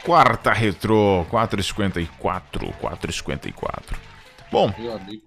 quarta 0.04 0.52
retrô 0.52 1.24
454, 1.30 2.72
454. 2.80 3.96
Bom, 4.50 4.74
Meu 4.76 4.96
amigo, 4.96 5.22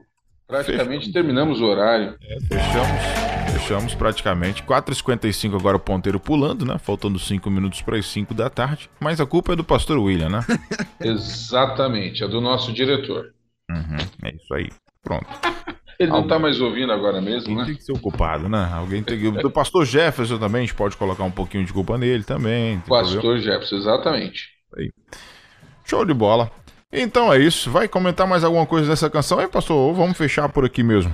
praticamente 0.46 1.14
terminamos 1.14 1.62
o 1.62 1.64
horário. 1.64 2.18
É, 2.22 2.40
fechamos, 2.41 3.54
fechamos 3.54 3.96
praticamente 3.96 4.62
4h55 4.64 5.58
agora 5.58 5.78
o 5.78 5.80
ponteiro 5.80 6.20
pulando, 6.20 6.66
né? 6.66 6.78
Faltando 6.78 7.18
5 7.18 7.50
minutos 7.50 7.82
para 7.82 7.96
as 7.96 8.06
5 8.08 8.34
da 8.34 8.50
tarde. 8.50 8.90
Mas 9.00 9.22
a 9.22 9.26
culpa 9.26 9.54
é 9.54 9.56
do 9.56 9.64
pastor 9.64 9.98
William, 9.98 10.28
né? 10.28 10.41
Exatamente, 11.00 12.22
é 12.22 12.28
do 12.28 12.41
nosso 12.41 12.74
diretor. 12.74 13.34
Uhum, 13.72 13.98
é 14.26 14.36
isso 14.36 14.54
aí. 14.54 14.68
Pronto. 15.02 15.26
Ele 16.00 16.10
não 16.10 16.18
Alguém- 16.20 16.30
tá 16.30 16.40
mais 16.40 16.62
ouvindo 16.62 16.94
agora 16.94 17.20
mesmo, 17.20 17.56
né? 17.58 17.66
Tem 17.66 17.76
que 17.76 17.84
ser 17.84 17.92
ocupado, 17.92 18.48
né? 18.48 18.70
Alguém 18.74 19.04
tem 19.04 19.20
que. 19.20 19.30
Do 19.32 19.52
pastor 19.52 19.86
Jefferson 19.86 20.38
também, 20.38 20.60
a 20.60 20.66
gente 20.66 20.74
pode 20.76 20.96
colocar 20.96 21.24
um 21.26 21.32
pouquinho 21.32 21.66
de 21.66 21.74
culpa 21.74 21.98
nele 21.98 22.24
também. 22.24 22.80
Pastor 22.88 23.38
Jefferson, 23.40 23.76
exatamente. 23.76 24.48
Aí. 24.78 24.90
Show 25.84 26.06
de 26.06 26.14
bola. 26.14 26.50
Então 26.92 27.34
é 27.34 27.38
isso. 27.40 27.70
Vai 27.70 27.88
comentar 27.90 28.26
mais 28.26 28.44
alguma 28.46 28.66
coisa 28.66 28.88
dessa 28.90 29.10
canção 29.10 29.40
aí, 29.40 29.48
pastor? 29.48 29.76
Ou 29.76 29.94
vamos 29.94 30.18
fechar 30.18 30.48
por 30.48 30.64
aqui 30.64 30.82
mesmo? 30.84 31.14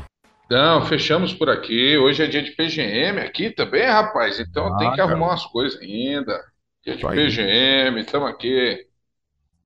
Não, 0.52 0.86
fechamos 0.86 1.34
por 1.34 1.50
aqui. 1.50 1.98
Hoje 1.98 2.22
é 2.24 2.28
dia 2.28 2.44
de 2.44 2.52
PGM 2.52 3.20
aqui 3.22 3.50
também, 3.50 3.86
rapaz. 3.88 4.40
Então 4.40 4.68
Ah, 4.68 4.78
tem 4.78 4.92
que 4.92 4.98
cara. 4.98 5.10
arrumar 5.10 5.30
umas 5.30 5.46
coisas 5.48 5.82
ainda. 5.82 6.40
Dia 6.86 6.96
de 6.96 7.08
aí. 7.08 7.16
PGM, 7.16 8.02
estamos 8.02 8.30
aqui. 8.30 8.86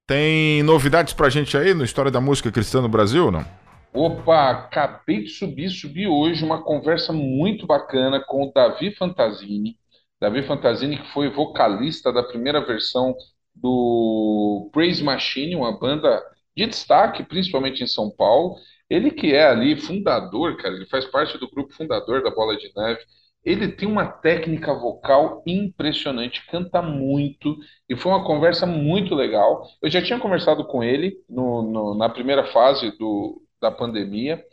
Tem 0.08 0.64
novidades 0.64 1.14
pra 1.14 1.30
gente 1.30 1.58
aí 1.58 1.74
no 1.74 1.84
História 1.84 2.10
da 2.10 2.22
Música 2.22 2.50
Cristã 2.50 2.82
no 2.82 2.88
Brasil, 2.88 3.30
não? 3.30 3.46
Opa, 3.94 4.52
acabei 4.52 5.24
de 5.24 5.30
subir, 5.30 5.70
subi 5.70 6.08
hoje 6.08 6.46
uma 6.46 6.62
conversa 6.64 7.12
muito 7.12 7.66
bacana 7.66 8.24
com 8.24 8.44
o 8.44 8.52
Davi 8.54 8.94
Fantasini. 8.96 9.78
Davi 10.22 10.44
Fantasini, 10.44 10.98
que 10.98 11.08
foi 11.12 11.30
vocalista 11.30 12.12
da 12.14 12.22
primeira 12.24 12.64
versão 12.64 13.16
do 13.56 14.70
Praise 14.72 15.04
Machine, 15.04 15.56
uma 15.56 15.78
banda 15.78 16.22
de 16.56 16.66
destaque, 16.68 17.24
principalmente 17.24 17.84
em 17.84 17.88
São 17.88 18.10
Paulo. 18.12 18.56
Ele 18.90 19.10
que 19.12 19.34
é 19.34 19.48
ali 19.48 19.76
fundador, 19.80 20.56
cara, 20.58 20.76
ele 20.76 20.86
faz 20.88 21.06
parte 21.06 21.38
do 21.38 21.50
grupo 21.50 21.74
fundador 21.74 22.22
da 22.24 22.30
Bola 22.30 22.56
de 22.58 22.72
Neve. 22.76 23.02
Ele 23.44 23.70
tem 23.72 23.88
uma 23.88 24.06
técnica 24.06 24.74
vocal 24.74 25.42
impressionante, 25.48 26.46
canta 26.48 26.82
muito, 26.82 27.56
e 27.90 27.96
foi 27.96 28.12
uma 28.12 28.24
conversa 28.26 28.66
muito 28.66 29.16
legal. 29.16 29.66
Eu 29.82 29.90
já 29.90 30.02
tinha 30.02 30.20
conversado 30.20 30.66
com 30.68 30.84
ele 30.84 31.16
no- 31.28 31.62
no- 31.64 31.96
na 31.98 32.10
primeira 32.10 32.46
fase 32.52 32.92
do, 32.98 33.42
da 33.62 33.72
pandemia, 33.72 34.44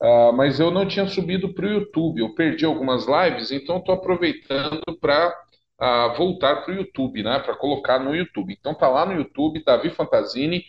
ah, 0.00 0.32
mas 0.32 0.60
eu 0.60 0.70
não 0.70 0.86
tinha 0.86 1.06
subido 1.06 1.52
para 1.54 1.66
o 1.66 1.70
YouTube. 1.70 2.20
Eu 2.20 2.34
perdi 2.34 2.64
algumas 2.64 3.06
lives, 3.06 3.50
então 3.50 3.78
estou 3.78 3.94
aproveitando 3.94 4.82
para 5.00 5.34
voltar 6.16 6.56
para 6.62 6.74
o 6.74 6.76
YouTube, 6.76 7.22
né? 7.22 7.38
Para 7.40 7.56
colocar 7.56 7.98
no 7.98 8.14
YouTube. 8.14 8.52
Então 8.58 8.74
tá 8.74 8.88
lá 8.88 9.06
no 9.06 9.14
YouTube, 9.14 9.64
Davi 9.64 9.90
Fantasini. 9.90 10.64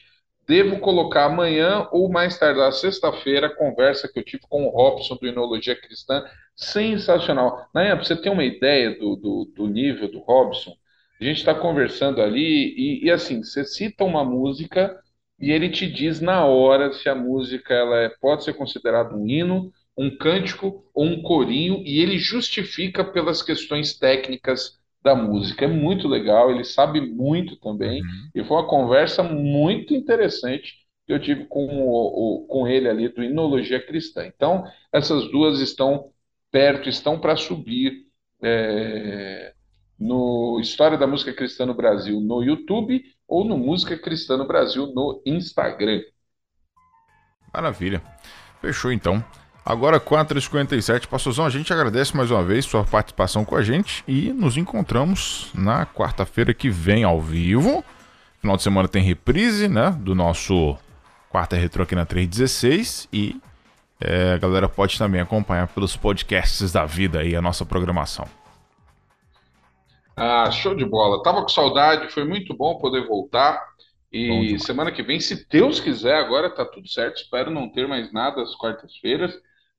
Devo 0.48 0.80
colocar 0.80 1.26
amanhã 1.26 1.88
ou 1.92 2.08
mais 2.10 2.38
tardar 2.38 2.72
sexta-feira 2.72 3.48
a 3.48 3.56
conversa 3.56 4.08
que 4.08 4.20
eu 4.20 4.24
tive 4.24 4.44
com 4.48 4.66
o 4.66 4.70
Robson 4.70 5.16
do 5.16 5.28
Inologia 5.28 5.76
Cristã. 5.76 6.24
Sensacional. 6.56 7.68
Nayan, 7.74 7.96
para 7.96 8.06
você 8.06 8.16
ter 8.16 8.30
uma 8.30 8.44
ideia 8.44 8.98
do, 8.98 9.16
do, 9.16 9.52
do 9.56 9.68
nível 9.68 10.10
do 10.10 10.20
Robson, 10.20 10.76
a 11.20 11.24
gente 11.24 11.38
está 11.38 11.54
conversando 11.56 12.22
ali 12.22 12.74
e, 12.78 13.06
e, 13.06 13.12
assim, 13.12 13.44
você 13.44 13.66
cita 13.66 14.04
uma 14.04 14.24
música 14.24 14.98
e 15.40 15.52
ele 15.52 15.70
te 15.70 15.88
diz 15.92 16.22
na 16.22 16.46
hora 16.46 16.94
se 16.94 17.10
a 17.10 17.16
música 17.16 17.74
ela 17.74 17.98
é- 18.04 18.10
pode 18.22 18.44
ser 18.44 18.54
considerada 18.54 19.16
um 19.16 19.28
hino, 19.28 19.72
um 19.98 20.16
cântico 20.18 20.86
ou 20.94 21.06
um 21.06 21.22
corinho 21.22 21.82
e 21.86 22.00
ele 22.00 22.18
justifica 22.18 23.04
pelas 23.04 23.42
questões 23.42 23.98
técnicas 23.98 24.80
da 25.04 25.16
música. 25.16 25.66
É 25.66 25.68
muito 25.68 26.08
legal, 26.08 26.52
ele 26.52 26.64
sabe 26.64 27.02
muito 27.02 27.58
também 27.60 28.06
e 28.34 28.44
foi 28.44 28.58
uma 28.58 28.68
conversa 28.68 29.22
muito 29.24 29.94
interessante 29.94 30.74
que 31.06 31.14
eu 31.14 31.20
tive 31.22 31.46
com, 31.46 31.66
o, 31.68 32.44
o- 32.44 32.48
com 32.48 32.68
ele 32.68 32.90
ali 32.90 33.10
do 33.10 33.24
Inologia 33.24 33.80
Cristã. 33.86 34.26
Então, 34.26 34.64
essas 34.92 35.30
duas 35.32 35.60
estão 35.60 36.12
perto, 36.52 36.90
estão 36.90 37.20
para 37.20 37.36
subir 37.36 38.06
é, 38.42 39.54
no 40.00 40.60
História 40.60 40.98
da 40.98 41.08
Música 41.08 41.34
Cristã 41.34 41.66
no 41.66 41.74
Brasil 41.74 42.20
no 42.20 42.44
YouTube 42.44 43.04
ou 43.28 43.46
no 43.46 43.58
Música 43.58 43.98
Cristã 43.98 44.38
no 44.38 44.48
Brasil 44.48 44.88
no 44.94 45.22
Instagram. 45.26 46.02
Maravilha. 47.54 48.02
Fechou 48.62 48.92
então. 48.92 49.24
Agora 49.66 50.00
4h57. 50.00 51.08
Pastorzão, 51.08 51.46
a 51.46 51.50
gente 51.50 51.74
agradece 51.74 52.16
mais 52.16 52.30
uma 52.30 52.44
vez 52.44 52.66
sua 52.66 52.84
participação 52.84 53.44
com 53.44 53.56
a 53.56 53.64
gente 53.64 54.04
e 54.08 54.32
nos 54.32 54.58
encontramos 54.58 55.50
na 55.56 55.86
quarta-feira 55.86 56.54
que 56.54 56.70
vem 56.70 57.04
ao 57.04 57.20
vivo. 57.20 57.84
Final 58.40 58.58
de 58.58 58.64
semana 58.64 58.88
tem 58.88 59.02
reprise, 59.02 59.68
né? 59.68 59.90
Do 60.00 60.14
nosso 60.14 60.78
quarta 61.30 61.56
retrô 61.56 61.84
aqui 61.84 61.96
na 61.96 62.06
316 62.06 63.10
e 63.12 63.42
é, 64.00 64.34
a 64.34 64.38
galera 64.38 64.70
pode 64.70 64.98
também 64.98 65.20
acompanhar 65.20 65.68
pelos 65.70 65.96
podcasts 65.96 66.72
da 66.72 66.86
vida 66.86 67.20
aí 67.20 67.36
a 67.36 67.42
nossa 67.42 67.66
programação. 67.66 68.28
Ah, 70.16 70.50
show 70.52 70.74
de 70.76 70.86
bola. 70.86 71.22
Tava 71.22 71.42
com 71.42 71.50
saudade, 71.50 72.12
foi 72.12 72.24
muito 72.24 72.56
bom 72.56 72.78
poder 72.78 73.06
voltar. 73.06 73.62
E 74.12 74.58
semana 74.60 74.92
que 74.92 75.04
vem, 75.04 75.20
se 75.20 75.46
Deus 75.50 75.80
quiser, 75.80 76.16
agora 76.16 76.50
tá 76.50 76.64
tudo 76.64 76.88
certo. 76.88 77.18
Espero 77.18 77.52
não 77.52 77.70
ter 77.70 77.86
mais 77.88 78.14
nada 78.14 78.42
às 78.42 78.56
quartas-feiras. 78.56 79.34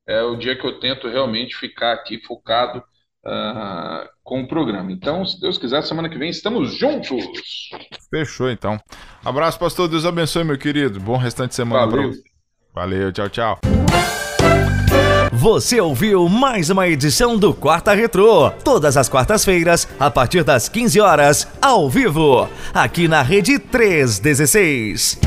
É 0.06 0.22
o 0.22 0.36
dia 0.36 0.54
que 0.54 0.66
eu 0.66 0.78
tento 0.78 1.08
realmente 1.08 1.56
ficar 1.56 1.92
aqui 1.94 2.20
focado 2.20 2.82
ah, 3.24 4.08
com 4.22 4.42
o 4.42 4.46
programa. 4.46 4.92
Então, 4.92 5.24
se 5.24 5.40
Deus 5.40 5.56
quiser, 5.56 5.82
semana 5.82 6.08
que 6.08 6.18
vem 6.18 6.28
estamos 6.28 6.78
juntos. 6.78 7.24
Fechou 8.10 8.50
então. 8.50 8.78
Abraço, 9.24 9.58
pastor. 9.58 9.88
Deus 9.88 10.04
abençoe, 10.04 10.44
meu 10.44 10.58
querido. 10.58 11.00
Bom 11.00 11.16
restante 11.16 11.50
de 11.50 11.56
semana 11.56 11.88
pra 11.88 11.96
Valeu. 11.96 12.12
você. 12.12 12.22
Valeu, 12.74 13.12
tchau, 13.12 13.28
tchau. 13.30 14.15
Você 15.38 15.78
ouviu 15.78 16.30
mais 16.30 16.70
uma 16.70 16.88
edição 16.88 17.36
do 17.36 17.52
Quarta 17.52 17.92
Retrô, 17.92 18.50
todas 18.64 18.96
as 18.96 19.06
quartas-feiras, 19.06 19.86
a 20.00 20.10
partir 20.10 20.42
das 20.42 20.66
15 20.66 20.98
horas, 20.98 21.46
ao 21.60 21.90
vivo, 21.90 22.48
aqui 22.72 23.06
na 23.06 23.20
Rede 23.20 23.58
316. 23.58 25.18